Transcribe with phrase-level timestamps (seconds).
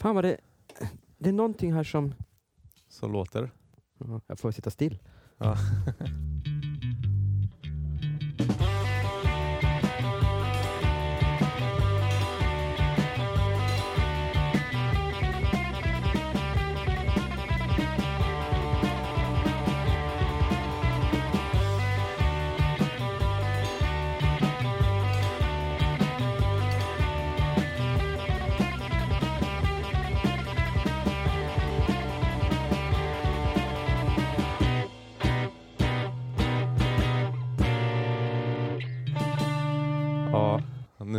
[0.00, 0.36] Fan vad det...
[1.18, 2.14] Det är någonting här som...
[2.88, 3.50] Så låter.
[3.98, 4.98] Ja, Jag får sitta still.
[5.38, 5.56] Ja,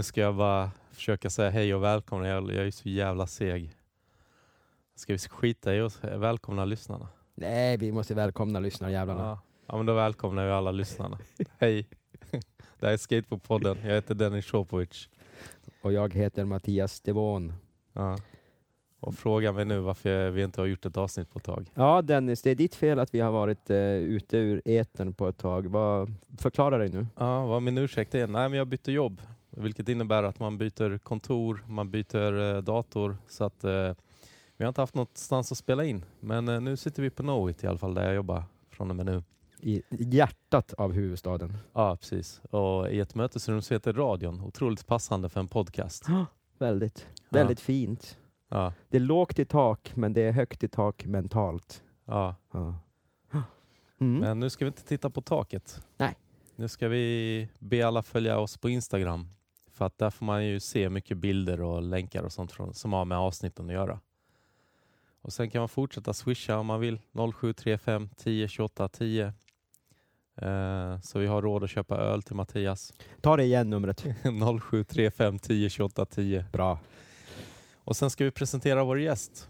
[0.01, 2.27] nu ska jag bara försöka säga hej och välkomna.
[2.27, 3.75] Jag, jag är så jävla seg.
[4.95, 7.07] Ska vi skita i oss välkomna lyssnarna?
[7.35, 9.23] Nej, vi måste välkomna lyssnarjävlarna.
[9.23, 9.39] Ja.
[9.65, 11.17] ja, men då välkomnar vi alla lyssnarna.
[11.57, 11.87] hej!
[12.79, 13.77] Det här är Skateboardpodden.
[13.83, 15.09] Jag heter Dennis Shopovic.
[15.81, 17.53] Och jag heter Mattias Devon.
[17.93, 18.17] Ja.
[18.99, 21.71] Och fråga mig nu varför vi inte har gjort ett avsnitt på ett tag.
[21.73, 25.27] Ja Dennis, det är ditt fel att vi har varit eh, ute ur etern på
[25.27, 25.67] ett tag.
[25.67, 27.07] Vad, förklara dig nu.
[27.17, 28.27] Ja, vad min ursäkt är?
[28.27, 33.17] Nej, men jag bytte jobb, vilket innebär att man byter kontor, man byter eh, dator,
[33.27, 33.93] så att eh,
[34.57, 36.05] vi har inte haft någonstans att spela in.
[36.19, 38.95] Men eh, nu sitter vi på Knowit i alla fall, där jag jobbar från och
[38.95, 39.23] med nu.
[39.63, 41.57] I hjärtat av huvudstaden.
[41.73, 42.41] Ja, precis.
[42.49, 46.05] Och i ett mötesrum så heter radion, otroligt passande för en podcast.
[46.57, 47.37] Väldigt, Ja.
[47.37, 48.17] väldigt fint.
[48.49, 51.83] Ja, Det är lågt i tak, men det är högt i tak mentalt.
[52.05, 52.35] ja.
[52.53, 52.75] Ja.
[53.99, 54.19] Mm.
[54.19, 55.81] Men nu ska vi inte titta på taket.
[55.97, 56.15] Nej.
[56.55, 59.27] Nu ska vi be alla följa oss på Instagram.
[59.71, 62.93] För att där får man ju se mycket bilder och länkar och sånt från, som
[62.93, 63.99] har med avsnitten att göra.
[65.21, 66.99] Och sen kan man fortsätta swisha om man vill.
[67.13, 69.33] 0735 10 28 10.
[70.35, 72.93] Eh, så vi har råd att köpa öl till Mattias.
[73.21, 74.05] Ta det igen numret.
[74.61, 76.45] 0735 10 28 10.
[76.51, 76.79] Bra.
[77.83, 79.49] Och sen ska vi presentera vår gäst.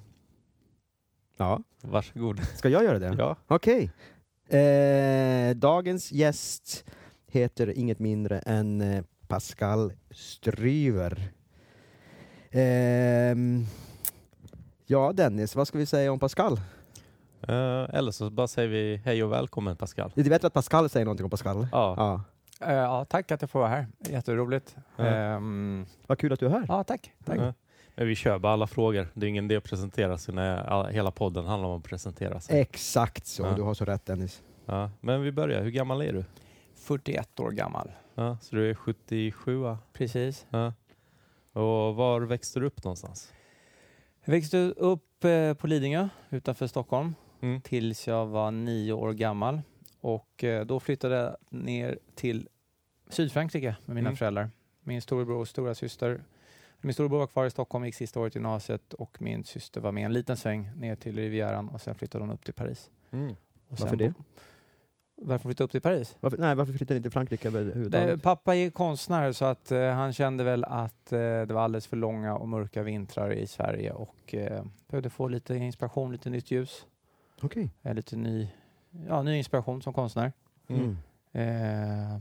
[1.38, 1.64] Ja.
[1.82, 2.40] Varsågod.
[2.44, 3.16] Ska jag göra det?
[3.18, 3.36] Ja.
[3.48, 3.92] Okej.
[4.60, 6.86] Eh, dagens gäst
[7.28, 11.32] heter inget mindre än eh, Pascal Stryver.
[12.52, 13.66] Ehm,
[14.86, 16.54] ja, Dennis, vad ska vi säga om Pascal?
[17.48, 20.12] Eh, eller så bara säger vi hej och välkommen Pascal.
[20.16, 21.68] Du vet att Pascal säger någonting om Pascal?
[21.72, 21.94] Ja.
[21.98, 22.24] ja.
[22.68, 23.88] Eh, ja, tack att jag får vara här.
[24.10, 24.76] Jätteroligt.
[24.98, 25.06] Ja.
[25.06, 26.66] Ehm, Vad kul att du är här.
[26.68, 27.12] ja, tack.
[27.26, 27.38] tack.
[27.40, 27.54] Ja.
[27.96, 29.08] Men vi kör bara alla frågor.
[29.14, 32.40] Det är ingen idé att presentera sig när all, hela podden handlar om att presentera
[32.40, 32.62] sig.
[32.62, 33.54] Exakt så, Ja.
[33.56, 34.42] du har så rätt Dennis.
[34.66, 34.90] Ja.
[35.02, 35.62] Men vi börjar.
[35.62, 36.24] Hur gammal är du?
[36.82, 37.92] 41 år gammal.
[38.16, 39.56] Ja, så du är 77?
[39.58, 39.78] va?
[39.94, 40.46] Precis.
[40.50, 40.74] Ja.
[41.54, 43.34] Och var växte du upp någonstans?
[44.24, 47.62] Jag växte upp eh, på Lidingö utanför Stockholm Mm.
[47.62, 49.62] tills jag var nio år gammal.
[50.02, 52.48] Och eh, då flyttade jag ner till
[53.10, 54.18] Sydfrankrike med mina Mm.
[54.18, 54.50] föräldrar.
[54.84, 56.24] Min storebror och stora syster.
[56.82, 59.92] Min storebror var kvar i Stockholm, gick sista året i gymnasiet och min syster var
[59.92, 62.90] med en liten sväng ner till Rivieran och sen flyttade hon upp till Paris.
[63.12, 63.36] Mm.
[63.68, 64.10] Varför det?
[64.10, 64.24] bo-
[65.24, 66.16] Varför flyttade upp till Paris?
[66.20, 68.24] Varför, nej, varför flyttade inte till Frankrike överhuvudtaget?
[68.24, 71.98] pappa är konstnär så att eh, han kände väl att eh, det var alldeles för
[71.98, 76.86] långa och mörka vintrar i Sverige och eh, behövde få lite inspiration, lite nytt ljus,
[77.42, 77.70] Okej.
[77.82, 78.50] eh, lite ny,
[79.08, 80.32] ja, ny inspiration som konstnär.
[80.68, 80.98] Mm.
[81.32, 82.18] Eh,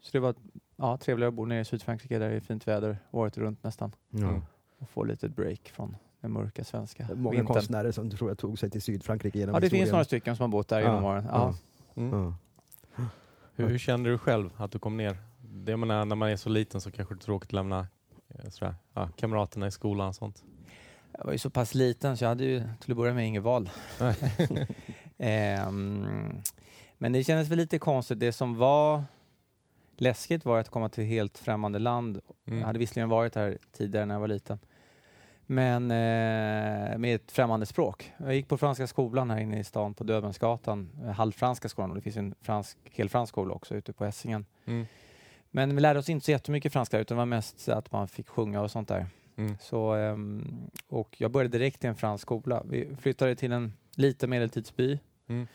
[0.00, 0.34] så det var
[0.76, 3.92] ja, trevligare att bo nere i Sydfrankrike där det är fint väder året runt nästan
[4.10, 4.18] Ja.
[4.28, 4.42] Mm.
[4.78, 7.46] och få lite break från den mörka svenska Många vintern.
[7.54, 9.82] konstnärer som tror jag tog sig till Sydfrankrike genom Ja, det historien.
[9.84, 11.24] finns några stycken som har bott där genom åren.
[11.28, 11.42] Ja.
[11.42, 11.54] Mm.
[11.94, 12.34] Ja.
[13.54, 15.16] Hur, hur kände du själv att du kom ner?
[15.40, 17.86] Det menar, när man är så liten så kanske det är tråkigt att lämna
[18.28, 20.44] eh, sådär, ja, kamraterna i skolan och sånt.
[21.18, 23.42] Jag var ju så pass liten så jag hade ju till att börja med inget
[23.42, 23.70] val.
[25.18, 26.42] Ehm,
[26.98, 28.20] men det kändes väl lite konstigt.
[28.20, 29.04] Det som var
[29.96, 32.20] läskigt var att komma till ett helt främmande land.
[32.46, 32.58] Mm.
[32.58, 34.58] Jag hade visserligen varit här tidigare när jag var liten.
[35.52, 38.12] Men eh, med ett främmande språk.
[38.16, 41.96] Jag gick på franska skolan här inne i stan på Döbelnsgatan, eh, halvfranska skolan och
[41.96, 44.46] det finns en fransk, helfransk skola också ute på Essingen.
[44.64, 44.86] Mm.
[45.50, 48.28] Men vi lärde oss inte så jättemycket franska utan det var mest att man fick
[48.28, 49.06] sjunga och sånt där.
[49.36, 49.56] Mm.
[49.60, 52.62] Så, ehm, och jag började direkt i en fransk skola.
[52.64, 54.98] Vi flyttade till en liten medeltidsby
[55.28, 55.46] Mm.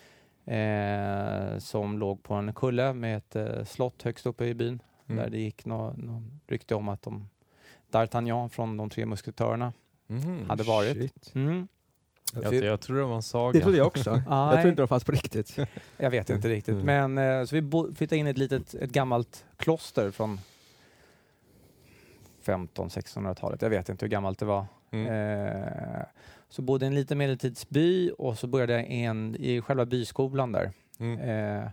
[0.46, 4.82] eh, som låg på en kulle med ett eh, slott högst uppe i byn.
[5.08, 5.24] Mm.
[5.24, 7.30] Där det gick något nå rykte om att de
[7.92, 9.74] D'Artagnan från de tre musketörerna
[10.08, 10.50] Mhm.
[10.50, 10.98] hade varit.
[10.98, 11.36] Shit.
[11.36, 11.68] Mm.
[12.34, 13.54] Jag, jag tror det var en saga.
[13.54, 14.10] Det trodde jag också.
[14.30, 15.58] jag tror inte de fanns på riktigt.
[15.98, 16.76] jag vet inte riktigt.
[16.76, 17.14] Mm.
[17.16, 20.40] Men eh, så vi flyttade in i ett litet, ett gammalt kloster från
[22.46, 23.62] 1500-1600-talet.
[23.62, 24.66] Jag vet inte hur gammalt det var.
[24.92, 25.08] Mm.
[25.08, 26.04] Eh,
[26.50, 30.52] så bodde i en liten medeltidsby och så började jag i en, i själva byskolan
[30.52, 30.72] där.
[31.00, 31.20] Mm.
[31.20, 31.70] Eh,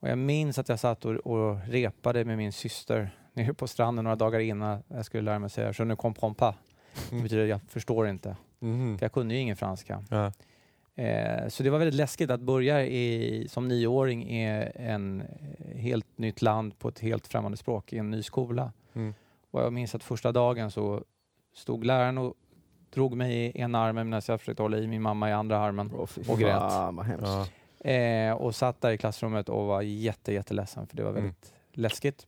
[0.00, 4.04] och jag minns att jag satt och, och repade med min syster nere på stranden
[4.04, 6.54] några dagar innan jag skulle lära mig säga Je ne comprends pas.
[7.10, 8.36] Det betyder att jag förstår inte.
[8.58, 8.98] Mhm.
[8.98, 10.04] För jag kunde ju ingen franska.
[10.10, 10.32] Ja.
[11.02, 15.22] Eh, så det var väldigt läskigt att börja i, som nioåring i en
[15.74, 18.72] helt nytt land på ett helt främmande språk i en ny skola.
[18.94, 19.14] Mm.
[19.50, 21.04] Och jag minns att första dagen så
[21.54, 22.34] stod läraren och
[22.90, 25.90] drog mig i ena armen medan jag försökte hålla i min mamma i andra armen.
[26.06, 26.58] Fy Och grät.
[26.58, 27.26] fan, vad hemskt.
[27.84, 27.90] Ja.
[27.90, 31.22] Eh, och satt där i klassrummet och var jätte, jätteledsen för det var Mm.
[31.22, 32.26] väldigt läskigt.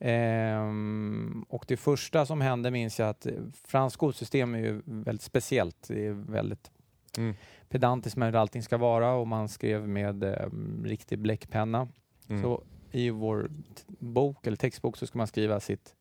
[0.00, 3.26] Ehm, och det första som hände minns jag att
[3.64, 5.88] franskt skolsystem är ju väldigt speciellt.
[5.88, 6.70] Det är väldigt
[7.18, 7.34] Mm.
[7.68, 10.48] pedantiskt med hur allting ska vara och man skrev med eh,
[10.84, 11.88] riktig bläckpenna.
[12.28, 12.42] Mm.
[12.42, 13.50] Så i vår
[13.98, 15.94] bok eller textbok så ska man skriva sitt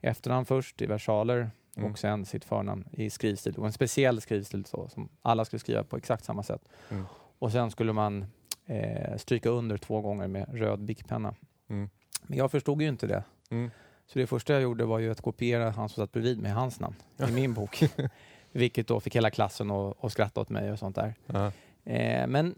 [0.00, 1.90] efternamn först i versaler Mm.
[1.92, 3.54] och sen sitt förnamn i skrivstil.
[3.58, 6.62] Och en speciell skrivstil så, som alla skulle skriva på exakt samma sätt.
[6.90, 7.04] Mm.
[7.38, 8.26] Och sen skulle man
[8.66, 11.34] eh, stryka under två gånger med röd bickpenna.
[11.68, 11.90] Mm.
[12.22, 13.24] Men jag förstod ju inte det.
[13.54, 13.70] Mm.
[14.06, 16.80] Så det första jag gjorde var ju att kopiera han som satt bredvid med hans
[16.80, 16.94] namn
[17.28, 17.82] i min bok.
[18.52, 21.14] Vilket då fick hela klassen att att skratta åt mig och sånt där.
[21.26, 21.52] Ja.
[21.92, 22.54] Eh, men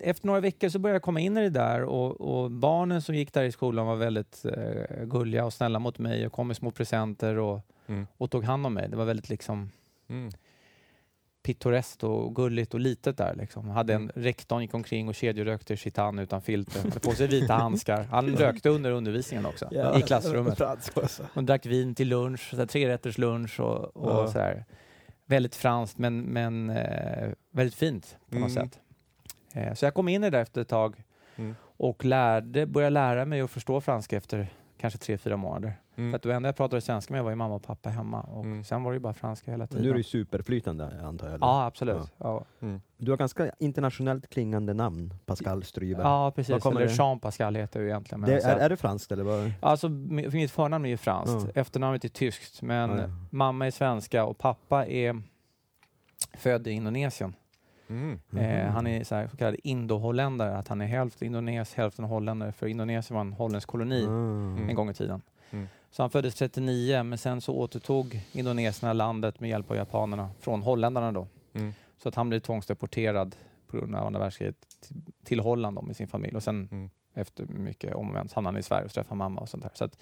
[0.00, 3.14] efter några veckor så började jag komma in i det där och, och barnen som
[3.14, 6.56] gick där i skolan var väldigt eh, gulliga och snälla mot mig och kom med
[6.56, 8.06] små presenter och, Mm.
[8.16, 8.88] och tog hand om mig.
[8.88, 9.70] Det var väldigt liksom
[10.08, 10.30] Mm.
[11.42, 13.34] Pittoreskt och gulligt och litet där.
[13.34, 13.68] Liksom.
[13.68, 14.12] Hade en Mm.
[14.24, 16.82] rektorn gick omkring och kedjerökte chitan utan filter.
[16.82, 18.02] Hade på sig vita handskar.
[18.02, 20.60] Han rökte under undervisningen också i klassrummet.
[21.34, 24.26] Och drack vin till lunch, trerätters lunch och, och Ja.
[24.32, 24.64] sådär.
[25.26, 28.68] Väldigt franskt men, men eh, väldigt fint på något Mm.
[28.68, 28.78] sätt.
[29.54, 31.02] Eh, så jag kom in i det där efter ett tag
[31.36, 31.54] Mm.
[31.76, 34.48] och lärde, började lära mig att förstå franska efter
[34.80, 35.72] kanske tre, fyra månader.
[35.96, 36.10] Mm.
[36.10, 38.44] För att det enda jag pratade svenska med var ju mamma och pappa hemma och
[38.44, 38.64] Mm.
[38.64, 39.82] sen var det ju bara franska hela Men tiden.
[39.82, 41.34] nu är du ju superflytande antar jag.
[41.34, 41.46] eller?
[41.46, 41.96] Ja, absolut.
[41.96, 42.10] Ja.
[42.18, 42.80] Ja, Mm.
[42.96, 46.02] Du har ganska internationellt klingande namn, Pascal Stryber.
[46.02, 46.62] ja precis.
[46.62, 46.96] kommer Eller det?
[46.96, 48.20] Jean Pascal heter jag egentligen.
[48.20, 49.24] Men det, är, är det franskt eller?
[49.24, 49.52] Vad?
[49.60, 51.60] Alltså, mitt förnamn är ju franskt, Ja.
[51.60, 55.22] efternamnet är tyskt, men mamma är svenska och pappa är
[56.38, 57.34] född i Indonesien.
[57.90, 58.20] Mm.
[58.32, 58.72] Eh, Mhm.
[58.74, 62.66] han är så, här, så kallad indoholländare, att han är hälften indones, hälften holländare, för
[62.66, 64.10] Indonesien var en holländsk koloni Ah.
[64.70, 65.22] en gång i tiden.
[65.50, 65.68] Mm.
[65.90, 70.62] Så han föddes 39, men sen så återtog indoneserna landet med hjälp av japanerna från
[70.62, 71.26] holländarna då.
[71.52, 71.72] Mm.
[72.02, 74.56] Så att han blev tvångsdeporterad på grund av andra världskriget
[74.88, 76.90] till, till Holland då, med sin familj och sen Mm.
[77.14, 79.62] efter mycket om och men så hamnade han i Sverige och träffade mamma och sånt
[79.62, 79.70] där.
[79.74, 79.98] Så att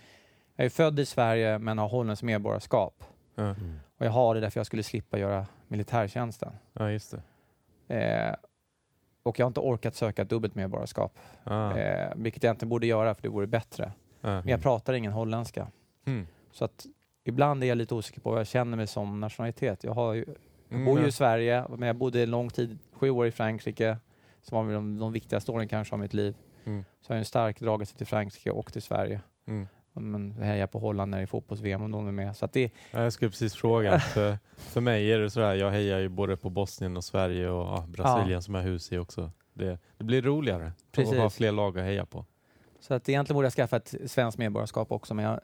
[0.57, 3.05] jag är född i Sverige men har holländskt medborgarskap.
[3.37, 3.55] Mm.
[3.99, 6.53] Och jag har det därför jag skulle slippa göra militärtjänsten.
[6.73, 7.23] ja, just det.
[7.89, 8.35] Eh,
[9.23, 11.19] och jag har inte orkat söka dubbelt medborgarskap.
[11.45, 11.77] Ah.
[11.77, 13.93] Eh, vilket jag inte borde göra för det vore bättre.
[14.21, 14.29] Ja.
[14.29, 15.67] Men jag pratar ingen holländska.
[16.07, 16.27] Mm.
[16.53, 16.87] Så att
[17.25, 19.85] ibland är jag lite osäker på vad jag känner mig som nationalitet.
[19.85, 20.37] Jag, har ju, jag
[20.71, 23.97] Mm, bor ju i Sverige, men jag bodde en lång tid, sju år i Frankrike,
[24.43, 26.35] som var de, de viktigaste åren kanske av mitt liv.
[26.65, 26.85] Mm.
[27.01, 29.21] Så jag har en stark dragelse till Frankrike och till Sverige.
[29.47, 29.67] Mm.
[29.99, 32.37] Men jag hejar på Holland när det är fotbolls-VM om de är med.
[32.37, 33.99] Så att det, Ja, jag skulle precis fråga.
[34.15, 37.67] För, för mig är det sådär, jag hejar ju både på Bosnien och Sverige och
[37.67, 39.31] ja, Brasilien som jag hus i också.
[39.53, 41.13] Det, det blir roligare Precis.
[41.13, 42.25] att ha fler lag att heja på.
[42.81, 45.41] så att egentligen borde jag skaffa ett svenskt medborgarskap också, men jag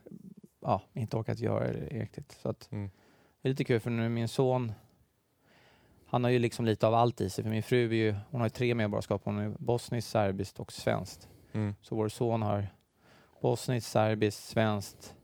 [0.62, 2.38] ja, inte orkat göra det riktigt.
[2.42, 2.90] Så att, Mm.
[3.42, 4.72] Det är lite kul för nu är min son,
[6.06, 7.44] han har ju liksom lite av allt i sig.
[7.44, 9.22] För min fru är ju, hon har ju tre medborgarskap.
[9.24, 11.28] Hon är bosniskt, serbiskt och svenskt.
[11.52, 11.74] Mm.
[11.82, 12.68] Så vår son har
[13.48, 15.14] bosniskt, serbiskt, svenskt,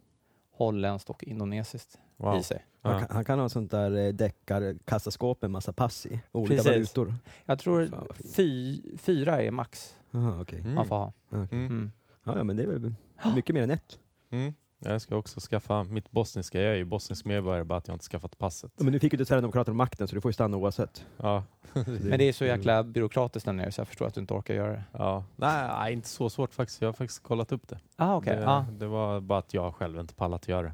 [0.51, 2.37] holländskt och indonesiskt Wow.
[2.39, 2.67] i sig.
[2.83, 2.99] Han, Ja.
[3.01, 6.21] kan, han kan ha sånt där eh, deckarkassaskåp med massa pass i.
[6.33, 6.67] Olika Precis.
[6.97, 7.15] valutor.
[7.45, 10.45] Jag tror Fan, fy, fyra är max Aha.
[10.53, 10.75] Mm.
[10.75, 11.13] man får ha.
[11.29, 11.39] Okej.
[11.59, 11.67] Mm.
[11.67, 11.93] Mm.
[12.25, 12.95] Ja, ja, men det är väl
[13.35, 13.99] mycket mer än ett.
[14.31, 14.55] Mm.
[14.83, 16.61] Jag ska också skaffa mitt bosniska.
[16.61, 18.73] Jag är ju bosnisk medborgare, bara att jag inte skaffat passet.
[18.77, 21.07] Men nu fick ju inte Sverigedemokraterna makten så du får ju stanna oavsett.
[21.17, 21.45] Ja.
[21.73, 24.55] Men det är så jäkla byråkratiskt där nere så jag förstår att du inte orkar
[24.55, 24.85] göra det.
[24.93, 25.25] ja.
[25.37, 26.81] Nej, inte så svårt faktiskt.
[26.81, 27.79] Jag har faktiskt kollat upp det.
[27.97, 28.37] Ah, okej.
[28.37, 30.73] Det, Ah, det var bara att jag själv inte pallat göra det.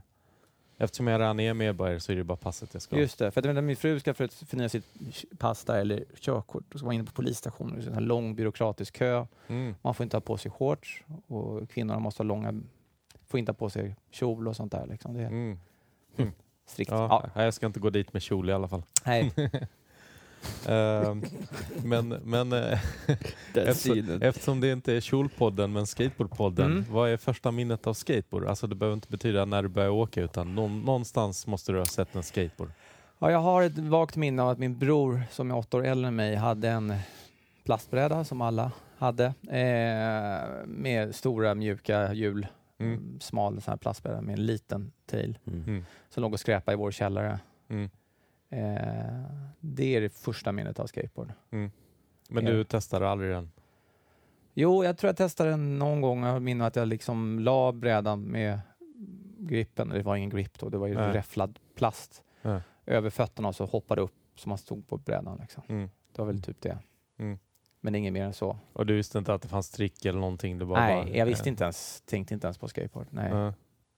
[0.79, 3.01] Eftersom jag redan är medborgare så är det bara passet jag ska ha.
[3.01, 3.31] just det.
[3.31, 4.85] För att vet, min fru ska för att förnya sitt
[5.39, 7.81] pass där, eller körkort, då ska man in på polisstationen.
[7.81, 9.27] Det är en lång byråkratisk kö.
[9.49, 9.75] Mm.
[9.83, 12.61] Man får inte ha på sig shorts och kvinnorna måste ha långa,
[13.37, 14.87] får inte ha på sig kjol och sånt där.
[14.87, 15.15] Liksom.
[15.15, 15.59] Det är Mm.
[16.67, 16.91] strikt.
[16.91, 17.43] Ja, Ja.
[17.43, 18.83] Jag ska inte gå dit med kjol i alla fall.
[19.05, 19.33] Nej.
[20.69, 21.23] Ehm,
[21.85, 22.79] men men eh,
[23.55, 26.85] eftersom, eftersom det inte är kjolpodden men skateboardpodden, Mm.
[26.91, 28.45] vad är första minnet av skateboard?
[28.47, 31.85] Alltså det behöver inte betyda när du börjar åka utan någon, någonstans måste du ha
[31.85, 32.71] sett en skateboard.
[33.19, 36.09] Ja, jag har ett vagt minne av att min bror, som är åtta år äldre
[36.09, 36.95] än mig, hade en
[37.65, 42.47] plastbräda som alla hade eh, med stora mjuka hjul.
[42.79, 43.21] Mm.
[43.21, 45.63] Smal sån här plastbräda med en liten tail Mm.
[45.65, 45.85] Mm.
[46.09, 47.41] som låg och skräpade i vår källare.
[47.69, 47.91] Mm.
[48.51, 49.23] Eh,
[49.61, 51.33] det är det första minnet av skateboard.
[51.51, 51.71] Men
[52.29, 52.41] Ja.
[52.41, 53.53] du testade aldrig den?
[54.55, 56.23] Jo, jag tror jag testade den någon gång.
[56.25, 58.61] Jag minns att jag liksom la brädan med
[59.39, 59.89] grippen.
[59.89, 61.13] Det var ingen grip då, det var ju Nej.
[61.13, 62.23] räfflad plast.
[62.43, 62.61] Ja.
[62.89, 65.39] över fötterna och så hoppade upp som man stod på brädan.
[65.41, 65.63] Liksom.
[65.69, 65.91] Mm.
[66.13, 66.79] Det var väl typ det.
[67.19, 67.39] Mm.
[67.87, 68.59] Men inget mer än så.
[68.73, 70.59] Och du visste inte att det fanns trick eller någonting?
[70.59, 73.07] Du bara Nej, bara, jag visste eh, inte ens, tänkte inte ens på skateboard.
[73.11, 73.31] Nej.
[73.31, 73.53] Ja.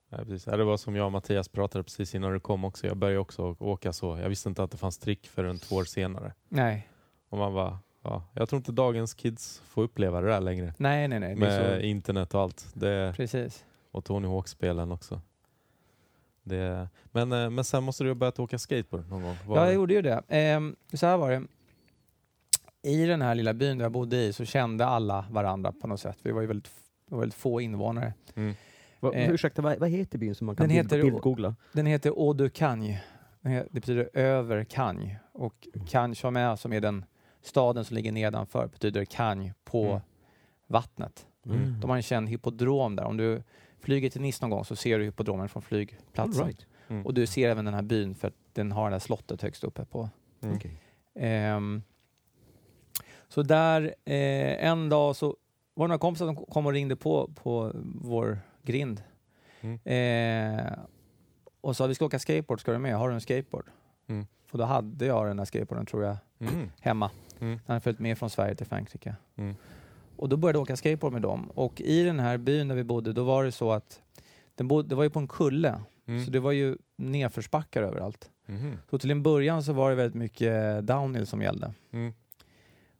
[0.09, 0.43] Nej, precis.
[0.43, 2.87] Det var som jag och Mattias pratade precis innan du kom också.
[2.87, 4.17] Jag började också åka så.
[4.17, 6.33] Jag visste inte att det fanns trick förrän två år senare.
[6.49, 6.89] Nej.
[7.29, 10.73] Och man bara, ja, jag tror inte dagens kids får uppleva det där längre.
[10.77, 11.35] nej, nej, nej.
[11.35, 12.67] Med så, internet och allt.
[12.73, 13.65] Det, precis.
[13.91, 15.21] och Tony Hawk-spelen också.
[16.43, 19.35] Det, men, eh, men sen måste du ha börjat åka skateboard någon gång?
[19.47, 20.23] Var Ja, jag det- gjorde ju det.
[20.27, 21.43] Ehm, så här var det.
[22.81, 25.99] I den här lilla byn där jag bodde i så kände alla varandra på något
[25.99, 26.17] sätt.
[26.23, 26.71] Vi var ju väldigt,
[27.09, 28.13] var väldigt få invånare.
[28.35, 28.53] Mm.
[28.99, 31.55] Va, Eh, ursäkta, vad, vad heter byn som man kan den bild, heter- bildgoogla?
[31.73, 33.01] Den heter Eau de Cagne.
[33.41, 35.19] Det betyder över Cagne.
[35.31, 37.05] Och Cagne som är, som är den
[37.41, 40.01] staden som ligger nedanför betyder Cagne på Mm.
[40.67, 41.25] vattnet.
[41.45, 41.79] Mm.
[41.79, 43.03] De har en känd hippodrom där.
[43.03, 43.43] Om du
[43.79, 46.45] flyger till Nice någon gång så ser du hippodromen från flygplatsen.
[46.45, 46.65] Right.
[46.87, 47.05] Mm.
[47.05, 49.63] Och du ser även den här byn för att den har det här slottet högst
[49.63, 50.09] uppe på.
[50.41, 50.55] Mm.
[50.55, 50.81] Okej.
[53.29, 55.25] Så där, eh, en dag så
[55.73, 57.71] var det några kompisar som kom och ringde på, på
[58.01, 59.03] vår grind.
[59.61, 59.79] Mm.
[59.83, 60.73] Eh,
[61.61, 62.95] och sa vi ska åka skateboard, ska du med?
[62.97, 63.65] Har du en skateboard?
[64.07, 64.27] Mm.
[64.51, 66.71] Och då hade jag den här skateboarden tror jag Mm.
[66.81, 67.11] hemma.
[67.39, 67.51] Mm.
[67.53, 69.15] Den hade följt med från Sverige till Frankrike.
[69.35, 69.55] Mm.
[70.17, 71.51] Och då började jag åka skateboard med dem.
[71.55, 74.01] Och i den här byn där vi bodde, då var det så att
[74.55, 75.81] den bod, det var ju på en kulle.
[76.07, 76.25] Mm.
[76.25, 78.29] Så det var ju nedförsbackar överallt.
[78.45, 78.77] Mhm.
[78.89, 81.73] Så till en början så var det väldigt mycket downhill som gällde.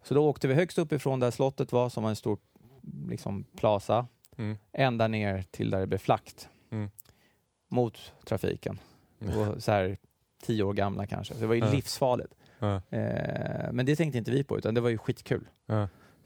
[0.04, 2.38] Så då åkte vi högst uppifrån där slottet var, som var en stor
[3.10, 4.58] liksom, plaza, Mm.
[4.72, 6.50] ända ner till där det blev flackt.
[6.70, 6.90] Mm.
[7.70, 8.80] Mot trafiken.
[9.22, 9.38] Mm.
[9.40, 9.98] Och så här
[10.44, 11.34] tio år gamla kanske.
[11.34, 12.34] Så det var ju livsfarligt.
[12.90, 15.48] Eh, men det tänkte inte vi på, utan det var ju skitkul.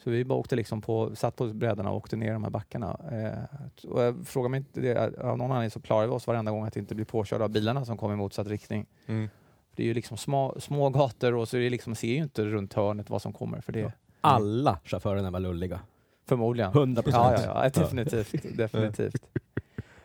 [0.04, 3.00] Så vi bara åkte liksom på, satt på brädorna och åkte ner de här backarna.
[3.12, 6.52] Eh, och jag frågar mig inte det, av någon anledning så klarar vi oss varenda
[6.52, 8.86] gång att inte bli påkörda av bilarna som kommer i motsatt riktning.
[9.06, 9.30] Mm.
[9.76, 12.46] Det är ju liksom små, små gator och så är det liksom, ser ju inte
[12.46, 13.62] runt hörnet vad som kommer.
[13.62, 13.92] För det, Ja.
[14.22, 15.80] Alla chaufförerna var lulliga.
[16.26, 16.72] Förmodligen.
[16.72, 17.40] 100 procent.
[17.40, 18.58] Ja, ja, ja, definitivt.
[18.58, 19.24] definitivt.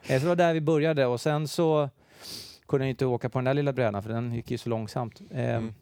[0.07, 1.89] Eh, Så det var där vi började och sen så
[2.67, 5.21] kunde jag inte åka på den där lilla brädan för den gick ju så långsamt.
[5.31, 5.73] Eh, Mm.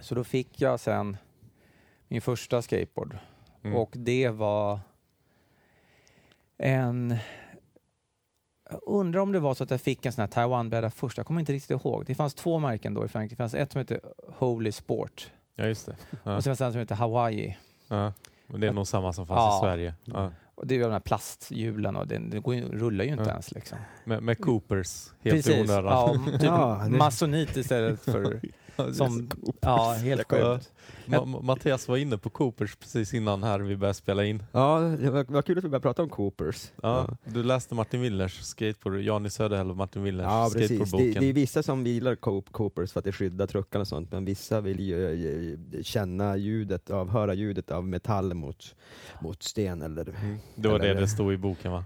[0.00, 1.16] Så då fick jag sen
[2.08, 3.16] min första skateboard
[3.62, 3.76] Mm.
[3.76, 4.80] och det var
[6.58, 7.16] en...
[8.70, 11.16] Jag undrar om det var så att jag fick en sån här Taiwan-bräda först.
[11.16, 12.04] Jag kommer inte riktigt ihåg.
[12.06, 13.34] Det fanns två märken då i Frankrike.
[13.34, 14.00] Det fanns ett som hette
[14.38, 15.96] Holy Sport Ja, just det.
[16.24, 16.36] Ja.
[16.36, 17.56] och sen fanns det en som hette Hawaii.
[17.88, 18.12] Ja.
[18.52, 19.58] Och det är nog samma som fanns Ja.
[19.58, 19.94] i Sverige.
[20.04, 20.30] Ja.
[20.54, 23.24] Och det är ju de här plasthjulen och den, den går ju, rullar ju inte
[23.24, 23.30] Ja.
[23.30, 23.52] ens.
[23.52, 23.78] Liksom.
[24.04, 25.70] Med, med Coopers, helt i Precis.
[25.70, 25.84] onödan.
[26.26, 28.40] Ja, typ Ja, det- masonit istället för...
[28.94, 29.28] Som,
[29.60, 30.54] ja, helt Ja.
[30.58, 30.72] sjukt.
[31.06, 34.42] Ma- Ma- Mattias var inne på Coopers precis innan här vi började spela in.
[34.52, 36.72] Ja, det var, var kul att vi började prata om Coopers.
[36.82, 40.68] Ja, Du läste Martin Willers skateboard, Jani Söderhäll och Martin Willers Ja, precis.
[40.68, 41.22] Det, skateboardboken.
[41.22, 44.24] det är vissa som gillar Coop- Coopers för att det skyddar truckarna och sånt, men
[44.24, 48.74] vissa vill ju eh, känna ljudet av, höra ljudet av metall mot,
[49.20, 50.08] mot sten eller...
[50.08, 50.38] Mm.
[50.54, 51.84] Det var det Eller- det stod i boken va?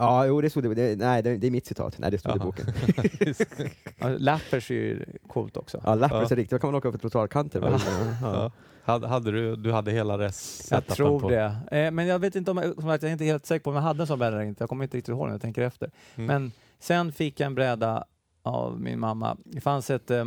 [0.00, 2.36] Ja, jo det stod det, det nej det, det är mitt citat, nej det stod
[2.36, 2.44] i Jaha.
[2.44, 2.66] boken.
[3.98, 5.80] Ja, Lappers är ju coolt också.
[5.84, 6.34] Ja, Lappers Ja.
[6.34, 7.60] är riktigt, då kan man åka upp för trottoarkanter.
[7.60, 7.80] va?
[8.22, 8.32] Ja.
[8.32, 8.52] Ja.
[8.82, 10.32] Hade, hade du, du hade hela det
[10.70, 11.28] Jag tror på?
[11.30, 11.56] det.
[11.70, 13.82] Eh, men jag vet inte om jag, jag är inte helt säker på om jag
[13.82, 14.62] hade en sån bräda eller inte.
[14.62, 15.90] Jag kommer inte riktigt ihåg när jag tänker efter.
[16.16, 16.26] Mm.
[16.26, 18.04] Men sen fick jag en bräda
[18.42, 19.36] av min mamma.
[19.44, 20.10] Det fanns ett...
[20.10, 20.24] Eh,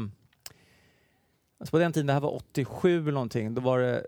[1.59, 4.05] alltså på den tiden, det här var 87 eller någonting, då var det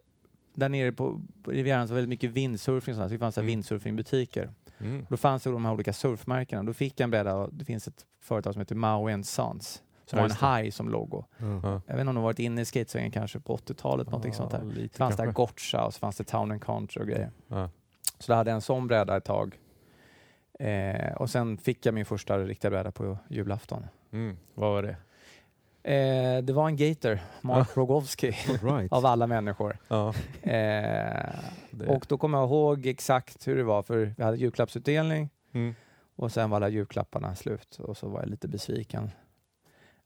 [0.53, 3.37] där nere på, Rivieran så var det väldigt mycket windsurfing och sånt, så det fanns.
[3.37, 3.47] Mm.
[3.47, 4.49] windsurfingbutiker.
[4.85, 5.05] Mm.
[5.09, 6.63] Då fanns det de här olika surfmärkena.
[6.63, 10.17] Då fick jag en bräda och det finns ett företag som heter Maui Sons som
[10.17, 11.23] Ja, har en haj som logo.
[11.37, 11.81] Ja.
[11.87, 14.63] Jag vet inte om de varit inne i skatesvängen kanske på 80-talet, någonting sånt där.
[14.63, 15.31] lite Det fanns där.
[15.31, 17.31] Gotcha och så fanns det Town and Country och grejer.
[17.47, 17.69] Ja.
[18.19, 19.59] Så då hade jag en sån bräda ett tag.
[20.59, 23.85] Eh, och sen fick jag min första riktiga bräda på julafton.
[24.11, 24.37] Mm.
[24.53, 24.95] Vad var det?
[25.91, 28.91] Eh, det var en Gator, Mark Rogowski, All right.
[28.93, 29.77] av alla människor.
[29.87, 31.29] Ja, Eh,
[31.87, 35.75] och då kommer jag ihåg exakt hur det var, för vi hade julklappsutdelning Mm.
[36.15, 39.11] och sen var alla julklapparna slut och så var jag lite besviken.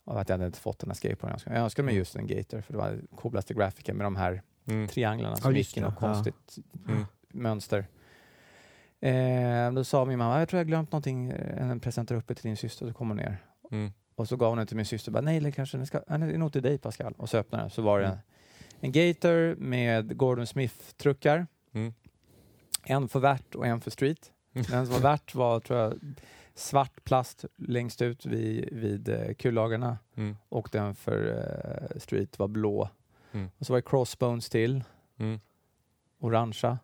[0.05, 1.29] Och att jag hade inte fått den här skateboarden.
[1.29, 4.05] Jag önskade- Jag önskade mig just en Gator, för det var den coolaste grafiken med
[4.05, 4.87] de här Mm.
[4.87, 6.57] trianglarna som just gick i något konstigt
[6.87, 7.05] Mm.
[7.27, 7.85] mönster.
[9.01, 12.35] Eh, då sa min mamma, jag tror jag glömt någonting, eh, en present där uppe
[12.35, 13.37] till din syster, så kom hon ner.
[13.71, 13.91] Mm.
[14.19, 16.19] Och så gav hon den till min syster, bara, nej eller kanske den ska, nej,
[16.19, 17.13] det är nog till dig Pascal.
[17.17, 18.17] Och så öppnade den, så var det Mm.
[18.79, 21.47] en Gator med Gordon Smith-truckar.
[21.73, 21.93] Mm.
[22.83, 24.31] En för värt och en för street.
[24.53, 25.99] Den som var värt var, tror jag,
[26.55, 30.37] svart plast längst ut vid, vid eh, kullagarna Mm.
[30.49, 31.37] och den för
[31.93, 32.89] eh, street var blå.
[33.31, 33.49] Mm.
[33.57, 34.83] Och så var det crossbones till,
[35.19, 35.39] Mm.
[36.19, 36.79] orangea.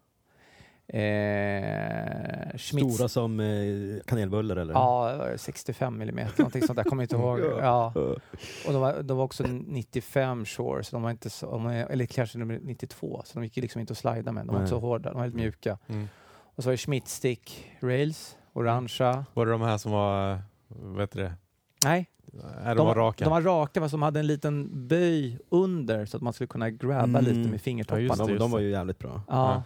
[0.87, 4.73] Eh, Schmitz, Stora som eh, kanelbullar eller?
[4.73, 7.39] Ja, det var 65 millimeter, någonting sånt där, kommer inte ihåg.
[7.59, 7.93] Ja.
[8.67, 11.73] Och de var, de var också 95 shore, så de var inte så, de var-
[11.73, 14.45] eller kanske nummer 92, så de gick liksom inte att slida med.
[14.45, 14.81] De var inte så Nej.
[14.81, 15.77] hårda, de var väldigt mjuka.
[15.87, 16.07] Mm.
[16.55, 19.25] Och så var det Schmidt Stick Rails, orangea.
[19.33, 21.33] Var det de här som var, vad heter det?
[21.85, 22.09] Nej,
[22.63, 23.23] Nej, de, var raka.
[23.23, 26.69] De var raka fast de hade en liten böj under så att man skulle kunna
[26.69, 27.23] grabba Mm.
[27.25, 28.03] lite med Ja, fingertopparna.
[28.03, 29.21] just det, de, de var ju jävligt bra.
[29.27, 29.63] Ja.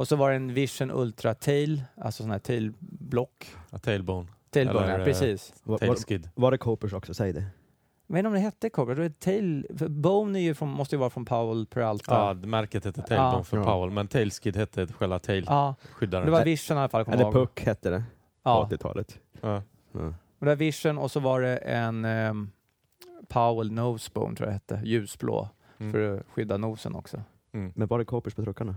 [0.00, 3.54] Och så var det en Vision Ultra Tail, alltså sån här tailblock.
[3.70, 4.28] Ja, tailbone.
[4.50, 5.54] Tailbone, Eller, ja, eh, precis.
[5.62, 6.28] Var, var, Tailskid.
[6.34, 7.14] var det Copers också?
[7.14, 7.44] Säg det.
[8.08, 9.66] Inte om det hette Cobra, Tail...
[9.88, 12.14] Bone är ju från, måste ju vara från Powell Peralta.
[12.14, 13.44] Ja, märket hette tailbone Ja.
[13.44, 13.64] för Ja.
[13.64, 16.24] Powell, men tailskid hette själva Ja, tailskyddaren.
[16.26, 17.32] det var Vision i alla fall, Eller ihåg.
[17.32, 18.04] Puck hette det på
[18.50, 19.18] Ja, 80-talet.
[19.40, 19.62] Ja.
[19.92, 19.98] Ja.
[20.00, 22.50] och det var Vision och så var det en ehm,
[23.28, 25.92] Powell Nosebone tror jag hette, ljusblå, Mm.
[25.92, 27.22] för att skydda nosen också.
[27.52, 27.72] Mm.
[27.76, 28.76] Men var det Copers på truckarna?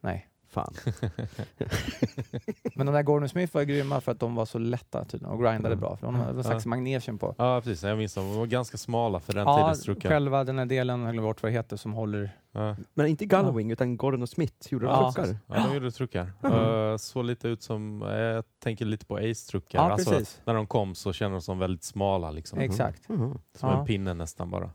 [0.00, 0.28] Nej.
[0.48, 0.74] Fan.
[2.74, 5.32] Men de där Gordon Smith var ju grymma för att de var så lätta tydligen
[5.34, 5.80] och grindade Mm.
[5.80, 5.96] bra.
[5.96, 6.68] För de hade någon slags Ja.
[6.68, 7.34] magnesium på.
[7.38, 7.82] Ja, precis.
[7.84, 8.28] Jag minns dem.
[8.28, 10.08] De var ganska smala för den Ja, tidens truckar.
[10.08, 12.30] själva den här delen, jag glömmer bort vad det heter, som håller...
[12.52, 12.76] Ja.
[12.94, 15.12] Men inte Gullwing utan Gordon och Smith gjorde de Ja.
[15.12, 15.36] truckar.
[15.46, 16.32] Ja, de gjorde truckar.
[16.42, 16.58] Mm.
[16.58, 19.78] Uh, såg lite ut som, eh, jag tänker lite på Ace-truckar.
[19.78, 22.30] Ja, alltså, när de kom så kändes de som väldigt smala.
[22.30, 22.58] Liksom.
[22.58, 23.08] Exakt.
[23.08, 23.38] Mhm.
[23.54, 23.80] Som Ja.
[23.80, 24.70] en pinne nästan bara.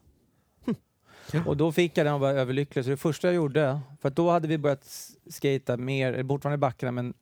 [1.46, 2.84] Och då fick jag den och var överlycklig.
[2.86, 6.58] Så det första jag gjorde, för att då hade vi börjat skata mer, fortfarande i
[6.58, 7.14] backarna, men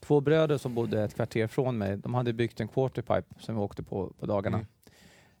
[0.00, 3.60] två bröder som bodde ett kvarter från mig, de hade byggt en quarterpipe som vi
[3.60, 4.66] åkte på på dagarna.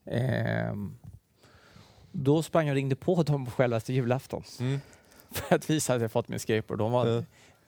[0.04, 0.94] Ehm,
[2.12, 4.80] då sprang jag och ringde på dem på självaste julafton Mm.
[5.30, 6.78] för att visa att jag fått min skateboard.
[6.78, 7.22] De var Ja.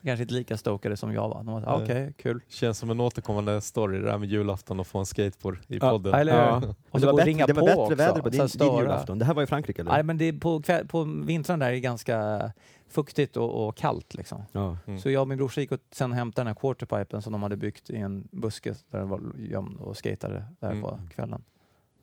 [0.05, 1.35] Kanske inte lika stokade som jag var.
[1.43, 1.83] De var så, Ja.
[1.83, 2.41] okej, kul.
[2.47, 5.89] Känns som en återkommande story det där med julafton och få en skateboard i Ja,
[5.89, 6.13] podden.
[6.13, 6.39] eller hur?
[6.39, 6.55] Ja.
[6.55, 8.23] Och det så var gå och bättre, ringa det var på bättre också, väder på
[8.23, 8.81] så din, din störa.
[8.81, 9.19] julafton.
[9.19, 9.91] Det här var i Frankrike eller?
[9.91, 12.51] Nej, men det är på, kväll, på vintern där är det ganska
[12.89, 14.13] fuktigt och, och kallt.
[14.13, 14.43] Liksom.
[14.51, 14.77] Ja.
[14.85, 14.99] Mm.
[14.99, 17.57] Så jag och min brorsa gick och sen hämtade den här quarterpipen som de hade
[17.57, 20.81] byggt i en buske där den var gömd och skatade där Mm.
[20.81, 21.43] på kvällen.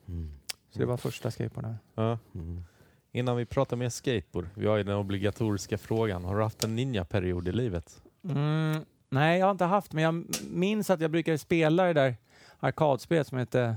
[0.08, 0.32] Mm.
[0.70, 1.76] Så det var första skateboarden.
[1.94, 2.18] Ja.
[2.34, 2.64] Mm.
[3.12, 6.24] Innan vi pratar mer skateboard, vi har ju den obligatoriska frågan.
[6.24, 8.02] Har du haft en ninja-period i livet?
[8.28, 12.16] Mm, nej, jag har inte haft, men jag minns att jag brukade spela det där
[12.60, 13.76] arkadspelet som hette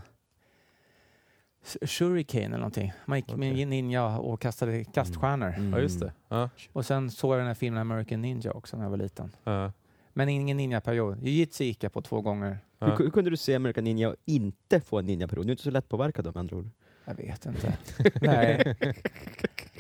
[1.64, 2.94] S- Shuriken eller någonting.
[3.06, 3.62] Man gick med Okej.
[3.64, 5.48] en ninja och kastade kaststjärnor.
[5.58, 5.74] Mm.
[5.74, 6.14] Ja, just det.
[6.28, 6.50] Ja.
[6.74, 9.32] Och sen såg jag den här filmen American Ninja också när jag var liten.
[9.44, 9.72] Ja.
[10.14, 11.18] Men ingen ninja-period.
[11.24, 12.58] Jiu-jitsu gick jag på två gånger.
[12.80, 12.88] Ja.
[12.88, 15.46] Hur, hur kunde du se American Ninja och inte få en ninja-period?
[15.46, 16.70] Du är inte så lätt påverkad med andra ord.
[17.06, 17.78] Jag vet inte.
[18.22, 18.76] Nej.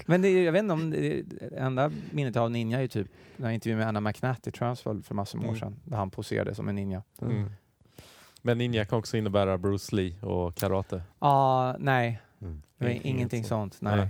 [0.05, 2.88] Men det, jag vet inte om det, det enda minnet jag har av ninja är
[2.88, 3.07] typ
[3.38, 5.55] när jag intervjuade med Anna McNatt i Transworld för massor år Mm.
[5.59, 5.75] sedan.
[5.83, 7.03] Där han poserade som en ninja.
[7.21, 7.51] Mm.
[8.41, 11.03] Men ninja kan också innebära Bruce Lee och karate.
[11.19, 12.61] Ah, nej, Mm.
[12.91, 13.73] Inget ingenting sånt.
[13.73, 13.81] sånt.
[13.97, 14.09] Nej.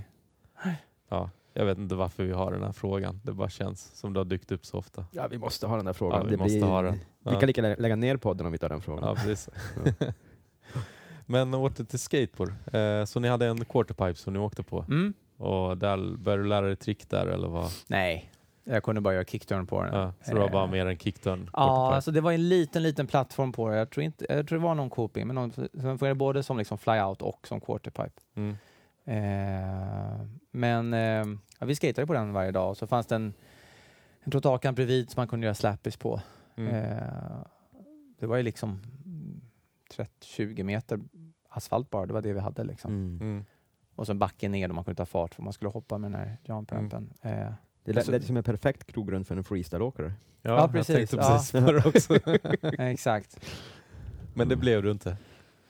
[0.64, 0.76] Nej.
[1.08, 3.20] Ja, jag vet inte varför vi har den här frågan.
[3.24, 5.04] Det bara känns som det har dykt upp så ofta.
[5.10, 6.18] Ja, vi måste ha den där frågan.
[6.18, 6.92] Ja, vi Det måste blir- ha den.
[6.94, 7.40] Vi Ja.
[7.40, 9.14] kan lika lä- lägga ner podden om vi tar den Ja, frågan.
[9.16, 9.48] precis.
[11.26, 12.52] Men åter till skateboard.
[12.72, 15.14] Eh, så ni hade en quarterpipe som ni åkte på Mm?
[15.38, 17.70] och där började du lära dig trick där eller vad?
[17.86, 18.32] Nej,
[18.64, 19.94] jag kunde bara göra kickturn på den.
[19.94, 21.50] Ja, så det var bara Eh, mer en kickturn?
[21.52, 23.76] Ja, alltså det var en liten, liten plattform på det.
[23.76, 26.58] Jag tror, inte, jag tror det var någon coping, men någon, den fungerade både som
[26.58, 28.20] liksom flyout och som quarterpipe.
[28.34, 28.56] Mm.
[29.04, 31.24] Eh, men eh,
[31.58, 33.34] ja, vi skatade på den varje dag och så fanns det en,
[34.24, 36.20] en totalkamp bredvid som man kunde göra slappies på.
[36.56, 36.74] Mm.
[36.74, 37.02] Eh,
[38.20, 38.80] det var ju liksom
[40.02, 40.10] mm,
[40.56, 41.00] 30-20 meter
[41.48, 42.90] asfalt bara, det var det vi hade liksom.
[42.92, 43.20] Mm.
[43.20, 43.44] Mm.
[43.94, 46.10] Och så en backe ner då man kunde ta fart för man skulle hoppa med
[46.12, 47.12] den här jump rampen.
[47.22, 47.52] Eh,
[47.84, 50.12] Det lät, lät som en perfekt grogrund för en freestyleåkare.
[50.42, 51.12] Ja, Ja, jag precis.
[51.12, 51.18] Ja.
[51.18, 52.14] precis på det också.
[52.82, 53.40] exakt.
[54.34, 55.16] Men det blev du inte?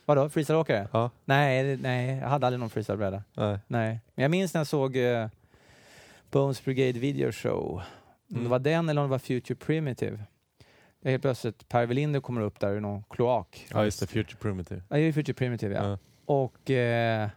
[0.05, 0.89] Vadå, freestyleåkare?
[0.93, 1.11] Ja.
[1.25, 3.23] Nej, det- nej, jag hade aldrig någon freestylebräda.
[3.35, 3.59] Nej.
[3.67, 4.01] Nej.
[4.15, 5.29] Men jag minns när jag såg eh,
[6.31, 7.73] Bones Brigade Video Show.
[7.75, 7.83] Om
[8.29, 8.51] det Mm.
[8.51, 10.25] var den eller om det var Future Primitive.
[11.11, 13.67] Helt plötsligt Per Welinder kommer upp där i någon kloak.
[13.73, 14.07] Ja, just det.
[14.07, 14.83] Future Primitive.
[14.89, 15.85] Ja, det är Future Primitive ja.
[15.89, 15.99] Ja.
[16.27, 17.29] Och eh,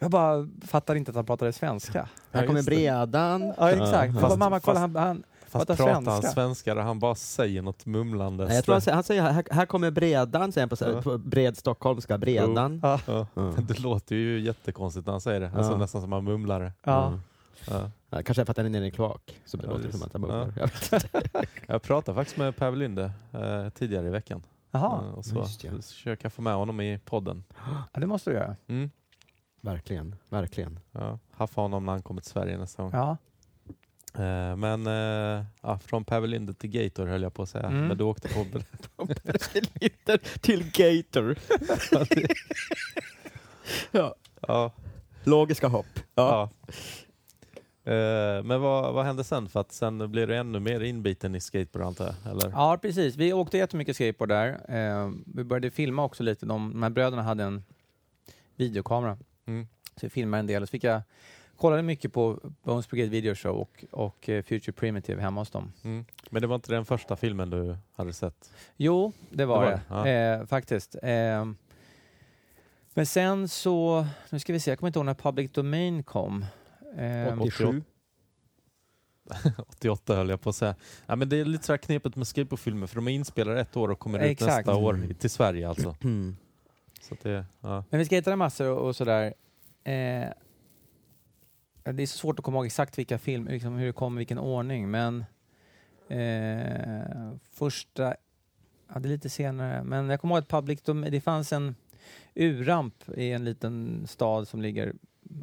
[0.00, 2.08] jag bara fattade inte att han pratade svenska.
[2.32, 2.82] Här Ja, kommer det.
[2.82, 3.42] Ja bredan.
[3.50, 4.04] exakt.
[4.04, 6.30] Jag bara, Fast- mamma kolla fast- han, han Fast Pratar pratar han svenska.
[6.30, 8.44] svenska eller han bara säger något mumlande?
[8.44, 11.02] Nej, jag tror han, säger- han säger här, här kommer bredan, säger han på, Ja.
[11.02, 12.18] på bred stockholmska.
[12.18, 12.80] Bredan.
[12.82, 13.26] ja, Ja.
[13.34, 13.52] Ja.
[13.68, 15.50] Det låter ju jättekonstigt när han säger det.
[15.56, 15.78] Alltså Ja.
[15.78, 16.72] nästan som han mumlar det.
[16.84, 17.06] ja.
[17.06, 17.20] Mm.
[17.70, 17.90] Ja.
[18.10, 20.02] Ja, kanske för att han är nere i en kloak, som det Ja, låter som
[20.02, 20.48] att han Ja.
[20.56, 20.70] Jag.
[21.68, 24.42] Jag pratade faktiskt med Per Linde eh, tidigare i veckan.
[24.70, 25.70] Jaha, Eh, och så just ja.
[25.70, 27.44] så försöker jag få med honom i podden.
[27.92, 28.56] ja, det måste du göra.
[28.66, 28.90] Mm.
[29.60, 30.80] Verkligen, verkligen.
[30.92, 32.92] Ja, haffa honom när han kommer till Sverige nästa gång.
[32.94, 33.16] Ja.
[34.14, 37.66] Eh, men eh, ja, från Per Linde till Gator höll jag på att säga.
[37.66, 37.86] Mm.
[37.86, 38.46] Men du åkte på...
[40.40, 41.36] till Gator.
[43.90, 44.14] ja.
[44.48, 44.72] ja,
[45.24, 45.86] Logiska hopp.
[46.14, 46.50] ja.
[47.84, 49.48] Eh, men vad, vad hände sen?
[49.48, 52.32] För att sen blir du ännu mer inbiten i skateboard antar jag?
[52.32, 52.50] Eller?
[52.50, 53.16] Ja, precis.
[53.16, 54.48] Vi åkte jättemycket skateboard där.
[54.68, 56.46] Eh, vi började filma också lite.
[56.46, 57.64] De, de här bröderna hade en
[58.56, 59.18] videokamera.
[59.46, 59.68] Mm.
[59.96, 60.66] Så vi filmade en del.
[60.66, 61.02] Så fick jag
[61.56, 65.72] kollade mycket på Bones Brigade Video Show och, och eh, Future Primitive hemma hos dem.
[65.84, 66.04] Mm.
[66.30, 68.50] Men det var inte den första filmen du hade sett?
[68.76, 70.96] Jo, det var det, var det, eh, faktiskt.
[71.02, 71.46] Eh,
[72.94, 76.44] men sen så, nu ska vi se, jag kommer inte ihåg när Public Domain kom.
[76.96, 77.82] Eh, 87.
[79.66, 80.74] 88 höll jag på att säga.
[81.06, 83.76] Ja, men det är lite så här knepigt med skateboardfilmer för de är inspelade ett
[83.76, 84.66] år och kommer ut Exakt.
[84.66, 85.14] nästa år Mm.
[85.14, 85.96] till Sverige alltså.
[86.04, 86.36] Mm.
[87.00, 87.84] Så att det, ja.
[87.90, 89.34] Men vi skejtade massor och, och sådär.
[89.84, 90.28] Eh,
[91.84, 94.38] det är så svårt att komma ihåg exakt vilka filmer, liksom hur det kom, vilken
[94.38, 95.24] ordning, men
[96.08, 98.14] eh, första,
[98.88, 101.74] ja det är lite senare, men jag kommer ihåg att Public det fanns en
[102.34, 104.92] U-ramp i en liten stad som ligger,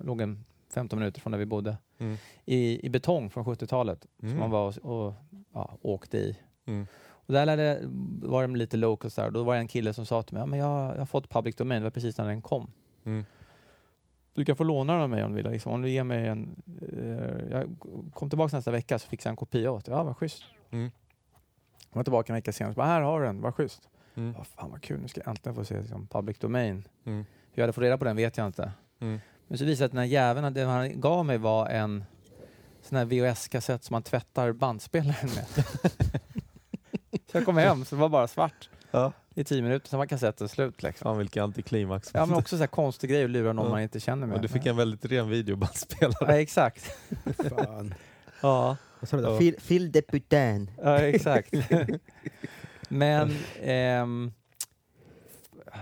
[0.04, 2.18] låg en 15 minuter från där vi bodde, Mm.
[2.46, 4.40] i, i betong från 70-talet, som Mm.
[4.40, 5.14] man var och, och
[5.54, 6.38] ja, åkte i.
[6.66, 6.88] Mm.
[7.02, 7.80] Och där lärde,
[8.22, 9.32] var det lite locals där.
[9.32, 11.30] Då var det en kille som sa till mig, ja, men jag, jag har fått
[11.30, 12.72] public domain, det var precis när den kom.
[13.06, 13.26] Mm.
[14.34, 15.52] Du kan få låna den av mig om du vill.
[15.52, 15.72] Liksom.
[15.72, 16.62] Om du ger mig en...
[16.94, 17.76] Eh, jag
[18.14, 19.94] kom tillbaka nästa vecka så fixade jag en kopia åt dig.
[19.96, 20.44] Ja, vad schysst.
[20.72, 20.92] Mm.
[21.90, 23.90] Jag var tillbaka en vecka senare och bara, här har du den, vad schysst.
[24.16, 24.34] Mm.
[24.38, 26.88] Ja, fan vad kul, nu ska jag äntligen få se liksom, public domain.
[27.06, 27.18] Mm.
[27.18, 28.72] Hur jag hade fått reda på den vet jag inte.
[29.00, 29.20] Mm.
[29.50, 32.04] Men så visade det sig att den här jäveln, det han gav mig var en
[32.82, 35.46] sån här VHS-kassett som man tvättar bandspelaren med.
[37.32, 39.12] så jag kom hem så det var bara svart Ja.
[39.36, 40.84] i tio minuter, sen var kassetten slut.
[40.84, 41.04] Liksom.
[41.04, 42.12] Fan vilken antiklimax.
[42.14, 43.72] Ja men också så här konstig grej att lura någon Ja.
[43.72, 44.36] man inte känner med.
[44.36, 46.16] Och du fick en väldigt ren videobandspelare.
[46.34, 46.92] Ja exakt.
[47.50, 47.94] Fan.
[48.42, 49.38] Ja, Vad sa du.
[49.38, 50.72] Phil, Phil Deputin.
[50.84, 51.54] ja exakt.
[52.90, 54.32] men ehm,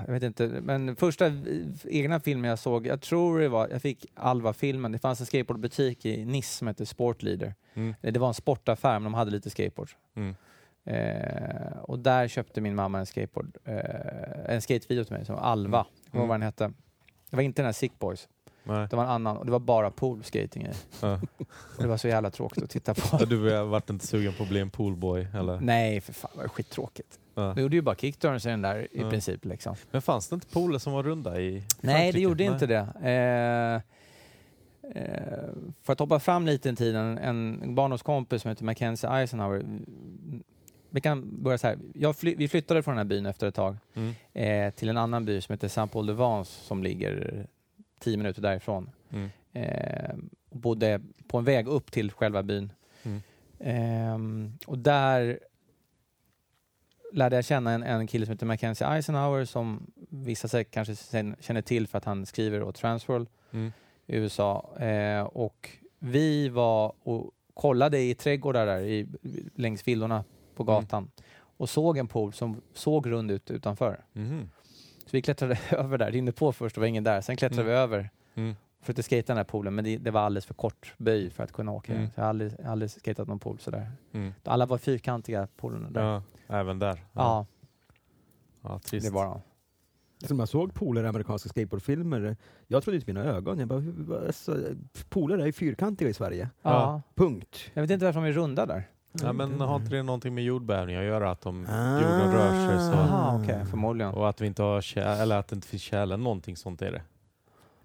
[0.05, 1.31] jag vet inte, men första
[1.89, 6.05] egna filmen jag såg, jag tror det var, jag fick Alva-filmen, det fanns en skateboardbutik
[6.05, 7.55] i Nice som hette Sportleader.
[7.73, 7.95] Mm.
[8.01, 9.89] Det var en sportaffär men de hade lite skateboard.
[10.15, 10.35] Mm.
[10.85, 13.75] Eh, och där köpte min mamma en skateboard, eh,
[14.55, 16.27] en skatevideo till mig som Alva, jag kommer Mm.
[16.29, 16.71] vad den hette.
[17.29, 18.27] Det var inte den här Sick Boys,
[18.63, 18.87] Nej.
[18.89, 20.69] det var en annan och det var bara poolskating i.
[21.01, 21.19] Ja.
[21.79, 23.17] Det var så jävla tråkigt att titta på.
[23.25, 25.59] Du har varit inte sugen på att bli en poolboy eller?
[25.59, 27.19] Nej, för fan, det var skittråkigt.
[27.37, 27.53] Ja.
[27.55, 29.45] Du gjorde ju bara kickturns i den där i princip.
[29.45, 29.75] Liksom.
[29.91, 32.19] Men fanns det inte pooler som var runda i Nej, det Frankrike?
[32.19, 32.53] gjorde Nej.
[32.53, 32.87] inte det.
[33.03, 33.81] Eh,
[35.03, 35.49] eh,
[35.83, 39.63] för att hoppa fram lite i tiden, en barndomskompis som heter Mackenzie Eisenhower.
[40.89, 42.13] Vi kan börja så här.
[42.13, 44.13] Fly, vi flyttade från den här byn efter ett tag Mm.
[44.33, 47.45] eh, till en annan by som heter Saint-Paul-de-Vence som ligger
[47.99, 48.89] tio minuter därifrån.
[49.11, 49.29] Mm.
[49.53, 50.15] Eh,
[50.49, 52.71] och bodde på en väg upp till själva byn.
[53.03, 53.21] Mm.
[53.59, 55.39] Ehm, och där
[57.13, 60.95] lärde jag känna en, en kille som heter Mackenzie Eisenhower som vissa säkert kanske
[61.39, 63.71] känner till för att han skriver åt Transworld Mm.
[64.05, 64.77] i USA.
[64.79, 69.07] Eh, och vi var och kollade i trädgårdar där i,
[69.55, 70.23] längs villorna
[70.55, 70.73] på Mm.
[70.75, 71.11] gatan
[71.57, 74.03] och såg en pool som såg rund ut utanför.
[74.13, 74.49] Mhm.
[75.03, 77.21] Så vi klättrade över där, rinner på först, det var ingen där.
[77.21, 77.73] Sen klättrade Mm.
[77.73, 78.55] vi över Mm.
[78.81, 81.43] för att skata den här poolen, men det, det var alldeles för kort böj för
[81.43, 81.93] att kunna åka.
[81.93, 82.05] Mm.
[82.07, 83.91] Så jag har aldrig, aldrig skatat någon pool sådär.
[84.13, 84.33] Mm.
[84.43, 86.01] Alla var fyrkantiga poolerna där.
[86.03, 87.05] Ja, även där.
[87.13, 87.45] ja
[88.61, 89.05] ja trist.
[89.07, 89.41] det var de.
[90.27, 93.59] Som jag såg poler i amerikanska skateboardfilmer, jag trodde inte mina ögon.
[93.59, 93.81] Jag bara,
[94.25, 94.57] alltså,
[95.09, 96.49] poler är ju fyrkantiga i Sverige.
[96.61, 96.71] Ja.
[96.71, 97.01] Ja.
[97.15, 97.57] Punkt.
[97.73, 98.83] Jag vet inte varför de är runda där.
[99.11, 101.31] Ja, men har inte det någonting med jordbävning att göra?
[101.31, 101.95] Att de, Ah.
[102.01, 102.97] jorden rör sig så?
[102.97, 104.13] Jaha, okej, förmodligen.
[104.13, 107.01] Och att vi inte har eller att det inte finns tjäle, någonting sånt är det.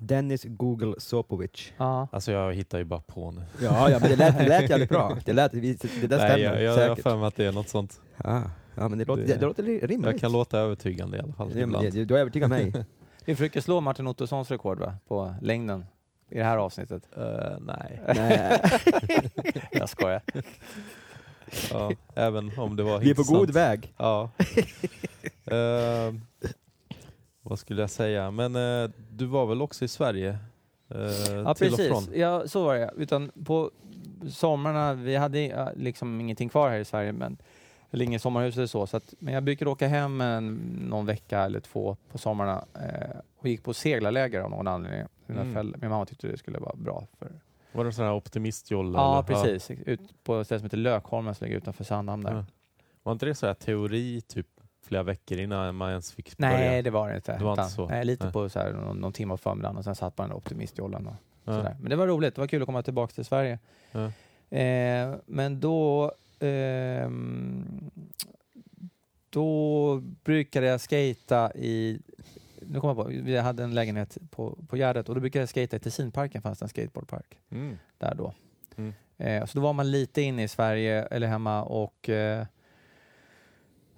[0.06, 1.72] Dennis Google Sopovic.
[1.76, 2.08] Ja.
[2.12, 3.42] Alltså jag hittar ju bara på nu.
[3.62, 5.18] Ja, ja men det lät, det lät jävligt bra.
[5.24, 7.02] Det, lät, det där stämmer Nej, jag, jag, jag har säkert.
[7.02, 8.00] för mig att det är något sånt.
[8.24, 8.42] Ja,
[8.74, 10.10] ja, men det låter, Det- det, låter ri- rimligt.
[10.10, 11.58] Jag kan låta övertygande i alla fall.
[11.58, 11.92] ibland.
[11.92, 12.72] det, du har övertygat mig.
[13.24, 14.94] Vi försöker slå Martin Ottossons rekord va?
[15.08, 15.84] på längden
[16.30, 17.02] i det här avsnittet.
[17.16, 18.00] Eh, nej.
[18.14, 18.60] Nej.
[19.72, 20.22] Jag skojar.
[21.70, 23.92] Ja, även om det var Vi är på god väg.
[23.96, 24.30] Ja.
[25.46, 26.14] Eh,
[27.42, 28.30] vad skulle jag säga?
[28.30, 30.38] Men eh, du var väl också i Sverige?
[30.88, 32.18] eh, Ja till och precis, från?
[32.20, 32.90] ja, så var det.
[32.96, 33.70] Utan på
[34.30, 37.36] somrarna, vi hade liksom ingenting kvar här i Sverige, men,
[37.90, 40.54] eller inget sommarhus eller så, så att, men jag brukade åka hem en,
[40.90, 45.06] någon vecka eller två på somrarna eh, och gick på seglarläger av någon anledning.
[45.28, 45.52] Mm.
[45.54, 47.06] föräldrar- Min mamma tyckte det skulle vara bra.
[47.18, 47.28] För,
[47.72, 48.98] Var det sån här optimistjolle?
[48.98, 49.42] ja, eller?
[49.42, 49.78] precis.
[49.86, 52.34] Ut på ett ställe som heter Lökholmen som ligger utanför Sandhamn där.
[52.34, 52.44] Ja.
[53.02, 54.46] Var inte det så här teori typ
[54.92, 56.82] flera veckor innan man ens fick Nej, börja?
[56.82, 57.38] det var det inte.
[57.38, 57.88] Det var inte så?
[57.88, 58.32] Nej, lite Nej.
[58.32, 61.06] på så här, någon, någon timme på förmiddagen och sen satt man i optimistjollen.
[61.06, 61.52] Och, Ja.
[61.56, 61.76] sådär.
[61.80, 63.58] Men det var roligt, det var kul att komma tillbaka till Sverige.
[63.92, 64.12] Ja.
[64.58, 67.90] Eh, men då, ehm,
[69.30, 72.00] då brukade jag skata i,
[72.60, 75.48] nu kommer jag på, vi hade en lägenhet på, på Gärdet och då brukade jag
[75.48, 77.78] skata i Tessinparken, fanns det en skateboardpark Mm.
[77.98, 78.32] där då.
[78.76, 78.92] Mm.
[79.18, 82.46] Eh, så då var man lite inne i Sverige eller hemma och eh,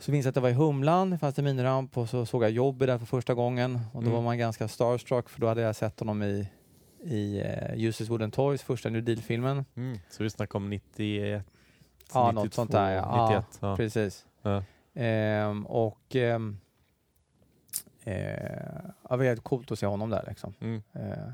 [0.05, 2.43] så minns jag att jag var i Humlan, det fanns en miniramp och så såg
[2.45, 4.13] jag Jobby där för första gången och då Mm.
[4.13, 6.49] var man ganska starstruck för då hade jag sett honom i,
[7.05, 9.65] i uh, Uses Wooden Toys, första New Deal-filmen.
[9.75, 9.99] Mm.
[10.11, 11.47] Så vi snackar om 91?
[12.15, 13.29] Ja, något sånt där, ja.
[13.31, 13.59] 91.
[13.61, 13.77] Ja.
[13.77, 14.27] Precis.
[14.43, 14.63] Ja.
[14.95, 16.57] Ehm, och ehm,
[18.05, 18.15] eh,
[19.09, 20.55] ja, det var coolt att se honom där liksom.
[20.61, 20.83] Mm.
[20.93, 21.33] Eh,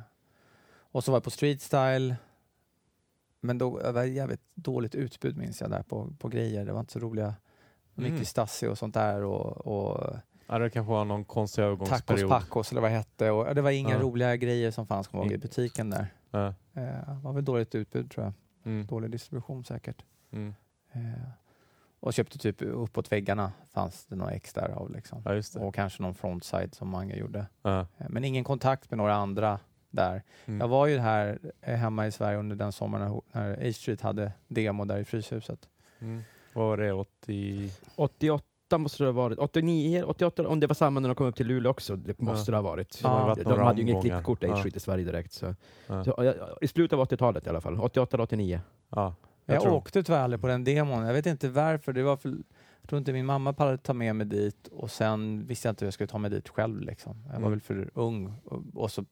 [0.92, 2.16] och så var jag på Street Style.
[3.40, 6.64] Men då det var jävligt dåligt utbud minns jag där på, på grejer.
[6.64, 7.34] Det var inte så roliga.
[8.00, 8.24] Mycket Mm.
[8.24, 12.30] Stasi och sånt där och, och Ja, det kanske var någon konstig tacos övergångsperiod.
[12.30, 13.30] pacos eller vad det hette.
[13.30, 14.00] Och, det var inga Ja.
[14.00, 15.40] roliga grejer som fanns kommer jag ihåg, i Mm.
[15.40, 16.06] butiken där.
[16.30, 16.46] Ja.
[16.46, 18.32] Eh, det var väl dåligt utbud tror jag.
[18.72, 18.86] Mm.
[18.86, 20.04] Dålig distribution säkert.
[20.32, 20.54] Mm.
[20.92, 21.00] Eh,
[22.00, 25.22] och köpte typ uppåt väggarna fanns det några ex där av liksom.
[25.24, 25.60] Ja.
[25.60, 27.46] Och kanske någon frontside som många gjorde.
[27.64, 29.58] Eh, Men ingen kontakt med några andra
[29.90, 30.22] där.
[30.46, 30.60] Mm.
[30.60, 34.32] Jag var ju här eh, hemma i Sverige under den sommaren när, H Street hade
[34.48, 35.68] demo där i Fryshuset.
[35.98, 36.22] Mm.
[36.52, 36.92] Vad var det?
[36.92, 37.70] 80...
[37.96, 38.44] 88
[38.78, 41.46] måste det ha varit, 89, 88, om det var samma när de kom upp till
[41.46, 43.00] Luleå också, det måste det ha varit.
[43.02, 43.26] Ja.
[43.26, 44.66] Varit de hade ju inget klippkort Ja.
[44.74, 45.32] I Sverige direkt.
[45.32, 45.54] Så.
[45.86, 46.04] Ja.
[46.04, 48.60] Så, ja, I slutet av 80-talet i alla fall, 88 eller 89.
[48.88, 49.14] Ja.
[49.44, 51.04] Jag, Jag tror- åkte tyvärr aldrig på den demon.
[51.06, 51.92] Jag vet inte varför.
[51.92, 52.28] Det var för,
[52.80, 55.84] jag tror inte min mamma pallade ta med mig dit och sen visste jag inte
[55.84, 56.80] hur jag skulle ta mig dit själv.
[56.80, 57.16] Liksom.
[57.24, 57.50] Jag var Mm.
[57.50, 59.04] väl för ung och, och så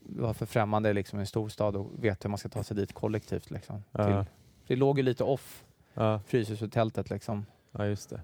[0.00, 2.92] var för främmande liksom, i en storstad och vet hur man ska ta sig dit
[2.92, 3.50] kollektivt.
[3.50, 4.04] Liksom, Ja.
[4.24, 4.32] till,
[4.66, 6.20] det låg ju lite off Ja.
[6.26, 8.20] Fryshuset-tältet, liksom, ja, just det.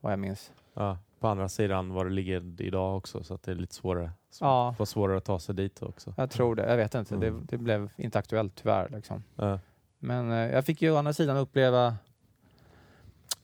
[0.00, 0.52] vad jag minns.
[0.74, 0.98] Ja.
[1.20, 4.10] På andra sidan var det ligger idag också så att det är lite svårare.
[4.30, 4.74] Så Ja.
[4.78, 6.14] var svårare att ta sig dit också.
[6.16, 6.70] Jag tror det.
[6.70, 7.14] Jag vet inte.
[7.14, 7.40] Mm.
[7.40, 8.88] Det, det blev inte aktuellt tyvärr.
[8.88, 9.22] Liksom.
[9.36, 9.58] Ja.
[9.98, 11.96] Men eh, jag fick ju å andra sidan uppleva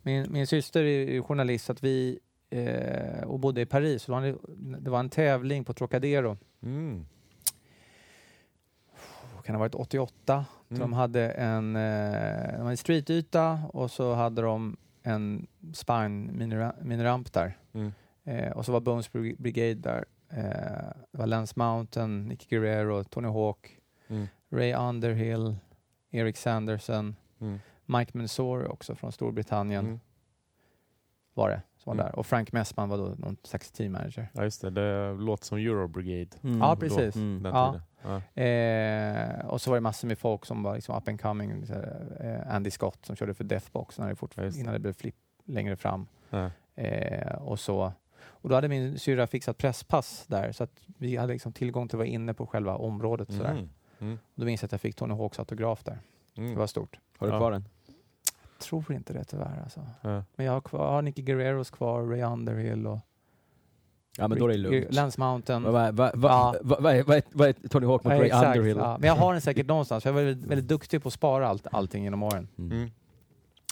[0.02, 2.18] min, min syster är journalist så att vi
[2.50, 4.06] eh, och bodde i Paris.
[4.06, 4.38] Det var, en,
[4.84, 6.36] det var en tävling på Trocadero.
[6.62, 7.06] Mm.
[9.44, 10.44] Kan ha varit 88?
[10.68, 10.80] Mm.
[10.80, 16.74] De hade en, eh, de hade en streetyta och så hade de en spine minira-
[16.82, 17.56] miniramp där.
[17.72, 17.92] Mm.
[18.24, 20.04] Eh, och så var Bones Brig- Brigade där.
[20.28, 23.78] Eh, det var Lance Mountain, Nicky Guerrero, Tony Hawk,
[24.08, 24.26] Mm.
[24.50, 25.56] Ray Underhill,
[26.10, 27.58] Eric Sanderson, Mm.
[27.86, 30.00] Mike Mansour också från Storbritannien Mm.
[31.34, 32.06] var det som var Mm.
[32.06, 32.18] där.
[32.18, 34.28] Och Frank Messman var då någon slags team manager.
[34.32, 34.70] Ja, just det.
[34.70, 36.30] Det låter som Euro Brigade.
[36.60, 37.16] Ja, precis.
[37.16, 37.42] Mm.
[37.42, 37.80] Den Ja.
[38.04, 38.42] Ja.
[38.42, 41.66] Eh, och så var det massor med folk som var liksom up and coming.
[41.66, 41.72] Så,
[42.20, 44.60] eh, Andy Scott som körde för Deathbox när det fort, just det.
[44.60, 46.06] innan det blev flipp längre fram.
[46.30, 46.50] Ja.
[46.74, 47.92] Eh, och, så.
[48.24, 51.96] och då hade min syrra fixat presspass där så att vi hade liksom tillgång till
[51.96, 53.32] att vara inne på själva området.
[53.32, 53.50] Sådär.
[53.50, 53.68] Mm.
[54.00, 54.18] Mm.
[54.34, 55.98] Då minns jag att jag fick Tony Hawks autograf där.
[56.36, 56.50] Mm.
[56.50, 56.98] Det var stort.
[57.18, 57.68] Har du kvar den?
[58.58, 59.86] Tror inte det tyvärr alltså.
[60.00, 60.24] Ja.
[60.36, 62.98] Men jag har kvar har Nicky Guerreros kvar, Ray Underhill och
[64.18, 64.94] Ja men då är det lugnt.
[64.94, 65.62] Lance Mountain.
[65.62, 66.54] Vad va, va, va, Ja.
[66.62, 66.76] va,
[67.32, 68.76] vad är- Tony Hawk mot Ray Underhill?
[68.76, 68.98] ja.
[69.00, 70.02] Men jag har den säkert någonstans.
[70.02, 72.48] för Jag var väldigt, väldigt duktig på att spara allt, allting genom åren.
[72.58, 72.72] Mm.
[72.78, 72.90] Mm.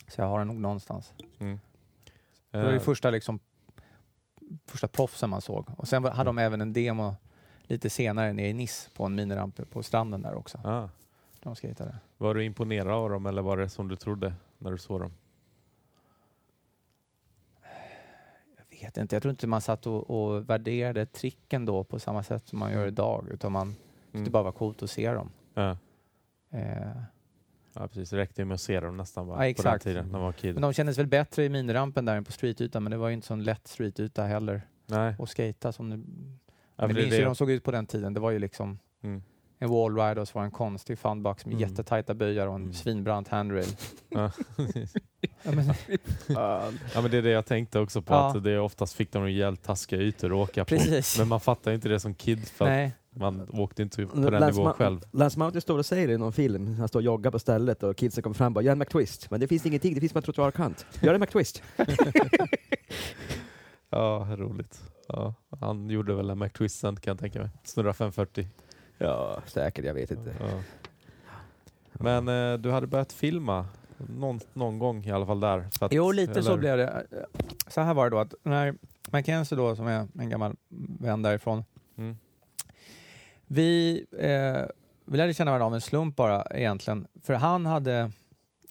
[0.09, 1.13] Så jag har den nog någonstans.
[1.39, 1.61] Mm.
[2.51, 3.39] Det var det Eh, första, liksom,
[4.67, 5.67] första proffsen man såg.
[5.77, 7.15] Och sen hade de även en demo
[7.63, 10.59] lite senare nere i Nice på en miniramp på stranden där också.
[10.65, 10.89] ah.
[11.43, 11.97] De skejtade.
[12.19, 15.13] Var du imponerad av dem eller var det som du trodde när du såg dem?
[18.87, 22.49] Vet inte, jag tror inte man satt och, och värderade tricken då på samma sätt
[22.49, 23.27] som man gör idag.
[23.31, 23.69] Utan man
[24.05, 24.33] tyckte Mm.
[24.33, 25.31] bara var coolt att se dem.
[25.55, 25.77] Ja.
[26.51, 26.89] Eh,
[27.75, 28.11] ja, precis.
[28.11, 30.23] Det räckte ju med att se dem nästan bara Ja, på den tiden när man
[30.23, 30.55] var kid.
[30.55, 32.83] men de kändes väl bättre i minirampen där än på streetytan.
[32.83, 34.63] Men det var ju inte sån lätt streetyta heller.
[34.87, 35.15] Nej.
[35.19, 36.03] Och skata som det Ja,
[36.87, 37.35] men för minns det hur de det.
[37.35, 38.15] såg ut på den tiden.
[38.15, 39.23] Det var ju liksom Mm.
[39.63, 41.69] En wallride och så var det en konstig funbox med Mm.
[41.69, 42.73] jättetajta böjar och en Mm.
[42.75, 43.67] svinbrant handrail.
[44.09, 44.31] Ja.
[45.53, 45.75] men,
[46.95, 48.15] ja, men det är det jag tänkte också på.
[48.15, 48.29] Ja.
[48.37, 50.69] Att det är oftast fick de jävligt taskiga ytor att åka på.
[50.69, 51.19] precis.
[51.19, 52.93] Men man fattar ju inte det som kid för Nej.
[53.17, 55.01] man åkte inte på den Lance nivån Ma- själv.
[55.13, 57.83] Lance Mountain står och säger det i någon film, han står och joggar på stället
[57.83, 59.31] och kidsen kommer fram och bara ”Gör en McTwist”.
[59.31, 60.87] Men det finns ingenting, det finns bara en trottoarkant.
[61.03, 61.63] Gör en McTwist.
[63.91, 64.83] Ja, roligt.
[65.09, 67.51] Ja, han gjorde väl en McTwist sen kan jag tänka mig.
[67.65, 68.47] Snurra 540.
[68.99, 70.35] Ja, säkert, jag vet inte.
[70.41, 70.63] Ja.
[71.93, 75.69] Men eh, du hade börjat filma någon, någon gång i alla fall där?
[75.79, 77.07] För att, Jo, lite så eller- blev det.
[77.69, 78.75] Så här var det då att när
[79.11, 80.57] Mackenzie då, som är en gammal
[81.01, 81.65] vän därifrån,
[81.97, 82.17] Mm.
[83.47, 84.63] vi, eh,
[85.05, 87.07] vi lärde känna varandra av en slump bara egentligen.
[87.23, 88.11] För han hade,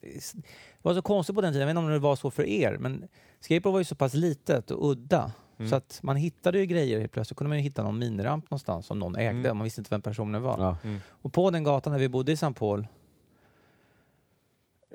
[0.02, 0.36] det
[0.82, 2.78] var så konstigt på den tiden, jag vet inte om det var så för er,
[2.80, 3.08] men
[3.40, 5.32] skateboard var ju så pass litet och udda.
[5.62, 5.70] Mm.
[5.70, 7.38] Så att man hittade ju grejer helt plötsligt.
[7.38, 9.30] kunde man ju hitta någon miniramp någonstans som någon ägde.
[9.40, 9.58] Mm.
[9.58, 10.60] Man visste inte vem personen var.
[10.60, 10.78] Ja.
[10.84, 11.00] Mm.
[11.10, 12.54] Och på den gatan där vi bodde i St.
[12.54, 12.88] Paul,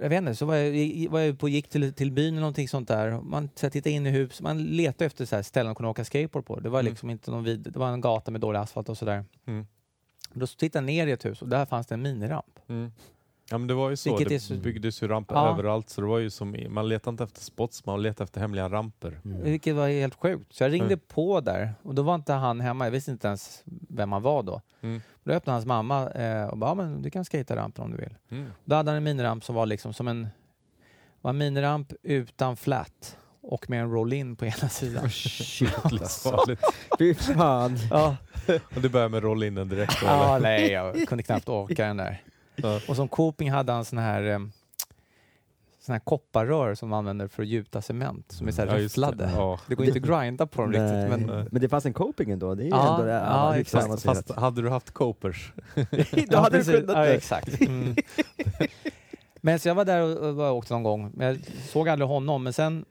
[0.00, 2.68] jag vet inte, så var jag, var jag på, gick till, till byn eller någonting
[2.68, 3.20] sånt där.
[3.20, 5.88] Man så här, tittade in i hus, man letade efter så här, ställen att kunna
[5.90, 6.61] åka skateboard på.
[6.61, 6.90] Det var Mm.
[6.90, 9.24] liksom inte någon vid, det var en gata med dålig asfalt och sådär.
[9.46, 9.66] Mm.
[10.33, 12.59] Då tittade jag ner i ett hus och där fanns det en miniramp.
[13.50, 15.48] Ja men det var ju så, Vilket det så- byggdes ju ramper Ja.
[15.52, 18.68] överallt så det var ju som, man letade inte efter spots, man letade efter hemliga
[18.68, 19.20] ramper.
[19.24, 19.42] Mm.
[19.42, 20.54] Vilket var helt sjukt.
[20.54, 21.00] Så jag ringde Mm.
[21.09, 22.85] på där och då var inte han hemma.
[22.87, 24.61] Jag visste inte ens vem han var då.
[24.80, 25.00] Mm.
[25.24, 27.96] Då öppnade hans mamma eh, och bara, ja, men du kan skata rampen om du
[27.96, 28.14] vill.
[28.30, 28.50] Mm.
[28.64, 30.28] Då hade han en miniramp som var liksom som en,
[31.20, 35.11] var en miniramp utan flat och med en roll-in på ena sidan.
[35.11, 35.94] Shit alltså.
[35.94, 36.62] Livsfarligt.
[36.98, 37.76] Fy fan.
[37.90, 38.16] ja.
[38.74, 40.48] Och det börjar med roll-in direkt då, ja, eller?
[40.48, 42.22] nej, jag kunde knappt orka den där.
[42.88, 44.38] Och som coping hade han sån här, eh,
[45.80, 48.78] sån här kopparrör som man använder för att gjuta cement, som är så här Ja,
[48.78, 49.30] just det.
[49.34, 49.60] Ja.
[49.68, 50.80] Det går inte att grinda på dem Nej.
[50.80, 51.26] riktigt.
[51.26, 51.48] Men.
[51.52, 52.54] Men det fanns en coping ändå.
[52.54, 53.84] Det är Ja, ändå det, ja, exakt.
[53.84, 54.16] avancerat.
[54.16, 55.52] Fast hade du haft copers?
[56.28, 56.74] Då hade du precis.
[56.74, 57.14] kunnat ja, det.
[57.14, 57.60] exakt.
[57.60, 57.96] Mm.
[59.40, 61.10] men så jag var där och, och åkte någon gång.
[61.14, 61.38] Men jag
[61.68, 62.42] såg aldrig honom.
[62.44, 62.84] Men sen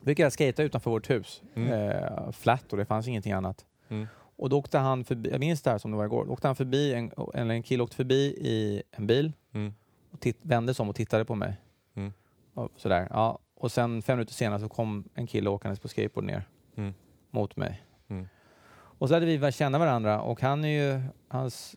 [0.00, 1.42] brukade jag skata utanför vårt hus.
[1.54, 1.72] Mm.
[1.72, 3.64] Eh, flat och det fanns ingenting annat.
[3.88, 4.06] Mm.
[4.38, 6.46] Och då åkte han förbi, jag minns det här som det var igår, då åkte
[6.48, 9.74] han förbi, en, eller en kille åkte förbi i en bil Mm.
[10.10, 11.56] och titt, vände sig om och tittade på mig.
[11.94, 12.12] Mm.
[12.54, 13.08] Och, sådär.
[13.10, 13.38] Ja.
[13.54, 16.94] och sen fem minuter senare så kom en kille åkandes på skateboard ner Mm.
[17.30, 17.82] mot mig.
[18.08, 18.28] Mm.
[18.70, 21.76] Och så hade vi börjat känna varandra och han är ju, hans,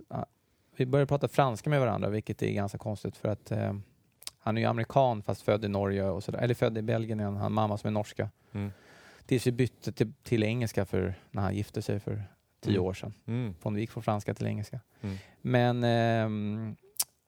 [0.75, 3.73] vi började prata franska med varandra vilket är ganska konstigt för att eh,
[4.39, 7.53] han är ju amerikan fast född i Norge och sådär, eller född i Belgien han
[7.53, 8.29] mamma som är norska.
[8.51, 8.71] Mm.
[9.25, 12.23] Tills vi bytte till, till engelska för när han gifte sig för
[12.61, 12.83] tio Mm.
[12.85, 13.13] år sedan.
[13.27, 13.53] Mm.
[13.61, 14.79] Från, vi gick från franska till engelska.
[15.01, 15.15] Mm.
[15.41, 16.75] Men ehm,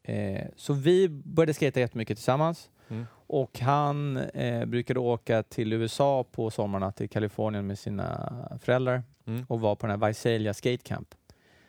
[0.04, 2.70] eh, så vi började skata jättemycket tillsammans.
[2.90, 3.06] Mm.
[3.28, 9.46] Och han eh, brukade åka till USA på sommarna, till Kalifornien med sina föräldrar Mm.
[9.50, 11.08] och var på den här Visalia Skate Camp.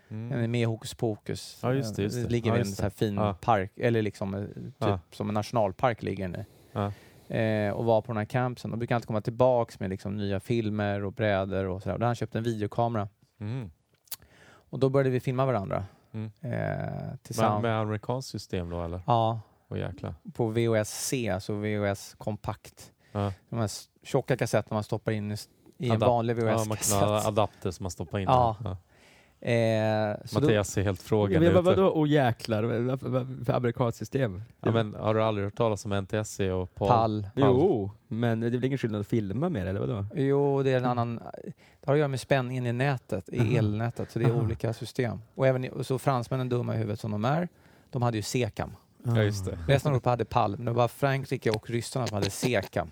[0.08, 0.50] Den är Mm.
[0.50, 1.58] med i Hokus Pokus.
[1.62, 2.28] Ja, just det, just Eh, det.
[2.30, 2.90] ligger Ja, en just det.
[2.90, 3.34] fin Ja.
[3.40, 5.00] park, eller liksom eh, typ Ja.
[5.12, 6.44] som en nationalpark ligger den i.
[6.72, 6.92] Ja.
[7.36, 8.72] Eh, och var på den här campsen.
[8.72, 11.94] Och brukar alltid komma tillbaks med liksom nya filmer och brädor och sådär.
[11.94, 13.08] Och då hade han köpt en videokamera.
[13.44, 13.70] Mm.
[14.70, 15.84] Och då började vi filma varandra.
[16.12, 16.30] Mm.
[16.40, 17.62] Eh, Med, tillsammans.
[17.62, 19.00] med amerikanskt system då eller?
[19.06, 19.40] Ja,
[19.76, 20.14] jäklar.
[20.34, 22.92] på VHS-C, alltså VHS kompakt.
[23.12, 23.32] Ja.
[23.48, 23.70] De här
[24.02, 25.36] tjocka kassetterna man stoppar in i,
[25.78, 27.28] i en vanlig Ja, man kan ha VHS-kassett.
[27.28, 28.24] adapter som man stoppar in.
[28.28, 28.56] Ja.
[28.64, 28.76] Ja.
[29.52, 31.00] Eh, Mattias ser helt
[31.50, 31.64] men ut.
[31.64, 32.96] vadå, oh jäklar,
[33.44, 34.42] för amerikanskt system?
[34.60, 36.88] Ja, men har du aldrig hört talas om NTSC och PAL?
[36.88, 37.26] pall.
[37.36, 40.06] Jo, men det är väl ingen skillnad att filma med det, eller vadå?
[40.14, 41.20] Jo, det är en annan...
[41.80, 43.58] Det har att göra med spänningen i nätet, i Aha.
[43.58, 44.10] elnätet.
[44.10, 44.40] Så det är Aha.
[44.42, 45.18] olika system.
[45.34, 47.48] Och även så fransmännen dumma i huvudet som de är,
[47.90, 48.76] de hade ju SECAM.
[49.02, 49.58] Ja, just det.
[49.68, 52.90] Resten av Europa hade PAL, men det var Frankrike och Ryssland som hade SECAM.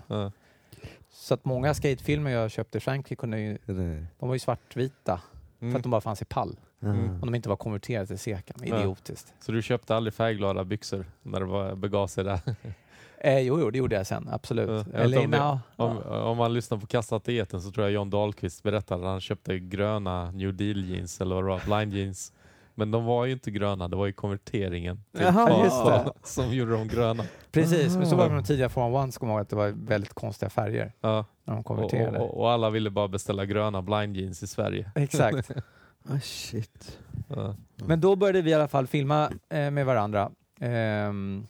[1.11, 5.21] Så att många skatefilmer jag köpte i Frankrike kunde ju, Det- de var ju svartvita
[5.63, 5.77] för Mm.
[5.77, 6.57] att de bara fanns i PAL.
[6.83, 7.09] Mm.
[7.11, 8.07] Om de inte var konverterade
[8.57, 8.69] till.
[8.69, 8.79] Ja.
[8.81, 9.35] Idiotiskt.
[9.41, 12.41] Så du köpte aldrig färgglada byxor när det var, begav sig där?
[13.25, 14.29] Eh, jo, jo, det gjorde jag sen.
[14.33, 14.87] Absolut.
[14.93, 15.39] Ja, Eller, om det-
[15.77, 16.23] Om, ja.
[16.23, 16.87] om man lyssnar på
[17.33, 21.35] etern så tror jag John Dahlqvist berättade att han köpte gröna New Deal jeans eller
[21.35, 22.33] vad det var, blind jeans.
[22.75, 26.13] Men de var ju inte gröna, det var ju konverteringen till Jaha, det.
[26.29, 27.25] som gjorde dem gröna.
[27.53, 28.35] Precis, men så var det Ah.
[28.35, 31.25] med de tidiga Form One, kommer jag ihåg att det var väldigt konstiga färger Ja.
[31.45, 32.19] när de Och, konverterade.
[32.19, 34.93] och, och alla ville bara beställa gröna blind jeans i Sverige.
[34.95, 35.51] Exakt.
[36.09, 36.99] Ah, shit.
[37.29, 37.55] Ja.
[37.77, 40.31] Men då började vi i alla fall filma eh, med varandra.
[40.61, 41.47] Ehm,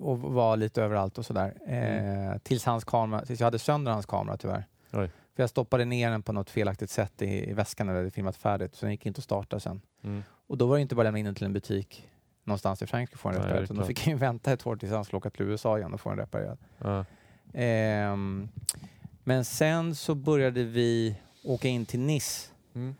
[0.00, 1.54] och var lite överallt och sådär.
[1.66, 4.64] Eh, tills, hans kamera, tills jag hade sönder hans kamera tyvärr.
[4.92, 5.10] Oj.
[5.38, 8.36] För jag stoppade ner den på något felaktigt sätt i, i väskan när hade filmat
[8.36, 8.74] färdigt.
[8.74, 9.80] Så den gick inte att starta sen.
[10.02, 10.22] Mm.
[10.46, 12.08] Och då var det inte bara att lämna in den till en butik
[12.44, 13.64] någonstans i Frankrike och få den reparerad.
[13.64, 16.00] utan Då fick jag vänta ett år tills han skulle åka till USA igen och
[16.00, 16.58] få den reparerad.
[16.78, 17.04] Ja.
[17.54, 18.48] Ehm,
[19.24, 22.94] men sen så började vi åka in till Nice Mm.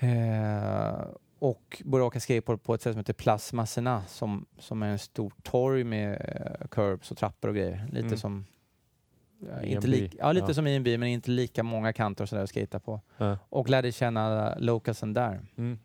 [0.00, 1.06] Eh,
[1.38, 4.98] och började åka skateboard på ett ställe som heter Place Masséna som, som är en
[4.98, 7.86] stor torg med eh, curbs och trappor och grejer.
[7.92, 8.18] Lite Mm.
[8.18, 8.46] som
[9.38, 10.54] ja, inte lik, ja, lite Ja.
[10.54, 13.00] som i en by men inte lika många kanter och sådär att skata på.
[13.16, 13.38] Ja.
[13.48, 15.40] Och lärde känna localsen där.
[15.56, 15.78] Mm.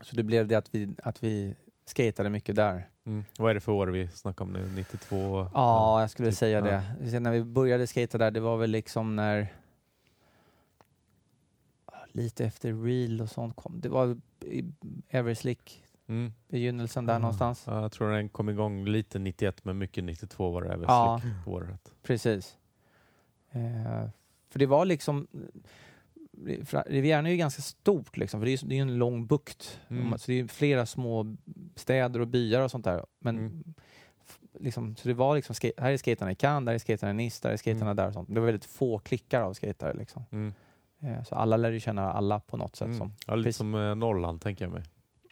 [0.00, 2.88] Så det blev det att vi, att vi skatade mycket där.
[3.04, 3.24] Mm.
[3.38, 4.70] Vad är det för år vi snackar om nu?
[4.76, 5.48] 92?
[5.54, 7.10] Ja, jag skulle typ, säga det.
[7.10, 9.48] Sen när vi började skata där, det var väl liksom när
[12.12, 13.80] lite efter Real och sånt kom.
[13.80, 14.16] Det var
[15.08, 16.32] Everslick, Mm.
[16.48, 17.18] begynnelsen där Ah.
[17.18, 17.64] någonstans.
[17.66, 21.20] Ja, jag tror den kom igång lite 91 men mycket 92 var det även Ja.
[21.44, 21.94] på året.
[22.02, 22.56] Precis.
[23.50, 24.08] Eh,
[24.50, 25.26] för det var liksom...
[26.62, 29.80] Fra- Rivieran är ju ganska stort liksom, för det är ju en lång bukt.
[29.88, 30.18] Mm.
[30.18, 31.36] Så det är flera små
[31.74, 33.06] städer och byar och sånt där.
[33.18, 33.64] Men Mm.
[34.60, 37.40] liksom, så det var liksom, här är skaterna i Cannes, där är skaterna i Nice,
[37.48, 37.96] där är skaterna Mm.
[37.96, 38.28] där och sånt.
[38.34, 40.24] Det var väldigt få klickar av skatare liksom.
[40.32, 40.52] Mm.
[41.00, 42.86] Eh, så alla lär ju känna alla på något sätt.
[42.86, 42.98] Mm.
[42.98, 43.12] Som.
[43.26, 44.82] Ja, lite som eh, Norrland tänker jag mig.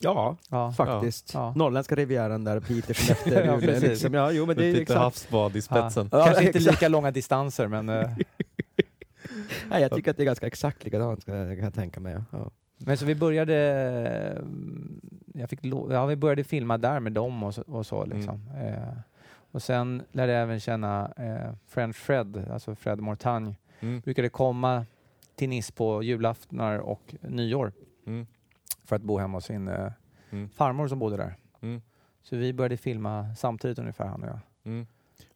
[0.00, 0.72] Ja, Ja.
[0.72, 1.34] faktiskt.
[1.34, 1.52] Ja.
[1.56, 4.14] Norrländska rivieran där, Petersen efter Ja, Luleå, liksom.
[4.14, 4.98] Ja, jo men det är exakt.
[5.00, 6.08] Havsbad i spetsen.
[6.12, 6.18] Ja.
[6.18, 8.10] Ja, Kanske inte lika långa distanser men, eh,
[9.70, 12.12] Nej, jag tycker att det är ganska exakt likadant, kan jag tänka mig.
[12.12, 12.24] Ja.
[12.32, 12.50] Ja.
[12.78, 13.54] men så vi började...
[14.36, 14.44] eh,
[15.40, 17.62] jag fick, lo- ja, vi började filma där med dem och så.
[17.62, 18.50] Och, så liksom.
[18.64, 18.98] eh,
[19.52, 23.54] och sen lärde jag även känna eh, French Fred, alltså Fred Mortagne.
[23.80, 24.00] Mm.
[24.00, 24.86] Brukade komma
[25.36, 27.72] till Nice på julaftnar och nyår
[28.06, 28.26] Mm.
[28.88, 29.92] För att bo hemma hos sin eh,
[30.30, 30.48] Mm.
[30.50, 31.36] farmor som bodde där.
[31.60, 31.82] Mm.
[32.22, 34.38] Så vi började filma samtidigt ungefär han och jag.
[34.64, 34.86] Mm.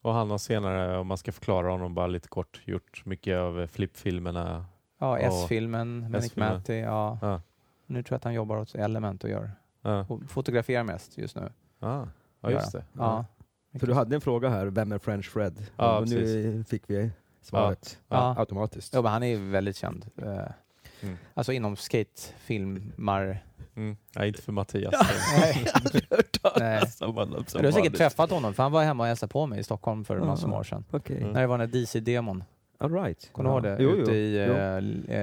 [0.02, 3.66] Och han har senare, om man ska förklara honom bara lite kort, gjort mycket av
[3.66, 4.64] flippfilmerna.
[4.98, 6.36] Ja, Ja, S-filmen, Manic.
[6.36, 7.18] Matty, ja.
[7.22, 7.40] Ja.
[7.86, 9.50] Nu tror jag att han jobbar åt Element och gör
[9.82, 11.52] Ja, och fotograferar mest just nu.
[11.80, 12.04] ah.
[12.40, 12.84] ja just det.
[12.92, 13.24] Ja.
[13.78, 15.66] För du hade en fråga här, vem är French Fred?
[15.76, 18.34] Ja, och nu fick vi svaret Ja.
[18.38, 18.94] automatiskt.
[18.94, 20.06] Ja, men han är väldigt känd.
[21.02, 21.18] Eh, Mm.
[21.34, 23.38] Alltså inom skatefilmar.
[23.74, 23.96] Mm.
[24.16, 24.94] Nej, inte för Mattias.
[25.40, 25.66] Nej.
[26.58, 26.82] Nej.
[27.00, 30.04] Du har säkert träffat honom, för han var hemma och hälsade på mig i Stockholm
[30.04, 30.84] för massor med år sedan.
[30.90, 31.32] Okej, Mm.
[31.32, 32.44] När det var den DC-demon.
[32.78, 33.28] all right.
[33.32, 33.76] Kommer du ihåg det?
[33.82, 34.02] Jo, jo.
[34.02, 34.52] Ute i, jo.
[35.14, 35.18] eh,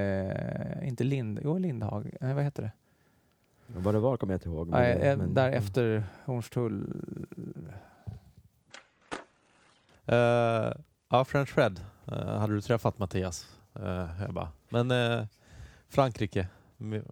[0.82, 2.72] eh, inte Lind, jo Lindhag, nej vad heter det?
[3.68, 4.68] Vad det var kommer jag inte ihåg.
[4.70, 6.94] Nej, eh, men- där efter Hornstull.
[10.06, 10.72] Eh,
[11.10, 11.80] ja, French Fred.
[12.12, 13.48] Eh, hade du träffat Mattias?
[13.80, 14.50] Uh, jag bara.
[14.70, 15.26] Men eh,
[15.90, 16.48] Frankrike.
[16.80, 17.04] Mm,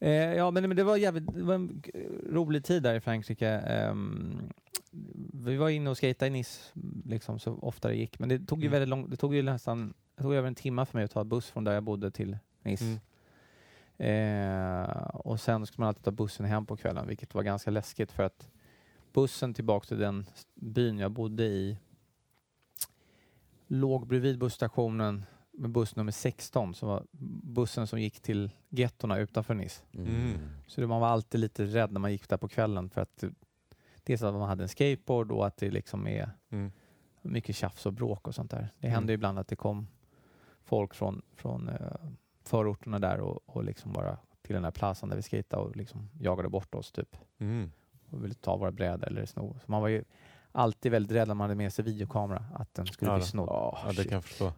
[0.00, 1.82] Eh, ja, men, men det var jävligt, det var en
[2.30, 3.48] rolig tid där i Frankrike.
[3.48, 4.38] Ehm,
[5.32, 6.60] vi var inne och skejtade i Nice
[7.04, 8.72] liksom, så ofta det gick, men det tog ju Mm.
[8.72, 11.24] väldigt långt, det tog ju nästan, det tog över en timme för mig att ta
[11.24, 12.84] buss från där jag bodde till Nice.
[12.84, 12.98] Mm.
[13.98, 18.12] Eh, och sen skulle man alltid ta bussen hem på kvällen, vilket var ganska läskigt
[18.12, 18.50] för att
[19.12, 21.78] bussen tillbaka till den byn jag bodde i
[23.66, 25.24] låg bredvid busstationen
[25.58, 27.06] med buss nummer 16, som var
[27.42, 29.82] bussen som gick till gettorna utanför Nice.
[29.94, 30.38] Mm.
[30.66, 33.16] Så det- man var alltid lite rädd när man gick där på kvällen för att
[33.16, 33.34] det-
[34.04, 36.72] dels att man hade en skateboard och att det liksom är Mm.
[37.22, 38.68] mycket tjafs och bråk och sånt där.
[38.78, 38.94] Det Mm.
[38.94, 39.86] hände ju ibland att det kom
[40.64, 41.76] folk från, från eh,
[42.44, 46.08] förorterna där och, och liksom bara till den här plazan där vi skejtade och liksom
[46.20, 47.72] jagade bort oss typ Mm.
[48.10, 49.58] och ville ta våra brädor eller sno.
[49.64, 50.04] Så man var ju
[50.52, 53.48] alltid väldigt rädd när man hade med sig videokamera att den skulle Ja, bli snodd.
[53.48, 54.52] Ja, det kan jag förstå.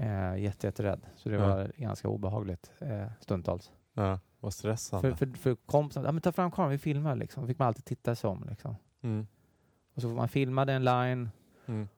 [0.00, 1.06] Eh, jätte, jätterädd.
[1.16, 1.46] Så det Ja.
[1.48, 3.70] var ganska obehagligt eh, stundtals.
[3.94, 5.16] Ja, vad stressande.
[5.16, 7.46] För, för, för kompisar, ja men ta fram kameran, vi filmar liksom.
[7.46, 8.76] Fick man alltid titta sig om liksom.
[9.02, 9.26] Mm.
[9.94, 11.28] Och så man filmade en line
[11.66, 11.88] Mm.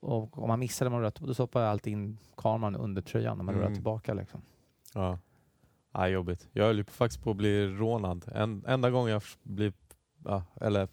[0.00, 3.44] och om man missade man rullat, då stoppade jag alltid in kameran under tröjan när
[3.44, 3.74] man Mm.
[3.74, 4.42] tillbaka liksom.
[4.94, 5.18] Ja.
[5.92, 6.48] ja, jobbigt.
[6.52, 8.24] Jag höll ju faktiskt på att bli rånad.
[8.34, 10.88] En, enda gången jag blivit ja, eller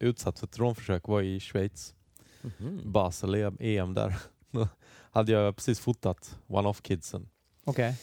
[0.00, 1.94] utsatt för ett rånförsök var i Schweiz.
[2.42, 2.80] Mhm.
[2.92, 4.14] Basel EM, EM där.
[5.10, 7.28] Hade jag precis fotat One-Off-kidsen.
[7.64, 7.96] Okej.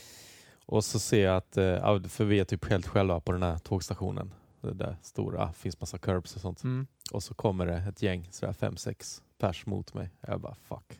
[0.66, 3.58] Och så ser jag att, eh, för vi är typ helt själva på den här
[3.58, 4.34] tågstationen.
[4.62, 6.64] Det där stora, finns massa curbs och sånt.
[6.64, 6.88] Mm.
[7.12, 10.10] Och så kommer det ett gäng, sådär fem, sex pers mot mig.
[10.22, 11.00] Jag bara fuck.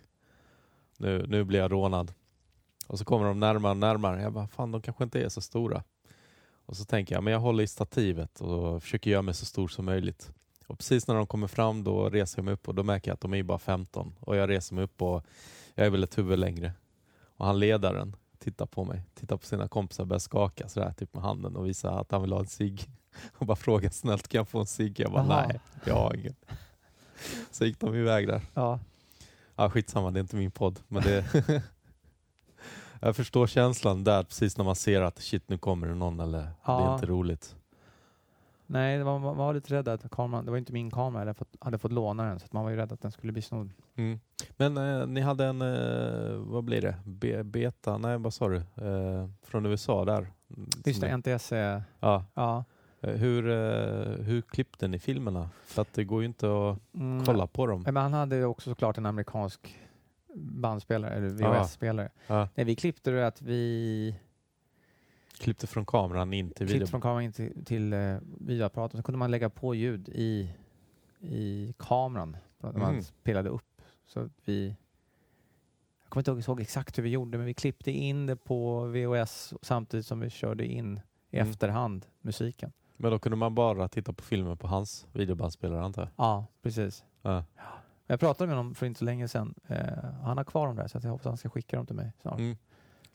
[0.98, 2.14] Nu, nu blir jag rånad.
[2.88, 4.22] Och så kommer de närmare och närmare.
[4.22, 5.84] Jag bara fan de kanske inte är så stora.
[6.66, 9.68] Och så tänker jag, men jag håller i stativet och försöker göra mig så stor
[9.68, 10.32] som möjligt.
[10.68, 13.14] Och precis när de kommer fram då reser jag mig upp och då märker jag
[13.14, 14.16] att de är bara 15.
[14.20, 15.26] Och jag reser mig upp och
[15.78, 16.72] jag är väl ett huvud längre.
[17.38, 21.14] Och han ledaren tittar på mig, tittar på sina kompisar och börjar skaka sådär typ
[21.14, 22.90] med handen och visar att han vill ha en cigg.
[23.38, 25.00] Och bara frågar snällt kan jag få en cigg?
[25.00, 25.48] Jag bara Jaha.
[25.48, 26.36] nej, jag har ingen.
[27.52, 28.42] Så gick de iväg där.
[28.54, 28.80] Ja.
[29.56, 30.80] Ja, skitsamma, det är inte min podd.
[30.88, 31.26] Men det
[33.02, 36.40] jag förstår känslan där precis när man ser att shit nu kommer det någon eller
[36.42, 36.90] det Ja.
[36.90, 37.56] är inte roligt.
[38.68, 41.26] Nej, det var, man var lite rädd att kameran, det var inte min kamera, jag
[41.28, 43.42] hade fått, hade fått låna den så man var ju rädd att den skulle bli
[43.42, 43.70] snodd.
[43.96, 44.20] Mm.
[44.58, 48.56] Men eh, ni hade en, eh, vad blir det, Be- beta, nej vad sa du,
[48.58, 50.28] eh, från USA där?
[50.86, 52.26] Just det, ni- NTS är, Ja.
[52.34, 52.64] ja.
[53.02, 55.50] Eh, Hur, eh, hur klippte ni filmerna?
[55.66, 57.26] För att det går ju inte att Mm.
[57.26, 57.82] kolla på dem.
[57.86, 59.78] Men han hade också såklart en amerikansk
[60.36, 61.52] bandspelare, eller Ja.
[61.54, 62.10] VHS-spelare.
[62.28, 62.48] Ja.
[62.56, 64.20] Nej, vi klippte det att vi
[65.40, 66.88] Klippte från kameran in till klippte video.
[66.88, 68.98] från kameran in till, till uh, videoapparaten.
[69.00, 70.54] Så kunde man lägga på ljud i,
[71.20, 73.04] i kameran när man Mm.
[73.04, 73.82] spelade upp.
[74.06, 74.76] Så att vi...
[76.04, 79.54] Jag kommer inte ihåg exakt hur vi gjorde, men vi klippte in det på VHS
[79.62, 81.50] samtidigt som vi körde in i Mm.
[81.50, 82.72] efterhand musiken.
[82.98, 86.12] Men då kunde man bara titta på filmen på hans videobandspelare antar jag?
[86.16, 87.06] Ja, precis.
[87.22, 87.44] Ja.
[88.08, 89.54] Jag pratade med honom för inte så länge sedan.
[89.68, 89.78] Eh,
[90.24, 92.40] han har kvar dem där, så jag hoppas han ska skicka dem till mig snart.
[92.40, 92.58] Mm.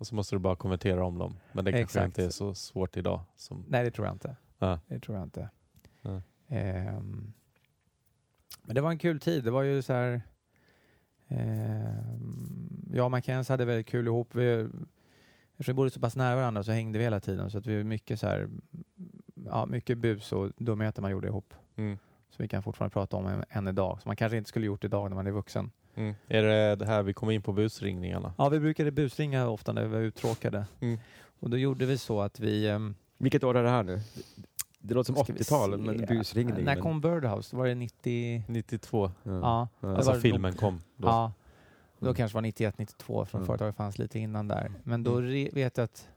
[0.03, 1.37] Och så måste du bara konvertera om dem.
[1.53, 3.21] Men det kanske inte är så svårt idag.
[3.37, 4.37] Som, Nej, det tror jag inte.
[4.59, 4.81] Ja.
[4.87, 5.51] Det tror jag inte.
[6.03, 6.23] Ja.
[6.49, 7.33] Ehm,
[8.63, 9.45] men det var en kul tid.
[9.45, 10.23] Det var ju så här...
[11.29, 14.35] ehm, jag och Mackenzie hade väldigt kul ihop.
[14.35, 14.69] Vi,
[15.53, 17.51] eftersom vi bodde så pass nära varandra så hängde vi hela tiden.
[17.51, 18.49] Så att vi mycket så här...
[19.35, 21.55] Ja, mycket bus och dumheter man gjorde ihop.
[21.77, 21.99] mm.
[22.31, 24.03] Så vi kan fortfarande prata om än, än idag.
[24.03, 25.71] Som man kanske inte skulle gjort idag när man är vuxen.
[25.95, 26.15] Mm.
[26.29, 28.35] Är det det här vi kommer in på busringningarna?
[28.39, 30.65] Ja, vi brukade busringa ofta när vi var uttråkade.
[30.81, 30.99] Mm.
[31.41, 32.69] Och då gjorde vi så att vi...
[32.69, 34.01] ehm, Vilket år är det här nu?
[34.79, 35.77] Det låter som Ska vi 80-tal, se.
[35.77, 36.55] men busringning.
[36.65, 37.57] När men- kom Birdhouse?
[37.57, 38.45] Var det 90?
[38.49, 39.33] 92, Ja.
[39.33, 39.69] Ja.
[39.81, 39.97] Ja.
[39.97, 41.09] Alltså var- filmen kom då.
[41.09, 41.33] Ja.
[41.99, 42.15] Då Mm.
[42.15, 43.47] kanske var 91, 92 från Mm.
[43.47, 44.71] företaget fanns lite innan där.
[44.85, 45.49] Men då Mm.
[45.53, 46.09] vet jag att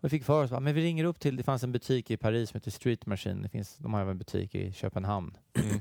[0.00, 2.50] vi fick för oss, men vi ringer upp till, det fanns en butik i Paris
[2.50, 3.42] som heter Street Machine.
[3.42, 5.36] Det finns, de har även en butik i Köpenhamn.
[5.54, 5.80] Mm.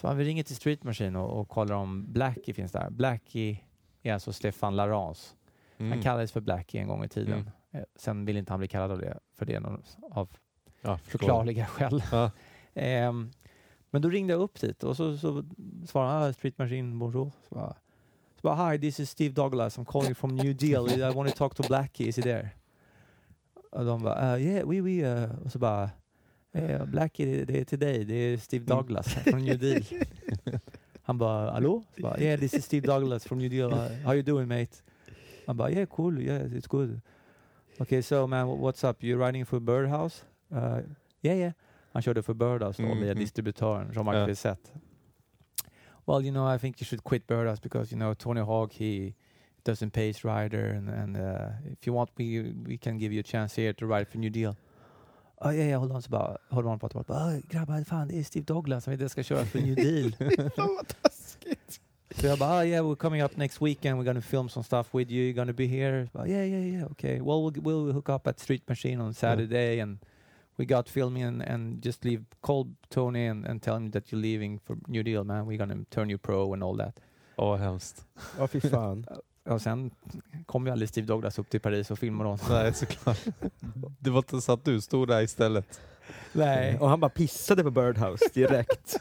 [0.00, 2.90] Så vi ringer till Street Machine och, och kollar om Blackie finns där.
[2.90, 3.58] Blackie
[4.02, 5.34] är alltså Stefan Larance.
[5.78, 6.02] Han Mm.
[6.02, 7.32] kallades för Blackie en gång i tiden.
[7.32, 7.48] Mm.
[7.70, 10.28] Eh, Sen vill inte han bli kallad av det, för det någon- av
[10.82, 12.02] Ja, förklarliga skäl.
[12.12, 12.30] Ja.
[12.74, 13.30] Ehm,
[13.90, 15.44] men då ringde jag upp dit och så, så
[15.86, 17.32] svarade han ah, Street Machine, bonjour.
[17.48, 17.72] Så bara,
[18.36, 21.36] så bara, hi this is Steve Douglas, I'm calling from New Deal, I want to
[21.36, 22.50] talk to Blackie, is he there?
[23.72, 25.90] Och de bara, uh, yeah, we, we, uh, och så bara,
[26.52, 29.82] eh, Blackie det, det är till dig, det är Steve Douglas från New Deal.
[31.02, 31.82] Han bara, hallå?
[31.96, 33.72] Så bara, yeah this is Steve Douglas from New Deal,
[34.04, 34.76] how you doing mate?
[35.46, 37.00] Han bara, yeah cool, yeah it's good.
[37.78, 40.24] Okay so man what's up, you writing for Birdhouse?
[40.52, 40.78] Uh,
[41.22, 41.52] yeah yeah.
[41.92, 43.20] Han körde för Birdhouse då, Mm, via mm.
[43.20, 44.26] distributören Jean-Marc Ja.
[44.26, 44.72] Vissett.
[46.06, 49.14] Well, you know, I think you should quit Birdhouse because you know Tony Hawk he
[49.64, 53.20] doesn't pay his rider, and and uh, if you want, we we can give you
[53.20, 54.56] a chance here to ride for New Deal.
[55.42, 58.18] Oh yeah, yeah, hold on, så bara, hold on, pratar bara, oh, grabbar, fan det
[58.18, 60.12] är Steve Douglas, han att jag ska köra för New Deal.
[60.56, 61.80] Fan vad taskigt.
[62.10, 64.00] Så jag bara, oh, yeah, we're coming up next weekend.
[64.00, 65.22] We're gonna film some stuff with you.
[65.22, 66.08] You're gonna be here.
[66.12, 66.90] Bara, yeah, yeah, yeah.
[66.90, 67.20] Okay.
[67.20, 69.98] Well, we'll we'll hook up at Street Machine on Saturday, and
[70.58, 72.24] we got filming and, and just leave.
[72.40, 75.46] Call Tony and, and tell him that you're leaving for New Deal, man.
[75.46, 77.00] We're gonna turn you pro and all that.
[77.36, 78.06] Åh, vad hemskt.
[78.38, 79.06] Ja, fy fan.
[79.44, 79.90] Och sen
[80.46, 82.46] kom ju aldrig Steve Douglas upp till Paris och filmade honom.
[82.50, 83.18] Nej, såklart.
[83.98, 85.80] Det var inte så att du stod där istället.
[86.32, 86.78] Nej.
[86.78, 88.96] Och han bara pissade på Birdhouse direkt.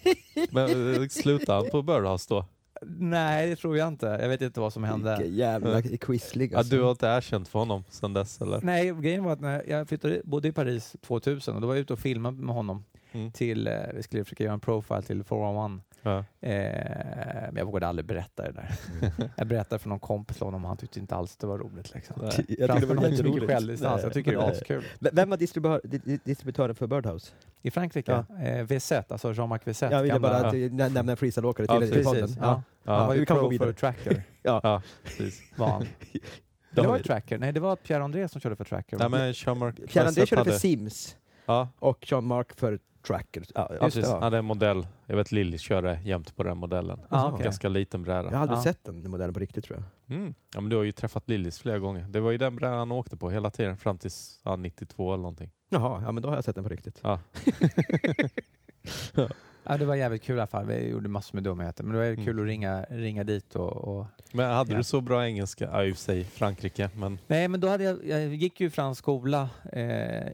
[0.50, 2.46] Men eh, slutade han på Birdhouse då?
[2.86, 4.06] Nej, det tror jag inte.
[4.06, 5.16] Jag vet inte vad som hände.
[5.18, 6.76] Vilken jävla quizlig Ja, alltså.
[6.76, 8.60] du har inte erkänt för honom sedan dess eller?
[8.62, 11.80] Nej, grejen var att när jag flyttade, bodde i Paris 2000 och då var jag
[11.80, 13.32] ute och filmade med honom Mm.
[13.32, 16.18] till, eh, vi skulle försöka göra en profile till 411 Ja.
[16.40, 16.52] Eh,
[17.52, 18.70] men jag vågade aldrig berätta det där.
[19.36, 21.94] jag berättade för någon kompis om han tyckte inte alls det var roligt.
[21.94, 22.16] Liksom.
[22.22, 23.46] Jag tycker det var jätteroligt.
[23.52, 24.02] självdistans.
[24.02, 24.84] Jag tycker det är askul.
[25.00, 27.32] Vem var distributör, di- di- distributören för Birdhouse?
[27.62, 29.92] I Frankrike, eh, Vizet, alltså Jean-Marc Vizet.
[29.92, 32.20] Jag ville bara att, nä- nämna en freestyleåkare Ja, till i podden.
[32.22, 32.46] Precis, ja.
[32.46, 32.62] Han
[33.00, 33.72] Ja, var ju vi kan gå pro vidare.
[33.72, 34.22] för Tracker.
[34.42, 35.42] ja, precis.
[35.56, 35.86] Var han.
[36.74, 37.38] Det var Tracker.
[37.38, 38.98] Nej, det var Pierre André som körde för Tracker.
[38.98, 43.44] Nej men Jean-Marc Pierre André körde för Sims Ja, och Jean-Marc för Tracker.
[43.54, 44.02] Ja, ja, just precis.
[44.04, 44.24] det, Han ja.
[44.24, 44.86] hade en modell.
[45.06, 47.00] Jag vet Lilly körde jämt på den modellen.
[47.08, 47.44] ah, okej.
[47.44, 48.36] Ganska liten Jag bräda.
[48.36, 48.62] har aldrig Ja.
[48.62, 50.16] sett den modellen på riktigt tror jag.
[50.18, 50.34] Mm.
[50.54, 52.06] Ja, men du har ju träffat Lillis flera gånger.
[52.08, 54.10] Det var ju den brädan han åkte på hela tiden fram till
[54.44, 55.50] ja, 92 eller någonting.
[55.68, 57.00] Jaha, ja men då har jag sett den på riktigt.
[57.02, 57.20] Ja.
[59.66, 60.66] Ja, det var jävligt kul i alla fall.
[60.66, 61.84] Vi gjorde massor med dumheter.
[61.84, 62.34] Men det var jävligt Mm.
[62.36, 64.78] kul att ringa, ringa dit och, och Men hade Ja.
[64.78, 65.64] du så bra engelska?
[65.72, 68.70] Ja, i och för sig Frankrike, men Nej, men då hade jag, jag gick ju
[68.70, 69.48] fransk skola.
[69.72, 70.26] Eh,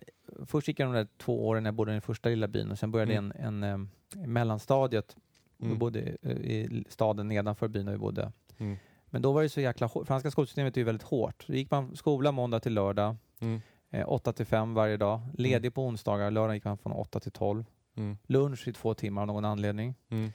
[0.47, 2.70] först gick jag de där två åren när jag bodde i den första lilla byn
[2.70, 3.32] och sen började Mm.
[3.38, 3.88] en, en
[4.20, 5.16] eh, mellanstadiet.
[5.57, 5.78] Vi Mm.
[5.78, 8.32] bodde eh, i staden nedanför byn där vi bodde.
[8.59, 8.76] Mm.
[9.07, 10.07] Men då var det så jäkla hårt.
[10.07, 11.45] Franska skolsystemet är ju väldigt hårt.
[11.47, 13.61] Då gick man skola måndag till lördag, mm.
[13.91, 15.20] eh, 8 till 5 varje dag.
[15.34, 17.64] Ledig på onsdagar, lördag gick man från 8 till 12.
[17.97, 18.18] Mm.
[18.26, 19.95] Lunch i två timmar av någon anledning.
[20.09, 20.30] Mm.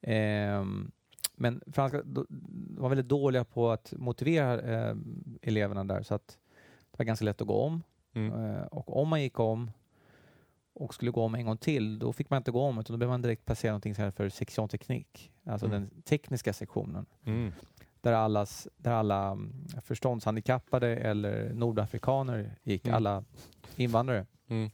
[0.00, 0.90] Ehm,
[1.34, 2.26] men franska de
[2.78, 4.96] var väldigt dåliga på att motivera eh,
[5.42, 6.38] eleverna där så att
[6.90, 7.82] det var ganska lätt att gå om.
[8.16, 8.32] Mm.
[8.56, 9.70] Eh, och om man gick om
[10.74, 12.98] och skulle gå om en gång till, då fick man inte gå om utan då
[12.98, 15.80] blev man direkt placerad någonting som kallas för sektion teknik, alltså Mm.
[15.80, 17.06] den tekniska sektionen.
[17.24, 17.52] Mm.
[18.00, 22.96] Där, allas, där alla mm, förståndshandikappade eller nordafrikaner gick, Mm.
[22.96, 23.24] alla
[23.76, 24.26] invandrare.
[24.48, 24.70] Mm.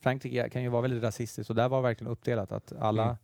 [0.00, 3.16] Frankrike kan ju vara väldigt rasistiskt och där var det verkligen uppdelat att alla Mm.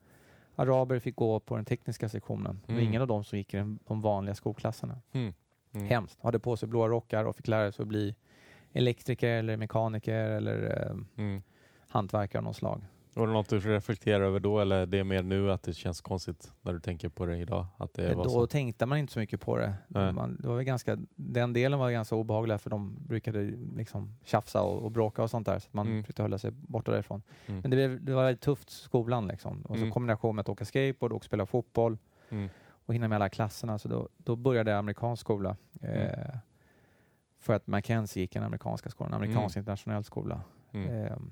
[0.55, 2.61] araber fick gå på den tekniska sektionen.
[2.67, 2.89] Det var Mm.
[2.91, 4.99] ingen av dem som gick i den, de vanliga skolklasserna.
[5.13, 5.35] Mm.
[5.73, 5.87] Mm.
[5.87, 6.19] Hemskt.
[6.23, 8.15] Hade på sig blåa rockar och fick lära sig att bli
[8.73, 11.43] elektriker eller mekaniker eller eh, Mm.
[11.89, 12.85] hantverkare av något slag.
[13.15, 16.01] Var det något du reflekterar över då eller är det mer nu att det känns
[16.01, 17.67] konstigt när du tänker på det idag?
[17.77, 18.47] Att det var Då så?
[18.47, 19.75] tänkte man inte så mycket på det.
[19.89, 23.43] Man, det var ganska, den delen var ganska obehaglig för de brukade
[23.77, 26.03] liksom tjafsa och, och bråka och sånt där så att man Mm.
[26.03, 27.23] försökte hålla sig borta därifrån.
[27.47, 27.61] Mm.
[27.61, 29.63] Men det, blev, det var väldigt tufft skolan liksom.
[29.63, 29.91] Och så Mm.
[29.93, 31.99] kombination med att åka skateboard och spela fotboll
[32.31, 32.49] Mm.
[32.87, 33.79] och hinna med alla klasserna.
[33.79, 35.57] Så då, då började jag amerikansk skola.
[35.81, 36.37] Eh,
[37.43, 40.41] för att Mackenzie gick i en amerikanska skolan, en amerikansk internationell skola.
[40.73, 40.91] Mm.
[41.07, 41.31] Ehm,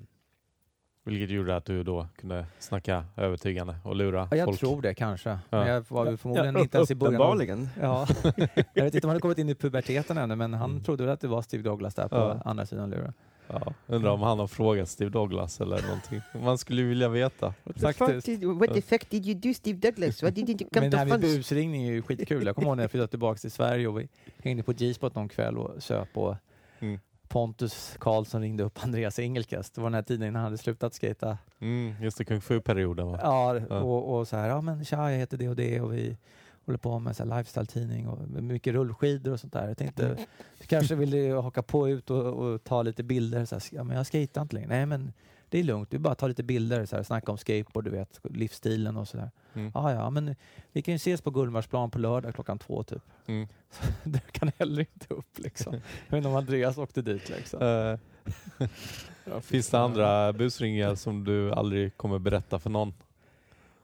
[1.03, 4.59] Vilket gjorde att du då kunde snacka övertygande och lura ja, jag folk?
[4.59, 5.39] tror det kanske.
[5.49, 7.21] Men jag var förmodligen Ja, inte ens i början.
[7.21, 7.69] av- Uppenbarligen.
[7.81, 8.07] Ja.
[8.73, 10.83] jag vet inte om han hade kommit in i puberteten ännu, men han Mm.
[10.83, 12.41] trodde väl att det var Steve Douglas där på Ja.
[12.45, 13.13] andra sidan luren.
[13.53, 16.21] Ja, undrar om han har frågat Steve Douglas eller någonting.
[16.43, 17.53] Man skulle vilja veta.
[17.81, 18.43] Faktiskt.
[18.43, 20.23] what the fuck did you do Steve Douglas?
[20.23, 22.45] Why didn't you Men det här med busringning är ju skitkul.
[22.45, 25.29] Jag kommer ihåg när jag flyttade tillbaka till Sverige och vi hängde på G-spot någon
[25.29, 26.35] kväll och söp och
[26.79, 26.99] Mm.
[27.27, 29.75] Pontus Karlsson ringde upp Andreas Engelkest.
[29.75, 31.37] Det var den här tiden innan han hade slutat skata.
[31.59, 33.19] Mm, just det, kung fu-perioden va?
[33.21, 33.79] Ja, Ja.
[33.79, 36.17] och, och så här, ja men tja, jag heter det och det och vi
[36.65, 39.67] håller på med så lifestyle-tidning och mycket rullskidor och sånt där.
[39.67, 40.17] Jag tänkte,
[40.59, 43.45] du kanske vill haka på ut och, och ta lite bilder.
[43.45, 44.69] Så här, ja, men jag skejtar inte längre.
[44.69, 45.13] Nej, men
[45.49, 45.91] det är lugnt.
[45.91, 49.31] Du bara tar lite bilder, så här, snacka om skateboard, du vet, livsstilen och sådär.
[49.53, 49.71] Mm.
[49.73, 50.35] Ja, ja, men
[50.71, 53.03] vi kan ju ses på Gullmarsplan på lördag klockan två typ.
[53.25, 53.47] Mm.
[54.03, 55.73] det kan heller inte upp liksom.
[55.73, 57.61] Jag vet inte om Andreas åkte dit liksom.
[57.61, 62.93] Eh, finns det andra busringar som du aldrig kommer berätta för någon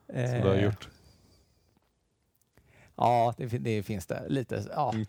[0.07, 0.89] som du har Eh, gjort?
[2.97, 4.23] Ja, det, det finns det.
[4.29, 4.91] Lite, ja.
[4.93, 5.05] Mm.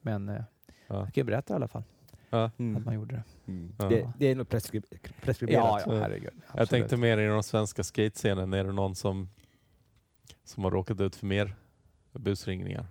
[0.00, 0.42] Men eh,
[0.86, 0.94] Ja.
[0.94, 1.82] jag kan ju berätta i alla fall
[2.30, 2.44] Ja.
[2.44, 3.22] att man gjorde det.
[3.52, 3.72] Mm.
[3.78, 3.88] Ja.
[3.88, 5.82] Det, det är nog preskri- Ja, preskriberat.
[5.86, 6.32] ja herregud.
[6.56, 9.28] Jag tänkte mer i den svenska skatescenen, är det någon som,
[10.44, 11.54] som har råkat ut för mer
[12.12, 12.86] busringningar?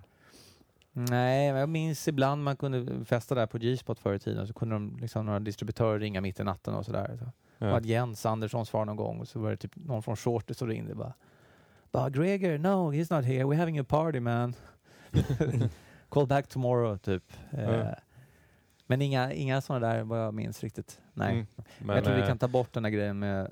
[0.92, 4.52] Nej, men jag minns ibland man kunde festa där på G-spot förr i tiden så
[4.54, 7.16] kunde de liksom några distributörer ringa mitt i natten och sådär.
[7.18, 7.26] Så.
[7.58, 7.70] Ja.
[7.70, 10.54] Och att Jens Andersson svarade någon gång och så var det typ någon från Shorty
[10.54, 11.12] som ringde bara.
[11.94, 14.54] Bara Gregor, no he's not here, we're having a party man.
[16.08, 17.32] Call back tomorrow typ.
[17.52, 17.94] Eh, Ja.
[18.86, 21.00] Men inga, inga sådana där vad jag minns riktigt.
[21.12, 21.32] Nej.
[21.32, 21.46] Mm.
[21.78, 23.50] Men, jag tror vi eh, kan ta bort den där grejen med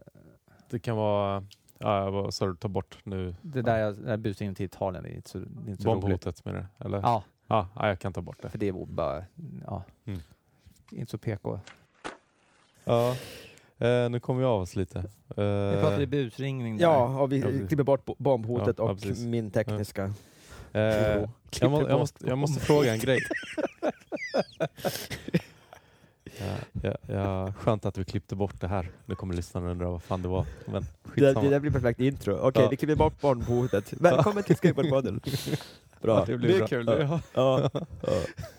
[0.70, 1.44] Det kan vara,
[1.78, 3.34] ja, vad sa du, ta bort nu?
[3.42, 5.02] det där, jag, den där busringen till Italien.
[5.04, 6.00] Det är inte så, det är inte så roligt.
[6.02, 6.66] Bombhotet med det?
[6.78, 6.98] Eller?
[7.00, 8.48] Ja, Ja, ja, jag kan ta bort det.
[8.50, 9.24] för det är bara,
[9.66, 10.20] ja, Mm.
[10.90, 11.60] inte så PK.
[12.84, 13.16] Ja.
[13.86, 15.04] Eh, nu kommer vi av oss lite.
[15.36, 16.84] Vi Eh, pratade busringning där.
[16.84, 19.24] Ja, och vi Ja, klipper bort bo- bombhotet Ja, och precis.
[19.24, 20.12] min tekniska...
[20.72, 20.82] eh,
[21.60, 23.18] jag, må, jag, måste, jag måste fråga en grej.
[26.38, 28.90] Ja, ja, ja, skönt att vi klippte bort det här.
[29.06, 30.46] Nu kommer lyssnarna undra vad fan det var.
[30.66, 32.34] Men Det, det där blir perfekt intro.
[32.40, 32.68] Okej, Ja.
[32.68, 33.92] vi klipper bort bombhotet.
[33.92, 35.20] Välkommen till Skateboardpodden.
[36.02, 36.24] Bra.
[36.24, 36.66] Det blir bra.
[36.66, 36.86] kul.
[36.86, 37.20] Ja.
[37.34, 37.70] Ja.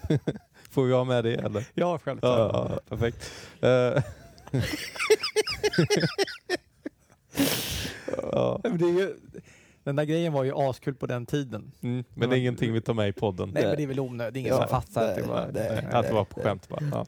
[0.71, 1.67] Får vi ha med det eller?
[1.73, 2.53] Ja, självklart.
[2.53, 3.31] Ja, ja, perfekt.
[8.31, 8.59] Ja.
[8.63, 9.15] Men det är ju,
[9.83, 11.71] den där grejen var ju askul på den tiden.
[11.81, 13.51] mm, men det är ingenting vi tar med i podden.
[13.53, 14.33] Nej, men det är väl onödigt.
[14.33, 15.49] Det är ingen Ja, som fattar att det var...
[15.53, 15.87] nej.
[15.91, 16.83] Att det var på skämt bara.
[16.91, 17.05] Ja.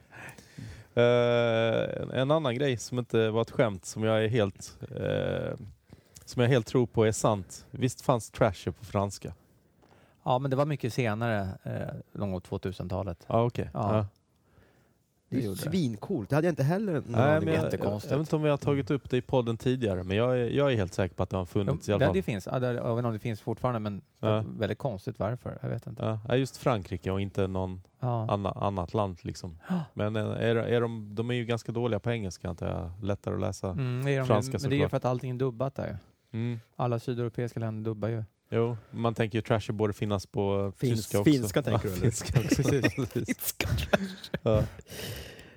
[1.02, 5.56] Eh, en annan grej som inte var ett skämt som jag är helt eh,
[6.24, 7.66] som jag helt tror på är sant.
[7.70, 9.34] Visst fanns trasher på franska?
[10.24, 13.24] Ja, men det var mycket senare, eh, någon gång 2000-talet.
[13.26, 13.70] Ja, okej.
[13.74, 14.06] Ja.
[15.28, 16.28] Det Det är svincoolt.
[16.30, 17.48] Det hade jag inte heller någon Nej, aning men om.
[17.48, 18.10] jag, jag, Jättekonstigt.
[18.10, 20.50] jag vet inte om vi har tagit upp det i podden tidigare, men jag är,
[20.50, 22.14] jag är helt säker på att det har funnits i alla fall.
[22.14, 22.46] det finns.
[22.46, 24.44] Ja, jag vet inte om det finns fortfarande, men Ja.
[24.58, 25.58] väldigt konstigt varför.
[25.62, 26.18] Jag vet inte.
[26.28, 28.26] Ja, just Frankrike och inte någon Ja.
[28.30, 29.18] anna, annat land.
[29.22, 29.58] Liksom.
[29.94, 32.90] Men eh, är, är de, de är ju ganska dåliga på engelska, antar jag.
[33.06, 33.70] Lättare att läsa.
[33.70, 34.90] Mm, är de, Franska men det är ju såklart.
[34.90, 35.98] för att allting är dubbat där.
[36.32, 36.60] Mm.
[36.76, 38.24] Alla sydeuropeiska länder dubbar ju.
[38.50, 41.30] Jo, man tänker ju trasher borde finnas på Finns- tyska också.
[41.32, 42.10] finska tänker ja, du, eller?
[42.10, 42.62] Finska också.
[43.12, 43.54] Precis.
[44.42, 44.62] ja.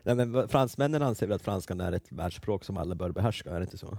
[0.03, 3.59] Nej, men fransmännen anser väl att franskan är ett världsspråk som alla bör behärska, är
[3.59, 3.97] det inte så?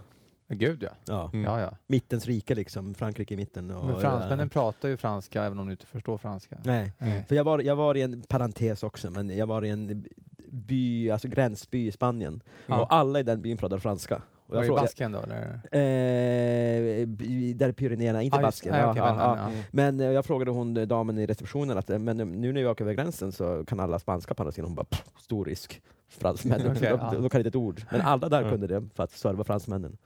[0.49, 0.91] Gud ja.
[1.05, 1.31] Ja.
[1.33, 1.45] Mm.
[1.45, 1.77] Ja, ja.
[1.87, 3.71] Mittens rike liksom, Frankrike i mitten.
[3.71, 6.59] Och, Men fransmännen pratar ju franska även om de inte förstår franska.
[6.65, 6.93] Nej.
[6.99, 7.25] Nej.
[7.29, 10.05] För jag var, jag var i en parentes också, men jag var i en
[10.51, 12.43] by, alltså gränsby i Spanien.
[12.67, 12.81] Ja.
[12.81, 14.23] Och alla i den byn pratade franska.
[14.51, 15.19] Och Var jag det frågade, Basken då?
[15.19, 15.43] Eller?
[15.73, 17.07] eh,
[17.57, 18.73] där Pyrenéerna, inte Ah, Basken.
[18.73, 21.99] nej, ja, okej, ja, men- eh, jag frågade hon eh, damen i receptionen att eh,
[21.99, 24.69] men nu när vi åker över gränsen så kan alla spanska på andra sidan.
[24.69, 25.83] Hon bara pff, stor risk.
[26.09, 27.83] Fransmännen, Okej, de, de, kan inte ett ord.
[27.91, 29.97] Men alla där kunde det för att serva fransmännen.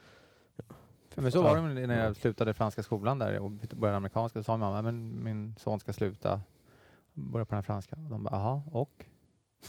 [1.14, 4.38] Men så var det när jag slutade franska skolan där och började amerikanska.
[4.38, 6.40] Så sa mamma, men min son ska sluta
[7.12, 7.96] börja på den här franska.
[8.04, 9.04] Och de bara, jaha, och?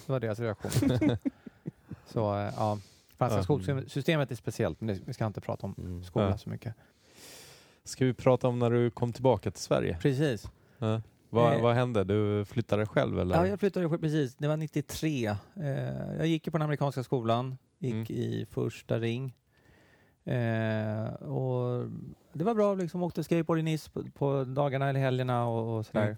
[0.06, 0.72] Det var deras reaktion.
[2.06, 2.20] så
[2.58, 2.78] ja,
[3.18, 6.04] franska skolsystemet är speciellt, men det, vi ska inte prata om Mm.
[6.04, 6.74] skola så mycket.
[7.84, 9.98] Ska vi prata om när du kom tillbaka till Sverige?
[10.02, 10.52] Precis.
[10.78, 11.02] Ja.
[11.30, 11.62] Vad, Eh.
[11.62, 12.04] vad hände?
[12.04, 13.36] Du flyttade själv eller?
[13.36, 14.36] Ja, jag flyttade själv, precis.
[14.36, 15.28] Det var 93.
[15.28, 15.36] Eh,
[16.18, 18.06] jag gick ju på den amerikanska skolan, gick Mm.
[18.22, 19.36] i första ring.
[20.26, 21.90] Eh, och
[22.34, 25.86] det var bra, liksom åkte skateboard i Nice på, på dagarna eller helgerna och, och
[25.86, 26.04] sådär.
[26.06, 26.18] Mm.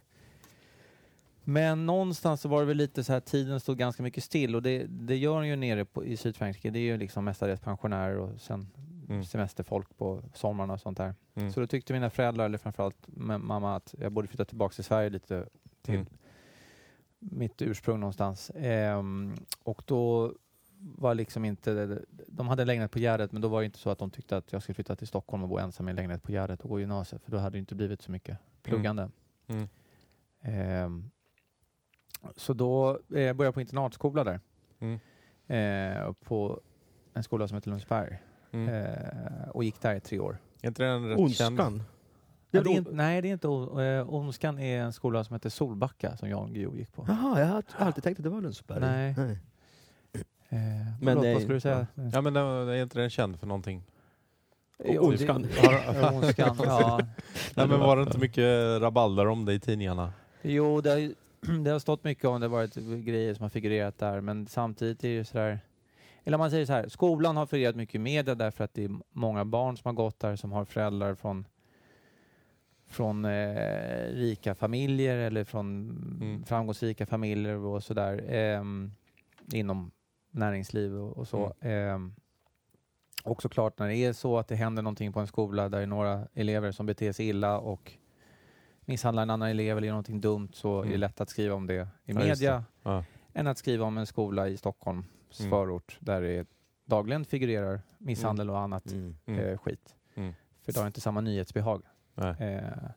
[1.50, 4.62] Men någonstans så var det väl lite så här, tiden stod ganska mycket still och
[4.62, 6.70] det, det gör den ju nere på, i Sydfrankrike.
[6.70, 8.68] Det är ju liksom mestadels pensionärer och sen
[9.10, 9.24] Mm.
[9.26, 11.16] semesterfolk på somrarna och sånt där.
[11.36, 11.52] Mm.
[11.52, 14.84] Så då tyckte mina föräldrar, eller framförallt ma- mamma, att jag borde flytta tillbaka till
[14.84, 15.48] Sverige lite
[15.82, 16.08] till Mm.
[17.20, 18.52] mitt ursprung någonstans.
[18.56, 20.34] Ehm, och då
[20.80, 23.90] var liksom inte, de hade en lägenhet på Gärdet men då var det inte så
[23.90, 26.24] att de tyckte att jag skulle flytta till Stockholm och bo ensam i en lägenhet
[26.24, 29.10] på Gärdet och gå gymnasiet för då hade det inte blivit så mycket pluggande.
[29.48, 29.68] Mm.
[30.42, 31.10] Ehm,
[32.36, 34.40] så då eh, började jag på internatskola där.
[34.80, 35.00] Mm.
[35.48, 36.60] Eh, på
[37.14, 38.18] en skola som heter Lundsberg.
[38.52, 38.70] Mm.
[38.86, 40.38] Eh, och gick där i tre år.
[40.62, 41.60] Är inte den rätt känd?
[41.60, 41.84] Ondskan.
[42.52, 45.50] Ja, det är inte, nej, det är inte eh, Onskan är en skola som heter
[45.50, 47.06] Solbacka som Jan Guillou gick på.
[47.08, 48.80] Jaha, jag har alltid tänkt att det var Lundsberg.
[48.80, 49.10] Nej.
[49.10, 51.88] Eh, Men förlåt, det- vad skulle du säga?
[52.14, 53.84] Ja men den- är inte den känd för någonting?
[54.86, 55.42] Jo, Onskan.
[55.42, 57.00] det- Ja, Onskan, ja.
[57.56, 60.14] Nej men var det inte mycket rabalder om det i tidningarna?
[60.42, 61.14] Jo, det
[61.64, 62.76] det har stått mycket om det, har varit
[63.06, 65.60] grejer som har figurerat där, men samtidigt är det ju sådär,
[66.24, 68.84] eller om man säger så här, skolan har figurerat mycket i media därför att det
[68.84, 71.46] är många barn som har gått där som har föräldrar från
[72.90, 75.90] från eh, rika familjer eller från
[76.22, 76.44] Mm.
[76.44, 78.92] framgångsrika familjer och sådär ehm,
[79.52, 79.92] inom
[80.32, 81.54] näringsliv och, och så.
[81.62, 82.14] Ehm,
[83.24, 85.84] och såklart när det är så att det händer någonting på en skola där det
[85.84, 87.92] är några elever som beter sig illa och
[88.88, 91.00] misshandlar en annan elev eller gör någonting dumt så är det Mm.
[91.00, 93.04] lätt att skriva om det i Ja, media Ja.
[93.34, 95.06] än att skriva om en skola i Stockholms
[95.40, 95.50] Mm.
[95.50, 96.48] förort där det
[96.86, 99.16] dagligen figurerar misshandel och annat Mm.
[99.26, 99.40] Mm.
[99.46, 99.96] eh, skit.
[100.16, 100.34] Mm.
[100.62, 101.84] För det har inte samma nyhetsbehag.
[102.40, 102.90] Eh,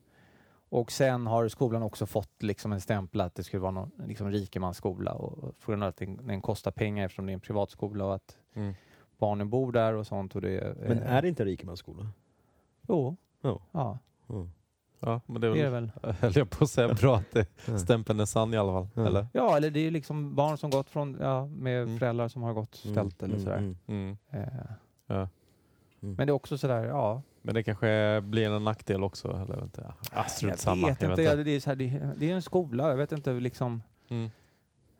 [0.69, 4.31] och sen har skolan också fått liksom en stämpel att det skulle vara någon liksom
[4.31, 8.05] rikemansskola och på grund av att den, den kostar pengar eftersom det är en privatskola
[8.05, 8.75] och att Mm.
[9.19, 10.35] barnen bor där och sånt.
[10.35, 12.07] Och det, Men eh, är det inte Rikemansskola?
[12.89, 13.17] Jo.
[13.41, 13.61] Ja.
[13.73, 14.51] Ja, Mm.
[15.01, 16.15] Ja men det är det är väl, det väl.
[16.21, 18.89] höll jag på att säga, bra att det, stämpeln är sann i alla fall.
[18.95, 19.07] Ja.
[19.07, 19.27] Eller?
[19.33, 21.99] Ja, eller det är liksom barn som gått från, ja, med Mm.
[21.99, 23.57] föräldrar som har gått ställt eller Mm, sådär.
[23.59, 24.17] mm, Mm.
[24.33, 24.41] Eh,
[25.07, 25.15] Ja.
[25.15, 25.29] mm.
[26.01, 27.23] Men det är också sådär, ja.
[27.43, 29.29] Men det kanske blir en nackdel också?
[29.29, 29.93] Eller jag vet inte.
[30.13, 30.87] Ah, jag samma.
[30.89, 33.33] vet jag inte, det, är så här, det, det är en skola, jag vet inte
[33.33, 33.83] liksom.
[34.09, 34.31] Mm.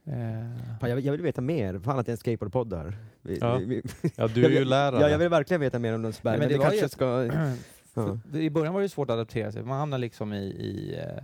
[0.07, 1.79] Eh, jag, vill- jag vill veta mer.
[1.79, 2.97] Fan att det är en skateboardpodd här.
[3.23, 3.57] Vi, Ja.
[3.57, 3.83] vi, vi,
[4.17, 5.01] Ja du är ju lärare.
[5.01, 6.89] Ja, jag vill verkligen veta mer om Lundsberg, Nej, men, men det var kanske ju-
[6.89, 7.55] ska...
[8.25, 11.23] det- I början var det svårt att adaptera sig, man hamnar liksom i, i eh,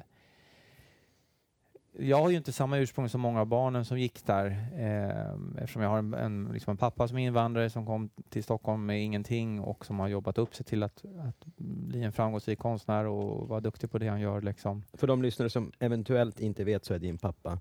[1.99, 4.47] jag har ju inte samma ursprung som många av barnen som gick där
[4.77, 8.45] eh, eftersom jag har en, en, liksom en pappa som är invandrare som kom till
[8.45, 12.59] Stockholm med ingenting och som har jobbat upp sig till att, att bli en framgångsrik
[12.59, 14.41] konstnär och vara duktig på det han gör.
[14.41, 14.83] Liksom.
[14.93, 17.61] För de lyssnare som eventuellt inte vet så är din pappa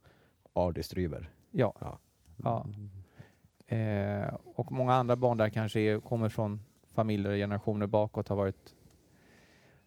[0.54, 1.30] Ardi Stryber.
[1.52, 1.74] Ja.
[1.80, 1.98] Ja.
[2.44, 2.66] Ja.
[3.76, 6.60] Eh, och många andra barn där kanske är, kommer från
[6.94, 8.75] familjer och generationer bakåt, har varit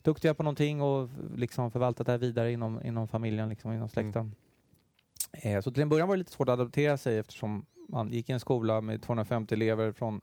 [0.09, 4.35] duktiga på någonting och liksom förvaltat det här vidare inom, inom familjen, liksom, inom släkten.
[5.33, 8.29] Eh, så till en början var det lite svårt att adaptera sig eftersom man gick
[8.29, 10.21] i en skola med 250 elever från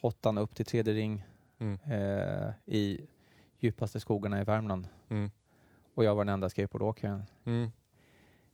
[0.00, 1.24] åttan upp till tredje ring
[1.58, 1.78] Mm.
[1.84, 3.06] eh, i
[3.58, 4.88] djupaste skogarna i Värmland.
[5.08, 5.30] Mm.
[5.94, 7.22] Och jag var den enda skateboardåkaren.
[7.44, 7.70] Mm.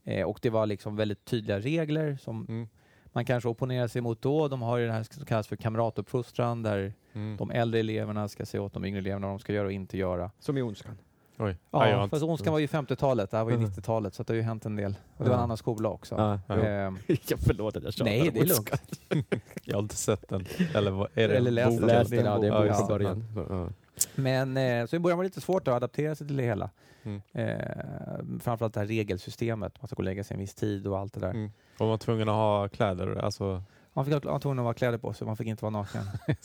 [0.05, 2.69] Eh, och det var liksom väldigt tydliga regler som Mm.
[3.13, 4.49] man kanske opponerar sig mot då.
[4.49, 7.37] De har ju det här som kallas för kamratuppfostran där Mm.
[7.37, 9.99] de äldre eleverna ska säga åt de yngre eleverna vad de ska göra och inte
[9.99, 10.31] göra.
[10.39, 10.99] Som i Onskan.
[11.39, 11.57] Oj.
[11.71, 13.71] Ja, inte- fast Onskan var ju 50-talet, det här var ju Mm.
[13.71, 14.95] 90-talet så att det har ju hänt en del.
[15.17, 15.45] Och det var en Ja.
[15.45, 16.15] annan skola också.
[16.15, 16.41] Ja.
[16.49, 16.55] Ja.
[16.63, 19.43] Ehm, Ja, förlåt att jag tjatar nej, det är lugnt.
[19.65, 20.47] Jag har inte sett den.
[20.75, 21.37] Eller vad är det?
[21.37, 21.87] Eller läst den.
[21.87, 23.25] Läs Det är den, en ja, det är Ja, början.
[23.35, 23.69] Så, ja.
[24.15, 26.71] Men eh, så i början var det lite svårt att adaptera sig till det hela.
[27.03, 27.21] Mm.
[27.33, 30.99] Eh, framförallt det här regelsystemet, man ska gå och lägga sig en viss tid och
[30.99, 31.31] allt det där.
[31.31, 31.51] Mm.
[31.75, 33.17] Och man var tvungen att ha kläder?
[33.17, 33.63] Alltså,
[33.95, 36.03] Man fick ha tvungen att ha kläder på sig, man fick inte vara naken.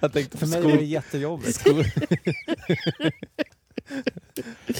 [0.00, 1.54] jag tänkte För mig var det jättejobbigt.
[1.60, 1.84] skol...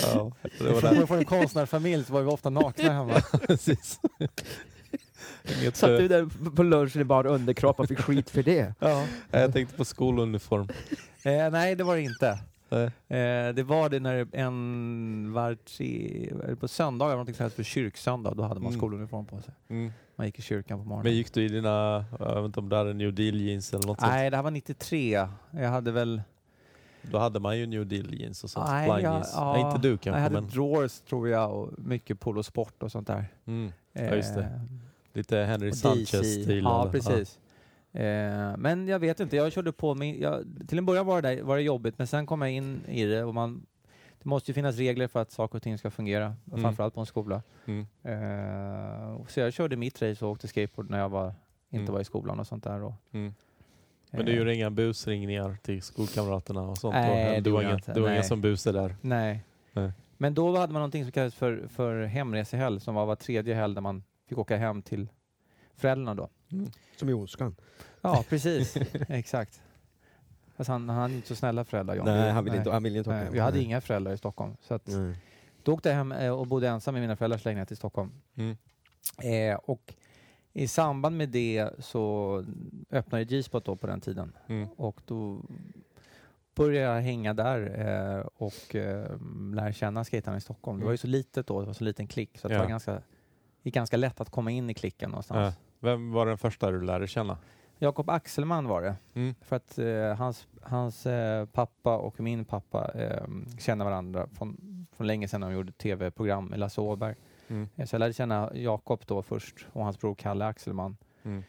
[0.02, 3.20] ja, det var jag från en konstnärsfamilj så var vi ofta nakna hemma.
[3.46, 4.00] Precis.
[5.60, 8.74] Inget, Satt du eh, där på lunchen i bara underkropp och fick skit för det?
[8.78, 9.04] Ja.
[9.30, 10.68] jag tänkte på skoluniform.
[11.22, 12.38] Eh, nej, det var det inte.
[12.76, 18.34] Eh, det var det när en var tre, på söndagar, någonting som kallas för kyrksöndag,
[18.36, 18.78] då hade man Mm.
[18.80, 19.54] skoluniform på sig.
[19.68, 19.92] Mm.
[20.16, 21.04] Man gick i kyrkan på morgonen.
[21.04, 23.86] Men gick du i dina, jag vet inte om du hade New Deal jeans eller
[23.86, 24.12] något sånt?
[24.12, 25.28] Nej, det här var 93.
[25.50, 26.22] Jag hade väl...
[27.02, 28.66] Då hade man ju New Deal jeans och sånt.
[28.70, 29.02] Nej, jag-
[29.34, 30.48] ja, Nej, inte du jag kanske hade men...
[30.50, 33.26] drawers tror jag och mycket Polo Sport och sånt där.
[33.46, 33.72] Mm.
[33.92, 34.42] Ja, just det.
[34.42, 34.48] Eh,
[35.14, 36.62] Lite Henry Sanchez-stil.
[36.64, 37.38] Ja, precis.
[37.93, 41.34] Eh, men jag vet inte, jag körde på min, jag, till en början var det,
[41.34, 43.66] där, var det jobbigt, men sen kom jag in i det och man,
[44.22, 46.62] det måste ju finnas regler för att saker och ting ska fungera, Mm.
[46.62, 47.43] framförallt på en skola.
[47.66, 47.86] Mm.
[48.03, 51.26] Eh, så jag körde mitt race och åkte skateboard när jag var,
[51.70, 51.93] inte Mm.
[51.93, 52.82] var i skolan och sånt där.
[52.82, 53.34] Och, Mm.
[54.14, 56.95] Men du eh, gjorde inga busringningar till skolkamraterna och sånt?
[56.95, 57.34] Nej, då?
[57.34, 57.93] det du var ingen, inte.
[57.93, 58.97] du var ingen som busade där?
[59.01, 59.45] Nej.
[59.72, 59.93] Nej.
[60.16, 63.74] Men då hade man någonting som kallades för, för hemresehelg, som var var tredje helg
[63.74, 65.09] där man fick åka hem till
[65.74, 66.28] föräldrarna då.
[66.96, 67.57] Som i Onskan.
[68.00, 68.76] Ja, precis.
[69.09, 69.62] Exakt.
[70.57, 72.05] Fast han, han hade inte så snälla föräldrar, John.
[72.07, 73.34] Nej, han vill inte, han inte åka hem.
[73.34, 74.57] jag hade inga föräldrar i Stockholm.
[74.62, 74.88] Så att,
[75.62, 78.11] då åkte jag hem eh, och bodde ensam i mina föräldrars lägenhet i Stockholm.
[78.34, 78.57] Mm.
[79.22, 79.94] Eh, och
[80.53, 82.44] i samband med det så
[82.90, 84.32] öppnade G-spot då på den tiden.
[84.46, 84.68] Mm.
[84.76, 85.42] Och då
[86.55, 87.61] började jag hänga där
[88.18, 89.16] eh, och eh,
[89.55, 90.78] lära känna skaterna i Stockholm.
[90.78, 92.62] Det var ju så litet då, det var så liten klick så att det Ja.
[92.62, 93.03] var ganska,
[93.62, 95.55] gick ganska lätt att komma in i klicken någonstans.
[95.57, 95.62] Ja.
[95.83, 97.39] Vem var den första du lärde känna?
[97.78, 98.95] Jakob Axelman var det.
[99.14, 99.35] Mm.
[99.41, 103.22] För att eh, hans, hans eh, pappa och min pappa eh,
[103.59, 104.57] känner varandra från,
[104.97, 107.14] från länge sedan de gjorde tv-program med Lasse Åberg.
[107.49, 107.68] Mm.
[107.76, 110.97] Eh, Så jag lärde känna Jakob då först och hans bror Kalle Axelman.
[111.22, 111.43] Mm.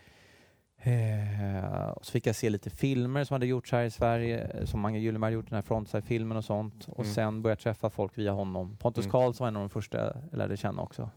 [0.86, 4.66] Eh, och så fick jag se lite filmer som hade gjorts här i Sverige, eh,
[4.66, 6.88] som Mange Gyllenberg gjort, den här Frontside-filmen och sånt.
[6.88, 7.14] Och Mm.
[7.14, 8.78] sen började jag träffa folk via honom.
[8.78, 9.12] Pontus Mm.
[9.12, 11.10] Karlsson var en av de första jag lärde känna också.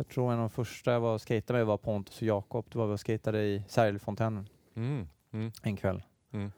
[0.00, 2.66] Jag tror en av de första jag var och skejtade med var Pontus och Jakob.
[2.72, 5.08] Det var vi och skejtade i Särgelfontänen Mm.
[5.32, 5.52] Mm.
[5.62, 6.02] en kväll.
[6.32, 6.52] Mm.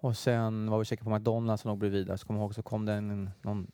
[0.00, 2.16] Och sen var vi och käkade på McDonalds och låg bredvid där.
[2.16, 3.70] Så kommer jag ihåg så kom det en, någon,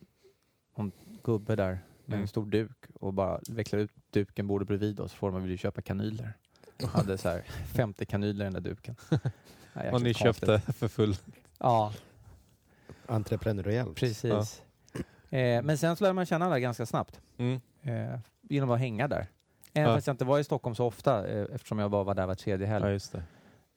[0.77, 0.91] någon
[1.23, 1.71] gubbe där
[2.05, 2.21] med Mm.
[2.21, 5.13] en stor duk och bara vecklade ut duken, bordet bredvid oss.
[5.13, 6.33] Får man ville köpa kanyler.
[6.77, 7.41] Jag hade så här
[7.75, 8.95] 50 kanyler i den där duken.
[9.77, 10.17] Ja, Och ni konstigt.
[10.47, 11.15] köpte för full...
[11.59, 11.93] Ja,
[13.05, 13.95] Entreprenöriellt.
[13.97, 14.61] precis.
[15.29, 17.21] Eh, men sen så lärde man känna alla ganska snabbt.
[17.37, 17.61] Mm.
[17.81, 18.19] Eh,
[18.49, 19.27] genom att hänga där.
[19.73, 19.95] Även Ja.
[19.97, 22.35] fast jag inte var i Stockholm så ofta eh, eftersom jag bara var där var
[22.35, 22.85] tredje helg.
[22.85, 23.23] Ja, just det.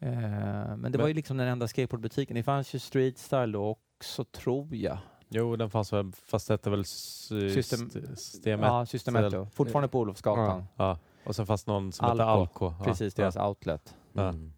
[0.00, 2.34] Eh, men det Men- var ju liksom den enda skateboardbutiken.
[2.36, 4.98] Det fanns ju Street Style då också tror jag.
[5.28, 8.66] Jo, den fanns väl, fast det hette väl sy- System- st- Systemet.
[8.66, 9.46] Ja, Systemet då.
[9.46, 10.64] Fortfarande på Olofsgatan.
[10.76, 10.98] Ja.
[11.24, 12.74] Och sen fanns någon som hette Alko.
[12.78, 12.84] Ja.
[12.84, 13.96] Precis, deras outlet.
[14.12, 14.28] Ja.
[14.28, 14.52] Mm.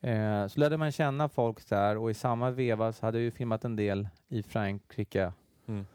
[0.00, 3.30] Eh, så lärde man känna folk där och i samma veva så hade jag ju
[3.30, 5.32] filmat en del i Frankrike.
[5.68, 5.86] Mm.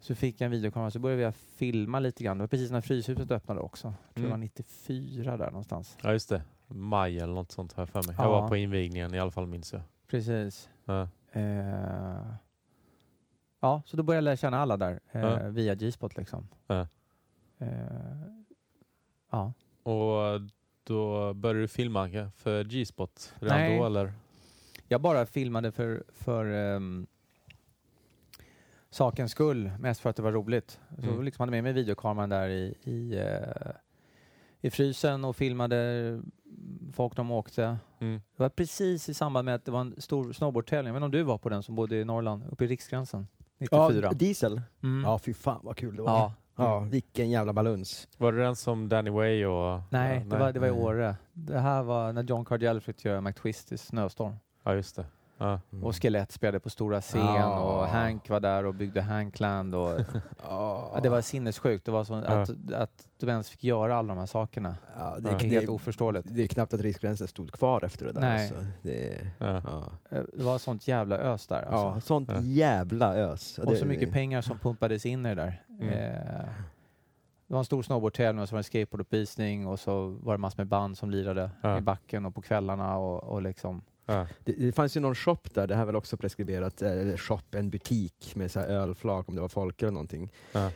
[0.00, 2.38] Så fick jag en videokamera så började jag filma lite grann.
[2.38, 3.94] Det var precis när Fryshuset öppnade också.
[4.06, 4.40] Jag tror det var Mm.
[4.40, 5.96] 94 där någonstans.
[6.02, 6.42] ja, just det.
[6.66, 8.14] Maj eller något sånt har jag för mig.
[8.18, 8.24] Ja.
[8.24, 9.82] Jag var på invigningen i alla fall minns jag.
[10.06, 10.68] Precis.
[10.84, 11.08] Ja.
[11.32, 12.32] Eh,
[13.60, 15.48] ja, så då började jag lära känna alla där eh, Ja.
[15.48, 16.48] via G-spot liksom.
[16.66, 16.86] Ja.
[17.58, 17.68] Eh,
[19.30, 19.52] ja.
[19.82, 20.40] Och
[20.84, 23.78] då började du filma för G-spot redan Nej.
[23.78, 24.12] då eller?
[24.88, 27.06] Jag bara filmade för, för ehm,
[28.90, 30.80] sakens skull, mest för att det var roligt.
[31.02, 31.22] Så Mm.
[31.24, 33.70] liksom hade med mig videokameran där i, i, eh,
[34.60, 36.20] i frysen och filmade
[36.92, 37.76] folk de åkte.
[38.00, 38.20] Mm.
[38.36, 40.86] Det var precis i samband med att det var en stor snowboardtävling.
[40.86, 43.28] Jag vet inte om du var på den som bodde i Norrland, uppe i Riksgränsen,
[43.58, 44.00] 94.
[44.06, 44.62] Ja, diesel.
[44.82, 45.04] Mm.
[45.04, 46.10] Ja, fy fan vad kul det var.
[46.18, 46.32] ja.
[46.60, 48.08] Ja, vilken jävla baluns.
[48.16, 49.80] Var det den som Danny Way och...
[49.90, 50.80] Nej, ja, det var, det var i nej.
[50.80, 51.16] Åre.
[51.32, 54.34] Det här var när John Cardell fick göra McTwist i Snöstorm.
[54.62, 55.06] Ja, just det.
[55.38, 55.60] Ja.
[55.72, 55.84] Mm.
[55.84, 57.58] Och Skelett spelade på stora scen Ja.
[57.60, 59.74] och Hank var där och byggde Hankland.
[59.74, 60.00] Och,
[60.42, 61.00] Ja.
[61.02, 61.84] det var sinnessjukt.
[61.84, 64.76] Det var så att, att du ens fick göra alla de här sakerna.
[65.18, 66.28] Det, är, helt oförståeligt.
[66.30, 68.20] det är knappt att riskgränsen stod kvar efter det där.
[68.20, 68.48] Nej.
[68.48, 68.66] Alltså.
[68.82, 69.26] Det.
[69.40, 71.56] Eh, Det var sånt jävla ös där.
[71.62, 71.76] Alltså.
[71.76, 73.58] ja, sånt jävla ös.
[73.58, 75.62] Och så mycket pengar som pumpades in i det där.
[75.80, 75.88] Mm.
[75.88, 76.48] Eh,
[77.46, 80.58] det var en stor snowboardtävling och så var det skateboarduppvisning och så var det massor
[80.58, 83.82] med band som lirade i backen och på kvällarna och, och liksom.
[84.08, 84.26] Ja.
[84.44, 87.40] Det, det fanns ju någon shop där, det här är väl också preskriberat, eh, shop,
[87.50, 90.30] en butik med så här ölflak om det var folk eller någonting.
[90.52, 90.70] Ja.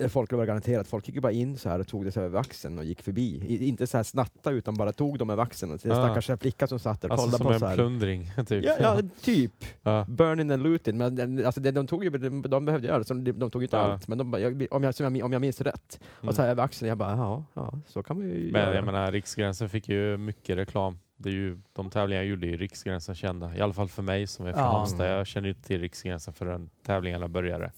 [0.00, 2.20] Eh, Folk var garanterat, folk gick ju bara in så här och tog det så
[2.20, 3.42] över axeln och gick förbi.
[3.46, 5.78] I, inte så här snatta utan bara tog dem över axeln.
[5.82, 6.14] Det Ah.
[6.14, 7.74] stackars flicka som satt där och Alltså kollade som på en så här.
[7.74, 8.64] plundring, typ.
[8.64, 9.64] Ja, ja, typ.
[9.82, 10.06] Ja.
[10.08, 10.98] Burning and looting.
[10.98, 13.66] Men alltså, det, de, tog ju, de, de behövde göra så de, de tog ju
[13.66, 13.82] inte Ja.
[13.82, 14.08] allt.
[14.08, 16.00] Men de, jag, om, jag, som jag, om jag minns rätt.
[16.20, 16.28] Mm.
[16.28, 18.74] Och så här över axeln, jag bara, ja, ja så kan man ju Men göra.
[18.74, 20.98] jag menar, Riksgränsen fick ju mycket reklam.
[21.20, 23.54] Det är ju, de tävlingar jag gjorde ju Riksgränsen kända.
[23.56, 24.70] I alla fall för mig som är från Ja.
[24.70, 25.10] Halmstad.
[25.10, 27.72] Jag kände inte till Riksgränsen förrän tävlingarna började.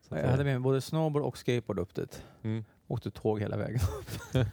[0.00, 2.22] Så Jag hade med mig både snowboard och skateboard upp dit.
[2.42, 2.64] mm.
[2.88, 3.80] Åkte tåg hela vägen.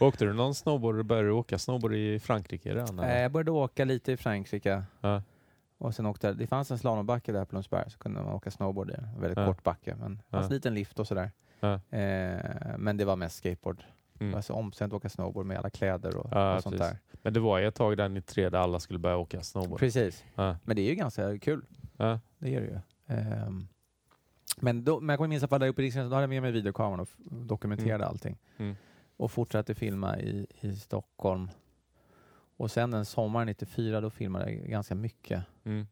[0.00, 1.06] Åkte du någon snowboard?
[1.06, 2.98] Började du åka snowboard i Frankrike redan?
[2.98, 3.22] Eh, eller?
[3.22, 4.82] Jag började åka lite i Frankrike.
[5.00, 5.22] Ja.
[5.78, 8.90] Och sen åkte, det fanns en slalombacke där på Lundsberg så kunde man åka snowboard
[8.90, 8.94] i.
[8.94, 9.46] En väldigt Ja.
[9.46, 11.30] kort backe men det fanns en liten lift och sådär.
[11.90, 13.82] Eh, men det var mest skateboard.
[14.20, 14.32] Mm.
[14.32, 16.92] var så omständigt att åka snowboard med alla kläder och, Ja, och sånt precis.
[16.92, 16.98] där.
[17.22, 19.78] Men det var ju ett tag där 93 där alla skulle börja åka snowboard.
[19.78, 20.24] Precis.
[20.34, 20.56] Ja.
[20.64, 21.64] Men det är ju ganska kul.
[21.96, 22.20] Ja.
[22.38, 22.78] Det är det ju.
[23.06, 23.68] Ehm,
[24.60, 26.22] men, då, men jag kommer minnas att jag var där uppe i Riksgränsen, då hade
[26.22, 28.08] jag med mig videokameran och dokumenterade Mm.
[28.08, 28.38] allting.
[28.56, 28.76] Mm.
[29.16, 31.50] Och fortsatte filma i, i Stockholm.
[32.56, 35.42] Och sen den sommaren 94 då filmade jag ganska mycket.
[35.64, 35.86] Mm.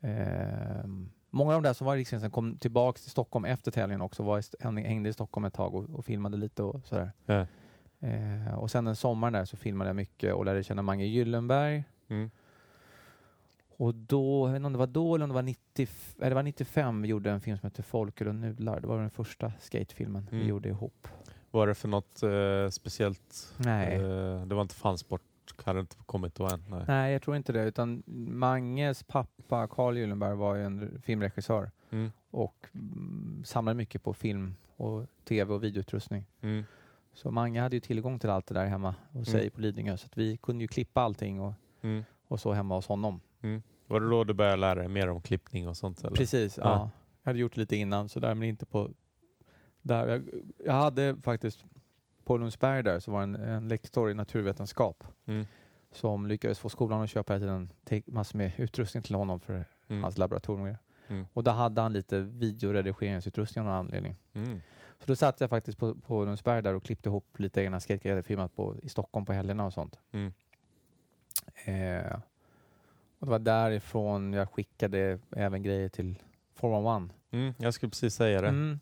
[0.00, 4.00] Ehm, många av de där som var i Riksgränsen kom tillbaka till Stockholm efter tävlingen
[4.00, 4.22] också.
[4.22, 7.12] Var i, hängde i Stockholm ett tag och, och filmade lite och sådär.
[7.26, 7.46] Ja.
[8.00, 11.84] Ehm, och sen den sommaren där så filmade jag mycket och lärde känna Mange Gyllenberg.
[12.08, 12.30] Mm.
[13.76, 16.28] Och då, jag vet inte om det var då eller om det var, 90, eller
[16.28, 18.80] det var 95 vi gjorde en film som hette Folköl och nudlar.
[18.80, 20.42] Det var den första skatefilmen Mm.
[20.42, 21.08] vi gjorde ihop.
[21.50, 23.54] Var det för något eh, speciellt?
[23.56, 23.94] Nej.
[23.94, 25.22] Eh, det var inte fansport,
[25.62, 26.64] hade inte kommit då än?
[26.68, 26.84] Nej.
[26.88, 27.64] Nej, jag tror inte det.
[27.64, 32.10] Utan Manges pappa, Carl Gyllenberg, var ju en filmregissör Mm.
[32.30, 36.24] och mm, samlade mycket på film och tv och videoutrustning.
[36.40, 36.64] Mm.
[37.12, 39.96] Så Mange hade ju tillgång till allt det där hemma hos sig på Lidingö.
[39.96, 42.04] Så vi kunde ju klippa allting och, Mm.
[42.28, 43.20] och så hemma hos honom.
[43.86, 46.04] Var det då du började lära dig mer om klippning och sånt?
[46.04, 46.16] Eller?
[46.16, 46.64] Precis, ja.
[46.64, 46.90] Ja.
[47.22, 48.90] Jag hade gjort lite innan så där, men inte på...
[49.82, 50.08] Där.
[50.08, 50.28] Jag,
[50.64, 51.64] jag hade faktiskt
[52.28, 55.46] på Lundsberg där så var en, en lektor i naturvetenskap Mm.
[55.92, 57.40] som lyckades få skolan att köpa
[57.84, 60.02] te- massor med utrustning till honom för Mm.
[60.02, 60.76] hans laboratorium.
[61.08, 61.26] Mm.
[61.32, 64.16] Och då hade han lite videoredigeringsutrustning av någon anledning.
[64.32, 64.60] Mm.
[64.98, 68.08] Så då satt jag faktiskt på, på Lundsberg där och klippte ihop lite egna skate
[68.08, 69.98] jag hade filmat på i Stockholm på helgerna och sånt.
[70.12, 70.32] Mm.
[71.64, 72.12] Eh,
[73.18, 76.22] och det var därifrån jag skickade även grejer till
[76.54, 77.08] 411.
[77.30, 77.54] Mm.
[77.58, 78.48] Jag skulle precis säga det.
[78.48, 78.78] Mm.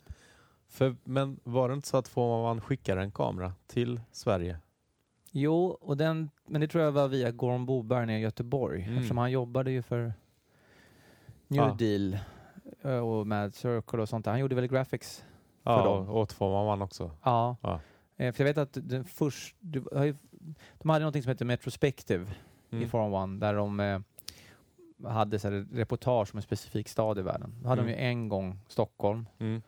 [0.68, 4.58] För, men var det inte så att man skickade en kamera till Sverige?
[5.30, 8.82] Jo, och den, men det tror jag var via Gorm Boberg nere i Göteborg.
[8.82, 8.96] Mm.
[8.96, 10.12] Eftersom han jobbade ju för
[11.48, 11.76] New Ja.
[11.78, 12.18] Deal
[12.82, 14.32] eh, och Mad Circle och sånt där.
[14.32, 15.24] Han gjorde väl graphics?
[15.62, 16.08] Ja, dem.
[16.08, 17.10] och åt får man också.
[17.22, 17.56] Ja.
[17.62, 17.80] Ja.
[18.16, 19.84] Eh, för jag vet att den först, du,
[20.78, 22.24] de hade något som heter Metrospective
[22.70, 22.88] i Mm.
[22.88, 24.00] 401 där de eh,
[25.10, 27.54] hade så här, reportage om en specifik stad i världen.
[27.62, 27.94] Då hade Mm.
[27.94, 29.26] de ju en gång Stockholm.
[29.38, 29.62] Mm.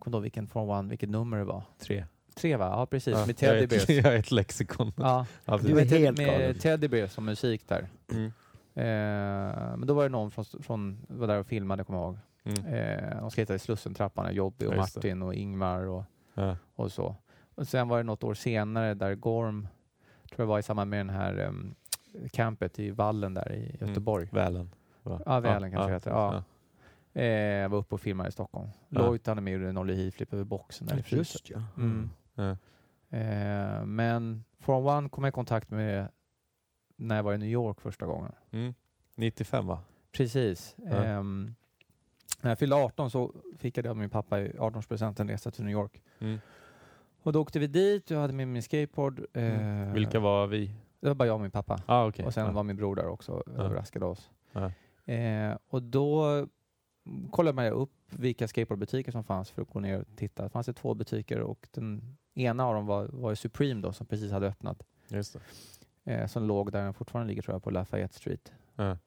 [0.00, 1.62] Jag kommer ihåg vilken 401, vilket nummer det var.
[1.78, 2.04] Tre.
[2.34, 2.64] Tre va?
[2.66, 3.88] Ja precis, Ja, med jag, Teddy är ett, Bears.
[4.04, 4.92] jag är ett lexikon.
[4.96, 6.58] Ja, Ja, Du är helt med galen.
[6.58, 7.88] Teddy Bears som musik där.
[8.12, 8.32] Mm.
[8.74, 12.18] Eh, men då var det någon från, från var där och filmade, kommer jag ihåg.
[12.44, 12.74] Mm.
[12.74, 14.98] Eh, de skejtade i Slussentrappan, Jobby och Ja, just det.
[14.98, 16.56] Martin och Ingmar och, Ja.
[16.76, 17.16] och så.
[17.54, 19.68] Och sen var det något år senare där Gorm,
[20.28, 21.74] tror jag var i samband med den här um,
[22.32, 23.88] campet i Vallen där i Mm.
[23.88, 24.28] Göteborg.
[24.32, 24.70] Välen.
[25.02, 25.20] va?
[25.26, 26.34] Ja, Välen kanske heter, ja.
[26.34, 26.44] ja.
[27.12, 28.68] Eh, var uppe och filmade i Stockholm.
[28.88, 29.00] Ja.
[29.00, 31.18] Lloyd hade med och gjorde en Ollie Heath-flip över boxen där i frysen.
[31.18, 31.62] Just ja.
[31.76, 32.10] Mm.
[32.34, 32.50] Ja.
[33.18, 36.08] Eh, men From One kom jag i kontakt med
[36.96, 38.32] när jag var i New York första gången.
[38.50, 38.74] Mm.
[39.14, 39.78] 95 va?
[40.12, 40.76] Precis.
[40.90, 41.54] Ehm,
[42.42, 45.50] när jag fyllde 18 så fick jag det av min pappa i 18-årspresent en resa
[45.50, 46.02] till New York.
[46.18, 46.38] Mm.
[47.22, 49.26] Och då åkte vi dit och jag hade med min skateboard.
[49.32, 49.88] Mm.
[49.88, 50.74] Eh, Vilka var vi?
[51.00, 51.82] Det var bara jag och min pappa.
[51.86, 52.26] Ah, okay.
[52.26, 54.30] Och sen var min bror där också och överraskade oss.
[55.04, 56.46] Eh, och då
[57.30, 60.42] kollade man upp vilka skateboardbutiker som fanns för att gå ner och titta.
[60.42, 64.06] Det fanns det två butiker och den ena av dem var, var Supreme då som
[64.06, 64.82] precis hade öppnat.
[65.08, 65.36] Just.
[66.04, 68.52] Eh, som låg där den fortfarande ligger tror jag på Lafayette Street.
[68.76, 68.98] Ja.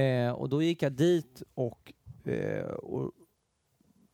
[0.00, 1.92] Eh, och då gick jag dit och,
[2.24, 3.12] eh, och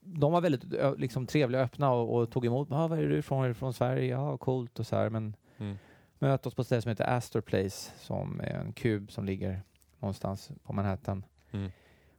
[0.00, 0.64] de var väldigt
[0.96, 2.72] liksom, trevliga och öppna och, och tog emot.
[2.72, 3.44] Ah, var är du ifrån?
[3.44, 4.06] Är du från Sverige?
[4.10, 5.10] Ja, coolt och så här.
[5.10, 5.76] Men Mm.
[6.18, 9.62] mötte oss på ett ställe som heter Astor Place som är en kub som ligger
[9.98, 11.24] någonstans på Manhattan.
[11.50, 11.70] Mm.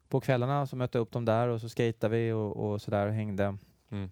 [0.10, 2.91] På kvällarna så mötte jag upp dem där och så skejtade vi och, och så
[2.91, 3.58] där och hängde.
[3.89, 4.12] Mm.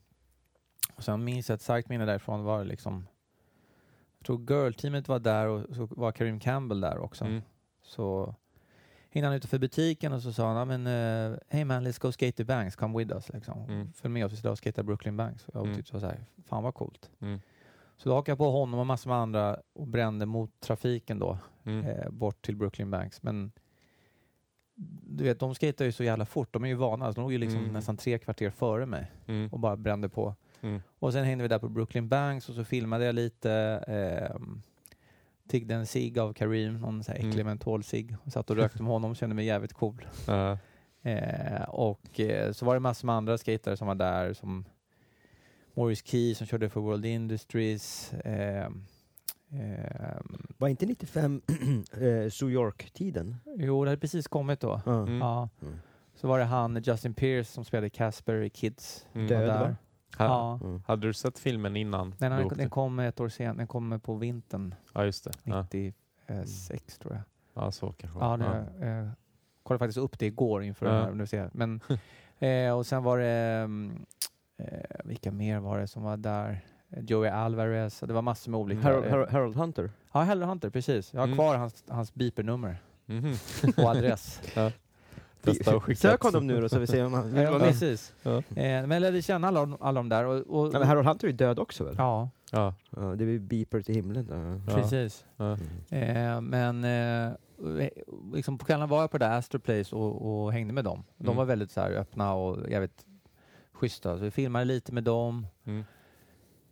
[0.95, 3.07] Och sen minns jag ett starkt minne därifrån var liksom
[4.19, 7.25] jag tror girl-teamet var där och så var Karim Campbell där också.
[7.25, 7.41] Mm.
[7.83, 8.35] Så
[9.13, 12.31] han utanför butiken och så sa han, "Ja, men uh, hey man let's go skate
[12.31, 13.29] the banks, come with us.
[13.33, 13.59] Liksom.
[13.63, 13.93] Mm.
[13.93, 15.47] Följ med oss, vi ska och skata Brooklyn Banks.
[15.47, 15.75] Och jag Mm.
[15.75, 17.09] tyckte så här, fan vad coolt.
[17.19, 17.39] Mm.
[17.97, 21.37] Så då hakade jag på honom och massor med andra och brände mot trafiken då,
[21.63, 21.85] Mm.
[21.85, 23.23] eh, bort till Brooklyn Banks.
[23.23, 23.51] Men
[25.07, 27.05] du vet, de skater ju så jävla fort, de är ju vana.
[27.13, 27.73] Så de låg ju liksom Mm.
[27.73, 29.49] nästan tre kvarter före mig Mm.
[29.51, 30.35] och bara brände på.
[30.61, 30.81] Mm.
[30.99, 33.51] Och sen hängde vi där på Brooklyn Banks och så filmade jag lite.
[33.87, 34.41] Eh,
[35.47, 37.45] tiggde en cigg av Karim, någon så här äcklig Mm.
[37.47, 38.15] mentolcigg.
[38.25, 40.05] Och satt och rökte med honom, kände mig jävligt cool.
[40.27, 40.57] Ja.
[41.01, 44.65] Eh, och eh, så var det massor med andra skatare som var där, som
[45.73, 48.11] Morris Key som körde för World Industries.
[49.51, 50.17] Eh, eh,
[50.57, 51.41] Var inte 95
[51.93, 51.99] eh,
[52.41, 53.35] New York-tiden?
[53.57, 54.81] jo, det hade precis kommit då.
[54.85, 54.91] Ja.
[55.03, 55.17] Mm.
[55.17, 55.49] Ja.
[55.61, 55.73] Mm.
[56.15, 59.05] Så var det han, Justin Pierce, som spelade Casper i Kids.
[59.13, 59.27] Mm.
[59.27, 59.59] Död, där.
[59.59, 59.75] va?
[60.17, 60.59] Ha, Ja.
[60.63, 60.81] Mm.
[60.87, 63.99] Hade du sett filmen innan Den, du den, den kom ett år senare, den kom
[63.99, 65.31] på vintern Ja, just det.
[65.43, 67.23] Ja, 96 tror jag.
[67.63, 68.19] ja så kanske.
[68.19, 69.09] Ja, det, eh,
[69.63, 70.91] kollade faktiskt upp det igår inför Ja.
[70.91, 71.53] den här universitetet.
[71.53, 71.81] Men,
[72.39, 73.27] eh, och sen var det,
[73.63, 74.05] mm,
[74.57, 76.65] eh, vilka mer var det som var där?
[77.01, 78.81] Joey Alvarez, det var massor med olika.
[78.81, 79.91] Harold, Harold, Harold Hunter?
[80.11, 81.13] Ja, Harold Hunter, precis.
[81.13, 81.37] Jag har Mm.
[81.37, 83.33] kvar hans, hans beepernummer Mhm.
[83.77, 84.41] och adress.
[85.81, 87.67] Skicka Sök honom nu då så vi ser om han vill ja, vara med.
[87.69, 88.13] precis.
[88.23, 88.37] Ja.
[88.37, 90.25] Eh, men jag lärde känna alla, de- alla de där.
[90.25, 91.95] Och, och, Ja, men Harold Hunter är ju död också väl?
[91.97, 92.73] ja, Ja.
[92.89, 94.27] Ja, det är ju beeper till himlen.
[94.67, 94.73] Ja.
[94.73, 94.81] Ja.
[94.81, 95.25] precis.
[95.37, 95.51] Ja.
[95.97, 97.31] Eh, men eh,
[98.33, 101.03] liksom på kvällen var jag på det där Astor Place och, och hängde med dem.
[101.17, 101.37] De Mm.
[101.37, 103.05] var väldigt så här öppna och jävligt
[103.73, 104.17] schyssta.
[104.17, 105.47] Så vi filmade lite med dem.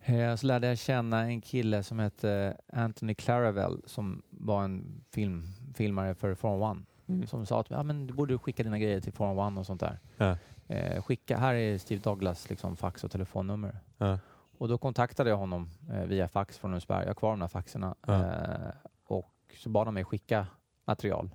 [0.06, 5.48] Eh, så lärde jag känna en kille som hette Anthony Claravel som var en film,
[5.74, 6.82] filmare för Formel One.
[7.08, 7.28] Mm.
[7.28, 9.82] Som sa att ja, men du borde skicka dina grejer till Formel One och sånt
[9.82, 10.00] där.
[10.18, 10.38] Ja.
[10.68, 13.80] Eh, skicka, här är Steve Douglas liksom, fax och telefonnummer.
[13.98, 14.20] Ja.
[14.58, 17.02] Och då kontaktade jag honom eh, via fax från Lundsberg.
[17.02, 17.96] Jag har kvar de där faxerna.
[18.08, 18.14] Ja.
[18.14, 18.70] Eh,
[19.06, 20.48] och så bad han mig skicka
[20.86, 21.30] material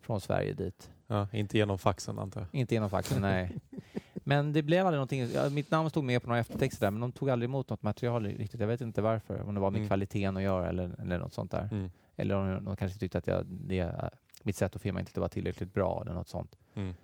[0.00, 0.90] från Sverige dit.
[1.32, 2.48] Inte genom faxen antar jag.
[2.60, 3.58] Inte genom faxen, nej.
[4.28, 5.28] Men det blev aldrig någonting.
[5.34, 7.82] Ja, mitt namn stod med på några eftertexter där, men de tog aldrig emot något
[7.82, 8.60] material riktigt.
[8.60, 9.42] Jag vet inte varför.
[9.42, 9.88] Om det var med Mm.
[9.88, 11.68] kvaliteten att göra eller, eller något sånt där.
[11.72, 11.90] Mm.
[12.16, 14.10] Eller om de kanske tyckte att jag, det,
[14.42, 16.58] mitt sätt att filma inte var tillräckligt bra eller något sånt.
[16.74, 16.94] Mm.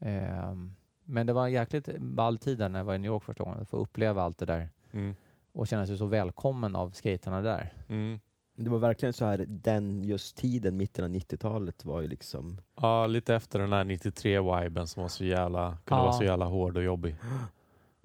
[0.00, 0.74] Ehm,
[1.04, 3.60] men det var en jäkligt ball tid när jag var i New York första gången.
[3.60, 4.68] Att få uppleva allt det där.
[4.92, 5.14] Mm.
[5.52, 7.72] och känna sig så välkommen av skaterna där.
[7.88, 8.20] Mm.
[8.58, 12.60] Det var verkligen så här, den just tiden, mitten av 90-talet var ju liksom...
[12.80, 16.04] Ja, lite efter den här 93-viben som var så jävla, kunde Ja.
[16.04, 17.16] vara så jävla hård och jobbig.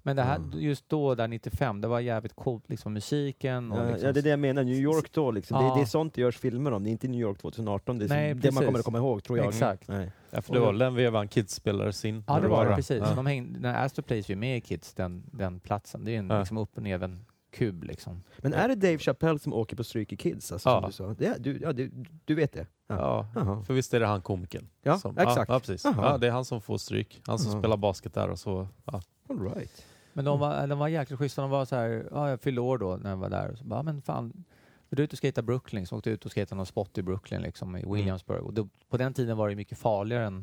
[0.03, 0.59] Men det här, Mm.
[0.59, 4.19] just då, där 95, det var jävligt coolt, liksom musiken och Ja, liksom, ja, det
[4.19, 5.57] är det jag menar, New York då liksom.
[5.59, 5.75] Det, Ja.
[5.75, 7.97] det är sånt det görs filmer om, det är inte New York 2018.
[7.99, 9.47] Det är Nej, det man kommer att komma ihåg, tror jag.
[9.47, 9.87] Exakt.
[9.87, 10.11] Nej.
[10.31, 12.23] Ja, för det var den vevan Kids spelades in.
[12.27, 13.03] Ja, det var det, precis.
[13.09, 13.15] Ja.
[13.15, 16.03] De hängde, när Astor Place är ju med i Kids, den, den platsen.
[16.05, 16.39] Det är en Ja.
[16.39, 18.23] liksom upp och ner en kub liksom.
[18.37, 20.51] Men är det Dave Chappelle som åker på stryk i Kids?
[20.51, 20.91] Alltså, Ja.
[20.91, 21.19] som du, sa?
[21.19, 21.91] Det, du, ja, du,
[22.25, 22.67] du vet det?
[22.87, 23.27] Ja.
[23.35, 23.63] Jaha.
[23.63, 24.67] För visst är det han komikern?
[24.81, 25.49] Ja, som, exakt.
[25.49, 25.85] Ja, ja, precis.
[25.97, 27.21] Ja, det är han som får stryk.
[27.27, 27.61] Han som Jaha.
[27.61, 28.67] spelar basket där och så.
[28.85, 29.01] Ja.
[29.29, 29.85] All right.
[30.13, 31.41] Men de var, de var jäkligt schyssta.
[31.41, 33.51] De var så här, ja, jag fyllde år då när jag var där.
[33.51, 34.43] Och så bara, men fan,
[34.89, 35.87] vill du ut och skata Brooklyn?
[35.87, 38.43] Så åkte jag ut och skejtade någon spot i Brooklyn, liksom, i Williamsburg.
[38.43, 40.41] Och då, på den tiden var det mycket farligare än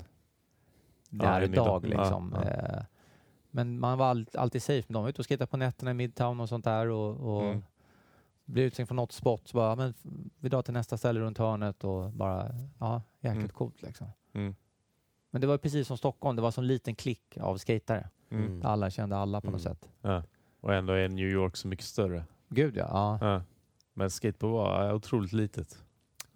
[1.10, 1.84] det Ja, är idag.
[1.86, 2.36] Ja, Liksom.
[2.44, 2.50] ja.
[2.50, 2.82] Eh,
[3.50, 4.84] men man var all, alltid safe.
[4.88, 6.86] Men de var ute och skejtade på nätterna i Midtown och sånt där.
[6.88, 7.62] Och, och Mm.
[8.44, 9.48] blev utslängd från något spot.
[9.48, 9.94] Så bara, men
[10.38, 13.48] vi drar till nästa ställe runt hörnet och bara, ja, jäkligt Mm.
[13.48, 14.06] coolt liksom.
[14.32, 14.54] Mm.
[15.30, 18.08] Men det var precis som Stockholm, det var en liten klick av skatare.
[18.30, 18.44] Mm.
[18.46, 18.66] Mm.
[18.66, 19.74] Alla kände alla på något Mm.
[19.74, 19.88] sätt.
[20.02, 20.22] Ja.
[20.60, 22.24] Och ändå är New York så mycket större.
[22.48, 22.88] Gud ja,
[23.20, 23.28] ja.
[23.32, 23.42] Ja.
[23.94, 25.84] Men skateboard var otroligt litet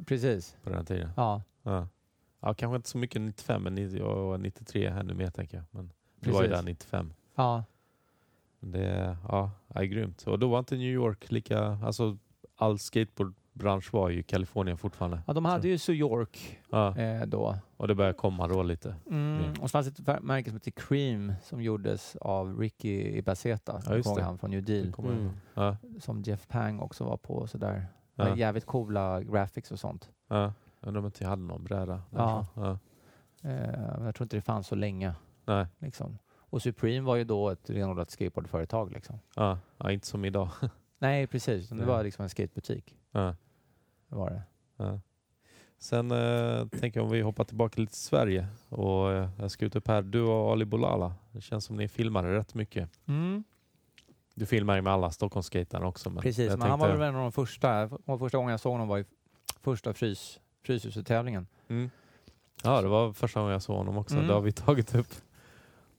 [0.07, 0.57] precis.
[0.63, 1.11] på den tiden.
[1.17, 1.89] Ja, Ja.
[2.45, 5.65] Ja, kanske inte så mycket 95, men 90 och 93 ännu mer tänker jag.
[5.71, 5.93] Men
[6.25, 7.13] det var ju där 95.
[7.35, 7.65] ja.
[8.65, 10.23] Det ja, är grymt.
[10.23, 11.61] Och då var inte New York lika...
[11.85, 12.19] Alltså,
[12.57, 15.23] all skateboardbransch var ju i Kalifornien fortfarande.
[15.27, 16.99] ja de hade ju New York Ja.
[16.99, 17.57] eh, då.
[17.77, 18.95] Och det började komma då lite.
[19.11, 19.39] Mm.
[19.41, 19.51] Mm.
[19.61, 23.97] Och så fanns det ett märke som heter Cream som gjordes av Ricky Ibaceta, Ja,
[23.97, 24.23] just det.
[24.23, 25.31] han från New Deal, Mm.
[25.55, 25.77] Ja.
[26.01, 27.87] som Jeff Pang också var på och sådär.
[28.15, 28.25] Ja.
[28.25, 30.11] Med jävligt coola graphics och sånt.
[30.29, 30.53] Ja.
[30.81, 32.03] Undrar om inte jag hade någon bräda.
[32.11, 32.47] Ja.
[32.55, 32.71] ja.
[33.43, 35.15] Eh, men jag tror inte det fanns så länge.
[35.45, 35.67] Nej.
[35.79, 36.19] Liksom.
[36.35, 38.93] Och Supreme var ju då ett renodlat skateboardföretag.
[38.93, 39.19] Liksom.
[39.37, 39.59] Ja.
[39.79, 40.49] ja, inte som idag.
[40.99, 41.69] Nej, precis.
[41.69, 42.97] Det var liksom en skatebutik.
[43.13, 43.37] ja.
[44.09, 44.43] Det var det.
[44.77, 45.01] Ja.
[45.79, 48.47] Sen eh, tänker jag om vi hoppar tillbaka lite till Sverige.
[48.69, 50.03] Och eh, jag ska ut upp här.
[50.03, 51.15] Du och Ali Bolala.
[51.33, 52.91] Det känns som ni filmade rätt mycket.
[54.35, 56.11] Du filmar ju med alla Stockholmsskaterna också.
[56.11, 57.89] Men Precis, men han var tänkte- väl en av de första.
[58.19, 59.05] Första gången jag såg honom var i
[59.61, 61.47] första frys, Fryshuset-tävlingen.
[61.69, 61.91] Mm.
[62.65, 64.15] Ja, det var första gången jag såg honom också.
[64.15, 64.27] Mm.
[64.29, 65.15] Det har vi tagit upp.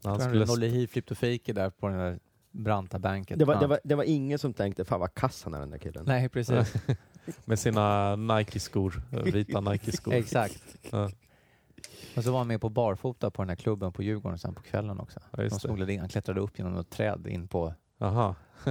[0.03, 0.67] När han skulle skulle...
[0.67, 2.19] Nolly flipped och fake där på den där
[2.51, 3.39] branta banken.
[3.39, 5.69] Det var, det, var, det var ingen som tänkte, fan vad kass han är den
[5.69, 6.03] där killen.
[6.07, 6.73] Nej, precis.
[7.45, 9.01] med sina Nike-skor.
[9.23, 10.13] Vita Nike-skor.
[10.13, 10.77] Exakt.
[10.91, 11.09] Ja.
[12.17, 14.61] Och så var han med på barfota på den här klubben på Djurgården sen på
[14.61, 15.19] kvällen också.
[15.31, 18.35] Ja, De smugglade in, han klättrade upp genom ett träd in på Aha.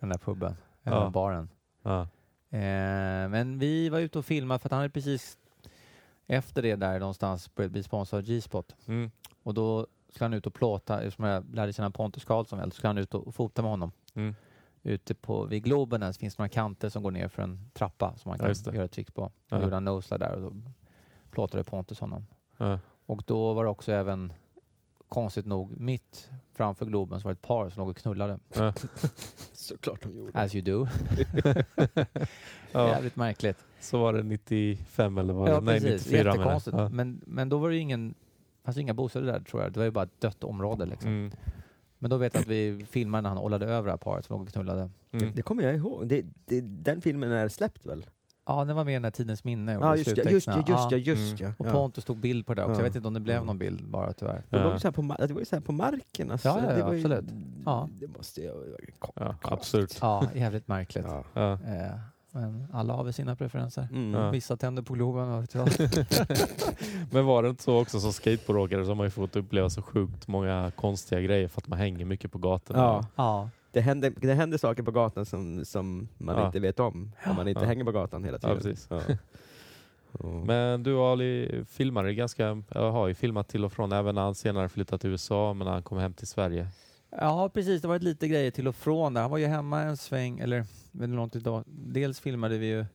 [0.00, 1.10] den där puben, eller Ja.
[1.10, 1.48] baren.
[1.82, 2.00] Ja.
[2.50, 5.38] Eh, men vi var ute och filmade för att han hade precis
[6.26, 8.76] efter det där någonstans börjat bli sponsrad av G-spot.
[8.86, 9.10] Mm.
[9.42, 12.74] Och då skulle han ut och plåta, eftersom jag lärde känna Pontus Karlsson väl, så
[12.76, 13.92] skulle han ut och fota med honom.
[14.14, 14.34] Mm.
[14.82, 17.70] Ute på, vid Globen där så finns det några kanter som går ner för en
[17.74, 18.76] trappa som man Ja, kan det.
[18.76, 19.32] göra tricks på.
[19.48, 19.56] Ja.
[19.56, 20.52] Då gjorde han noslide där och då
[21.30, 22.26] plåtade Pontus honom.
[22.56, 22.78] Ja.
[23.06, 24.32] Och då var det också även,
[25.08, 28.38] konstigt nog, mitt framför Globen så var det ett par som låg och knullade.
[28.54, 28.72] Ja.
[29.52, 30.38] Såklart de gjorde.
[30.40, 30.86] As you do.
[32.72, 32.88] Ja.
[32.88, 33.58] Jävligt märkligt.
[33.80, 36.06] Så var det 95 eller vad Ja, Nej, precis.
[36.06, 36.40] 94 menar jag.
[36.44, 36.76] Jättekonstigt.
[36.76, 36.88] Ja.
[36.88, 38.14] Men, men då var det ingen,
[38.64, 39.72] fanns det inga bostäder där tror jag.
[39.72, 41.10] Det var ju bara ett dött område liksom.
[41.10, 41.30] Mm.
[41.98, 44.34] Men då vet jag att vi filmade när han ollade över det här paret som
[44.38, 44.90] låg och knullade.
[45.12, 45.32] Mm.
[45.34, 46.06] Det kommer jag ihåg.
[46.08, 48.06] Det, det, den filmen är släppt väl?
[48.46, 49.76] Ja, den var med i den här Tidens minne.
[49.78, 51.52] och Ja det just ja, just ja, just ja, just Mm.
[51.58, 51.64] ja.
[51.66, 51.72] Och.
[51.72, 52.80] Pontus tog bild på det där också.
[52.80, 52.84] Ja.
[52.84, 53.44] Jag vet inte om det blev Ja.
[53.44, 54.42] någon bild bara tyvärr.
[54.50, 54.70] Det, Ja.
[54.70, 56.48] låg så här på, det var ju så här på marken alltså.
[56.48, 57.24] Ja, ja, ja, det var ju, absolut.
[57.64, 57.88] Ja.
[58.00, 58.52] Det måste ju
[59.14, 59.98] Ja, absurt.
[60.00, 61.04] Ja, jävligt märkligt.
[61.08, 61.24] Ja.
[61.34, 61.52] Ja.
[61.52, 61.90] Eh,
[62.40, 63.88] men alla har väl sina preferenser.
[63.92, 64.14] Mm.
[64.14, 64.30] Ja.
[64.30, 65.68] Vissa tänder på Globen, vad vet jag.
[67.10, 69.82] Men var det inte så också som skateboardåkare så har man ju fått uppleva så
[69.82, 72.78] sjukt många konstiga grejer för att man hänger mycket på gatorna.
[72.80, 73.06] Ja.
[73.16, 73.50] ja.
[73.72, 76.46] Det, händer, det händer saker på gatan som, som man Ja.
[76.46, 77.66] inte vet om, om man inte Ja.
[77.66, 78.56] hänger på gatan hela tiden.
[78.56, 78.86] Ja, precis.
[78.90, 79.00] Ja.
[80.12, 84.22] Och- Men du Ali filmade ganska, jag har ju filmat till och från även när
[84.22, 86.66] han senare flyttade till USA men när han kom hem till Sverige.
[87.18, 87.82] Ja, precis.
[87.82, 89.20] Det var lite grejer till och från där.
[89.20, 91.64] Han var ju hemma en sväng, eller långt idag.
[91.66, 92.86] Dels filmade vi ju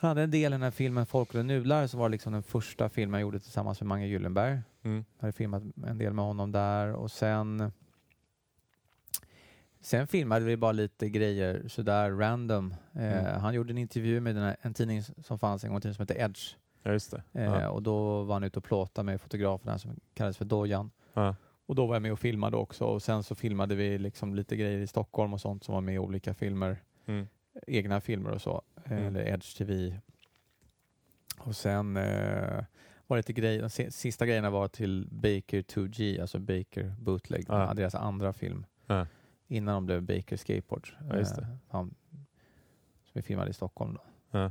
[0.00, 2.42] han hade en del i den här filmen Folk och nudlar som var liksom den
[2.42, 4.60] första filmen jag gjorde tillsammans med Mange Gyllenberg.
[4.82, 5.04] Mm.
[5.16, 7.72] Jag hade filmat en del med honom där och sen
[9.80, 12.74] Sen filmade vi bara lite grejer sådär random.
[12.92, 13.40] Eh, Mm.
[13.40, 16.02] Han gjorde en intervju med den här, en tidning som fanns en gång tiden som
[16.02, 16.54] hette Edge.
[16.82, 17.42] Ja just det.
[17.44, 17.66] Eh.
[17.66, 20.90] Och då var han ute och plåtade med fotografen som kallades för Dojan.
[21.14, 21.36] Ja.
[21.68, 24.56] Och då var jag med och filmade också och sen så filmade vi liksom lite
[24.56, 26.82] grejer i Stockholm och sånt som var med i olika filmer.
[27.06, 27.26] Mm.
[27.66, 28.62] Egna filmer och så.
[28.84, 29.04] Eh, Mm.
[29.06, 30.00] Eller Edge TV.
[31.38, 32.64] Och sen eh,
[33.06, 37.74] var det lite grejer, sista grejerna var till Baker 2G, alltså Baker Bootleg, Ja.
[37.74, 38.66] deras andra film.
[38.86, 39.06] Ja.
[39.50, 40.88] innan de blev Baker Skateboard.
[41.10, 41.16] Ja.
[41.16, 41.26] Eh,
[41.68, 41.94] han,
[43.04, 44.00] som vi filmade i Stockholm då.
[44.38, 44.50] Ja.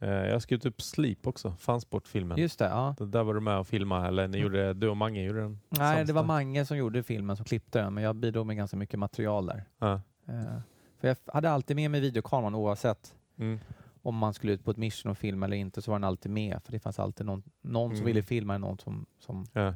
[0.00, 2.38] Eh, Jag har skrivit upp Sleep också, Fansport-filmen.
[2.38, 2.94] Just det, ja.
[2.98, 5.60] Det Där var du med och filmade, eller ni gjorde, du och Mange gjorde den?
[5.68, 6.24] Nej, det var.
[6.24, 9.64] Mange som gjorde filmen, som klippte den, men jag bidrog med ganska mycket material där.
[9.78, 9.92] Ja.
[10.28, 10.60] Eh,
[11.00, 13.58] för jag hade alltid med mig videokameran oavsett Mm.
[14.02, 16.32] om man skulle ut på ett mission och filma eller inte så var den alltid
[16.32, 16.60] med.
[16.64, 18.06] För det fanns alltid någon, någon som Mm.
[18.06, 19.74] ville filma eller någon som, som Ja.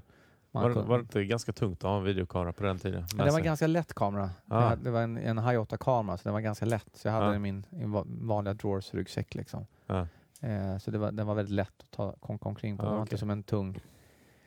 [0.51, 0.82] Var, kunde.
[0.89, 3.05] var det inte ganska tungt att ha en videokamera på den tiden?
[3.16, 4.31] Med det var en ganska lätt kamera.
[4.49, 4.74] Ah.
[4.77, 6.89] Det var en, en High 8-kamera så den var ganska lätt.
[6.97, 7.28] Så jag hade Ah.
[7.32, 9.35] den i min, va- vanliga drawers-ryggsäck.
[9.35, 9.66] Liksom.
[9.93, 10.06] Ja.
[10.48, 12.82] Eh, så det var, den var väldigt lätt att ta konka omkring på.
[12.82, 13.02] Ah, det var okej.
[13.12, 13.81] inte som en tung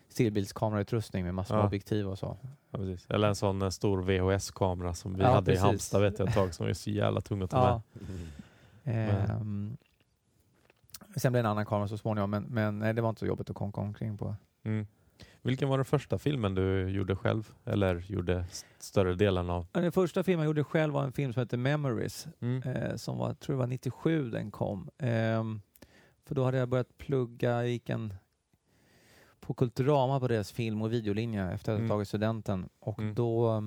[0.09, 1.67] stillbildskamerarutrustning med massor med Ah.
[1.67, 2.37] objektiv och så.
[2.71, 2.79] Ja.
[3.09, 5.59] Eller en sån eh, stor VHS-kamera som vi Ja, hade precis.
[5.63, 7.81] i Halmstad vet jag ett tag som var så jävla tung att ta Ja.
[8.83, 9.29] med.
[9.29, 9.77] Ehm,
[11.15, 13.25] sen blev det en annan kamera så småningom men, men nej, det var inte så
[13.25, 14.35] jobbigt att konka omkring på.
[14.63, 14.87] Mm.
[15.45, 17.53] Vilken var den första filmen du gjorde själv?
[17.65, 19.67] Eller gjorde st- större delen av?
[19.71, 22.27] Den första filmen jag gjorde själv var en film som heter Memories.
[22.39, 22.63] Mm.
[22.63, 24.89] eh, som var, jag tror det var 97 den kom.
[24.97, 25.61] Ehm,
[26.25, 28.13] för då hade jag börjat plugga, jag gick en
[29.39, 31.89] på Kulturama på deras film och videolinje efter att Mm.
[31.89, 32.69] jag tagit studenten.
[32.79, 33.15] Och Mm.
[33.15, 33.63] då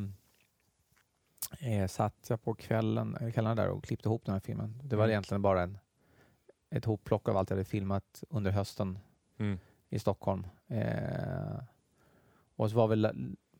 [1.61, 4.81] eh, satt jag på kvällen, eh, kvällarna där och klippte ihop den här filmen.
[4.85, 5.11] Det var Mm.
[5.11, 5.79] egentligen bara en,
[6.71, 8.99] ett hopplock av allt jag hade filmat under hösten
[9.39, 9.59] Mm.
[9.89, 10.47] i Stockholm.
[10.69, 11.59] Eh,
[12.57, 13.03] och så var väl,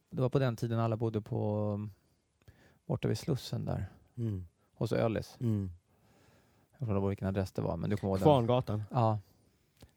[0.09, 1.91] det var på den tiden alla bodde på um,
[2.85, 3.85] borta vid Slussen där,
[4.17, 4.47] Mm.
[4.73, 5.37] hos Ölis.
[5.39, 5.71] Mm.
[6.71, 8.23] Jag kommer inte ihåg vilken adress det var, men du kommer ihåg den.
[8.23, 8.83] Kvarngatan.
[8.91, 9.19] Ja,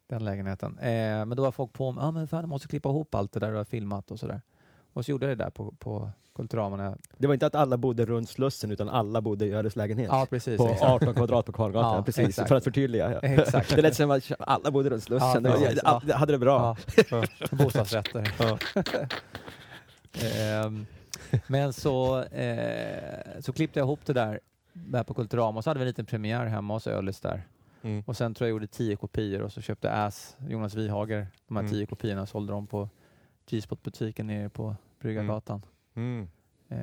[0.07, 0.79] den lägenheten.
[0.79, 3.33] Eh, men då var folk på mig, ah, men fan, jag måste klippa ihop allt
[3.33, 4.41] det där du har filmat och sådär.
[4.93, 6.77] Och så gjorde det där på, på Kulturama.
[6.77, 9.77] när jag- Det var inte att alla bodde runt Slussen utan alla bodde i Öres
[9.77, 10.09] lägenhet.
[10.13, 10.57] Ja, precis.
[10.59, 10.91] på exakt.
[10.91, 12.29] 18 kvadrat på Kvarngatan, Ja, precis.
[12.29, 12.49] exakt.
[12.49, 13.13] För att förtydliga.
[13.13, 13.19] Ja.
[13.29, 13.77] Exakt.
[13.77, 15.45] Det lät som att alla bodde runt Slussen.
[15.45, 15.81] Ja, precis.
[15.85, 16.77] jag- jag hade det bra.
[17.11, 18.35] Ja, bostadsrätter.
[18.39, 18.59] Ja.
[20.39, 20.87] Ehm,
[21.47, 24.41] men så, eh, så klippte jag ihop det där,
[24.73, 27.43] där på Kulturama och så hade vi en liten premiär hemma hos Ölis där.
[27.83, 28.03] Mm.
[28.07, 31.63] Och sen tror jag gjorde tio kopior och så köpte Ass, Jonas Wihager, de här
[31.63, 31.73] Mm.
[31.73, 32.89] tio kopiorna och sålde dem på
[33.57, 35.63] G-spot-butiken nere på Bryggargatan.
[35.95, 36.29] Mm.
[36.69, 36.79] Eh,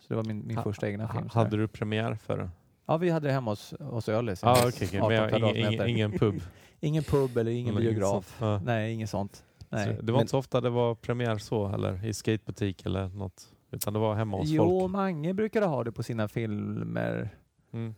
[0.00, 1.28] så det var min, min Ha- första egna film.
[1.32, 2.50] Hade du premiär för den?
[2.86, 4.88] Ja, vi hade det hemma hos, hos hemma ah, okej.
[5.00, 6.40] 18 Men jag, ingen, ingen, ingen pub?
[6.82, 8.36] Ingen pub eller ingen inget biograf.
[8.40, 8.60] Ja.
[8.64, 9.44] Nej, inget sånt.
[9.68, 9.84] Nej.
[9.96, 13.08] Så Det var Men- inte så ofta det var premiär så, eller i skatebutik eller
[13.08, 13.52] något?
[13.70, 14.92] Utan det var hemma hos Jo, folk?
[14.92, 17.28] Mange brukade ha det på sina filmer.
[17.72, 17.94] Mm.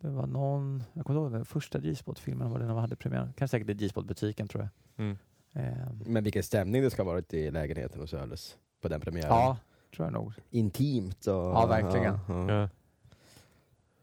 [0.00, 2.96] Det var någon, jag kommer inte ihåg den första G-spot-filmen var det när man hade
[2.96, 3.32] premiär.
[3.36, 5.04] Kanske säkert i G-spot-butiken tror jag.
[5.06, 5.18] Mm.
[5.54, 9.28] Ehm, Men vilken stämning det ska ha varit i lägenheten hos Öles på den premiären.
[9.30, 9.56] ja,
[9.96, 10.32] tror jag nog.
[10.50, 11.34] Intimt och...
[11.34, 12.18] Ja, verkligen.
[12.28, 12.68] Ja, ja.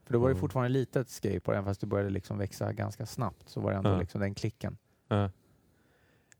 [0.04, 0.40] För då var det Mm.
[0.40, 3.90] fortfarande litet skateboard, även fast det började liksom växa ganska snabbt så var det ändå
[3.90, 3.98] Ja.
[4.00, 4.76] liksom den klicken.
[5.08, 5.30] Ja.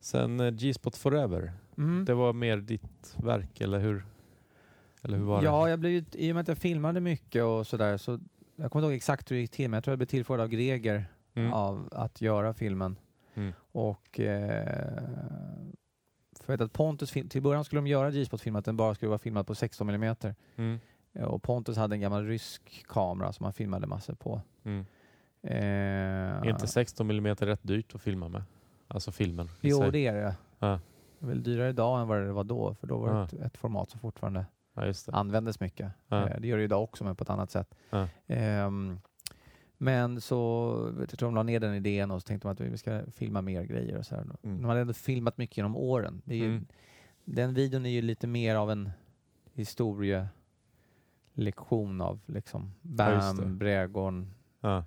[0.00, 2.04] Sen eh, G-spot Forever, Mm.
[2.04, 4.04] det var mer ditt verk, eller hur?
[5.02, 5.70] Eller hur var ja, det?
[5.70, 8.10] jag blev ju, i och med att jag filmade mycket och sådär så
[8.56, 10.40] jag kommer inte ihåg exakt hur det gick till men jag tror jag blev tillfrågad
[10.42, 11.52] av Greger Mm.
[11.52, 12.96] av att göra filmen.
[13.34, 13.52] Mm.
[13.72, 15.02] Och eh,
[16.40, 19.46] för att Pontus, till början skulle de göra G-spot-film att den bara skulle vara filmad
[19.46, 20.14] på 16 mm.
[20.56, 20.78] Mm.
[21.14, 24.40] Och Pontus hade en gammal rysk kamera som han filmade massor på.
[24.64, 24.84] Mm.
[25.42, 25.56] Eh,
[26.42, 28.42] Är inte 16 mm rätt dyrt att filma med?
[28.88, 29.90] Alltså filmen Jo, sig.
[29.90, 30.34] det är det.
[30.58, 30.80] Ja.
[31.18, 33.24] Det är väl dyrare idag än vad det var då, för då var det Ja.
[33.24, 35.08] ett, ett format som fortfarande Ja, det.
[35.12, 35.92] användes mycket.
[36.08, 36.28] Ja.
[36.28, 37.74] Eh, det gör det idag också, men på ett annat sätt.
[37.90, 38.08] Ja.
[39.82, 42.60] Men så vet jag tror de la ner den idén och så tänkte de att
[42.60, 43.98] vi ska filma mer grejer.
[43.98, 44.22] Och så här.
[44.22, 44.36] Mm.
[44.62, 46.22] De hade ändå filmat mycket genom åren.
[46.24, 46.66] Ju, Mm.
[47.24, 48.90] Den videon är ju lite mer av en
[49.52, 50.30] historielektion
[52.00, 53.32] av liksom Ja.
[53.36, 54.84] Bam, Brädgården Ja.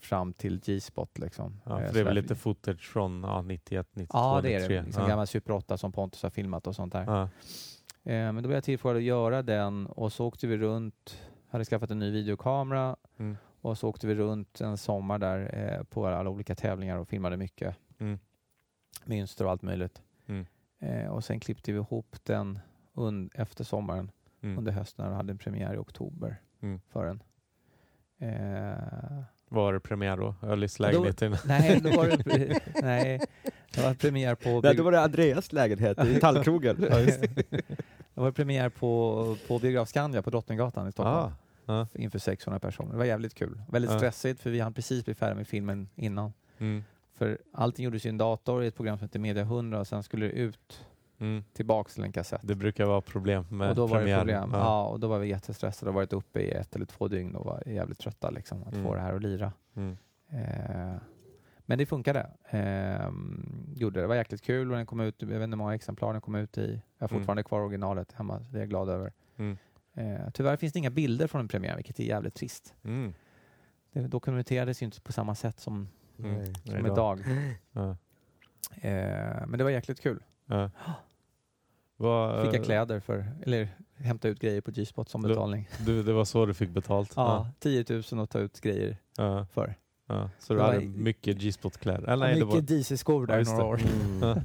[0.00, 1.18] fram till G-spot.
[1.18, 1.60] Liksom.
[1.64, 4.58] Ja, Eh, för det är väl lite footage från ja, 91, 92, Ja, det är
[4.60, 4.76] 93.
[4.76, 4.82] det.
[4.86, 5.08] Liksom ja.
[5.08, 7.04] Gammal Super 8 som Pontus har filmat och sånt där.
[7.06, 7.22] Ja.
[7.22, 7.28] Eh,
[8.32, 11.90] men då blev jag tillfrågad att göra den och så åkte vi runt, hade skaffat
[11.90, 13.36] en ny videokamera Mm.
[13.66, 17.36] Och så åkte vi runt en sommar där eh, på alla olika tävlingar och filmade
[17.36, 17.76] mycket.
[17.98, 18.18] Mm.
[19.04, 20.02] Mönster och allt möjligt.
[20.26, 20.46] Mm.
[20.78, 22.58] Eh, och sen klippte vi ihop den
[23.34, 24.10] efter sommaren
[24.42, 24.58] Mm.
[24.58, 26.80] under hösten och hade en premiär i oktober Mm.
[26.88, 27.22] för den.
[28.18, 30.34] Eh, Var det premiär då?
[30.42, 31.22] Ölis då- lägenhet?
[31.22, 33.20] in- nej, då var det, nej,
[33.74, 34.60] det var premiär på...
[34.60, 36.76] Nej, då var det Andreas lägenhet i Tallkrogen.
[36.90, 36.96] Ja,
[38.14, 41.16] Det var premiär på, på Biograf Skandia på Drottninggatan i Stockholm.
[41.16, 41.32] Ah,
[41.66, 41.86] ja.
[41.94, 42.92] inför 600 personer.
[42.92, 43.62] Det var jävligt kul.
[43.68, 43.96] Väldigt Ja.
[43.98, 46.32] stressigt för vi hann precis bli färdiga med filmen innan.
[46.58, 46.84] Mm.
[47.14, 50.02] För allting gjordes i en dator i ett program som heter Media 100 och sen
[50.02, 50.86] skulle det ut
[51.18, 51.44] Mm.
[51.52, 52.40] tillbaks till en kassett.
[52.44, 54.16] Det brukar vara problem med och då var premiär.
[54.16, 54.50] det problem.
[54.52, 54.58] Ja.
[54.58, 54.86] Ja.
[54.86, 57.62] och då var vi jättestressade och varit uppe i ett eller två dygn och var
[57.66, 58.92] jävligt trötta liksom, att få Mm.
[58.92, 59.52] det här att lira.
[59.76, 59.96] Mm.
[60.30, 60.96] Eh,
[61.68, 62.30] men det funkade.
[62.50, 63.10] Eh,
[63.74, 64.00] gjorde det.
[64.00, 66.20] det var jäkligt kul och den kom ut, jag vet inte hur många exemplar den
[66.22, 66.80] kom ut i.
[66.98, 67.20] Jag har Mm.
[67.20, 69.12] fortfarande kvar originalet hemma, det är jag glad över.
[69.36, 69.58] Mm.
[69.96, 72.74] Eh, tyvärr finns det inga bilder från en premiär, vilket är jävligt trist.
[72.84, 73.14] Mm.
[73.92, 76.34] Det dokumenterades ju inte på samma sätt som, Mm.
[76.34, 76.54] Nej.
[76.64, 76.86] som Idag.
[77.20, 77.20] idag.
[77.72, 77.90] Ja.
[78.88, 80.22] Eh, men det var jäkligt kul.
[80.46, 80.70] Ja.
[81.96, 85.68] Vad, Fick jag kläder för, eller hämta ut grejer på G-spot som betalning.
[85.86, 87.12] Du, det var så du fick betalt?
[87.16, 89.46] Ja, 10 000 att ta ut grejer Ja.
[89.52, 89.74] för.
[90.06, 90.30] ja.
[90.38, 92.08] Så du hade mycket G-spot-kläder?
[92.08, 93.80] Eller, nej, Mycket var, DC-skor där Ja, i några år.
[94.02, 94.38] Mm.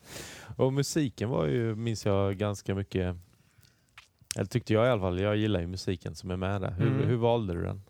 [0.56, 3.16] och musiken var ju, minns jag, ganska mycket...
[4.38, 5.20] Eller tyckte jag i alla fall.
[5.20, 6.70] Jag gillar ju musiken som är med där.
[6.70, 7.08] Hur, Mm.
[7.08, 7.82] hur valde du den?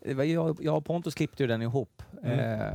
[0.00, 2.02] Det var Jag, jag och Pontus klippte ju den ihop.
[2.22, 2.38] Mm.
[2.60, 2.66] Eh,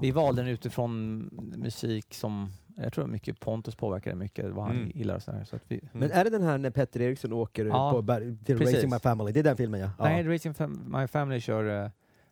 [0.00, 1.18] vi valde den utifrån
[1.56, 4.90] musik som, jag tror mycket Pontus påverkade mycket, vad han Mm.
[4.94, 5.44] gillar och sådär.
[5.44, 8.36] Så att vi, Men är det den här när Petter Eriksson åker Ja, på berg,
[8.44, 8.74] till precis.
[8.76, 9.32] Racing My Family?
[9.32, 9.90] Det är den filmen ja?
[9.98, 10.04] ja.
[10.04, 11.84] Nej, Racing Fam- My Family kör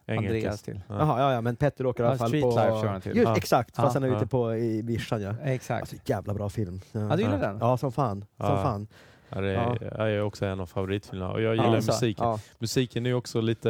[0.07, 0.81] eh, Andreas till.
[0.89, 0.95] Ja.
[0.99, 2.51] Jaha, ja, ja, men Petter åker i alla fall Street på...
[2.51, 3.17] Life kör han till.
[3.17, 3.37] Just, Ja.
[3.37, 5.35] Exakt, fast han är ute på i Vischan ja.
[5.45, 5.81] Exakt.
[5.81, 6.81] Alltså jävla bra film.
[6.93, 7.47] Ja, du gillar Ja.
[7.49, 7.59] den?
[7.61, 8.21] Ja, som fan.
[8.37, 8.63] Som Ja.
[8.63, 8.87] fan.
[9.29, 9.77] Ja, det är, Ja.
[9.99, 11.87] jag är också en av favoritfilmerna och jag Ja, gillar så.
[11.93, 12.27] musiken.
[12.27, 12.39] Ja.
[12.59, 13.69] Musiken är också lite,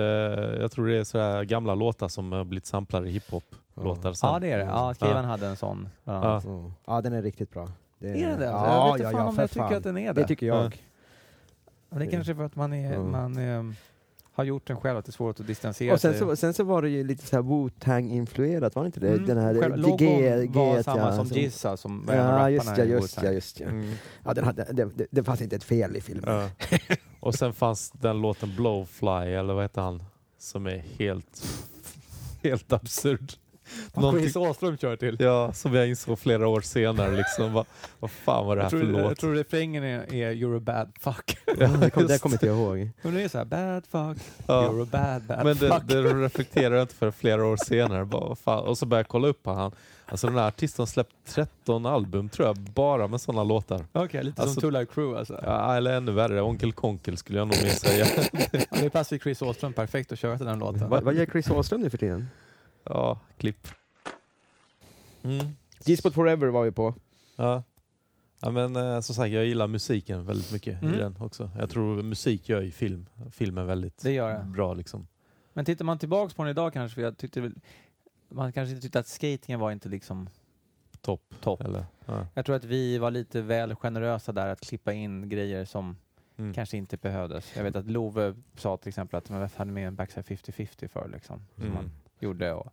[0.60, 4.14] jag tror det är sådär gamla låtar som har blivit samplade i hiphop-låtar.
[4.22, 4.64] Ja, det är det.
[4.64, 5.06] Ja, Ja.
[5.06, 5.88] Kivan hade en sån.
[6.04, 6.12] Ja.
[6.12, 6.44] annat.
[6.46, 6.72] Ja.
[6.86, 7.68] ja, den är riktigt bra.
[7.98, 8.44] Det Är den det?
[8.46, 9.76] Ja, jag vet inte ja, fan ja, om jag tycker fan.
[9.76, 10.20] att den är det.
[10.22, 10.82] Det tycker jag.
[11.90, 13.02] Ja, det är kanske för att man, är, Ja.
[13.02, 13.74] man ehm,
[14.38, 16.20] har gjort den själv, att det är svårt att distansera Och sen sig.
[16.20, 19.08] så, sen så var det ju lite så här Wu-Tang-influerat, var det inte det?
[19.08, 19.54] Mm, Den här
[19.98, 23.60] G- G- var samma ja, som Jizza som var Ja, just ja, just ja, just
[23.60, 23.66] ja.
[23.66, 23.92] Mm.
[24.24, 26.24] ja den hade, det, det, det fanns inte ett fel i filmen.
[26.70, 26.76] Ja.
[27.20, 30.02] Och sen fanns den låten Blowfly, eller vad heter han?
[30.38, 31.42] Som är helt,
[32.42, 33.32] helt absurd.
[33.94, 35.16] Någonting- Chris Åström kör till.
[35.20, 37.16] Ja, som jag insåg flera år senare.
[37.16, 37.66] Liksom, vad,
[38.00, 39.18] vad fan var det här Jag för tror, jag låt?
[39.18, 41.38] tror refrängen är, är You're a bad fuck.
[41.60, 42.90] Ja, det, kom, det kommer inte jag ihåg.
[43.02, 44.62] Men det är så här, bad fuck, Ja.
[44.68, 45.82] you're a bad bad Men det, fuck.
[45.84, 48.04] det reflekterar jag inte för flera år senare.
[48.04, 48.64] Bara, vad fan.
[48.64, 49.72] Och så började jag kolla upp på han.
[50.10, 53.84] Alltså den här artisten har släppt 13 album tror jag, bara med sådana låtar.
[53.92, 55.40] Okej, lite Alltså- som Two Live Crew alltså.
[55.42, 58.06] Ja, eller ännu värre, Onkel Konkel skulle jag nog mer säga.
[58.70, 60.88] Ja, det passar ju Chris Åström perfekt att köra till den låten.
[60.88, 62.28] Vad, vad gör Chris Åström nu för tiden?
[62.84, 63.68] Ja, klipp.
[65.22, 65.46] Mm.
[65.84, 66.94] G-spot Forever var vi på.
[67.36, 67.62] Ja.
[68.40, 70.94] ja men eh, som sagt, jag gillar musiken väldigt mycket Mm.
[70.94, 71.50] i den också.
[71.58, 74.44] Jag tror musik gör ju film, filmen väldigt Det gör det.
[74.44, 75.06] bra liksom.
[75.52, 77.54] Men tittar man tillbaks på den idag kanske, för jag tyckte väl,
[78.28, 80.28] man kanske inte tyckte att skatingen var inte liksom
[81.00, 81.34] Topp.
[81.40, 81.60] topp.
[81.60, 82.26] Eller, ja.
[82.34, 85.96] Jag tror att vi var lite väl generösa där att klippa in grejer som
[86.36, 86.54] Mm.
[86.54, 87.56] kanske inte behövdes.
[87.56, 91.08] Jag vet att Love sa till exempel att man hade med en backside 50-50 för
[91.08, 91.74] liksom, som Mm.
[91.74, 91.90] man
[92.22, 92.52] gjorde.
[92.52, 92.66] Och,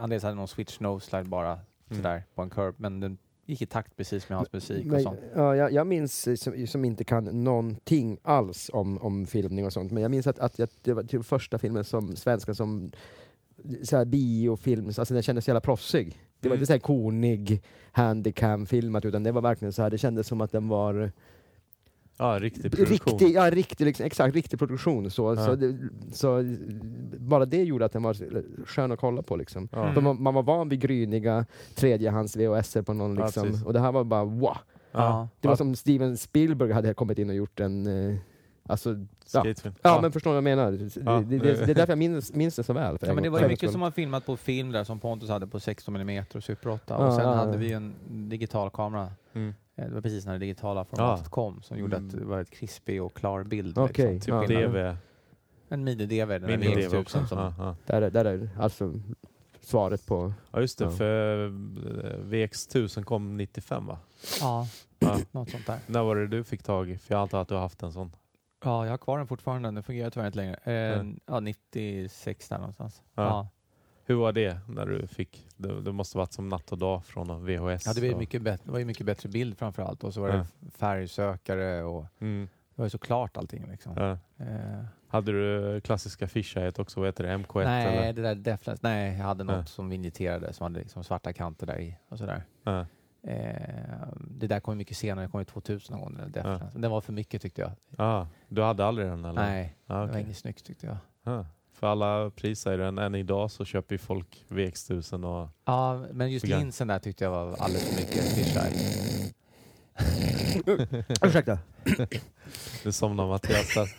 [0.00, 1.58] Andreas hade någon switch no slide bara
[1.90, 2.02] Mm.
[2.02, 5.02] sådär på en curb, men den gick i takt precis med hans musik och Men,
[5.02, 5.20] sånt.
[5.34, 9.92] ja, jag, jag minns, som, som inte kan någonting alls om, om filmning och sånt,
[9.92, 12.92] men jag minns att, att jag, det var till första filmen som svenska som
[13.82, 16.18] så här biofilm, alltså den kändes så jävla proffsig.
[16.40, 16.60] Det var Mm.
[16.62, 17.62] inte så här konig
[17.92, 21.12] handicam-filmat utan det var verkligen så här, det kändes som att den var
[22.16, 23.18] Ja, riktig produktion.
[23.18, 25.10] riktig, ja, riktig, liksom, exakt, riktig produktion.
[25.10, 25.46] Så, Ja.
[25.46, 25.78] så, det,
[26.12, 26.42] så
[27.18, 28.16] bara det gjorde att den var
[28.66, 29.68] skön att kolla på liksom.
[29.72, 29.88] Ja.
[29.88, 30.04] Mm.
[30.04, 33.92] Man, man var van vid gryniga tredjehands VHS på någon Ja, liksom, och det här
[33.92, 34.56] var bara wow.
[34.92, 35.28] Ja.
[35.40, 37.86] Det var Ja, som Steven Spielberg hade kommit in och gjort en...
[38.10, 38.16] Eh,
[38.66, 38.96] alltså, ja.
[39.26, 39.74] skatefilm.
[39.82, 40.90] ja, men förstår du vad jag menar?
[41.04, 41.24] Ja.
[41.28, 42.98] Det, det, det är därför jag minns, minns det så väl.
[42.98, 43.72] för Ja, en men det var ju mycket skull.
[43.72, 46.82] som var filmat på film där som Pontus hade på 16 mm och Super 8
[46.88, 47.58] Ja, och sen ja, hade ja.
[47.58, 49.08] vi en digital kamera.
[49.32, 49.54] Mm.
[49.76, 52.08] Eh, Det var precis när det digitala formatet kom som gjorde Mm.
[52.08, 53.78] att det var ett krispig och klar bild.
[53.78, 54.34] Okej, Liksom.
[54.34, 54.46] ja.
[54.46, 54.58] Typ.
[54.72, 54.96] DV.
[55.68, 57.26] En mini-DV, där Mini-DV VX1000 också.
[57.26, 57.76] som Ja, ja.
[57.86, 58.92] Där, är- där är alltså
[59.60, 60.32] svaret på...
[60.52, 60.84] ja, just det.
[60.84, 60.90] Ja.
[60.90, 61.50] För eh,
[62.24, 63.98] VX1000 kom 95 va?
[64.40, 64.66] Ja,
[64.98, 65.18] Ja.
[65.30, 65.78] något sånt där.
[65.86, 66.98] När var det du fick tag i?
[66.98, 68.12] För jag antar att du har haft en sån.
[68.64, 69.70] Ja, jag har kvar den fortfarande.
[69.70, 70.54] Den fungerar tyvärr inte längre.
[70.54, 71.16] Eh, Nej.
[71.26, 73.02] ja, 96 där någonstans.
[73.14, 73.22] Ja.
[73.22, 73.48] Ja.
[74.06, 75.48] Hur var det när du fick?
[75.56, 77.86] Det, det måste varit som natt och dag från VHS.
[77.86, 80.04] Ja, det, var mycket bättre, det var ju mycket bättre bild framför allt.
[80.04, 80.70] Och så var det Ja.
[80.70, 82.48] färgsökare och Mm.
[82.74, 83.66] det var ju så klart allting.
[83.70, 83.92] Liksom.
[83.96, 84.18] Ja.
[84.44, 87.00] Eh, Hade du klassiska fisheye också?
[87.00, 87.30] Vad heter det?
[87.38, 88.12] MK1 nej, eller?
[88.12, 89.64] det där Deflens, nej, jag hade något Ja.
[89.64, 92.42] som vi injiterade som hade liksom svarta kanter där i och sådär.
[92.64, 92.86] Ja.
[93.22, 96.16] Eh, det där kom mycket senare, det kom ju 2000 någon gång.
[96.18, 96.72] den Deflens.
[96.74, 97.70] Den var för mycket tyckte jag.
[97.98, 99.42] Ah, du hade aldrig den eller?
[99.42, 100.96] Nej, Ah, det var inget snyggt tyckte jag.
[101.34, 101.44] Ah.
[101.84, 105.48] För alla prisar den än idag så köper ju folk VX1000 och...
[105.64, 106.60] Ja, men just Program.
[106.60, 108.72] linsen där tyckte jag var alldeles för mycket fisheye.
[111.22, 111.58] Ursäkta.
[112.84, 113.86] Nu somnar Mattias där.
[113.86, 113.96] Kan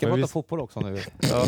[0.00, 0.98] Men prata visst- fotboll också nu.
[1.20, 1.46] Ja.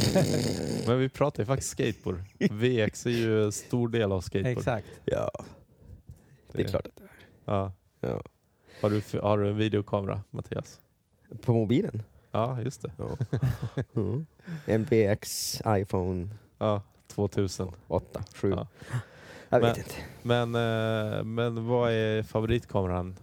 [0.87, 2.23] Men vi pratar ju faktiskt skateboard.
[2.51, 4.59] VX är ju en stor del av skateboard.
[4.59, 4.87] Exakt.
[5.05, 5.31] Ja,
[6.53, 7.55] det är klart att det är.
[7.55, 7.73] Ja.
[8.01, 8.23] Ja.
[8.82, 10.81] Har, du, har du en videokamera Mattias?
[11.43, 12.03] På mobilen?
[12.31, 12.93] Ja, just det.
[12.97, 13.16] Ja.
[13.94, 14.27] Mm.
[14.66, 16.28] MPX, iPhone
[16.59, 17.73] Ja, 2000.
[17.89, 18.51] 8, 7.
[18.51, 18.66] Ja.
[19.48, 19.94] Jag vet Men- inte.
[20.23, 20.55] Men,
[21.19, 23.16] eh, men vad är favoritkameran?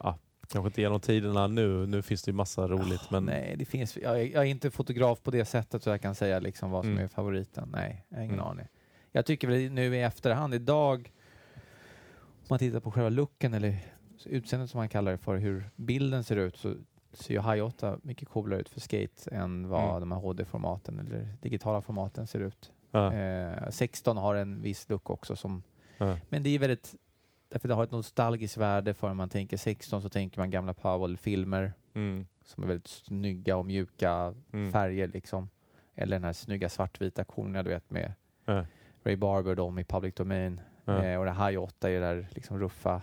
[0.00, 1.86] Ja, Kanske inte genom tiderna nu.
[1.86, 3.10] Nu finns det ju massa roligt.
[3.10, 6.00] Men Nej, det finns, jag, är, jag är inte fotograf på det sättet så jag
[6.02, 7.04] kan säga liksom vad som Mm.
[7.04, 7.68] är favoriten.
[7.72, 8.46] Nej, jag har ingen Mm.
[8.46, 8.66] aning.
[9.12, 11.12] Jag tycker väl nu i efterhand, idag,
[12.24, 13.78] om man tittar på själva looken eller
[14.24, 16.74] utseendet som man kallar det för, hur bilden ser ut, så
[17.16, 20.00] ser ju High 8 mycket coolare ut för skate än vad Mm.
[20.00, 22.72] de här HD-formaten eller digitala formaten ser ut.
[22.90, 25.62] ja, Eh, 16 har en viss look också som
[25.98, 26.94] ja, men det är väldigt,
[27.48, 31.72] därför det har ett nostalgiskt värde för man tänker 16 så tänker man gamla Powell-filmer
[31.94, 35.48] mm, som är väldigt snygga och mjuka mm, färger liksom.
[35.94, 38.12] Eller den här snygga svartvita konerna du vet med
[38.44, 38.66] ja,
[39.04, 40.60] Ray Barber de i Public Domain.
[40.86, 43.02] Eh, och det High 8 är ju där liksom ruffa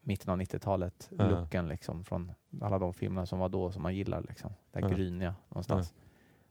[0.00, 1.28] mitten av 90-talet Ja.
[1.30, 4.52] looken liksom från alla de filmerna som var då som man gillar liksom.
[4.72, 4.96] Det här Ja.
[4.96, 5.94] gryniga någonstans.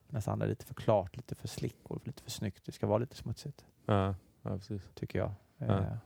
[0.08, 2.64] Medan andra är lite för klart, lite för slick och lite för snyggt.
[2.66, 4.90] Det ska vara lite smutsigt ja, ja, precis.
[4.94, 5.32] tycker jag.
[5.58, 5.66] Ja.
[5.66, 5.96] Eh,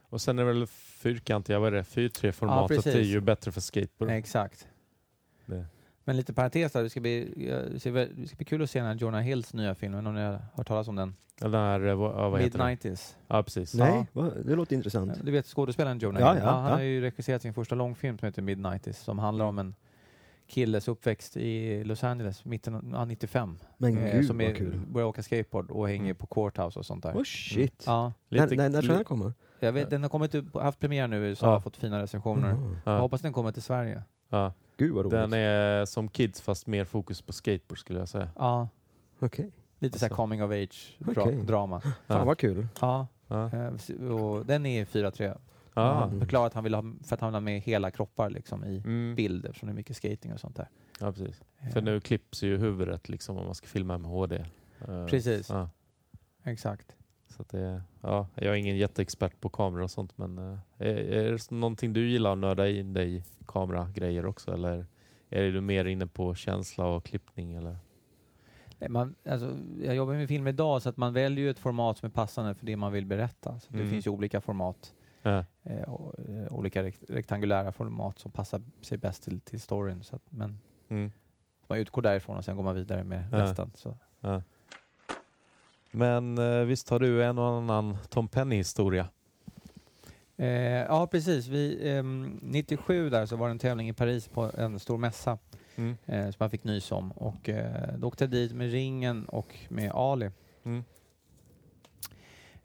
[0.00, 1.82] Och sen är det väl fyrkantiga, vad är det?
[1.82, 2.94] 4-3-formatet precis.
[2.94, 4.10] är ju bättre för skateboard.
[4.10, 4.68] Exakt.
[5.46, 5.66] Det.
[6.04, 8.88] Men lite parentes där, det ska bli, ja, det ska bli, kul att se den
[8.88, 9.94] här Jonah Hills nya film.
[10.06, 11.14] Om ni har hört talas om den?
[11.40, 12.66] Eller den här, eh, vad, ja, vad heter den?
[12.68, 13.14] Mid-90s.
[13.28, 13.74] Ja, precis.
[13.74, 14.22] Nej, Ja.
[14.44, 15.24] det låter intressant.
[15.24, 16.42] Du vet skådespelaren Jonah Ja, Hill?
[16.44, 16.70] ja, han ja.
[16.76, 19.74] har ju regisserat sin första långfilm som heter Mid-90s som handlar om en
[20.46, 23.58] killes uppväxt i Los Angeles, mitten av ja, 95.
[23.78, 24.80] Men eh, gud som är, kul.
[24.88, 26.16] börjar åka skateboard och hänger Mm.
[26.16, 27.12] på Courthouse och sånt där.
[27.14, 27.82] Oh shit.
[27.86, 29.32] Ja, Lite- när, när, när den komma?
[29.60, 31.56] jag vet, den har kommit ut, haft premiär nu i USA Ja.
[31.56, 32.50] och fått fina recensioner.
[32.50, 32.76] Mm.
[32.84, 34.02] Jag Ja, hoppas den kommer till Sverige.
[34.28, 34.52] ja.
[34.76, 35.12] Gud vad roligt.
[35.12, 38.28] Den är som Kids fast mer fokus på skateboard skulle jag säga.
[38.36, 38.68] Ja,
[39.18, 39.52] Okej.
[39.78, 40.16] lite så här Alltså.
[40.22, 41.36] coming of age dra, Okej.
[41.42, 41.80] drama.
[41.80, 42.24] Fan Ja.
[42.24, 42.66] vad kul.
[42.80, 43.50] Ja, Ja.
[43.52, 45.38] eh, och den är 4-3.
[45.74, 45.92] Ja.
[45.92, 48.64] Han förklarar att han vill ha, för att han vill ha med hela kroppar liksom
[48.64, 49.14] i Mm.
[49.14, 50.68] bild eftersom det är mycket skating och sånt där.
[51.00, 51.42] ja, precis.
[51.58, 54.44] Eh, För nu klipps ju huvudet liksom om man ska filma med HD.
[54.88, 55.48] Eh, Precis.
[55.50, 55.70] Ja.
[56.44, 56.96] Exakt.
[57.36, 61.30] Så det, ja, jag är ingen jätteexpert på kameror och sånt men eh, är, är
[61.32, 64.86] det någonting du gillar att nörda in dig i kameragrejer också eller
[65.30, 67.76] är du mer inne på känsla och klippning eller?
[68.78, 72.06] Nej, Man, alltså, jag jobbar med film idag så att man väljer ett format som
[72.06, 73.60] är passande för det man vill berätta.
[73.60, 73.90] Så Det Mm.
[73.90, 78.98] finns ju olika format, Ja, eh, och, eh, olika rekt rektangulära format som passar sig
[78.98, 80.02] bäst till, till storyn.
[80.02, 80.58] Så att, men
[80.88, 81.12] mm,
[81.68, 83.38] man utgår därifrån och sen går man vidare med Ja.
[83.42, 83.70] resten.
[83.74, 83.96] Så.
[84.20, 84.42] ja.
[85.96, 89.08] Men eh, visst har du en och annan Tom Penny-historia?
[90.36, 90.48] Eh,
[90.82, 91.46] ja, precis.
[91.46, 95.38] Vi, ehm, 97 där så var det en tävling i Paris på en stor mässa
[95.76, 95.96] Mm.
[96.06, 97.12] eh, som man fick nys om.
[97.12, 100.30] Och, eh, då åkte jag dit med Ringen och med Ali.
[100.64, 100.84] Mm.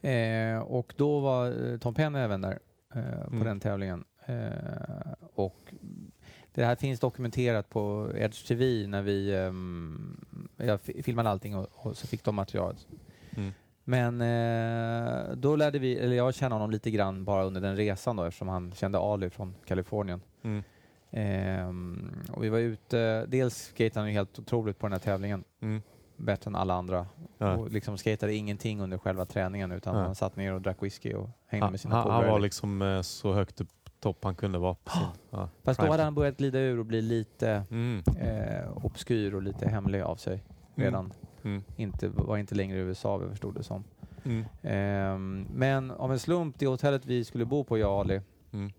[0.02, 2.60] Eh, och då var eh, Tom Penn även där
[2.96, 3.46] eh, på Mm.
[3.46, 4.04] den tävlingen.
[4.26, 5.74] Eh, och
[6.54, 10.26] det här finns dokumenterat på Edge TV när vi ehm,
[10.58, 12.88] jag fi- filmade allting och, och så fick de materialet.
[13.38, 13.52] Mm.
[13.84, 18.16] Men eh, då lärde vi, eller jag kände honom lite grann bara under den resan
[18.16, 20.22] då eftersom han kände Ali från Kalifornien.
[20.44, 20.64] Mm.
[21.12, 25.44] Ehm, och vi var ute, dels skatade han ju helt otroligt på den här tävlingen,
[25.62, 25.82] Mm.
[26.18, 27.08] bättre än alla andra.
[27.38, 27.56] Ja.
[27.56, 30.02] Och liksom skatade ingenting under själva träningen utan Ja.
[30.02, 32.32] han satt ner och drack whisky och hängde Han, med sina han, han polare.
[32.32, 33.70] var liksom eh, så högt upp
[34.00, 34.74] topp han kunde vara.
[34.84, 35.50] På sin, ja.
[35.64, 38.04] Fast då hade han börjat glida ur och bli lite Mm.
[38.20, 40.44] eh, obskyr och lite hemlig av sig
[40.76, 41.06] redan.
[41.06, 41.12] Mm.
[41.76, 43.84] Inte, var inte längre i USA, vi förstod det som.
[44.26, 44.46] Mm.
[44.62, 48.22] Ehm, men av en slump, det hotellet vi skulle bo på, jag och Ali,
[48.52, 48.72] Mm.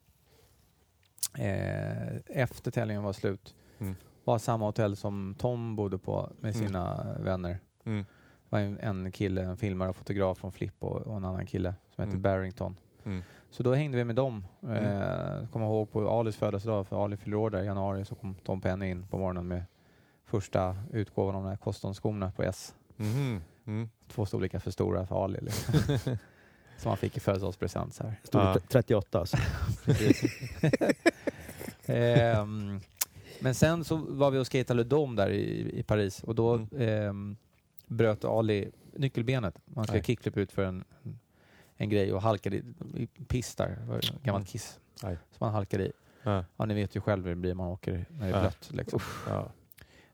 [1.38, 3.94] eh, efter tävlingen var slut, Mm.
[4.24, 6.66] var samma hotell som Tom bodde på med Mm.
[6.66, 7.58] sina vänner.
[7.84, 8.02] Mm.
[8.04, 11.46] Det var en, en kille, en filmare och fotograf från Flipp och, och en annan
[11.46, 12.22] kille som hette Mm.
[12.22, 12.76] Barrington.
[13.04, 13.22] Mm.
[13.50, 14.44] Så då hängde vi med dem.
[14.62, 18.34] Eh, kommer ihåg på Alis födelsedag, för Ali fyller år där i januari, så kom
[18.34, 19.62] Tom Penny in på morgonen med
[20.30, 22.74] första utgåvan av de här Coston-skorna på S.
[22.96, 23.40] Mhm.
[23.66, 23.88] Mm.
[24.08, 25.38] Två storlekar för stora för Ali.
[25.42, 25.74] Liksom.
[26.78, 27.94] som han fick i födelsedagspresent.
[27.94, 28.14] Så här.
[28.24, 28.52] Stod Ja.
[28.54, 29.36] det 38 alltså.
[31.86, 32.80] Ehm,
[33.40, 36.54] men sen så var vi och skejtade Le Dom där i, i Paris och då
[36.54, 36.68] Mm.
[36.78, 37.36] ehm,
[37.86, 39.54] bröt Ali nyckelbenet.
[39.64, 40.84] Man ska kickflip ut för en,
[41.76, 42.62] en grej och halkade i,
[42.96, 43.68] i piss där.
[43.86, 44.44] Gammalt Mm.
[44.44, 45.16] kiss Nej.
[45.30, 45.92] som man halkade i.
[46.22, 46.44] Ja.
[46.56, 48.68] Ja, ni vet ju själv hur det blir man åker när det är blött.
[48.72, 49.00] Liksom.
[49.28, 49.48] Ja.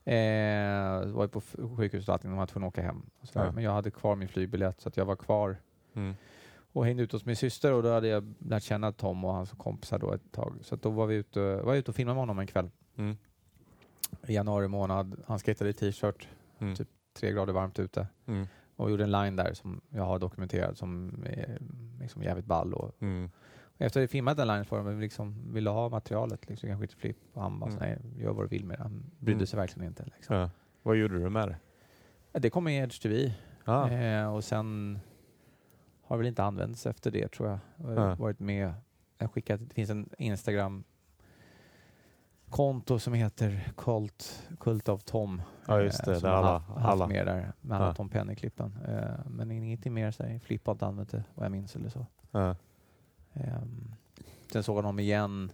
[0.06, 1.40] Eh, var ju på
[1.76, 3.02] sjukhuset och allting, de var tvungna att åka hem.
[3.32, 3.52] Ja.
[3.52, 5.56] Men jag hade kvar min flygbiljett så att jag var kvar
[5.94, 6.14] Mm.
[6.72, 9.50] och hängde ut hos min syster och då hade jag lärt känna Tom och hans
[9.50, 10.54] kompisar då ett tag.
[10.62, 13.16] Så då var vi ute, var jag ute och filmade med honom en kväll Mm.
[14.26, 15.16] i januari månad.
[15.26, 16.28] Han skejtade i t-shirt,
[16.58, 16.74] Mm.
[16.76, 16.88] Typ.
[17.18, 18.46] tre grader varmt ute Mm.
[18.76, 21.58] och gjorde en line där som jag har dokumenterat som är
[22.00, 22.74] liksom jävligt ball.
[22.74, 23.24] Och, Mm.
[23.24, 23.30] och
[23.78, 26.96] efter att jag filmat den line för honom, liksom ville ha materialet, liksom, kanske inte
[26.96, 27.78] flipp och han bara Mm.
[27.80, 28.82] nej, gör vad du vill med det.
[28.82, 29.46] Han brydde Mm.
[29.46, 30.04] sig verkligen inte.
[30.04, 30.36] Liksom.
[30.36, 30.50] Ja.
[30.82, 31.56] Vad gjorde du med det?
[32.32, 33.34] Ja, Det kom i Edge TV
[33.64, 33.88] Ah.
[33.88, 34.98] eh, och sen
[36.02, 37.58] har väl inte använts efter det tror jag.
[37.76, 38.14] Jag har Ja.
[38.14, 38.74] varit med,
[39.18, 40.84] jag skickat, det finns en Instagram
[42.50, 45.42] konto som heter Cult, Cult of Tom.
[45.66, 46.12] Ja, just det.
[46.12, 47.06] eh, som alla, haft, haft alla.
[47.06, 47.94] med där med alla Ja.
[47.94, 48.78] Tom Penny-klippen.
[48.88, 51.88] Eh, men ingenting mer, så här, Flippa har inte använt det vad jag minns eller
[51.88, 52.06] så.
[52.30, 52.56] Ja.
[53.36, 53.94] Ehm,
[54.52, 55.52] sen såg han honom igen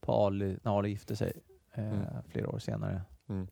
[0.00, 1.32] på Ali, när Ali gifte sig
[1.72, 2.04] eh, Mm.
[2.28, 3.02] flera år senare.
[3.28, 3.48] Mm.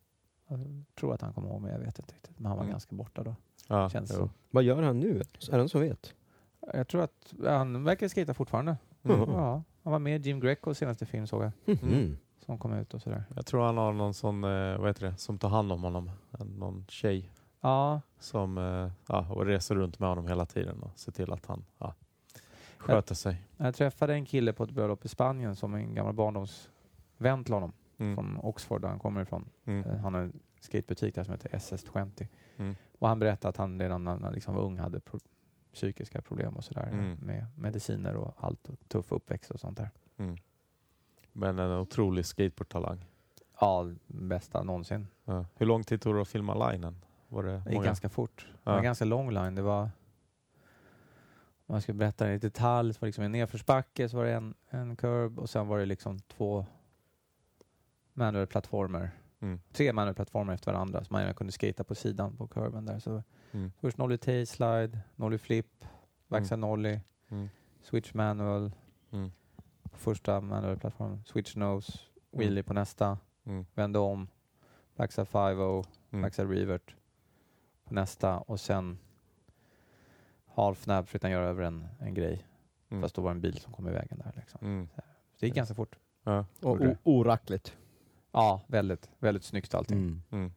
[0.49, 2.39] Jag tror att han kommer ihåg, men jag vet inte riktigt.
[2.39, 2.73] Men han var Mm.
[2.73, 3.35] ganska borta då.
[3.69, 4.19] Ja, Känns.
[4.51, 5.21] Vad gör han nu?
[5.21, 6.15] Är det någon som vet?
[6.75, 8.77] Jag tror att han verkar skata fortfarande.
[9.03, 9.21] Mm.
[9.31, 11.53] Ja, han var med i Jim Grecos senaste film såg jag,
[11.83, 12.17] Mhm.
[12.47, 13.25] som kom ut och sådär.
[13.37, 16.11] Jag tror han har någon sån, eh, vad heter det, som tar hand om honom.
[16.59, 17.31] Någon tjej
[17.61, 21.47] Ja, som eh, ja, och reser runt med honom hela tiden och ser till att
[21.47, 21.95] han ja,
[22.83, 23.43] sköter sig.
[23.57, 27.73] jag träffade en kille på ett bröllop i Spanien som en gammal barndomsvän till honom
[27.99, 28.15] Mm.
[28.17, 29.49] från Oxford där han kommer ifrån.
[29.65, 29.85] Mm.
[29.91, 32.27] Eh, Han har en skatebutik där som heter SS20.
[32.57, 32.75] Mm.
[32.99, 35.19] Och han berättade att han redan när han liksom var ung hade pro-
[35.73, 37.17] psykiska problem och sådär Mm.
[37.23, 39.91] med mediciner och allt och tuff uppväxt och sånt där.
[40.17, 40.37] Mm.
[41.33, 43.05] Men en otrolig skateboardtalang.
[43.61, 45.07] Ja, bästa någonsin.
[45.25, 45.45] Ja.
[45.57, 46.97] Hur lång tid tog det att filma linen?
[47.29, 48.47] Var det Det gick ganska fort.
[48.53, 48.71] Det Ja.
[48.71, 49.55] var en ganska lång line.
[49.55, 49.91] Det var,
[51.77, 54.33] jag ska berätta det i detalj, så var det liksom en nedförsbacke, så var det
[54.35, 56.67] en, en curb och sen var det liksom två
[58.13, 59.11] manual plattformar.
[59.41, 59.61] Mm.
[59.73, 62.99] Tre manual plattformar efter varandra, så man gärna kunde skata på sidan på curben där.
[62.99, 63.23] Så
[63.53, 63.73] Mm.
[63.81, 65.85] först nollie tail slide, nollie flip,
[66.29, 67.49] backside nollie, Mm.
[67.83, 68.73] switch manual,
[69.11, 69.33] Mm.
[69.83, 71.93] på första manual plattformen, switch nose,
[72.33, 72.39] Mm.
[72.41, 73.67] wheelie på nästa, Mm.
[73.75, 74.29] vände om,
[74.97, 76.23] backside 5 Mm.
[76.23, 76.95] backside revert
[77.85, 78.99] på nästa och sen
[80.55, 82.47] half nab försökte han göra över en, en grej.
[82.91, 83.03] Mm.
[83.03, 84.33] Fast då var det en bil som kom i vägen där.
[84.37, 84.61] Liksom.
[84.67, 84.89] Mm.
[84.97, 85.03] Så
[85.41, 85.97] det gick ganska fort.
[86.25, 86.47] Ja.
[86.63, 87.77] Och orackligt.
[88.33, 89.99] Ja, väldigt, väldigt snyggt allting.
[89.99, 90.23] Mm.
[90.31, 90.53] Mm.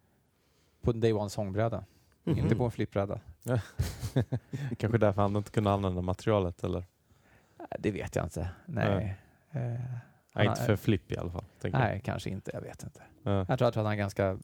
[0.81, 1.85] På en day one sångbräda,
[2.23, 2.37] Mhm.
[2.39, 3.19] inte på en flippbräda.
[4.77, 6.83] Kanske därför han inte kunde använda materialet eller?
[7.59, 8.49] Nej, Det vet jag inte.
[8.65, 9.15] Nej.
[9.51, 9.79] Eh, Nej,
[10.33, 11.43] han inte för flipp i alla fall.
[11.61, 11.87] tänker jag.
[11.87, 12.51] Nej, kanske inte.
[12.53, 13.01] Jag vet inte.
[13.23, 13.45] Ja.
[13.49, 14.37] Jag tror, att han har ganska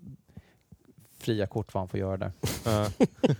[1.21, 2.31] fria kort vad han får göra där.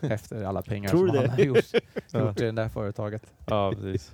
[0.14, 1.32] Efter alla pengar Tror som du han det?
[1.32, 1.74] har gjort,
[2.14, 3.34] gjort i det där företaget.
[3.46, 4.12] ja, precis.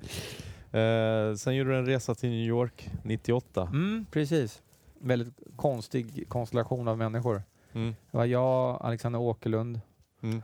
[0.73, 3.61] Eh, sen gjorde du en resa till New York 98.
[3.61, 4.61] Mm, precis.
[4.99, 7.44] Väldigt konstig konstellation av människor.
[7.73, 7.95] Mm.
[8.11, 9.80] Det var jag, Alexander Åkerlund,
[10.22, 10.41] Mm.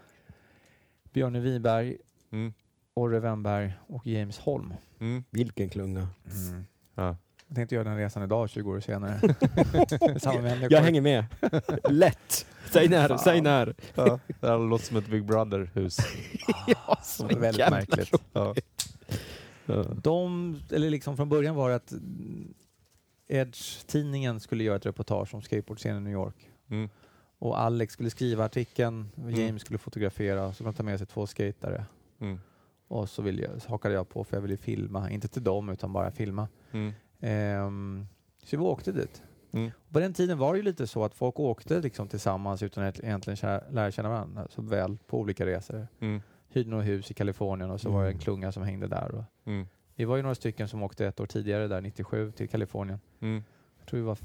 [1.13, 1.97] Björne Wiberg,
[2.31, 2.53] Mm.
[2.93, 4.73] Orre Wennberg och James Holm.
[4.99, 5.23] Mm.
[5.29, 6.07] Vilken klunga.
[6.95, 7.15] Ja.
[7.47, 9.19] Jag tänkte göra den resan idag, 20 år senare.
[10.69, 11.25] Jag hänger med.
[11.89, 12.45] Lätt.
[12.71, 13.19] Säg när, Fan.
[13.19, 13.75] säg när.
[13.95, 14.19] Ja.
[14.39, 15.97] Det här låter som ett Big Brother-hus.
[16.67, 18.11] ja, Så väldigt märkligt.
[18.33, 18.55] Ja.
[20.03, 21.93] De, eller liksom från början var det att
[23.27, 26.49] Edge-tidningen skulle göra ett reportage om skateboardscenen i New York.
[26.69, 26.89] Mm.
[27.39, 29.59] Och Alex skulle skriva artikeln, och James Mm.
[29.59, 31.85] skulle fotografera, så skulle de ta med sig två skatare.
[32.19, 32.39] Mm.
[32.87, 35.69] Och så, vill jag, så hakade jag på för jag ville filma, inte till dem
[35.69, 36.47] utan bara filma.
[36.71, 36.93] Mm.
[37.27, 38.07] Ehm,
[38.43, 39.23] så vi åkte dit.
[39.51, 39.71] Mm.
[39.91, 42.99] På den tiden var det ju lite så att folk åkte liksom tillsammans utan att
[42.99, 45.87] egentligen lära känna varandra så väl på olika resor.
[45.99, 46.21] Mm.
[46.49, 48.21] Hyrde några hus i Kalifornien och så var det en Mm.
[48.21, 49.25] klunga som hängde där.
[49.45, 49.67] Mm.
[49.95, 52.99] vi var ju några stycken som åkte ett år tidigare där, 97, till Kalifornien.
[53.19, 53.43] Mm.
[53.79, 54.17] Jag tror vi var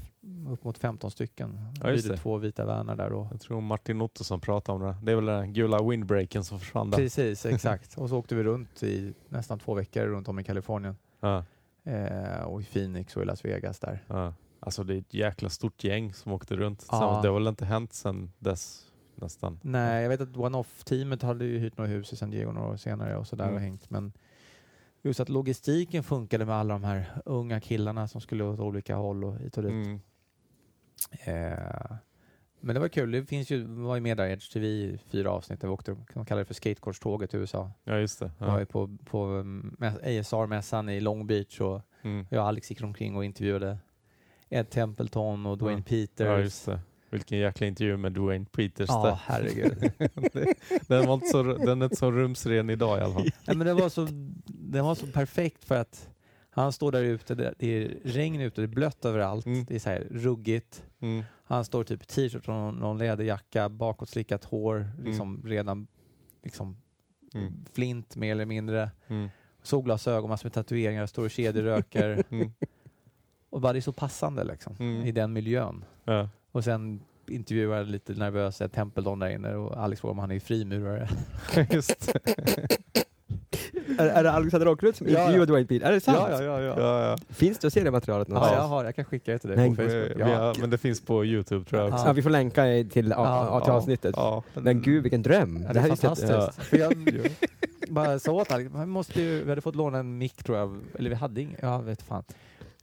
[0.53, 1.59] upp mot 15 stycken.
[1.83, 2.21] Ja, just Hyrde det.
[2.21, 3.11] två vita vanar där.
[3.13, 4.95] Och Jag tror Martin Ottosson pratade om det.
[5.03, 6.97] Det är väl den gula windbreaken som försvann där.
[6.97, 7.97] Precis, exakt.
[7.97, 10.95] Och så åkte vi runt i nästan två veckor runt om i Kalifornien.
[11.19, 11.43] Ja.
[11.83, 14.03] Eh, och i Phoenix och i Las Vegas där.
[14.07, 14.33] Ja.
[14.59, 17.19] Alltså det är ett jäkla stort gäng som åkte runt Ja.
[17.21, 18.85] Det har väl inte hänt sedan dess
[19.15, 19.59] nästan.
[19.61, 22.77] Nej, jag vet att One-Off-teamet hade ju hyrt några hus i San Diego några år
[22.77, 23.55] senare och sådär Mm.
[23.55, 23.89] och hängt.
[23.89, 24.13] Men
[25.01, 29.23] just att logistiken funkade med alla de här unga killarna som skulle åt olika håll
[29.23, 29.71] och hit och dit.
[29.71, 29.99] Mm.
[31.25, 31.95] Eh,
[32.61, 33.11] men det var kul.
[33.11, 35.95] Det finns ju, var ju med där Edge TV i fyra avsnitt där vi åkte,
[36.13, 37.71] de kallar det för skateboardståget i USA.
[37.83, 38.31] Ja just det.
[38.39, 38.59] Vi var Ja.
[38.59, 42.25] ju på, på um, ASR-mässan i Long Beach och Mm.
[42.29, 43.77] jag och Alex gick omkring och intervjuade
[44.49, 45.83] Ed Templeton och Dwayne Ja.
[45.89, 46.25] Peters.
[46.27, 46.79] ja just det.
[47.09, 49.19] Vilken jäkla intervju med Dwayne Peters Ja, där.
[49.25, 49.91] herregud.
[50.87, 53.29] den, var inte så, den är inte så rumsren idag i alla fall.
[53.47, 54.07] Nej, men det var så,
[54.47, 56.09] den var så perfekt för att
[56.49, 59.65] han står där ute, det är regn ute, det är blött överallt, Mm.
[59.65, 60.83] det är så här ruggigt.
[60.99, 61.23] Mm.
[61.43, 65.87] Han står typ i t-shirt och någon, någon läderjacka, bakåtslickat hår, liksom redan
[66.43, 66.77] liksom
[67.33, 67.65] Mm.
[67.73, 68.91] flint mer eller mindre.
[69.07, 69.29] Mm.
[69.63, 72.23] Solglasögon, massor med tatueringar, står och kedjeröker.
[72.29, 72.51] Mm.
[73.49, 75.03] och bara det är så passande liksom, Mm.
[75.05, 75.85] i den miljön.
[76.03, 76.29] Ja.
[76.51, 81.09] Och sen intervjuade lite nervösa Templeton där inne och Alex frågade om han är frimurare.
[81.71, 82.11] Just.
[83.99, 85.19] Är, är det Alexander Åkerlund som Ja, ja.
[85.21, 85.85] intervjuar Dwayne Pete?
[85.85, 86.17] Är det sant?
[86.31, 86.59] ja, ja.
[86.61, 87.17] Ja, ja.
[87.29, 88.59] Finns det att se det materialet Ja, någonstans?
[88.61, 90.11] jag, har, jag kan skicka det till dig Nej, på Facebook.
[90.27, 90.53] vi Ja.
[90.59, 92.05] men det finns på Youtube tror jag också.
[92.07, 94.13] Ja, vi får länka till, ja, till ja, avsnittet.
[94.17, 94.43] Ja.
[94.53, 95.63] Men gud vilken dröm!
[95.67, 96.27] Ja, det är visste jag inte.
[96.27, 96.67] fantastiskt.
[96.69, 96.93] För jag
[97.89, 100.79] bara sa åt Alex, man måste ju, vi hade fått låna en mick tror jag,
[100.99, 102.23] eller vi hade ingen, jag vet fan.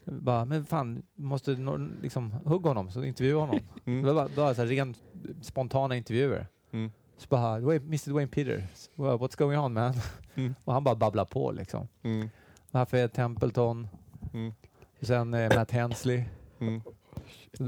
[0.05, 3.61] Bara, men fan, måste nå- liksom hugga honom, så intervjua honom.
[3.85, 4.15] Det var Mm.
[4.15, 4.95] bara, bara så här, ren
[5.43, 6.47] spontana intervjuer.
[6.73, 6.91] Mm.
[7.19, 9.95] Så bara, "Dwayne- Mr Dwayne Peters, well, what's going on man?
[10.35, 10.55] Mm.
[10.65, 11.89] Och han bara babblar på liksom.
[12.03, 12.29] Mm.
[12.71, 13.89] Varför är Templeton?
[14.35, 14.55] Mm.
[15.01, 16.25] Och sen eh, Matt Hensley.
[16.61, 16.83] Mm.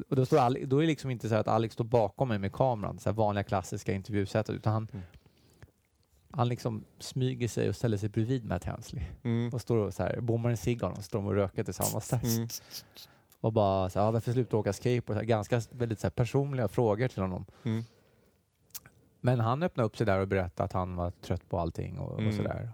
[0.08, 2.38] Och då, står Alex, då är det liksom inte så att Alex står bakom mig
[2.38, 5.04] med kameran, så vanliga klassiska intervjusättet, utan han, Mm.
[6.30, 9.50] han liksom smyger sig och ställer sig bredvid Matt Hensley Mm.
[9.54, 12.20] och står och så här, bommar en cigg och står och röker tillsammans där.
[12.36, 12.48] Mm.
[13.40, 15.22] Och bara så här, "Ja, varför sluta åka skateboard?
[15.26, 17.44] Ganska väldigt så här, personliga frågor till honom.
[17.64, 17.84] Mm.
[19.20, 22.12] Men han öppnade upp sig där och berättade att han var trött på allting och,
[22.18, 22.28] Mm.
[22.28, 22.70] och sådär.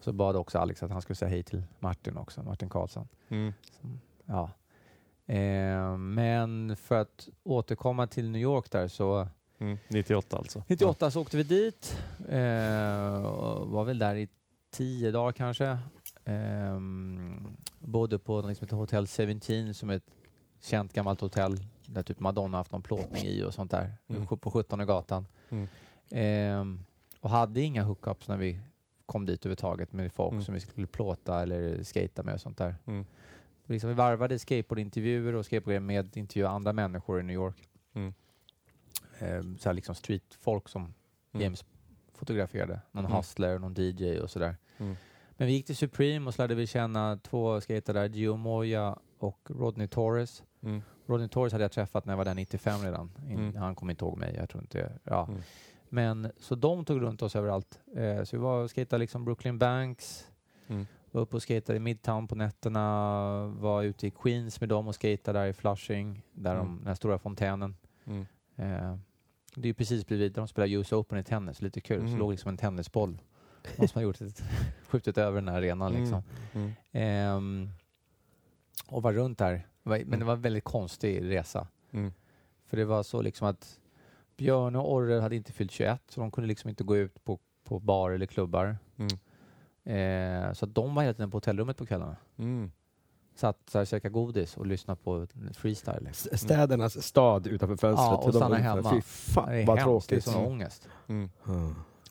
[0.00, 3.08] Så bad också Alex att han skulle säga hej till Martin också, Martin Karlsson.
[3.28, 3.52] Mm.
[4.24, 4.50] Ja.
[5.26, 9.28] eh, men för att återkomma till New York där så
[9.58, 9.78] Mm.
[9.88, 10.62] 98 alltså.
[10.68, 11.98] 98 så åkte vi dit.
[12.28, 14.28] Eh, och var väl där i
[14.70, 15.78] tio dagar kanske.
[16.24, 16.80] Eh,
[17.78, 20.10] bodde på något som heter Hotel 17 som är ett
[20.60, 23.92] känt gammalt hotell där typ Madonna haft någon plåtning i och sånt där.
[24.08, 24.26] Mm.
[24.26, 25.26] På 17 gatan.
[25.52, 25.68] Mm.
[26.10, 26.84] Eh,
[27.20, 28.60] och hade inga hookups när vi
[29.06, 30.44] kom dit överhuvudtaget med folk Mm.
[30.44, 32.74] som vi skulle plåta eller skata med och sånt där.
[32.86, 33.06] Mm.
[33.66, 37.68] Liksom vi varvade skateboardintervjuer och skateboardgrejer med intervjua andra människor i New York.
[37.94, 38.14] Mm.
[39.18, 40.94] Eh, så liksom streetfolk som
[41.34, 41.42] Mm.
[41.44, 41.64] James
[42.14, 42.80] fotograferade.
[42.92, 43.16] Någon Mm.
[43.16, 44.56] hustler, någon DJ och sådär.
[44.78, 44.96] Mm.
[45.36, 48.98] Men vi gick till Supreme och så lärde vi känna två skater där, Gio Moya
[49.18, 50.42] och Rodney Torres.
[50.62, 50.82] Mm.
[51.06, 53.10] Rodney Torres hade jag träffat när jag var där 95 redan.
[53.28, 53.56] In, Mm.
[53.56, 54.92] Han kommer inte ihåg mig, jag tror inte...
[55.04, 55.26] Ja.
[55.28, 55.40] Mm.
[55.88, 57.80] Men så de tog runt oss överallt.
[57.96, 60.28] Eh, så vi var och skejtade liksom Brooklyn Banks,
[60.68, 60.86] Mm.
[61.10, 65.02] var uppe och skejtade i Midtown på nätterna, var ute i Queens med dem och
[65.02, 66.78] skejtade där i Flushing, där de, Mm.
[66.78, 67.76] den här stora fontänen.
[68.04, 68.20] Mm.
[68.56, 68.96] Eh,
[69.54, 72.00] det är ju precis bredvid där de spelar US Open i tennis, lite kul.
[72.00, 72.18] Så Mm.
[72.18, 73.18] låg liksom en tennisboll.
[73.76, 74.42] Någon som har gjort ett,
[74.88, 76.22] skjutit över den här arenan liksom.
[76.52, 77.70] Mm.
[78.88, 79.66] Och var runt där.
[80.06, 81.66] Men det var en väldigt konstig resa.
[81.90, 82.12] Mm.
[82.66, 83.78] För det var så liksom att
[84.36, 87.38] Björn och Orre hade inte fyllt 21 så de kunde liksom inte gå ut på,
[87.64, 88.76] på bar eller klubbar.
[88.96, 89.08] Mm.
[89.84, 92.16] Eh, så att de var hela tiden på hotellrummet på kvällarna.
[92.38, 92.72] Mm.
[93.34, 96.00] Satt så här, käkade godis och lyssnade på freestyle.
[96.04, 96.30] Liksom.
[96.32, 98.06] S- Städernas stad utanför fönstret.
[98.10, 98.90] Ja, och de var stanna hemma.
[98.90, 100.24] Fy det fan är vad hemskt, det är tråkigt.
[100.34, 100.88] sån ångest.
[101.08, 101.30] Mm.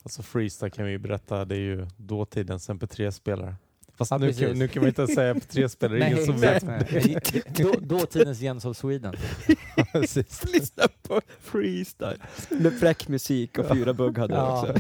[0.03, 3.55] Alltså freestyle kan vi ju berätta, det är ju dåtidens MP3-spelare.
[3.97, 6.63] Fast Ja, nu, kan, nu kan man inte säga MP3-spelare, det är ingen som vet.
[6.63, 7.17] nej.
[7.57, 9.13] Då, dåtidens Jens of Sweden.
[9.91, 10.43] Precis.
[10.53, 12.17] Lyssna på freestyle.
[12.49, 14.61] Med fräck musik och fyra bugg hade jag Ja.
[14.61, 14.73] också.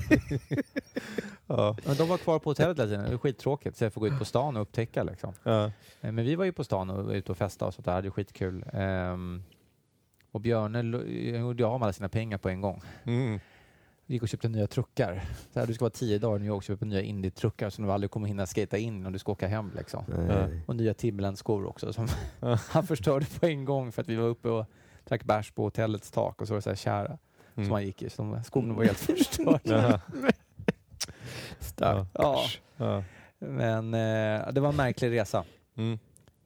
[1.47, 1.77] Ja.
[1.85, 3.03] Men de var kvar på hotellet hela tiden.
[3.05, 3.77] Det var skittråkigt.
[3.77, 5.33] Så jag får gå ut på stan och upptäcka liksom.
[5.43, 5.65] Ja.
[5.65, 5.71] Eh,
[6.11, 7.91] Men vi var ju på stan och var ute och festade och sånt där.
[7.91, 8.65] Det hade skitkul.
[8.73, 9.43] Ehm,
[10.31, 12.81] och Björne lo- gjorde av med alla sina pengar på en gång.
[13.03, 13.39] Mm.
[14.13, 15.21] Gick och köpte nya truckar.
[15.53, 17.85] Så här, du ska vara tio dagar i New York och köpa nya Indie-truckar som
[17.85, 19.71] du aldrig kommer hinna skata in om du ska åka hem.
[19.77, 20.03] Liksom.
[20.27, 20.61] Nej.
[20.67, 22.07] Och nya Timberland-skor också som
[22.69, 24.65] han förstörde på en gång för att vi var uppe och
[25.05, 27.17] drack bärs på hotellets tak och så var det så här kära
[27.55, 27.65] Mm.
[27.67, 28.09] som han gick i.
[28.09, 30.01] Så de skorna var helt förstörda.
[31.59, 32.07] Stark.
[32.13, 32.39] Ja,
[32.77, 33.03] Ja.
[33.39, 35.43] men eh, det var en märklig resa.
[35.75, 35.99] Mm.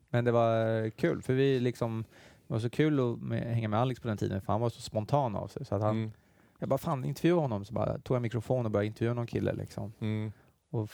[0.09, 2.05] Men det var eh, kul för vi liksom
[2.47, 4.69] det var så kul att med, hänga med Alex på den tiden för han var
[4.69, 5.65] så spontan av sig.
[5.65, 6.11] Så att han, Mm.
[6.59, 7.65] Jag bara fan intervjua honom.
[7.65, 9.93] Så bara tog jag mikrofon och började intervjua någon kille liksom.
[9.99, 10.31] Mm.
[10.69, 10.91] Och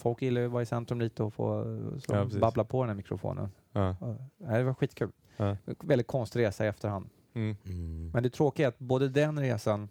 [0.00, 1.62] folk gillar ju att vara i centrum lite och få
[2.00, 3.48] så Ja, babbla på den här mikrofonen.
[3.72, 3.96] Ja.
[4.38, 5.10] Det var skitkul.
[5.36, 5.56] Ja.
[5.64, 7.08] Väldigt konstig resa i efterhand.
[7.34, 7.56] Mm.
[7.66, 8.10] Mm.
[8.14, 9.88] Men det tråkiga är att både den resan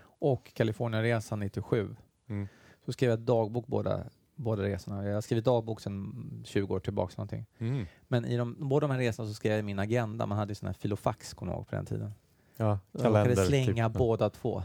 [0.00, 1.96] och Kalifornienresan 97
[2.28, 2.48] Mm.
[2.84, 4.04] så skrev jag dagbok båda,
[4.34, 5.06] båda resorna.
[5.06, 7.14] Jag har skrivit dagbok sedan 20 år tillbaka.
[7.16, 7.46] Någonting.
[7.58, 7.86] Mm.
[8.08, 10.26] Men i de, båda de här resorna så skrev jag min agenda.
[10.26, 12.12] Man hade ju sån här filofax, kommer jag ihåg, på den tiden.
[12.60, 13.20] Ja, kalender.
[13.30, 13.98] råkade slänga typ.
[13.98, 14.62] båda två.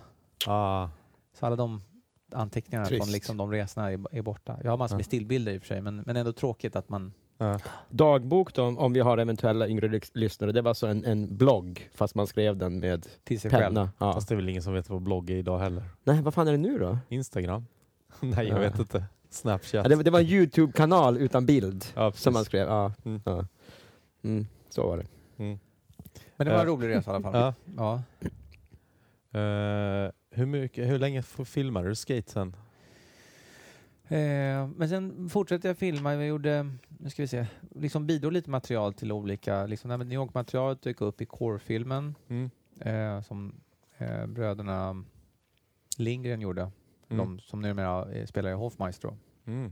[0.48, 0.88] Ah.
[1.40, 1.82] Så alla de
[2.34, 3.04] anteckningarna Trist.
[3.06, 4.58] från liksom de resorna är, är borta.
[4.64, 5.06] Jag har massor med Ja.
[5.06, 7.14] stillbilder i och för sig, men, men ändå tråkigt att man...
[7.38, 7.60] Ja.
[7.90, 11.90] Dagbok då, om vi har eventuella yngre lys- lyssnare, det var alltså en, en blogg
[11.96, 13.64] fast man skrev den med Till sig själv.
[13.64, 13.90] penna.
[13.98, 14.14] Ja.
[14.14, 15.84] Fast det är väl ingen som vet vad blogg är idag heller.
[16.04, 16.98] Nej, vad fan är det nu då?
[17.10, 17.66] Instagram?
[18.20, 18.60] Nej, jag Ja.
[18.62, 19.06] vet inte.
[19.30, 19.74] Snapchat?
[19.74, 22.68] Ja, det, var- det var en Youtube-kanal utan bild som man skrev.
[22.68, 22.92] Ja.
[23.06, 23.22] Mm.
[23.26, 23.46] Ja.
[24.24, 25.06] Mm, så var det.
[25.44, 25.60] Mm.
[26.38, 27.54] Men det var en Eh, rolig resa i alla fall.
[27.78, 28.02] Ja.
[29.40, 32.56] Eh, hur, mycket, hur länge filmade du skate sen?
[34.08, 36.14] Eh, men sen fortsatte jag filma.
[36.16, 36.70] Jag gjorde,
[37.00, 37.46] nu ska vi se,
[37.76, 42.50] liksom bidrog lite material till olika, liksom när New York-materialet dök upp i Core-filmen Mm.
[42.80, 43.56] eh, som
[43.98, 45.04] eh, bröderna
[45.98, 46.62] Lindgren gjorde.
[47.10, 47.18] Mm.
[47.18, 49.18] De som numera eh, spelar i Hofmaestro.
[49.46, 49.72] Mm.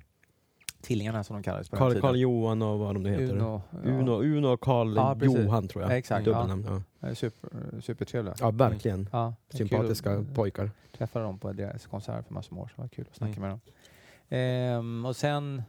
[0.82, 2.00] Tvillingarna som de kallades på Karl.
[2.02, 3.34] Karl Johan och vad de nu heter.
[3.36, 3.62] Uno.
[3.84, 5.18] Uno, Uno och Karl Ja.
[5.22, 5.98] Johan tror jag.
[5.98, 6.66] Exakt, Dubbelnamn.
[7.00, 7.08] Ja.
[7.10, 7.16] Ja.
[7.16, 7.50] Super,
[7.82, 8.36] supertrevliga.
[8.40, 9.10] ja, verkligen.
[9.12, 10.72] Ja, det är Sympatiska kul pojkar.
[10.98, 12.74] träffa dem på deras konsert för massor med år sedan.
[12.76, 13.42] Det var kul att snacka Mm.
[13.42, 13.60] med dem.
[14.30, 15.64] Ehm, och sen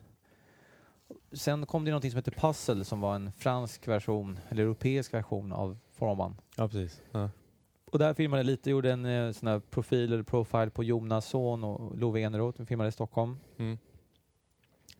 [1.32, 5.52] Sen kom det någonting som heter Puzzle som var en fransk version, eller europeisk version
[5.52, 6.34] av Formula One.
[6.56, 7.02] Ja, precis.
[7.12, 7.30] Ja.
[7.92, 11.26] Och där filmade jag lite, gjorde en eh, sån här profil eller profile på Jonas
[11.26, 13.36] son och Love Eneroth, vi filmade i Stockholm.
[13.58, 13.78] Mm.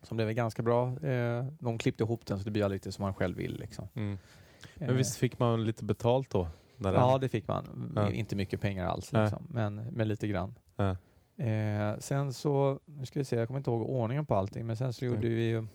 [0.03, 0.89] Som blev ganska bra.
[1.03, 3.59] Eh, de klippte ihop den så det blir riktigt som man själv vill.
[3.61, 3.89] Liksom.
[3.95, 4.19] Mm.
[4.74, 6.49] Men Eh, visst fick man lite betalt då?
[6.77, 7.93] När Ja, det fick man.
[7.97, 8.11] Ja.
[8.11, 9.47] Inte mycket pengar alls, liksom.
[9.51, 10.55] men, men lite grann.
[10.77, 10.97] Ja.
[11.45, 14.77] Eh, sen så, nu ska vi se, jag kommer inte ihåg ordningen på allting, men
[14.77, 15.35] sen så gjorde Mm.
[15.35, 15.66] vi ju...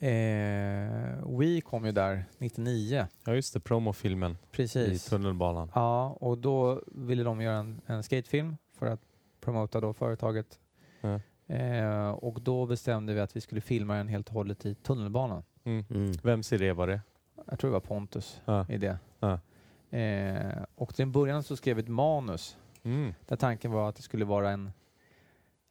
[0.00, 3.60] Eh, We kom ju där 99, ja, just det.
[3.60, 5.04] Promofilmen i precis.
[5.04, 5.70] tunnelbanan.
[5.74, 9.00] Ja, och då ville de göra en, en skatefilm för att
[9.40, 10.58] promota då företaget.
[11.00, 11.20] Ja.
[11.48, 15.42] Eh, och då bestämde vi att vi skulle filma den helt och hållet i tunnelbanan.
[15.64, 15.84] Mm.
[15.90, 16.12] Mm.
[16.22, 17.00] Vems idé var det?
[17.50, 18.66] Jag tror det var Pontus Ja.
[18.68, 18.98] i det.
[19.20, 19.38] Ja.
[19.98, 23.14] Eh, och till en början så skrev vi ett manus Mm.
[23.26, 24.70] där tanken var att det skulle vara en,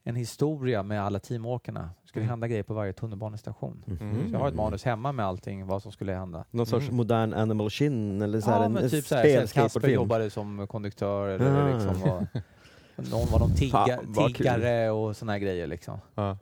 [0.04, 1.90] en historia med alla teamåkarna.
[2.02, 2.30] Det skulle Mm.
[2.30, 3.84] hända grejer på varje tunnelbanestation.
[4.00, 4.28] Mm.
[4.28, 6.44] Så jag har ett manus hemma med allting, vad som skulle hända.
[6.50, 6.96] Någon sorts Mm.
[6.96, 9.14] modern Animal Chin eller så här, ja, en, men en typ så
[9.54, 11.74] Kasper jobbade som konduktör eller Ah.
[11.74, 12.26] liksom var,
[13.10, 14.34] någon var någon tigga, Fan, vad kul.
[14.36, 15.98] tiggare och såna här grejer liksom.
[16.14, 16.36] Ja.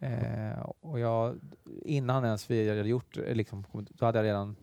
[0.00, 1.34] Eh, och jag,
[1.84, 4.56] innan ens vi hade gjort, eh, liksom, då hade jag redan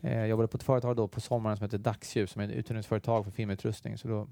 [0.00, 3.24] eh, jobbade på ett företag då på sommaren som heter Dagsljus som är ett uthyrningsföretag
[3.24, 3.98] för filmutrustning.
[3.98, 4.28] Så då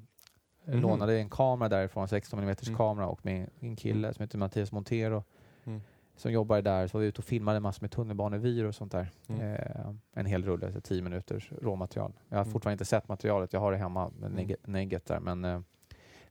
[0.64, 0.80] Mhm.
[0.80, 2.76] lånade jag en kamera därifrån, 16 mm Mm.
[2.76, 5.24] kamera och med en kille som heter Mattias Montero
[5.64, 5.80] Mm.
[6.20, 6.86] Som jobbar där.
[6.86, 9.10] Så var vi ute och filmade massor med tunnelbanevyer och sånt där.
[9.28, 9.40] Mm.
[9.54, 12.12] Eh, en hel rulle, så 10 minuters råmaterial.
[12.28, 12.52] Jag har Mm.
[12.52, 14.44] fortfarande inte sett materialet, jag har det hemma med Mm.
[14.46, 15.20] negge- negget där.
[15.20, 15.60] Men eh,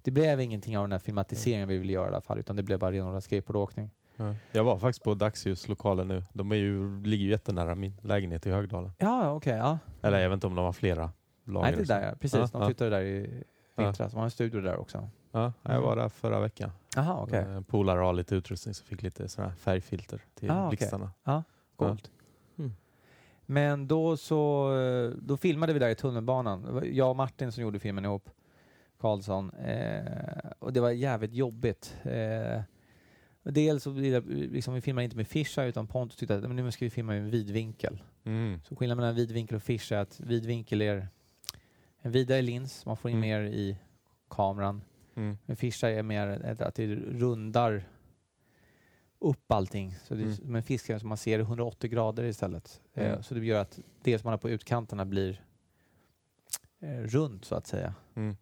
[0.01, 1.69] det blev ingenting av den här filmatiseringen Mm.
[1.73, 3.89] vi ville göra i alla fall, utan det blev bara renodlad skateboardåkning.
[4.15, 4.35] Ja.
[4.51, 6.23] Jag var faktiskt på Dagsljus-lokalen nu.
[6.33, 8.91] De är ju, ligger ju jättenära min lägenhet i Högdalen.
[8.97, 9.57] Ja, okej.
[9.57, 9.77] ja.
[10.01, 11.11] Eller jag vet inte om de har flera
[11.43, 11.67] lager.
[11.71, 12.15] Nej, det är där ja.
[12.19, 13.43] Precis, Ja, de flyttade där i
[13.77, 14.11] vintras.
[14.11, 15.09] De har en studio där också.
[15.31, 16.72] Ja, jag var där förra veckan.
[16.95, 17.39] Jaha, okej.
[17.43, 21.11] En polare har lite utrustning så fick lite sådana här färgfilter till Ah, blixtarna.
[21.76, 22.11] Coolt.
[22.57, 22.72] Mm.
[23.45, 26.81] Men då så, eh, då filmade vi där i tunnelbanan.
[26.93, 28.30] Jag och Martin som gjorde filmen ihop.
[28.99, 29.49] Karlsson.
[29.53, 30.01] Eh,
[30.60, 31.95] och det var jävligt jobbigt.
[32.03, 32.61] Eh,
[33.43, 36.72] dels så det, liksom, vi filmade inte med fisheye utan Pontus tyckte att men nu
[36.72, 38.03] ska vi filma en vidvinkel.
[38.23, 38.60] Mm.
[38.64, 41.07] Så skillnaden mellan vidvinkel och fisheye är att vidvinkel är
[42.01, 43.30] en vidare lins, man får in Mm.
[43.30, 43.77] mer i
[44.30, 44.81] kameran.
[45.19, 45.37] Mm.
[45.45, 46.27] Men fisheye är mer
[46.61, 47.83] att det rundar
[49.19, 49.95] upp allting.
[50.03, 50.35] Så det Mm.
[50.35, 52.81] som en fiskare som man ser i 180 grader istället.
[52.93, 53.23] Eh, Mm.
[53.23, 55.43] så det gör att det som man har på utkanterna blir
[56.79, 57.95] eh, runt så att säga.
[58.15, 58.35] Mm.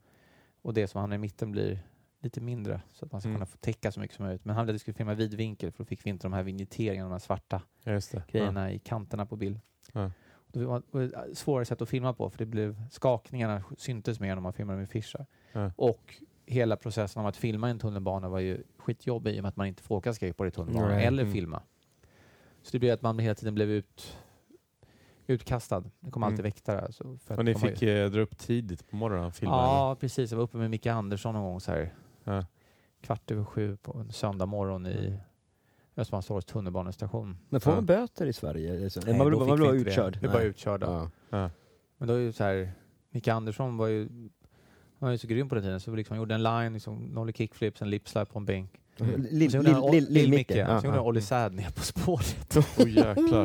[0.61, 1.79] Och det som han har i mitten blir
[2.19, 3.35] lite mindre så att man ska Mm.
[3.37, 4.45] kunna få täcka så mycket som möjligt.
[4.45, 6.43] Men han ville att vi skulle filma vidvinkel för då fick vi inte de här
[6.43, 9.59] vignetteringarna, de här svarta Ja, grejerna i kanterna på bild.
[9.93, 10.11] Ja.
[10.47, 14.41] Det var ett svårare sätt att filma på för det blev skakningarna syntes mer när
[14.41, 15.25] man filmade med fishar.
[15.51, 15.71] Ja.
[15.75, 16.15] Och
[16.47, 19.67] hela processen om att filma en tunnelbana var ju skitjobbig i och med att man
[19.67, 21.05] inte får åka skateboard i tunnelbanan Nej.
[21.05, 21.33] eller Mm.
[21.33, 21.61] filma.
[22.61, 24.17] Så det blev att man hela tiden blev ut,
[25.27, 25.83] utkastad.
[25.99, 26.43] Det kom alltid Mm.
[26.49, 26.81] väktare.
[26.81, 28.05] Alltså, för att Och ni fick ut.
[28.05, 29.55] eh, dra upp tidigt på morgonen och filma?
[29.55, 30.31] Ja, precis.
[30.31, 32.35] Jag var uppe med Micke Andersson någon gång så här eller?
[32.37, 32.45] Ja.
[33.01, 35.19] kvart över sju på en söndag morgon i Mm.
[35.95, 37.37] Östermalmstorgs tunnelbanestation.
[37.49, 37.75] Men får Ja.
[37.77, 38.83] man böter i Sverige?
[38.83, 40.13] Alltså, Nej, man blir, inte utkörd?
[40.13, 40.27] Det.
[40.27, 40.47] Vi Nej.
[40.47, 40.85] utkörda.
[40.87, 41.09] Ja.
[41.37, 41.49] Ja.
[41.97, 42.71] Men då är ju så här,
[43.09, 44.09] Micke Andersson var ju,
[44.99, 46.97] han var ju så grym på den tiden så vi liksom gjorde en line, liksom,
[46.97, 48.71] nolly kickflips, en lipslide på en bänk.
[48.99, 49.25] Mm.
[49.31, 50.79] Lill-Micke?
[50.81, 52.57] Så gjorde han Olli Säd ner på spåret.
[52.57, 53.41] Åh jäklar.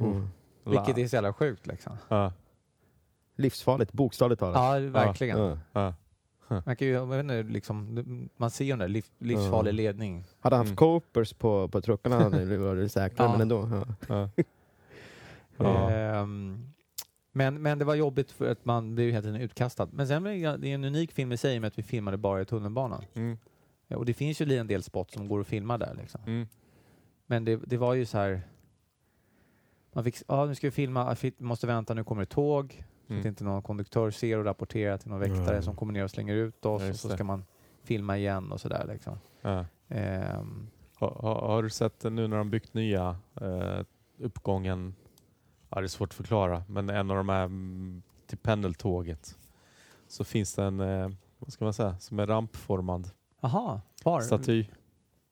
[0.00, 0.28] Mm.
[0.64, 1.92] Vilket är så jävla sjukt liksom.
[2.08, 2.32] Ja.
[3.36, 4.82] Livsfarligt, bokstavligt talat.
[4.82, 5.38] Ja, verkligen.
[5.38, 5.58] Ja.
[5.72, 5.94] Ja.
[6.66, 8.04] Man, kan ju, jag vet inte, liksom,
[8.36, 10.24] man ser ju den där liv, livsfarlig ledning.
[10.40, 10.76] Hade han haft Mm.
[10.76, 13.84] copers på, på truckarna hade det varit säkrare, men ändå.
[14.08, 14.28] Ja.
[15.90, 16.72] Ehm,
[17.38, 19.88] men, men det var jobbigt för att man blev hela tiden utkastad.
[19.92, 22.40] Men sen det det är en unik film i sig med att vi filmade bara
[22.40, 23.04] i tunnelbanan.
[23.14, 23.38] Mm.
[23.86, 25.94] Ja, Och det finns ju en del spots som går att filma där.
[25.94, 26.20] Liksom.
[26.26, 26.46] Mm.
[27.26, 28.42] Men det, det var ju så här.
[29.92, 32.72] Man fick, ja nu ska vi filma, vi måste vänta, nu kommer ett tåg.
[33.06, 33.26] Så att Mm.
[33.26, 35.62] inte någon konduktör ser och rapporterar till någon väktare Mm.
[35.62, 36.82] som kommer ner och slänger ut oss.
[36.82, 37.14] Ja, och så det.
[37.14, 37.44] ska man
[37.82, 38.84] filma igen och sådär.
[38.88, 39.18] Liksom.
[39.42, 39.64] Ja.
[39.88, 43.80] Ehm, Har, har, har du sett nu när de byggt nya eh,
[44.18, 44.94] uppgången,
[45.68, 49.38] ja, det är svårt att förklara, men en av de här mm, till pendeltåget
[50.08, 51.08] så finns det en, eh,
[51.38, 54.20] vad ska man säga, som är rampformad Aha, var?
[54.20, 54.66] staty.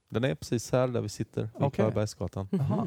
[0.08, 1.70] Den är precis här där vi sitter, vid Okej.
[1.70, 2.48] Klarabergsgatan.
[2.52, 2.62] Mhm.
[2.62, 2.78] Eh, Som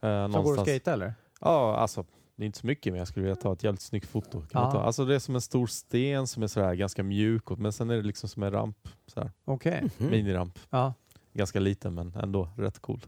[0.00, 0.68] går att någonstans.
[0.68, 1.14] skejta eller?
[1.40, 2.04] Ja, alltså
[2.36, 4.42] det är inte så mycket men jag skulle vilja ta ett jävligt snyggt foto.
[4.50, 4.70] Kan Ah.
[4.72, 4.78] ta?
[4.80, 7.90] Alltså det är som en stor sten som är sådär ganska mjuk och- men sen
[7.90, 9.90] är det liksom som en ramp, sådär, Okej.
[9.98, 10.10] Mhm.
[10.10, 10.58] miniramp.
[10.70, 10.94] Ja.
[11.32, 13.00] Ganska liten men ändå rätt cool.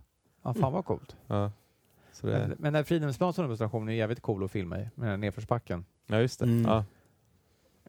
[0.42, 1.16] ja, fan vad coolt.
[1.26, 1.50] Ja.
[2.20, 4.80] Så det, Men, men den Fridhemsplan tunnelbanestationen är jävligt cool att filma i.
[4.82, 5.84] Med den här nedförsbacken.
[6.06, 6.44] ja just det.
[6.44, 6.64] Mm.
[6.64, 6.84] Ja.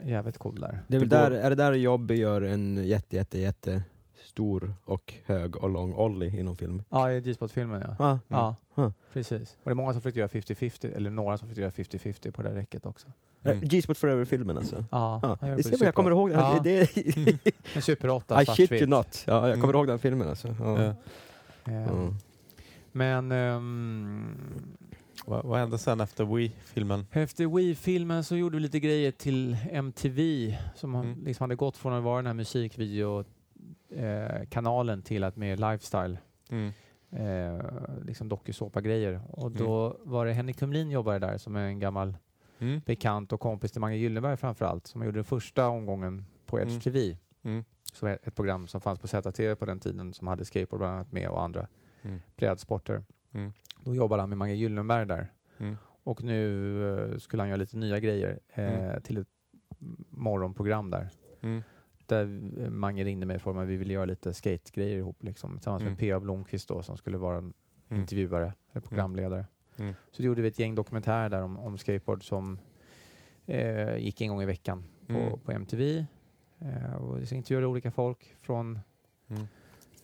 [0.04, 0.80] Jävligt cool där.
[0.88, 3.84] Det är, väl där, är det där Jobby gör en jätte, jätte, jätte
[4.24, 6.84] stor och hög och lång Ollie inom film.
[6.90, 8.06] Ja, i G-spot-filmen ja.
[8.06, 8.94] Ah, Ja, Mm.
[9.14, 9.58] precis.
[9.64, 12.42] Och det är många som försökte göra 50-50, eller några som försökte göra 50-50 på
[12.42, 13.08] det här räcket också.
[13.44, 13.60] Mm.
[13.62, 14.86] G-spot Forever-filmen alltså.
[14.92, 16.40] Ja, Ja, gör det ser man, jag kommer ihåg den.
[16.40, 16.60] Ja.
[16.64, 16.98] Det,
[17.76, 19.24] En Super 8, I shit you not.
[19.28, 19.76] Ja, jag kommer Mm.
[19.76, 20.56] ihåg den filmen alltså.
[20.60, 20.82] Ja.
[20.84, 20.94] Ja.
[21.72, 22.16] Ehm, Mm.
[22.92, 24.36] Men ehm,
[25.26, 27.06] Vad, vad hände sen efter Wii-filmen?
[27.12, 31.24] efter Wii-filmen så gjorde vi lite grejer till MTV som Mm.
[31.26, 36.18] liksom hade gått från att vara den här musikvideo-kanalen eh, till att mer lifestyle.
[36.50, 36.72] Mm.
[37.12, 37.60] Eh,
[38.06, 39.22] liksom dokusåpa-grejer.
[39.30, 42.18] Och då var det Henrik Kumlin jobbade där som är en gammal
[42.60, 42.82] Mm.
[42.86, 46.82] bekant och kompis till Mange Gyllenberg framförallt som gjorde den första omgången på Edge Mm.
[46.82, 47.18] TV.
[47.44, 47.64] Mm.
[47.94, 50.94] Som är ett program som fanns på ZTV på den tiden som hade skateboard bland
[50.96, 51.68] annat med och andra
[52.04, 52.20] Mm.
[52.36, 53.04] brädsporter.
[53.32, 53.52] Mm.
[53.84, 55.32] Då jobbade han med Mange Gyllenberg där.
[55.58, 55.78] Mm.
[56.04, 59.02] Och nu eh, skulle han göra lite nya grejer eh, Mm.
[59.02, 59.28] till ett
[60.10, 61.10] morgonprogram där.
[61.42, 61.64] Mm.
[62.06, 65.82] Där eh, Mange ringde mig för att vi ville göra lite skategrejer ihop liksom, tillsammans
[65.82, 65.92] Mm.
[65.94, 66.20] med P.A.
[66.20, 67.54] Blomqvist då, som skulle vara Mm.
[67.90, 69.46] intervjuare eller programledare.
[69.78, 69.94] Mm.
[70.12, 72.60] Så då gjorde vi ett gäng dokumentärer där om, om skateboard som
[73.46, 75.40] eh, gick en gång i veckan på, Mm.
[75.40, 76.06] på MTV.
[76.60, 78.80] Eh, och så intervjuade olika folk från
[79.28, 79.48] Mm.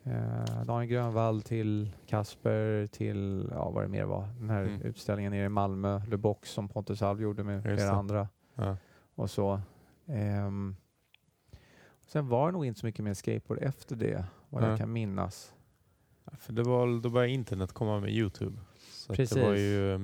[0.10, 4.82] Eh, Daniel Grönvall till Kasper till, ja vad det mer var, den här Mm.
[4.82, 7.98] utställningen nere i Malmö, The Box som Pontus Alv gjorde med Just flera det.
[7.98, 8.78] andra Ja.
[9.16, 9.62] och så.
[10.06, 10.76] Ehm,
[12.06, 14.70] sen var det nog inte så mycket mer skateboard efter det, vad Nej.
[14.70, 15.54] jag kan minnas.
[16.26, 18.58] Ja, För det var, då började internet komma med Youtube.
[18.92, 19.60] Så att det var Precis.
[19.62, 20.02] ju eh,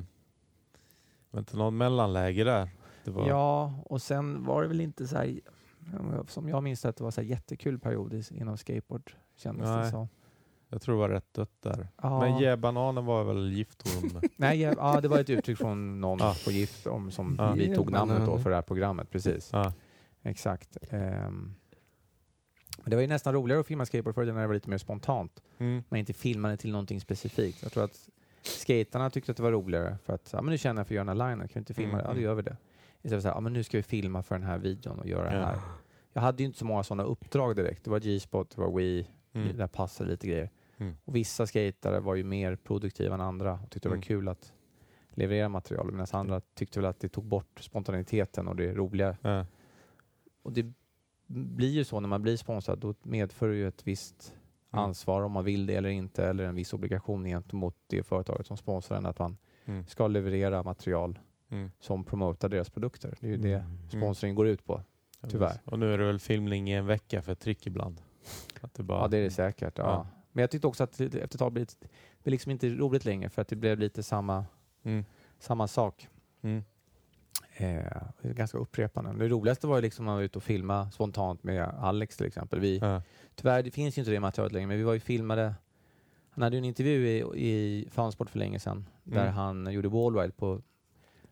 [1.32, 2.70] var inte någon mellanläge där.
[3.06, 5.40] Var, Ja, och sen var det väl inte så här,
[6.28, 9.92] som jag minns det, att det var så jättekul period inom skateboard, kändes det Nej.
[9.92, 10.08] som.
[10.70, 11.88] Jag tror det var rätt dött där.
[12.02, 12.20] Ja.
[12.20, 14.22] Men yeah, bananen var väl giftorm.
[14.36, 16.36] Nej, ja, ja, det var ett uttryck från någon Ja.
[16.46, 17.52] på Gift om, som Ja.
[17.52, 19.10] vi tog namnet då för det här programmet.
[19.10, 19.74] Precis, ja.
[20.24, 20.78] exakt.
[20.90, 21.56] Ehm,
[22.78, 24.78] men det var ju nästan roligare att filma skateboard förr när det var lite mer
[24.78, 25.42] spontant.
[25.58, 25.84] Mm.
[25.90, 27.64] Man inte filmade till någonting specifikt.
[27.64, 28.10] Jag tror att
[28.42, 30.96] skaterna tyckte att det var roligare för att ja, men nu känner jag för att
[30.96, 32.04] göra den här linen, kan vi inte filma Mm, det?
[32.04, 32.24] Ja, då mm.
[32.24, 32.58] gör vi det.
[33.02, 35.08] Istället för att säga, ja, men nu ska vi filma för den här videon och
[35.08, 35.60] göra det här.
[36.14, 37.84] Jag hade ju inte så många sådana uppdrag direkt.
[37.84, 39.58] Det var G-spot, det var Wii, Mm.
[39.58, 40.50] där passade lite grejer.
[40.78, 40.96] Mm.
[41.06, 44.02] Och vissa skatare var ju mer produktiva än andra och tyckte det var Mm.
[44.04, 44.54] kul att
[45.10, 49.18] leverera material medan andra tyckte väl att det tog bort spontaniteten och det roliga.
[49.22, 49.46] Ja.
[50.44, 50.74] Och det
[51.28, 54.34] blir ju så när man blir sponsrad, då medför det ju ett visst
[54.74, 54.86] Mm.
[54.86, 58.58] ansvar om man vill det eller inte eller en viss obligation gentemot det företaget som
[58.58, 59.86] sponsrar en att man Mm.
[59.88, 61.20] ska leverera material
[61.50, 61.72] Mm.
[61.80, 63.18] som promotar deras produkter.
[63.20, 63.90] Det är ju det Mm.
[63.90, 64.82] sponsring går ut på.
[65.30, 65.60] Tyvärr.
[65.66, 68.02] Och nu är det väl filmning i en vecka för tryck ibland.
[68.62, 69.78] Att det bara, Ja, det är det säkert.
[69.78, 69.84] Ja.
[69.84, 70.08] Ja.
[70.32, 71.68] Men jag tyckte också att det efter ett tag blir
[72.24, 74.46] det liksom inte roligt längre för att det blev lite samma,
[74.84, 75.06] Mm.
[75.40, 76.08] samma sak.
[76.42, 76.64] Mm.
[77.58, 77.84] Eh,
[78.22, 79.14] ganska upprepande.
[79.14, 82.26] Det roligaste var ju liksom när man var ute och filma spontant med Alex till
[82.26, 82.60] exempel.
[82.60, 83.02] Vi, Ja.
[83.36, 85.54] Tyvärr det finns ju inte det materialet längre, men vi var ju filmade.
[86.30, 89.34] Han hade ju en intervju i, i Fansport för länge sedan där Mm.
[89.34, 90.62] han gjorde wallride på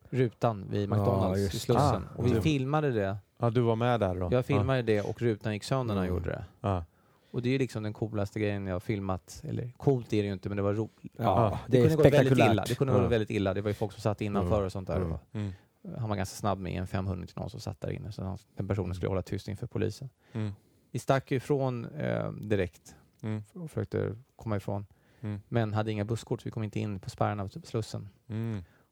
[0.09, 1.59] rutan vid Ja, McDonalds i just det.
[1.59, 2.07] Slussen.
[2.11, 2.41] Ah, och vi ja.
[2.41, 3.17] filmade det.
[3.41, 4.29] Ja, du var med där då?
[4.31, 6.17] Jag filmade det och rutan gick sönder när han Mm.
[6.17, 6.45] gjorde det.
[6.61, 6.85] Ja.
[7.31, 9.41] Och det är ju liksom den coolaste grejen jag har filmat.
[9.47, 10.91] Eller coolt är det ju inte, men det var roligt.
[11.17, 12.63] Ja, det, det är kunde gå väldigt illa.
[12.67, 13.07] Det kunde gå Ja.
[13.07, 13.53] väldigt illa.
[13.53, 14.65] Det var ju folk som satt innanför Mm.
[14.65, 14.95] och sånt där.
[14.95, 15.11] Mm.
[15.11, 15.51] Och Mm.
[15.99, 18.11] han var ganska snabb med en 500 till någon som satt där inne.
[18.11, 20.09] Så han, den personen skulle hålla tyst inför polisen.
[20.33, 20.51] Mm.
[20.91, 23.43] Vi stack ju ifrån eh, direkt Mm.
[23.53, 24.85] och försökte komma ifrån.
[25.21, 25.41] Mm.
[25.47, 28.09] Men hade inga busskort så vi kom inte in på spärren av Slussen.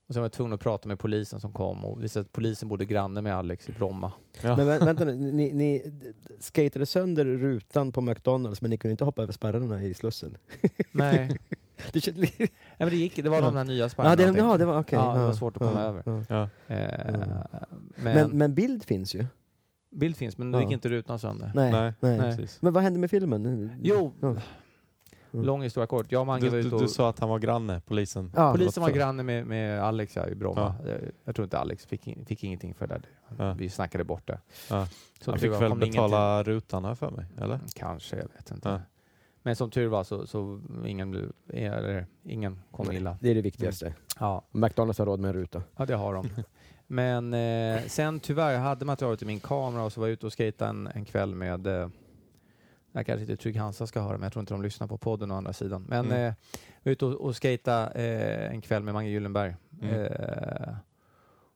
[0.10, 2.70] Och sen var jag tvungen att prata med polisen som kom och visade att polisen
[2.70, 4.12] bodde granne med Alex i Bromma.
[4.42, 4.56] Ja.
[4.58, 5.84] Men vä- vänta nu, ni, ni
[6.40, 10.38] skatade sönder rutan på McDonalds men ni kunde inte hoppa över spärrarna i Slussen?
[10.92, 11.40] Nej,
[11.94, 13.42] Det, känns- Nej men det gick Det var Ja.
[13.46, 14.22] de där nya spärrarna.
[14.24, 15.00] ja, det, ja, det var okej.
[15.00, 16.04] Ja, det var svårt att ja, komma över.
[16.06, 16.24] ja.
[16.68, 16.76] Ja.
[16.76, 17.16] Eh,
[17.96, 19.26] men, Men, men bild finns ju.
[19.92, 20.62] bild finns, men Ja.
[20.62, 21.52] gick inte rutan sönder.
[21.56, 21.72] Nej.
[21.72, 22.48] Nej, nej.
[22.60, 23.72] Men vad hände med filmen?
[23.82, 24.36] Jo, Ja.
[25.34, 25.46] Mm.
[25.46, 26.12] lång historia kort.
[26.12, 26.82] Jag och Mange Du, var du, ute och...
[26.82, 28.32] du sa att han var granne, polisen.
[28.36, 30.76] Ja, Polisen var granne med, med Alex här i Bromma.
[30.88, 33.06] Eh, Jag tror inte Alex fick, in, fick ingenting för det där.
[33.46, 33.54] Ja.
[33.54, 34.40] Vi snackade bort det.
[34.70, 34.88] Ja.
[35.22, 37.60] Som Han fick var väl betala rutan här för mig, eller?
[37.76, 38.70] Kanske, jag vet inte.
[38.70, 38.80] Ja.
[39.44, 43.18] Men som tur var så, så ingen, eller, ingen kom Nej, illa.
[43.22, 43.94] Det är det viktigaste.
[44.20, 45.64] Ja, McDonalds har råd med en ruta.
[45.78, 46.30] ja, det har de.
[46.88, 50.26] Men eh, sen tyvärr, jag hade materialet i min kamera och så var jag ute
[50.26, 51.88] och skejtade en, en kväll med eh,
[52.92, 55.32] jag kanske inte Trygg Hansa ska höra, men jag tror inte de lyssnar på podden
[55.32, 55.86] å andra sidan.
[55.90, 56.28] Men Mm.
[56.28, 56.34] eh,
[56.84, 59.56] ute och, och skejtade eh, en kväll med Mange Gyllenberg.
[59.82, 59.96] Mm.
[60.06, 60.76] Eh,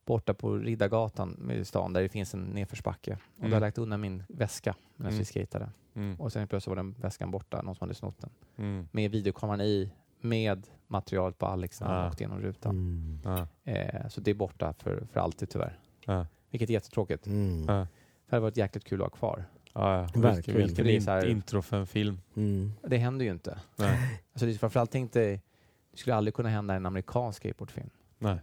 [0.05, 3.11] borta på Riddargatan i stan där det finns en nedförsbacke.
[3.13, 3.53] Och då Mm.
[3.53, 5.19] hade jag lagt undan min väska medan Mm.
[5.19, 5.69] vi skejtade.
[5.95, 6.19] Mm.
[6.21, 8.29] Och sen plötsligt var den väskan borta, någon som hade snott den.
[8.57, 8.87] Mm.
[8.91, 9.91] Med videokameran i,
[10.21, 12.07] med material på Alex när han Ah.
[12.09, 12.71] åkte genom rutan.
[12.75, 13.19] Mm.
[13.23, 13.47] Ja.
[13.71, 15.79] Eh, så det är borta för, för alltid tyvärr.
[16.05, 16.27] Ja.
[16.49, 17.27] Vilket är jättetråkigt.
[17.27, 17.65] Mm.
[17.67, 17.73] Ja.
[18.29, 19.45] Det hade varit jäkligt kul att ha kvar.
[19.73, 20.01] Ja, ja.
[20.21, 20.33] Verkligen.
[20.35, 22.21] Vilken, vilken Det är så här- in, intro för en film.
[22.35, 22.73] Mm.
[22.81, 23.59] Det händer ju inte.
[23.75, 24.21] Nej.
[24.33, 25.41] Alltså det framförallt dig,
[25.91, 27.89] det skulle aldrig kunna hända i en amerikansk skateboardfilm.
[28.19, 28.37] Nej.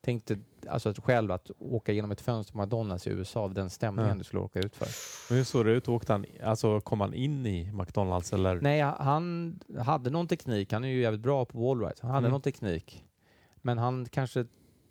[0.00, 3.54] Tänk dig alltså att själv att åka genom ett fönster på McDonalds i USA av
[3.54, 4.14] den stämningen Ja.
[4.18, 4.88] du skulle åka ut för.
[5.30, 5.88] Men hur såg det ut?
[5.88, 8.60] Åkte han, alltså, kom han in i McDonalds eller?
[8.60, 10.72] Nej, han hade någon teknik.
[10.72, 11.94] Han är ju jävligt bra på wallride.
[12.00, 12.30] Han hade Mm.
[12.30, 13.04] någon teknik.
[13.56, 14.46] Men han kanske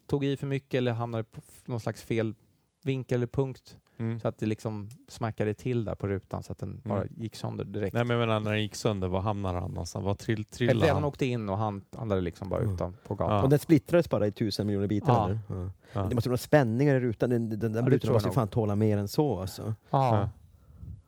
[0.08, 2.36] tog i för mycket eller hamnade på någon slags fel
[2.84, 3.78] vinkel eller punkt.
[3.98, 4.20] Mm.
[4.20, 7.14] Så att det liksom smackade till där på rutan så att den bara Mm.
[7.18, 7.94] gick sönder direkt.
[7.94, 10.06] Nej men jag menar när den gick sönder, var hamnade han någonstans?
[10.06, 11.04] Var trill, Eller trillade han han?
[11.04, 12.74] åkte in och han andade liksom bara Mm.
[12.76, 13.36] utan på gatan.
[13.36, 13.44] Ja.
[13.44, 15.26] Och den splittrades bara i tusen miljoner bitar Ja.
[15.26, 15.40] eller?
[15.64, 15.70] Ja.
[15.94, 16.02] Ja.
[16.10, 18.30] Det måste vara spänningar i rutan, den, den, den det rutan tror jag måste ju
[18.30, 18.36] nog.
[18.36, 19.76] fan tåla mer än så alltså.
[19.90, 20.30] Ja.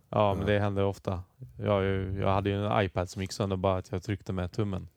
[0.10, 0.54] Ja men Ja.
[0.54, 1.24] det hände ofta.
[1.60, 1.84] Jag,
[2.16, 4.88] jag hade ju en iPad som gick sönder bara att jag tryckte med tummen.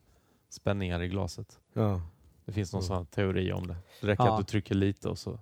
[0.50, 1.58] Spänningar i glaset.
[1.72, 2.00] Ja.
[2.44, 2.86] Det finns någon Mm.
[2.88, 3.76] sån teori om det.
[4.00, 4.32] Det räcker Ja.
[4.32, 5.38] att du trycker lite och så...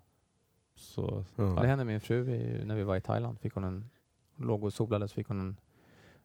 [0.78, 1.42] så Ja.
[1.44, 3.38] Det hände min fru i, när vi var i Thailand.
[3.40, 3.90] Fick hon en,
[4.36, 5.56] låg och solade så fick hon en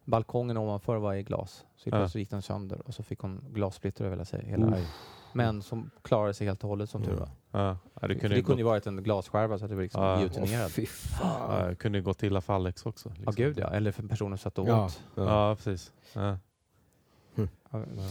[0.06, 1.66] balkongen ovanför var i glas.
[1.76, 2.08] Så Ja.
[2.08, 4.46] gick den sönder och så fick hon glassplitter över sig.
[4.46, 5.10] Hela, Uff.
[5.34, 7.20] Men som klarade sig helt och hållet som tur Ja.
[7.20, 7.30] var.
[7.62, 9.84] ja, ja, det kunde, det ju kunde ju varit en glasskärva så att det var
[9.84, 10.68] liksom Ja.
[10.88, 11.60] fan.
[11.62, 13.10] ja, det kunde gått illa för Alex också.
[13.10, 13.34] Liksom.
[13.36, 13.68] gud ja.
[13.68, 14.86] Eller för personen som satt och Ja.
[14.86, 15.04] åt.
[15.16, 15.56] Ja.
[15.56, 15.94] Precis.
[16.14, 16.38] Ja,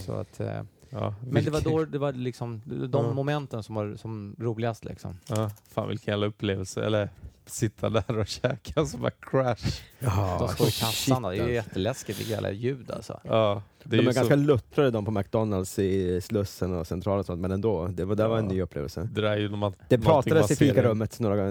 [0.06, 0.62] Så att, eh,
[0.92, 3.12] Ja, men det var då det var liksom de Ja.
[3.12, 5.18] momenten som var som roligast liksom.
[5.28, 6.84] Ja, fan vilken jävla upplevelse.
[6.84, 7.08] Eller
[7.46, 9.80] sitta där och käka så bara crash.
[9.98, 11.22] Ja, De står i kassan.
[11.22, 11.52] Det är ju alltså.
[11.54, 13.20] jätteläskigt vilka jävla ljud alltså.
[13.24, 17.20] Ja, det är De är så, ganska luttrade de på McDonalds i Slussen och Centralen
[17.20, 18.50] och sånt, men ändå, det var, det var en Ja.
[18.52, 19.08] ny upplevelse.
[19.12, 21.50] det där är ju man, Det pratades i fikarummet några,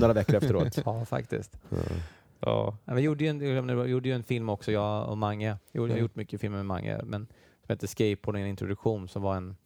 [0.00, 0.78] några veckor efteråt.
[0.84, 1.58] Ja, faktiskt.
[1.68, 1.76] Ja.
[2.40, 5.46] Ja, Ja, vi gjorde ju, en, jag gjorde ju en film också, jag och Mange.
[5.46, 6.00] Jag, jag har Mm.
[6.00, 7.26] gjort mycket filmer med Mange, men
[7.68, 9.56] som heter Skateboard, en introduktion, som var en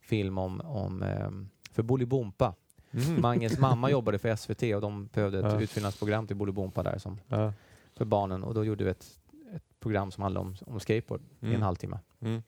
[0.00, 2.54] film om, om ehm, för Bolibompa.
[2.90, 3.20] Mhm.
[3.20, 5.60] Manges mamma jobbade för SVT och de behövde ett Ja.
[5.60, 7.52] utfyllnadsprogram till Bolibompa där som, ja.
[7.96, 9.18] för barnen och då gjorde vi ett,
[9.54, 11.56] ett program som handlade om, om skateboard i Mm.
[11.56, 11.98] en halvtimme.
[12.20, 12.42] Mm.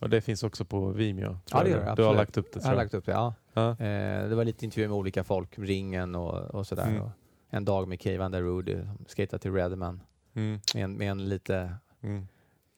[0.00, 1.38] Och det finns också på Vimeo.
[1.50, 2.16] Ja, det gör det, Du har absolut.
[2.16, 3.34] lagt upp det Jag har lagt upp det, ja.
[3.52, 3.70] Ja.
[3.70, 6.88] Eh, det var lite intervjuer med olika folk, Ringen och, och sådär.
[6.88, 7.02] Mm.
[7.02, 7.10] Och
[7.50, 10.00] en dag med Der Roode, som skejtade till Redman
[10.34, 10.60] Mm.
[10.74, 12.26] med en, med en lite, Mm.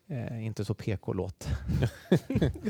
[0.09, 1.49] Eh, inte så PK-låt.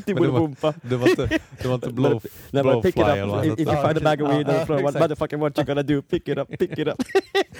[0.06, 0.74] Det var- Bolibompa.
[0.82, 3.16] Det var inte, det var inte blow, Nej, men pick it blowfly up.
[3.16, 5.66] eller vad If, you find a bag of weed and throw what motherfucking what you
[5.66, 7.02] gonna do, pick it up, pick it up.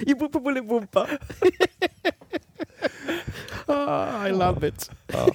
[0.07, 1.07] you boop Bolibompa.
[3.65, 4.91] ah, I love it.
[5.07, 5.27] Ja.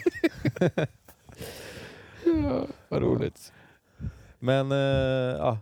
[2.25, 3.53] Ja, vad roligt.
[4.39, 4.79] Men eh,
[5.39, 5.59] ja,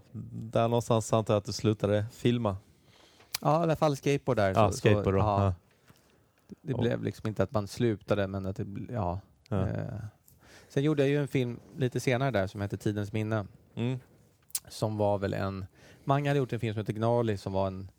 [0.53, 2.57] där någonstans antar jag att du slutade filma.
[3.41, 4.53] Ja, i alla fall skateboard där.
[4.55, 5.21] Ja, så, skateboard då.
[5.21, 5.55] Så, ja, Ja.
[6.63, 9.21] Det Och- blev liksom inte att man slutade, men att det, ja.
[9.49, 9.69] Ja.
[9.69, 9.85] Eh.
[10.69, 13.47] Sen gjorde jag ju en film lite senare där som heter Tidens minne.
[13.75, 13.99] Mm.
[14.69, 15.67] Som var väl en...
[16.05, 17.91] Mange hade gjort en film som heter Gnarly som var en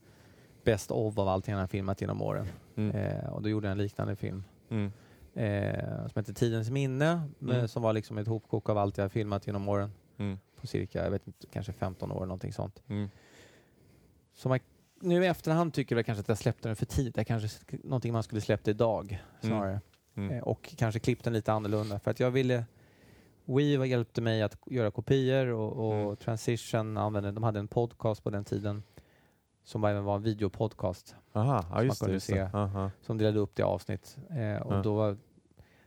[0.64, 2.48] best of av allting han har filmat genom åren.
[2.76, 2.96] Mm.
[2.96, 4.44] Eh, och då gjorde jag en liknande film.
[4.70, 4.92] Mm.
[5.34, 7.68] Eh, som heter Tidens minne, med, Mm.
[7.68, 9.92] som var liksom ett hopkok av allt jag har filmat genom åren.
[10.18, 10.38] Mm.
[10.62, 12.84] På cirka, jag vet inte, kanske 15 år någonting sånt.
[12.88, 13.10] Mm.
[14.34, 14.62] Som jag
[15.02, 17.16] nu i efterhand tycker jag kanske att jag släppte den för tidigt.
[17.16, 19.82] Det är kanske sk- någonting man skulle släppt idag snarare.
[20.16, 20.32] Mm.
[20.38, 22.00] Eh, och kanske klippt den lite annorlunda.
[22.00, 22.66] För att jag ville...
[23.46, 26.16] Weave hjälpte mig att göra kopior och, och Mm.
[26.16, 28.84] Transition använde, de hade en podcast på den tiden
[29.64, 32.00] som även var en videopodcast Aha, ja, man det.
[32.00, 32.36] kunde Just se.
[32.36, 32.50] det.
[32.54, 32.92] Aha.
[33.02, 34.18] som delade upp det avsnitt.
[34.30, 34.82] Eh, och Ja.
[34.84, 35.18] då var,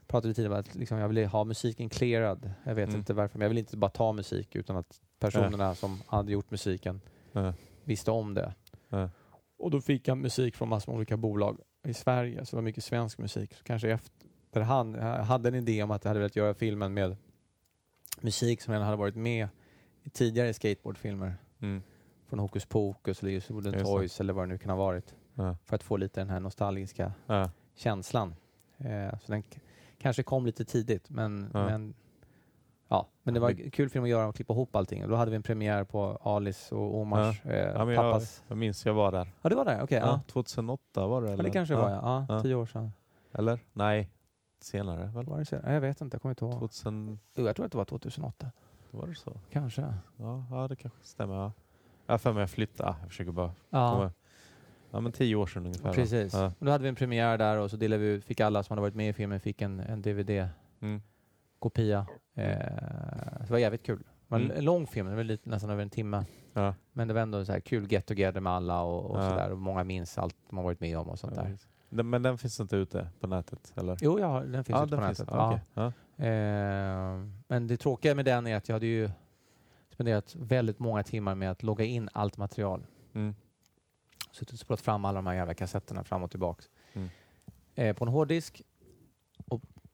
[0.06, 2.50] pratade vi tidigare om att liksom, jag ville ha musiken clearad.
[2.64, 2.98] Jag vet Mm.
[2.98, 6.50] inte varför, men jag ville inte bara ta musik utan att personerna som hade gjort
[6.50, 7.00] musiken
[7.32, 7.52] Ja.
[7.84, 8.54] visste om det.
[9.58, 12.62] Och då fick jag musik från massor med olika bolag i Sverige, så det var
[12.62, 13.54] mycket svensk musik.
[13.54, 17.16] Så kanske efterhand, jag hade en idé om att jag hade velat göra filmen med
[18.20, 19.48] musik som redan hade varit med
[20.02, 21.34] i tidigare skateboardfilmer.
[21.60, 21.82] Mm.
[22.28, 23.90] Från Hokus Pokus eller just Wooden Just det.
[23.90, 25.14] Toys eller vad det nu kan ha varit.
[25.34, 25.56] Ja.
[25.64, 27.50] För att få lite den här nostalgiska Ja.
[27.74, 28.34] känslan.
[28.78, 29.42] Eh, så den
[29.98, 31.64] kanske kom lite tidigt, men, Ja.
[31.66, 31.94] men
[32.92, 35.02] Ja, men det var en kul film att göra och klippa ihop allting.
[35.04, 38.42] Och då hade vi en premiär på Alice och Omars eh, Ja, men jag, pappas...
[38.48, 39.28] jag minns jag var där.
[39.42, 39.82] Ja, det var det?
[39.82, 40.20] Okej, Ja, ja.
[40.26, 41.32] 2008 var det ja.
[41.32, 41.44] eller?
[41.44, 42.00] det kanske var ja.
[42.02, 42.26] ja.
[42.36, 42.40] Ja.
[42.42, 42.92] Tio år sedan.
[43.32, 43.58] Eller?
[43.72, 44.10] Nej,
[44.60, 45.26] senare väl?
[45.26, 45.62] Var det?
[45.66, 46.52] Ja, Jag vet inte, jag kommer inte ihåg.
[46.58, 48.50] 2000, Jo, jag tror att det var 2008.
[48.90, 49.40] var det så?
[49.50, 49.94] Kanske.
[50.16, 51.34] Ja, ja det kanske stämmer.
[51.34, 51.52] Ja.
[52.06, 52.88] Jag har för mig jag flyttade.
[52.90, 54.12] Ah, Jag försöker bara Ja, komma.
[54.90, 55.92] Ja men tio år sedan ungefär.
[55.92, 56.34] precis.
[56.34, 56.52] Ja.
[56.58, 58.80] Då hade vi en premiär där och så delade vi ut, fick alla som hade
[58.82, 60.48] varit med i filmen fick en, en DVD-kopia.
[60.80, 61.02] Mm.
[62.34, 62.56] Eh,
[63.38, 63.98] så det var jävligt kul.
[63.98, 64.64] Det var en Mm.
[64.64, 66.24] lång film, det var lite, nästan över en timme.
[66.52, 66.74] Ja.
[66.92, 69.28] Men det var ändå så här kul get together med alla och, och Ja.
[69.30, 69.50] sådär.
[69.52, 71.58] Och många minns allt har varit med om och sånt där.
[71.88, 73.96] Den, men den finns inte ute på nätet eller?
[74.00, 75.18] Jo, ja, den finns ja, ute på den finns.
[75.18, 75.34] nätet.
[75.34, 75.60] Okej.
[75.74, 75.92] Ja.
[76.26, 79.10] Eh, men det tråkiga med den är att jag hade ju
[79.90, 82.86] spenderat väldigt många timmar med att logga in allt material.
[83.14, 83.34] Mm.
[84.32, 86.70] Suttit och spolat fram alla de här jävla kassetterna fram och tillbaks.
[86.92, 87.08] Mm.
[87.74, 88.62] Eh, på en hårddisk.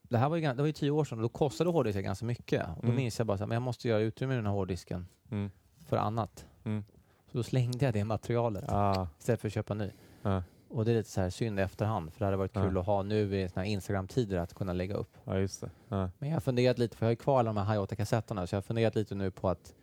[0.09, 2.26] Det här var ju, det var ju tio år sedan och då kostade hårddiskar ganska
[2.26, 2.62] mycket.
[2.68, 2.97] Och då Mm.
[2.97, 5.51] minns jag bara att jag måste göra utrymme i den här hårddisken Mm.
[5.86, 6.47] för annat.
[6.64, 6.85] Mm.
[7.32, 9.90] Så då slängde jag det materialet Ah, istället för att köpa ny.
[10.22, 10.43] ja.
[10.70, 12.62] Och det är lite så här synd i efterhand för det hade varit Ja.
[12.64, 15.16] kul att ha nu i såna här Instagram-tider att kunna lägga upp.
[15.24, 15.70] ja, just det.
[15.89, 16.10] Ja.
[16.18, 18.47] Men jag har funderat lite, för jag har ju kvar alla de här High 8-kassetterna,
[18.47, 19.74] så jag har funderat lite nu på att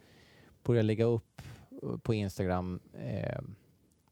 [0.63, 1.41] börja lägga upp
[1.83, 3.41] eh, på Instagram eh,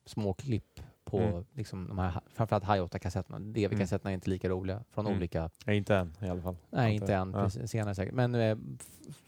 [0.06, 0.80] små klipp
[1.18, 1.46] på Mm.
[1.54, 3.40] liksom de här, framförallt High 8-kassetterna.
[3.40, 5.18] DV-kassetterna är inte lika roliga från Mm.
[5.18, 6.56] olika, Nej, inte än i alla fall.
[6.70, 7.50] nej inte än, Ja.
[7.50, 8.14] senare säkert.
[8.14, 8.58] Men eh,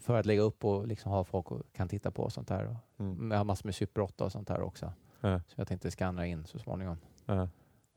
[0.00, 2.66] för att lägga upp och liksom ha folk och kan titta på och sånt där.
[2.66, 3.30] Och Mm.
[3.30, 4.92] jag har massor med Super 8 och sånt där också.
[5.20, 5.40] Ja.
[5.48, 6.96] Så jag tänkte skanna in så småningom.
[7.26, 7.42] Ja.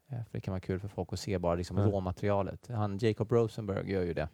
[0.10, 2.68] Eh, För det kan vara kul för folk att se bara liksom råmaterialet.
[2.68, 4.30] Han Jacob Rosenberg gör ju det.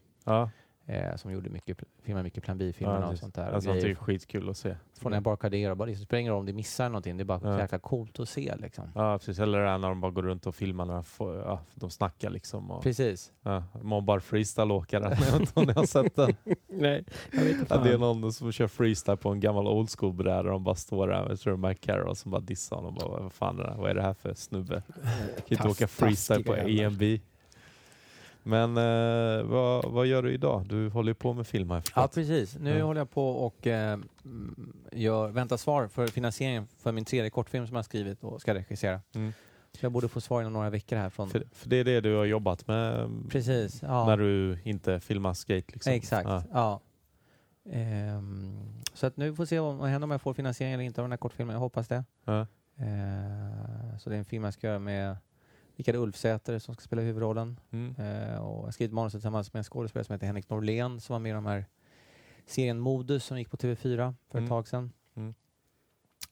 [0.86, 0.94] Ja.
[0.94, 3.20] Eh, som gjorde mycket, filmade mycket Plan B-filmerna och precis.
[3.20, 3.48] sånt där.
[3.50, 4.76] och Alltså, det är ju skitkul att se.
[5.00, 5.76] från Embarcadero.
[5.76, 7.18] Bara, det spelar ingen roll om det missar någonting.
[7.18, 7.54] Det är bara Ja.
[7.56, 8.84] så jäkla coolt att se liksom.
[8.96, 9.40] Ja, precis.
[9.40, 12.30] Eller det när de bara går runt och filmar när de, får, ja, de snackar
[12.30, 12.72] liksom.
[12.72, 13.32] Och, Precis.
[13.44, 15.04] ja, mobbar freestyle-åkare.
[15.26, 16.34] Jag vet inte om ni har sett den?
[16.68, 17.74] Nej, jag vet inte.
[17.76, 20.64] Ja, det är någon som kör freestyle på en gammal old school bräda och de
[20.64, 22.96] bara står där, jag tror det är Mike Carroll som bara dissar honom.
[22.96, 23.78] Bara, vad fan är det här?
[23.78, 24.84] Vad är det här för snubbe?
[25.48, 27.02] Kan inte åka freestyle på EMB.
[28.48, 30.66] Men eh, vad, vad gör du idag?
[30.68, 32.58] Du håller ju på med film har jag Ja, precis.
[32.60, 37.30] Nu håller jag på och eh, mm, gör, väntar svar för finansieringen för min tredje
[37.30, 39.02] kortfilm som jag har skrivit och ska regissera.
[39.16, 39.34] Mm.
[39.72, 41.30] Så jag borde få svar inom några veckor här från...
[41.30, 43.82] För, för det är det du har jobbat med Precis.
[43.82, 44.06] Ja.
[44.06, 45.72] när du inte filmar skate?
[45.74, 45.94] Liksom.
[45.94, 46.30] Exakt.
[46.30, 46.44] Ja.
[46.54, 46.82] Ja.
[47.72, 50.84] Ehm, så att nu får vi se vad vad händer om jag får finansiering eller
[50.84, 51.54] inte av den här kortfilmen.
[51.54, 52.04] Jag hoppas det.
[52.26, 52.40] Ja.
[52.78, 55.18] Eh, så det är en film jag ska göra med
[55.76, 57.60] Rickard Ulfsäter som ska spela huvudrollen.
[57.72, 57.96] Mm.
[57.98, 61.14] Eh, och jag har skrivit manuset tillsammans med en skådespelare som heter Henrik Norlén som
[61.14, 61.66] var med i de här
[62.46, 64.50] serien Modus som gick på TV4 för ett Mm.
[64.50, 64.92] tag sedan.
[65.16, 65.34] Mm.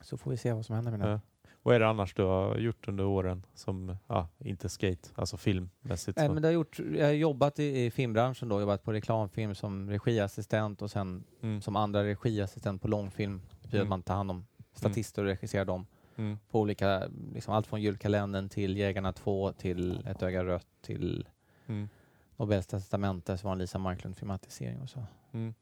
[0.01, 1.09] Så får vi se vad som händer med den.
[1.09, 1.19] Ja.
[1.65, 6.17] Vad är det annars du har gjort under åren som, ja, inte skate, alltså filmmässigt?
[6.17, 6.33] Nej, så?
[6.33, 9.89] men det har gjort, jag har jobbat i, i filmbranschen då, jobbat på reklamfilm som
[9.89, 11.61] regiassistent och sen Mm.
[11.61, 13.41] som andra regiassistent på långfilm.
[13.61, 13.85] Betyder Mm.
[13.85, 15.85] att man tar hand om statister och regisserar dem
[16.17, 16.39] Mm.
[16.51, 17.03] på olika,
[17.33, 21.27] liksom allt från julkalendern till Jägarna 2 till Ett öga rött till
[21.67, 21.89] Mm.
[22.37, 25.05] Nobels testamente som var en Lisa Marklund filmatisering och så.
[25.31, 25.53] Mm.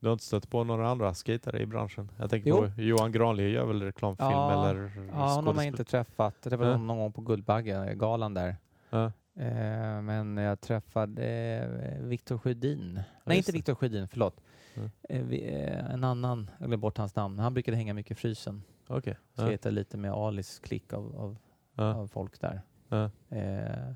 [0.00, 2.10] Du har inte stött på några andra skatare i branschen?
[2.18, 2.56] Jag tänker Jo.
[2.76, 6.34] på Johan Granli gör väl reklamfilm Ja, eller Ja, honom har jag inte träffat.
[6.42, 8.56] Jag träffade honom någon gång på Guldbagge-galan där.
[8.90, 9.04] Ja.
[9.36, 13.00] Eh, men jag träffade eh, Viktor Sjödin.
[13.24, 13.52] Nej, inte.
[13.52, 14.40] Viktor Sjödin, förlåt.
[14.74, 14.90] Mm.
[15.08, 17.38] Eh, vi, eh, en annan, jag glömde bort hans namn.
[17.38, 18.62] Han brukade hänga mycket i frysen.
[18.90, 19.16] Okej.
[19.34, 19.46] Ja.
[19.46, 21.36] Skejtade lite med Alis klick av, av,
[21.74, 21.94] Ja.
[21.94, 22.62] av folk där.
[22.88, 23.10] Ja.
[23.28, 23.92] Eh,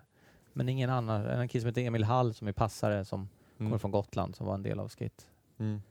[0.53, 1.27] men ingen annan.
[1.27, 3.79] En kille som heter Emil Hall som är passare som kommer Mm.
[3.79, 5.83] från Gotland som var en del av skatevärlden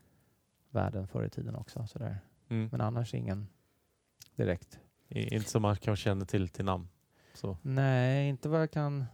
[0.73, 1.07] Mm.
[1.07, 1.87] förr i tiden också.
[1.87, 2.17] Sådär.
[2.49, 2.69] Mm.
[2.71, 3.47] Men annars ingen
[4.35, 4.79] direkt.
[5.09, 6.87] I- Inte som man kanske känner till till namn.
[7.33, 7.57] Så.
[7.61, 9.05] Nej, inte vad jag kan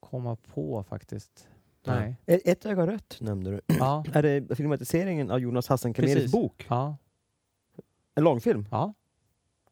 [0.00, 1.48] komma på faktiskt.
[1.84, 2.16] Nej.
[2.26, 3.60] Ett, öga rött nämnde du.
[3.66, 6.32] Ja, Är det filmatiseringen av Jonas Hassan Precis.
[6.32, 6.66] bok?
[6.68, 6.96] ja,
[8.18, 8.66] En långfilm?
[8.70, 8.94] ja.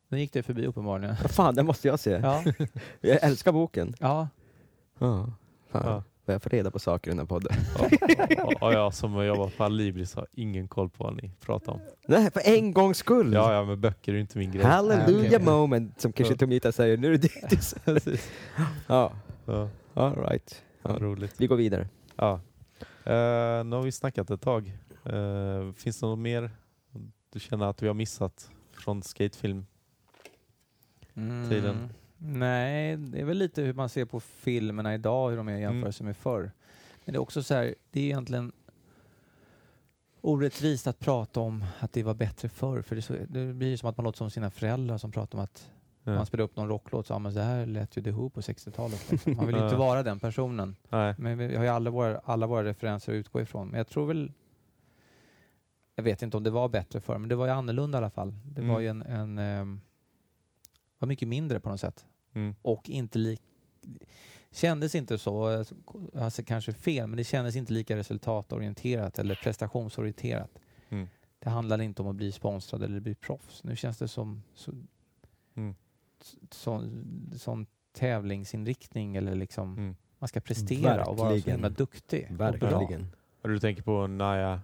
[0.08, 1.16] Den gick det förbi uppenbarligen.
[1.22, 2.10] Vad fan, den måste jag se.
[2.10, 2.44] Ja,
[3.00, 3.94] Jag älskar boken.
[4.00, 4.28] ja.
[4.98, 5.26] Ja.
[5.70, 6.02] Fan, Ja.
[6.24, 7.52] vad jag får reda på saker i den här podden.
[8.44, 11.72] Och, och jag som har jobbat på Alibris har ingen koll på vad ni pratar
[11.72, 11.80] om.
[12.08, 13.32] Nej, för en gångs skull!
[13.32, 14.64] Ja, ja, men böcker är inte min grej.
[14.64, 15.40] Halleluja Okej.
[15.44, 16.38] moment, som kanske Ja.
[16.38, 16.96] Tomita säger.
[16.96, 17.74] Nu är det dit.
[18.86, 19.12] ja,
[19.46, 20.62] Ja, all right.
[20.82, 20.96] ja, Ja.
[21.06, 21.34] roligt.
[21.38, 21.88] Vi går vidare.
[22.16, 22.32] Ja.
[23.06, 24.72] Uh, nu har vi snackat ett tag.
[25.04, 26.50] Eh, finns det något mer
[27.30, 29.66] du känner att vi har missat från skatefilm?
[31.14, 31.88] Mm.
[32.18, 35.62] Nej, det är väl lite hur man ser på filmerna idag, hur de är i
[35.62, 35.74] Mm.
[35.74, 36.50] jämförelse med förr.
[37.04, 38.52] Men det är också så här, det är egentligen
[40.20, 42.82] orättvist att prata om att det var bättre förr.
[42.82, 45.44] För det, så, det blir som att man låter som sina föräldrar som pratar om
[45.44, 45.70] att
[46.08, 46.14] Ja.
[46.14, 48.40] man spelar upp någon rocklåt så ja, men så här lät ju The Who på
[48.40, 49.10] 60-talet.
[49.10, 49.36] Liksom.
[49.36, 50.76] Man vill ju inte vara den personen.
[50.88, 51.14] Nej.
[51.18, 53.68] Men vi har ju alla våra, alla våra referenser att utgå ifrån.
[53.68, 54.32] Men jag tror väl...
[55.98, 58.10] Jag vet inte om det var bättre förr, men det var ju annorlunda i alla
[58.10, 58.34] fall.
[58.44, 58.72] Det Mm.
[58.74, 59.02] var ju en...
[59.02, 59.80] en ehm,
[60.98, 62.06] var mycket mindre på något sätt.
[62.32, 62.54] Mm.
[62.62, 63.40] Och inte lik...
[64.50, 65.64] Kändes inte så,
[66.14, 70.50] alltså kanske fel, men det kändes inte lika resultatorienterat eller prestationsorienterat.
[70.88, 71.08] Mm.
[71.38, 73.64] Det handlade inte om att bli sponsrad eller bli proffs.
[73.64, 74.72] Nu känns det som så,
[75.54, 75.74] Mm.
[76.50, 77.04] sån,
[77.38, 79.96] sån tävlingsinriktning eller liksom Mm.
[80.18, 81.58] man ska prestera och vara så Verkligen.
[81.58, 82.26] himla duktig.
[82.30, 82.50] och bra.
[82.50, 83.06] Verkligen.
[83.42, 84.60] Och Du tänker på Naya,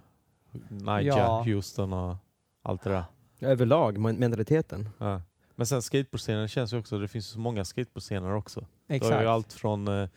[0.68, 1.42] Naya Ja.
[1.46, 2.16] Houston och
[2.62, 3.04] allt det där?
[3.40, 4.88] Överlag, men- mentaliteten.
[4.98, 5.20] Ja.
[5.56, 8.60] Men sen skateboardscenen känns ju också, det finns så många skateboardscener också.
[8.60, 9.26] Du har ju Exakt.
[9.26, 10.08] allt från eh,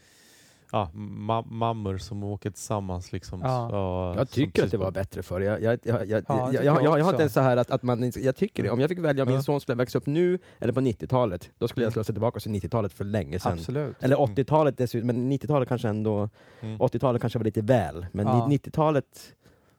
[0.72, 3.12] ja, ma- mammor som åker tillsammans.
[3.12, 3.42] Liksom.
[3.42, 3.70] Ja.
[3.70, 5.42] Så, Jag tycker att det var bättre förr.
[5.42, 7.84] Jag, jag, jag, jag, Ja, jag, det jag, jag, har inte så här att, att
[7.84, 8.70] man, jag tycker det.
[8.70, 11.68] Om jag fick välja om min son skulle växa upp nu eller på 90-talet, då
[11.68, 11.94] skulle jag Mm.
[11.94, 13.54] slå sig tillbaka till 90-talet för länge sedan.
[13.54, 14.04] Absolut.
[14.04, 14.36] Eller Mm.
[14.36, 16.30] 80-talet dessutom, men 90-talet kanske ändå,
[16.62, 16.78] Mm.
[16.82, 18.48] 80-talet kanske var lite väl, men Ja.
[18.50, 19.34] 90-talet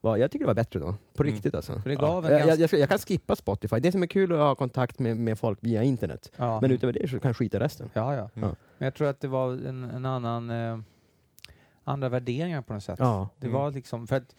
[0.06, 0.94] var, jag tycker det var bättre då.
[1.14, 1.34] På Mm.
[1.34, 1.80] riktigt alltså.
[1.80, 4.34] För det gav en Jag, jag, jag, kan skippa Spotify, det som är kul är
[4.34, 6.32] att ha kontakt med, med folk via internet.
[6.36, 6.60] ja.
[6.60, 7.90] Men utöver det så kan jag skita resten.
[7.94, 8.30] Ja, ja.
[8.34, 8.54] Mm.
[8.78, 10.50] Men jag tror att det var en, en annan...
[10.50, 10.78] Eh,
[11.84, 12.98] andra värderingar på något sätt.
[12.98, 13.28] Ja.
[13.38, 13.58] Det Mm.
[13.60, 14.06] var liksom...
[14.06, 14.34] För att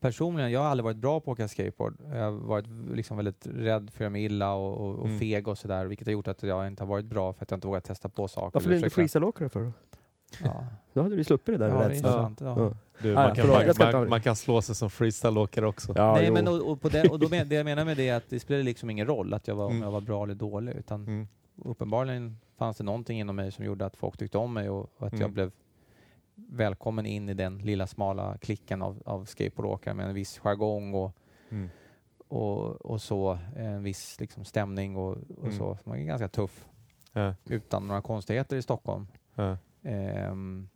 [0.00, 1.94] personligen, jag har aldrig varit bra på att åka skateboard.
[2.12, 5.18] Jag har varit liksom väldigt rädd för att göra mig illa och, och, och Mm.
[5.18, 5.86] feg och sådär.
[5.86, 8.08] Vilket har gjort att jag inte har varit bra för att jag inte vågat testa
[8.08, 8.50] på saker.
[8.54, 9.72] Varför är du inte freestyle-åkare för då?
[10.44, 12.30] Ja, Då hade du sluppit det där ja det är rädslan.
[12.30, 12.58] intressant.
[12.58, 12.74] Ja.
[13.02, 15.92] Du, man, kan, jag man, man, man kan slå sig som freestyleåkare också.
[15.96, 16.32] Ja, Nej, jo.
[16.34, 18.24] men och, och, på det, och då men, det jag menar med det är att
[18.30, 19.82] det spelar liksom ingen roll att jag var, om Mm.
[19.82, 20.72] jag var bra eller dålig.
[20.74, 21.28] Utan Mm.
[21.64, 25.06] uppenbarligen fanns det någonting inom mig som gjorde att folk tyckte om mig och, och
[25.06, 25.34] att jag Mm.
[25.34, 25.50] blev
[26.34, 31.12] välkommen in i den lilla smala klicken av, av skateboardåkare med en viss jargong och,
[31.50, 31.68] Mm.
[32.28, 35.58] och, och så en viss liksom, stämning och, och Mm.
[35.58, 35.78] så.
[35.84, 36.68] Man är ganska tuff
[37.12, 39.06] Ja, utan några konstigheter i Stockholm.
[39.34, 39.56] ja,
[39.88, 40.68] Ehm,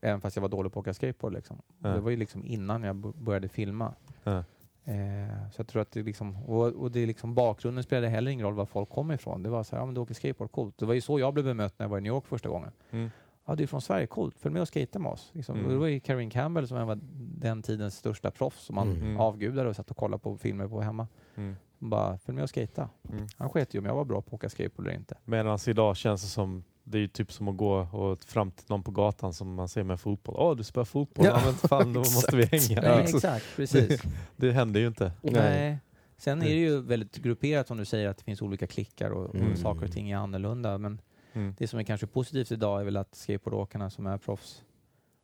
[0.00, 1.32] även fast jag var dålig på att åka skateboard.
[1.32, 1.62] Liksom.
[1.82, 1.88] Ja.
[1.88, 3.94] Det var ju liksom innan jag började filma.
[4.24, 4.44] ja.
[4.84, 8.46] Eh, så jag tror att det liksom, och, och det liksom, bakgrunden spelade heller ingen
[8.46, 9.42] roll var folk kom ifrån.
[9.42, 10.78] Det var så här, ja men du åker skateboard, coolt.
[10.78, 12.70] Det var ju så jag blev bemött när jag var i New York första gången.
[12.90, 13.10] Mm.
[13.46, 14.38] Ja, du är från Sverige, coolt.
[14.38, 15.30] Följ med och skata med oss.
[15.32, 15.58] Liksom.
[15.58, 15.70] Mm.
[15.70, 16.98] Det var ju Karin Campbell som var
[17.40, 19.16] den tidens största proffs som man Mm.
[19.20, 21.08] avgudade och satt och kollade på filmer på hemma.
[21.34, 21.56] Mm.
[21.78, 22.88] Bara, följ med och skata.
[23.10, 23.26] Mm.
[23.36, 25.18] Han sket ju om jag var bra på att åka skateboard eller inte.
[25.24, 28.64] Medan idag känns det som det är ju typ som att gå och fram till
[28.68, 30.34] någon på gatan som man ser med fotboll.
[30.38, 31.26] Åh, du spelar fotboll?
[31.26, 32.80] Ja, Ja, men fan, då måste vi hänga.
[32.80, 33.16] Nej, Liksom.
[33.16, 34.02] exakt, precis.
[34.36, 35.12] Det händer ju inte.
[35.22, 35.78] Nej.
[36.16, 39.26] Sen är det ju väldigt grupperat som du säger att det finns olika klickar och,
[39.26, 39.56] och Mm.
[39.56, 40.78] saker och ting är annorlunda.
[40.78, 41.00] Men
[41.32, 41.54] Mm.
[41.58, 44.62] det som är kanske positivt idag är väl att skateboardåkarna som är proffs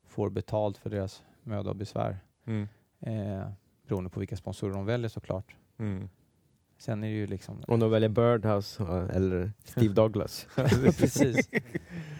[0.08, 2.18] får betalt för deras möda och besvär.
[2.46, 2.68] Mm.
[3.00, 3.48] Eh,
[3.88, 5.54] beroende på vilka sponsorer de väljer såklart.
[5.78, 6.08] Mm.
[6.78, 7.62] Sen är det ju liksom...
[7.68, 10.46] Om de väljer Birdhouse ja, eller Steve Douglas.
[10.98, 11.50] Precis.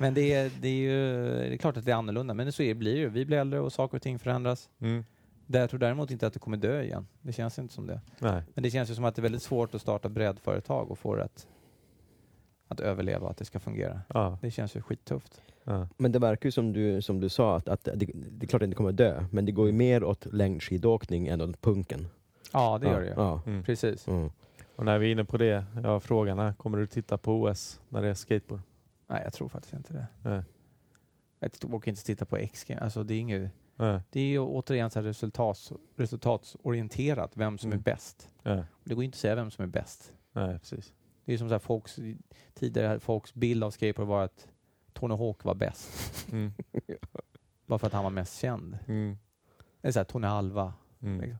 [0.00, 2.34] Men det är, det är ju det är klart att det är annorlunda.
[2.34, 3.08] Men så är, blir det ju.
[3.08, 4.70] Vi blir äldre och saker och ting förändras.
[4.80, 5.04] Mm.
[5.46, 7.06] Där jag tror däremot inte att det kommer dö igen.
[7.22, 8.00] Det känns inte som det.
[8.18, 8.42] Nej.
[8.54, 11.16] Men det känns ju som att det är väldigt svårt att starta breddföretag och få
[11.16, 11.46] det att,
[12.68, 14.00] att överleva, att det ska fungera.
[14.08, 14.38] Ja.
[14.42, 15.42] Det känns ju skittufft.
[15.64, 15.88] Ja.
[15.96, 18.54] Men det verkar ju som du, som du sa, att, att det, det är klart
[18.54, 22.06] att det inte kommer dö, men det går ju mer åt längdskidåkning än åt punken.
[22.52, 23.12] Ja, det gör det ju.
[23.16, 23.42] Ja.
[23.46, 23.62] Mm.
[23.62, 24.08] Precis.
[24.08, 24.30] Mm.
[24.76, 27.80] Och när vi är inne på det, ja, frågan är, kommer du titta på OS
[27.88, 28.60] när det är skateboard?
[29.06, 30.06] Nej, jag tror faktiskt inte det.
[30.22, 30.42] Nej.
[31.38, 33.50] Jag åker inte titta på X Alltså det är inget...
[33.76, 34.00] Nej.
[34.10, 37.78] Det är ju återigen så resultats, resultatsorienterat, vem som Mm.
[37.78, 38.30] är bäst.
[38.42, 38.64] Ja.
[38.84, 40.12] Det går inte att säga vem som är bäst.
[40.32, 40.94] Nej, precis.
[41.24, 41.98] Det är som så här folks,
[42.54, 44.48] tidigare folks bild av skateboard var att
[44.92, 46.26] Tony Hawk var bäst.
[46.32, 46.52] Mm.
[47.66, 48.78] Bara för att han var mest känd.
[48.86, 49.18] Mm.
[49.82, 50.74] Eller så här, Tony Alva.
[51.02, 51.36] Mm.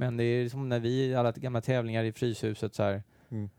[0.00, 3.02] Men det är som när vi, alla gamla tävlingar i Fryshuset så här.
[3.28, 3.50] Mm.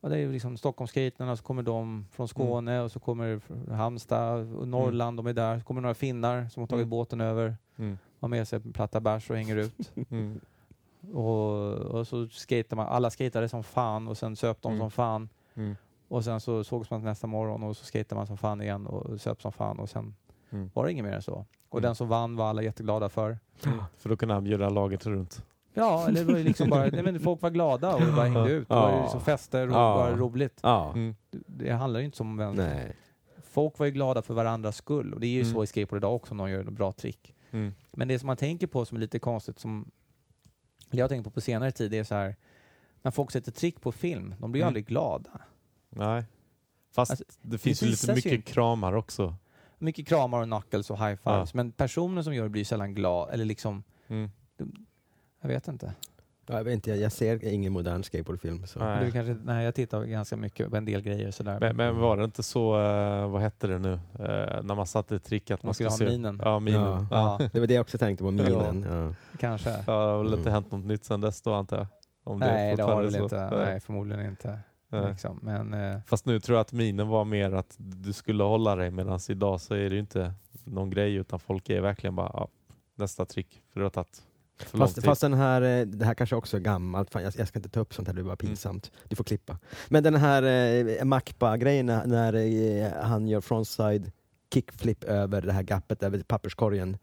[0.00, 3.40] Ja, det är liksom Stockholmsskaterna, så kommer de från Skåne och så kommer
[3.72, 5.58] Halmstad och Norrland, de är där.
[5.58, 6.90] Så kommer några finnar som har tagit Mm.
[6.90, 7.98] båten över, Mm.
[8.20, 9.92] har med sig en platta bärs och hänger ut.
[10.10, 10.40] Mm.
[11.12, 14.80] och, och så skater man, alla skatade som fan och sen söp de Mm.
[14.80, 15.28] som fan.
[15.54, 15.76] Mm.
[16.08, 19.20] Och sen så sågs man nästa morgon och så skatade man som fan igen och
[19.20, 20.14] söp som fan och sen
[20.50, 20.70] Mm.
[20.74, 21.44] var det inget mer än så.
[21.68, 21.82] Och Mm.
[21.88, 23.38] den som vann var alla jätteglada för.
[23.98, 25.42] För då kunde han bjuda laget runt.
[25.78, 28.24] Ja, eller det var ju liksom bara, nej men folk var glada och det bara
[28.28, 28.68] hängde ut.
[28.68, 29.94] Det var ju liksom fester och Ja.
[29.94, 30.60] bara roligt.
[30.62, 30.92] Ja.
[30.92, 31.16] Mm.
[31.30, 32.54] Det handlar ju inte som vem.
[32.54, 32.96] Nej.
[33.42, 35.52] Folk var ju glada för varandras skull och det är ju Mm.
[35.54, 37.34] så i skateboard idag också om någon gör ett bra trick.
[37.50, 37.74] Mm.
[37.92, 39.90] Men det som man tänker på som är lite konstigt som
[40.90, 42.36] eller jag har tänkt på på senare tid är så här
[43.02, 44.68] när folk sätter trick på film, de blir ju Mm.
[44.68, 45.30] aldrig glada.
[45.90, 46.24] Nej.
[46.94, 48.52] Fast Alltså, det finns det ju lite visas ju mycket inte.
[48.52, 49.34] kramar också.
[49.78, 51.46] Mycket kramar och knuckles och high fives, Ja.
[51.52, 54.30] men personen som gör det blir sällan glad eller liksom, Mm.
[55.40, 55.92] Jag vet inte.
[56.46, 58.66] Ja, Jag, vet inte, jag, jag ser ingen modern skateboardfilm.
[58.66, 58.78] Så.
[58.78, 59.04] Nej.
[59.04, 61.58] Du kanske, nej, jag tittar ganska mycket på en del grejer sådär.
[61.60, 65.16] Men, men var det inte så, eh, vad hette det nu, eh, när man satte
[65.16, 66.04] ett trick att Man man skulle ha se...
[66.04, 66.40] minen.
[66.44, 66.80] Ja, minen.
[66.82, 67.06] Ja.
[67.10, 67.36] Ja.
[67.40, 68.86] ja, Det var det jag också tänkte på, minen.
[68.90, 69.14] Ja.
[69.38, 69.70] kanske.
[69.70, 70.52] Ja, det har väl inte Mm.
[70.52, 71.86] hänt något nytt sedan dess då antar jag?
[72.24, 73.64] Om nej, det har fortfarande det väl inte.
[73.70, 73.80] Nej.
[73.80, 74.58] Förmodligen inte.
[75.08, 75.38] Liksom.
[75.42, 78.90] Men eh, Fast nu tror jag att minen var mer att du skulle hålla dig
[78.90, 80.32] medan idag så är det ju inte
[80.64, 82.48] någon grej utan folk är verkligen bara ja,
[82.94, 83.84] nästa trick för det
[84.62, 87.58] Fast, fast den här, eh, det här kanske också är gammalt, Fan, jag, jag ska
[87.58, 88.90] inte ta upp sånt här, det blir bara pinsamt.
[89.08, 89.58] Du får klippa.
[89.88, 94.12] Men den här eh, Macpa-grejen när, när eh, han gör frontside
[94.54, 96.96] kickflip över det här gappet över papperskorgen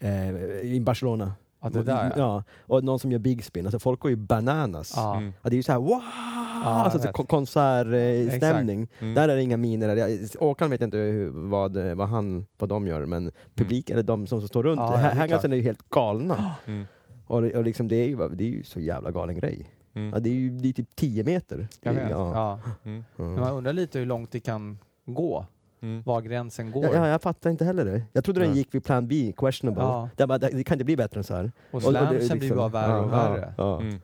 [0.00, 0.30] eh,
[0.62, 1.32] i Barcelona.
[1.64, 2.12] Ja, det där ja.
[2.16, 2.44] ja.
[2.66, 4.92] Och någon som gör big spin, alltså folk går ju bananas.
[4.96, 5.16] ja.
[5.16, 5.32] Mm.
[5.42, 6.02] Ja, det är ju så här wow!
[6.02, 7.12] alltså, jag så vet.
[7.16, 8.88] kon- konsertstämning.
[8.98, 9.14] Mm.
[9.14, 9.96] Där är det inga miner.
[9.96, 14.02] Jag- Åkan vet jag inte hur, vad, vad, han, vad de gör, men publiken, eller
[14.06, 15.44] de som står runt, Ja, det är hangarsen klart.
[15.52, 16.54] är ju helt galna.
[16.66, 16.84] Mm.
[17.26, 19.70] Och, det- och liksom, det, är ju, det är ju så jävla galen grej.
[19.94, 20.10] Mm.
[20.14, 21.68] Ja, det är ju det är typ 10 meter.
[21.80, 22.10] Jag vet.
[22.10, 22.30] Ja.
[22.34, 22.60] Ja.
[22.84, 23.04] Mm.
[23.16, 25.46] Men man undrar lite hur långt det kan gå.
[25.84, 26.02] Mm.
[26.02, 26.84] Var gränsen går.
[26.84, 28.02] Ja, ja, jag fattar inte heller det.
[28.12, 28.56] Jag trodde den Ja.
[28.56, 29.82] gick vid plan B, questionable.
[29.82, 30.08] Ja.
[30.16, 31.52] Det, bara, det, kan inte bli bättre än så här.
[31.70, 33.54] Och Och- och är slamsen blir liksom- bara värre och ja, värre.
[33.58, 34.00] Ja, Mm.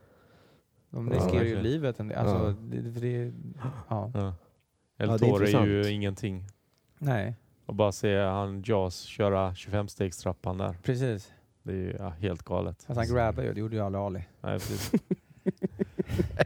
[0.90, 2.00] De Ja, riskerar ju livet.
[2.00, 2.18] En del.
[2.18, 2.54] Alltså, Ja.
[2.62, 3.32] det, det,
[3.88, 4.12] ja.
[4.98, 6.46] El det är Toro är, ju ingenting.
[6.98, 7.34] Nej,
[7.66, 10.76] Och bara se han Jaws köra 25-stegstrappan där.
[10.82, 11.32] precis.
[11.62, 12.82] Det är ju ja, helt galet.
[12.82, 14.24] Fast han grabbar ju, det gjorde ju aldrig Ali.
[14.40, 14.92] Nej, precis.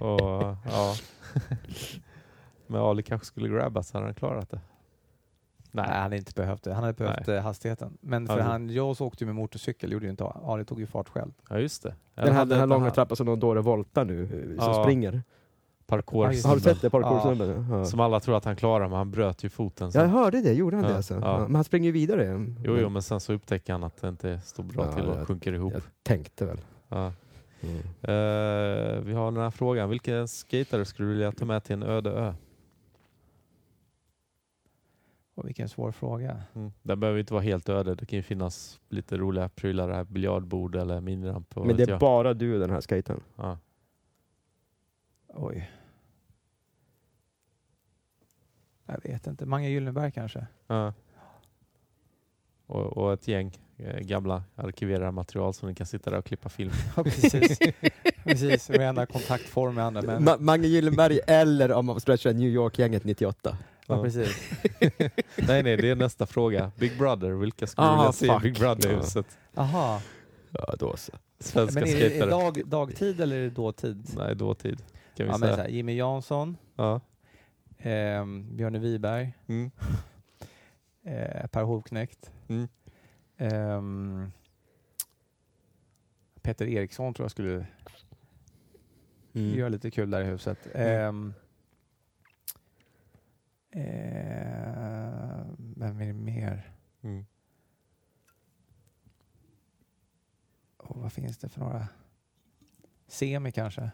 [0.00, 0.20] och,
[0.66, 0.94] ja.
[2.66, 4.60] Men Ali kanske skulle grabba så hade han klarat det.
[5.74, 6.74] Nej, han hade inte behövt det.
[6.74, 7.98] Han hade behövt eh, hastigheten.
[8.00, 10.64] Men för det- han, Jaws åkte ju med motorcykel, gjorde ju inte Ali.
[10.64, 11.32] Tog ju fart själv.
[11.48, 11.94] Ja, just det.
[12.14, 14.82] Den här, den här långa trapp trappan som någon dåre voltar nu, eh, som Ja.
[14.84, 15.22] springer.
[15.86, 16.90] parkour Ja, Har du sett det?
[16.90, 17.66] Parkoursnubben?
[17.70, 17.84] Ja.
[17.84, 19.92] Som alla tror att han klarar, men han bröt ju foten.
[19.92, 20.02] sen.
[20.02, 21.14] Jag hörde det, gjorde han Ja, det alltså?
[21.14, 21.20] ja.
[21.20, 21.38] Ja.
[21.38, 22.46] Men han springer ju vidare.
[22.64, 25.16] Jo, jo, men sen så upptäcker han att det inte står bra Ja, till och
[25.18, 25.72] jag- sjunker ihop.
[25.72, 26.60] Jag tänkte väl.
[26.88, 27.12] Ja.
[27.60, 27.76] Mm.
[27.78, 29.90] Eh, vi har den här frågan.
[29.90, 32.34] Vilken skatare skulle du vilja ta med till en öde ö?
[35.34, 36.42] Och vilken svår fråga.
[36.54, 36.72] Mm.
[36.82, 37.94] Den behöver inte vara helt öde.
[37.94, 40.04] Det kan ju finnas lite roliga prylar här.
[40.04, 41.56] Biljardbord eller miniramp.
[41.56, 42.00] Men det är jag.
[42.00, 43.20] bara du och den här skaten.
[43.36, 43.58] Ja.
[45.28, 45.70] Oj.
[48.86, 49.46] Jag vet inte.
[49.46, 50.46] Mange Gyllenberg kanske?
[50.66, 50.92] Ja.
[52.66, 56.48] Och, och ett gäng eh, gamla arkiverade material som ni kan sitta där och klippa
[56.48, 56.70] film.
[56.96, 57.58] Ja, precis.
[58.24, 58.68] precis.
[58.68, 60.28] Med enda kontaktform med andra män.
[60.28, 63.58] Ma- Mange Gyllenberg eller om man stretchar New York-gänget 98.
[63.86, 64.50] Ja, precis.
[65.36, 66.72] nej, nej, det är nästa fråga.
[66.76, 67.30] Big Brother.
[67.30, 68.42] Vilka skulle du Ah, vilja se i fuck.
[68.42, 69.38] Big Brother-huset?
[69.54, 70.00] Aha.
[70.50, 71.12] Ja, då så.
[71.38, 74.06] Svenska Men är det, är det dag, dagtid eller är det dåtid?
[74.16, 74.78] Nej, dåtid.
[75.16, 75.54] Kan vi Ja, men säga.
[75.56, 77.00] så här, Jimmy Jansson, ja.
[77.78, 79.70] ehm, Björne Wiberg, Mm.
[81.04, 82.68] eh, Per Hovknekt, Mm.
[83.38, 84.32] ehm,
[86.42, 87.66] Peter Eriksson tror jag skulle
[89.34, 89.54] Mm.
[89.58, 90.58] göra lite kul där i huset.
[90.74, 91.34] Ehm,
[93.74, 95.44] eh,
[95.76, 96.70] vem är det mer?
[97.02, 97.24] Mm.
[100.76, 101.88] Och vad finns det för några?
[103.06, 103.90] Semi kanske?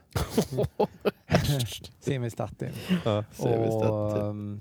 [2.00, 2.72] Semi Statin.
[3.04, 3.24] Ja.
[3.38, 4.60] Och, ehm,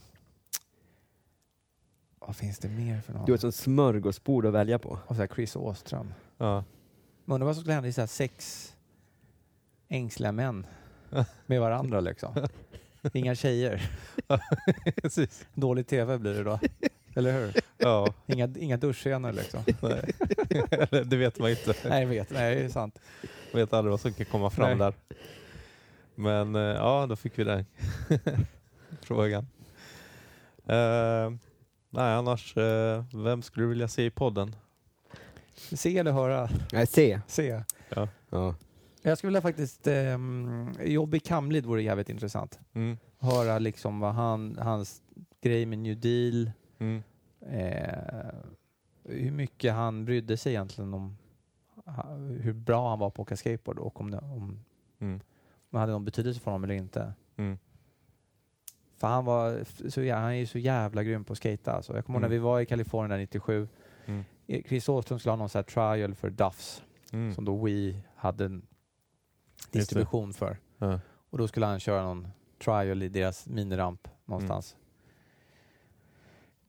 [2.19, 3.25] vad finns det mer för någon?
[3.25, 4.99] Du har ett sånt smörgåsbord att välja på.
[5.07, 6.13] Och så Chris Åström.
[6.37, 6.63] Ja.
[7.25, 8.65] Men undrar vad som skulle hända i så sex
[9.87, 10.65] ängsliga män
[11.45, 12.47] med varandra liksom.
[13.13, 13.89] Inga tjejer.
[15.01, 15.45] Precis.
[15.53, 16.59] Dålig tv blir det då.
[17.15, 17.53] Eller hur?
[17.77, 18.13] Ja.
[18.27, 19.63] Inga, inga duschscener liksom.
[19.81, 20.11] Nej.
[20.71, 21.73] Eller, det vet man inte.
[21.89, 22.29] Nej, jag vet.
[22.29, 22.99] Nej, det är sant.
[23.53, 24.77] Man vet aldrig vad som kan komma fram Nej.
[24.77, 24.93] där.
[26.15, 27.65] Men eh, ja, då fick vi den
[29.01, 29.47] frågan.
[30.67, 31.29] Eh,
[31.89, 34.55] nej, annars, eh, vem skulle du vilja se i podden?
[35.55, 36.49] Se eller höra?
[36.73, 37.19] Nej, se.
[37.27, 37.63] Se.
[37.89, 38.07] Ja.
[39.01, 39.87] Jag skulle vilja faktiskt...
[39.87, 42.59] Um, Jobby Kamlid vore jävligt intressant.
[42.73, 42.97] Mm.
[43.19, 45.01] Höra liksom vad han, hans
[45.41, 47.03] grej med New Deal, Mm.
[47.41, 48.29] eh,
[49.03, 51.17] hur mycket han brydde sig egentligen om
[52.41, 54.59] hur bra han var på att åka skateboard och om det, om,
[54.99, 55.19] Mm.
[55.71, 57.13] om hade någon betydelse för honom eller inte.
[57.37, 57.57] Mm.
[58.97, 61.71] För han var så, jä- han är ju så jävla grym på att skata.
[61.71, 61.95] Alltså.
[61.95, 62.39] Jag kommer ihåg när Mm.
[62.41, 63.67] vi var i Kalifornien där 97.
[64.05, 64.23] Mm.
[64.47, 65.63] Eh, Chris Åström skulle ha någon sån här
[65.97, 67.33] trial för Duffs Mm.
[67.33, 68.61] som då We hade en
[69.71, 70.57] distribution för.
[70.77, 70.99] Ja.
[71.29, 72.27] Och då skulle han köra någon
[72.63, 74.75] trial i deras miniramp någonstans.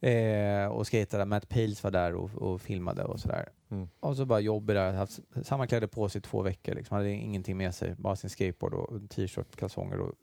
[0.01, 1.25] Eh, och skatade.
[1.25, 3.49] Matt Pales var där och, och filmade och sådär.
[3.69, 3.89] Mm.
[4.01, 4.93] Och så bara jobbade där.
[4.93, 6.75] Haft samma kläder på sig i två veckor.
[6.75, 6.97] Liksom.
[6.97, 7.95] Hade ingenting med sig.
[7.99, 10.15] Bara sin skateboard och t-shirt, kalsonger och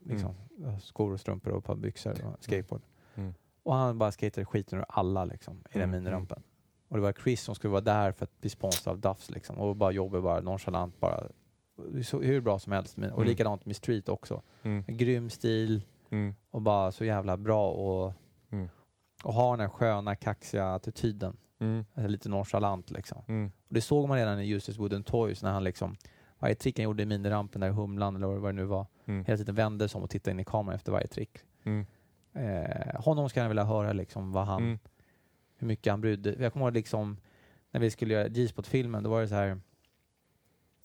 [0.00, 0.34] liksom,
[0.80, 2.82] skor och strumpor och ett par byxor och skateboard.
[3.14, 3.34] Mm.
[3.62, 6.42] Och han bara skatade skiten ur alla liksom, i den Mm, minirampen.
[6.88, 9.58] Och det var Chris som skulle vara där för att bli sponsrad av Duffs liksom.
[9.58, 11.28] Och bara jobba bara nonchalant bara.
[12.04, 12.98] Så, hur bra som helst.
[12.98, 13.24] Och Mm.
[13.24, 14.42] likadant med Street också.
[14.62, 14.84] Mm.
[14.86, 16.34] En grym stil Mm.
[16.50, 18.12] och bara så jävla bra och,
[18.50, 18.68] Mm.
[19.24, 21.36] och ha den här sköna kaxiga attityden.
[21.60, 21.84] Mm.
[21.94, 23.22] Alltså lite nonchalant liksom.
[23.28, 23.50] Mm.
[23.68, 25.96] Och det såg man redan i Useless Wooden Toys när han liksom
[26.38, 28.86] varje trick han gjorde i minirampen där i Humlan eller vad det nu var.
[29.04, 29.24] Mm.
[29.24, 31.38] Hela tiden vände sig om och tittade in i kameran efter varje trick.
[32.34, 34.78] Eh, honom ska jag vilja höra liksom vad han,
[35.56, 37.16] hur mycket han brydde Jag kommer ihåg liksom
[37.70, 39.60] när vi skulle göra G-spot-filmen, då var det så här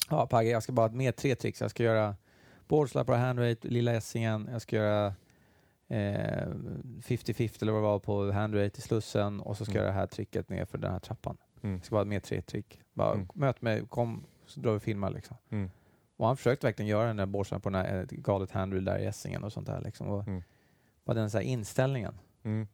[0.09, 1.61] Ja Pagge, jag ska bara ha med tre tricks.
[1.61, 2.15] Jag ska göra
[2.67, 4.49] boardslap och handrate, lilla Essingen.
[4.51, 5.05] Jag ska göra
[5.87, 9.77] eh, 50-50 eller vad det var på handrate i Slussen och så ska Mm.
[9.77, 11.37] jag göra det här tricket ner för den här trappan.
[11.61, 11.79] Mm.
[11.79, 12.81] Det ska vara mer tre trick.
[12.93, 13.27] Bara Mm.
[13.33, 15.37] möt mig, kom så drar vi filma liksom.
[15.49, 15.69] Mm.
[16.17, 18.97] Och han försökte verkligen göra den där borsten på den här eh, galet handreel där
[18.99, 20.07] i Essingen och sånt där liksom.
[20.07, 20.43] Och Mm.
[21.05, 22.19] Bara den så här inställningen.
[22.43, 22.67] Mm.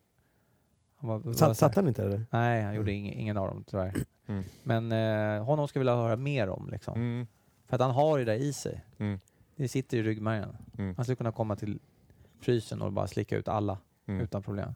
[1.04, 2.26] Han var, var Satt, satt han inte eller?
[2.30, 3.94] Nej, han gjorde ing, ingen av dem tyvärr.
[4.28, 4.44] Mm.
[4.64, 6.96] Men eh, honom ska vi vilja höra mer om liksom.
[6.96, 7.28] Mm.
[7.68, 8.86] För att han har det där i sig.
[8.98, 9.20] Mm.
[9.56, 10.58] Det sitter i ryggmärgen.
[10.78, 10.96] Mm.
[10.96, 11.80] Han skulle kunna komma till
[12.40, 14.22] frysen och bara slicka ut alla Mm.
[14.22, 14.74] utan problem.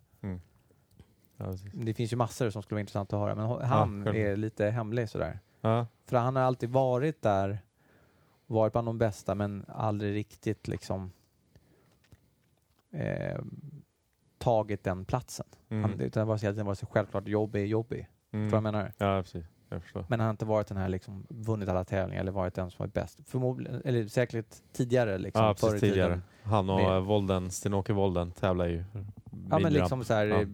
[1.37, 1.71] Ja, precis.
[1.73, 4.17] Det finns ju massor som skulle vara intressant att höra, men han själv.
[4.17, 5.39] är lite hemlig sådär.
[5.61, 5.87] Ja.
[6.05, 7.59] För han har alltid varit där,
[8.45, 11.11] varit bland de bästa, men aldrig riktigt liksom
[12.91, 13.37] eh,
[14.47, 15.45] tagit den platsen.
[15.69, 15.83] Mm.
[15.83, 18.07] Han, utan det var så, det var så självklart jobb är jobbig.
[18.31, 18.45] Mm.
[18.45, 18.93] Förstår du vad jag menar?
[18.97, 19.45] Ja, precis.
[19.69, 20.05] Jag förstår.
[20.09, 22.83] Men han har inte varit den här liksom, vunnit alla tävlingar eller varit den som
[22.83, 23.19] varit bäst.
[23.25, 25.81] Förmodligen, eller säkert tidigare liksom, ja, precis.
[25.81, 26.07] Tidigare.
[26.07, 26.23] tiden.
[26.43, 27.03] Han och Med-.
[27.03, 28.83] Volden, Sten-Åke Volden tävlar ju.
[29.49, 30.45] Ja men liksom så här, Ja.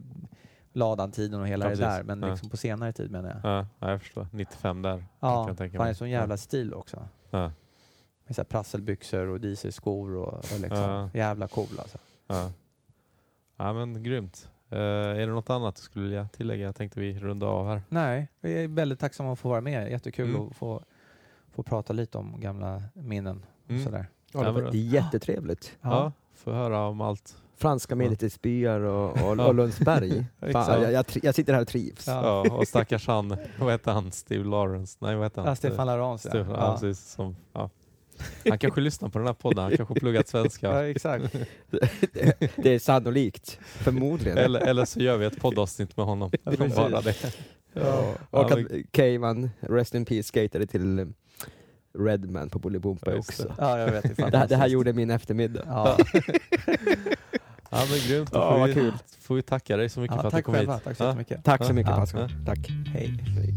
[0.73, 2.03] Ladan-tiden och hela Ja, det där.
[2.03, 2.29] Men Ja.
[2.29, 3.51] liksom på senare tid menar jag.
[3.51, 4.27] Ja, ja, jag förstår.
[4.31, 4.97] 95 där.
[4.97, 7.07] kan Ja, jag tänka han är sån jävla stil också.
[7.29, 7.51] Ja.
[8.25, 11.97] Med så här prasselbyxor och dieselskor och, och liksom jävla cool alltså.
[12.27, 12.51] Ja.
[13.67, 14.49] Ja, men grymt.
[14.69, 16.65] Eh, är det något annat du skulle vilja tillägga?
[16.65, 17.81] Jag tänkte vi runda av här.
[17.89, 19.91] Nej, vi är väldigt tacksamma att få vara med.
[19.91, 20.41] Jättekul Mm.
[20.47, 20.83] att få,
[21.51, 23.45] få prata lite om gamla minnen.
[23.65, 23.83] Och Mm.
[23.83, 24.05] sådär.
[24.33, 25.77] Ja, det, Ja, var, jättetrevligt.
[25.81, 26.11] Ja.
[26.35, 27.37] få höra om allt.
[27.57, 29.47] Franska medeltidsbyar och, och, Ja.
[29.47, 30.25] och Lundsberg.
[30.51, 32.07] Fan, jag, jag, jag sitter här och trivs.
[32.07, 32.45] Ja.
[32.45, 34.11] Ja, och stackars han, vad heter han?
[34.11, 34.97] Steve Lawrence?
[35.01, 35.49] Nej, vad heter han?
[35.49, 36.29] Ja, Stefan Larans ja.
[36.31, 36.59] Stefan, ja.
[36.65, 36.71] ja.
[36.79, 37.69] precis, som, ja.
[38.49, 40.67] Han kanske lyssnar på den här podden, han kanske pluggat svenska.
[40.71, 41.35] ja, exakt.
[42.55, 43.59] Det är sannolikt.
[43.63, 44.37] Förmodligen.
[44.37, 46.31] Eller, eller så gör vi ett poddavsnitt med honom.
[46.43, 47.15] Ja, bara det.
[47.73, 48.13] Ja.
[48.29, 51.13] Och Ja, att Cayman, Rest in Peace, skatade till
[51.99, 53.55] Redman på Bolibompa Ja, också.
[53.57, 54.03] ja, jag vet.
[54.03, 54.73] Det, Det här, det här fantastiskt.
[54.73, 55.63] gjorde min eftermiddag.
[55.67, 55.97] Ja.
[57.71, 58.93] Ja men grymt, då Ja, får, vad vi, kul.
[59.19, 60.59] får vi tacka dig så mycket Ja, för att du kom hit.
[60.59, 60.79] själva.
[60.79, 61.07] Tack så Ja.
[61.07, 61.43] jättemycket.
[61.43, 61.73] Tack så Ja.
[61.73, 62.29] mycket Ja.
[62.45, 62.69] Tack.
[62.93, 63.07] Hej.
[63.37, 63.53] Hej.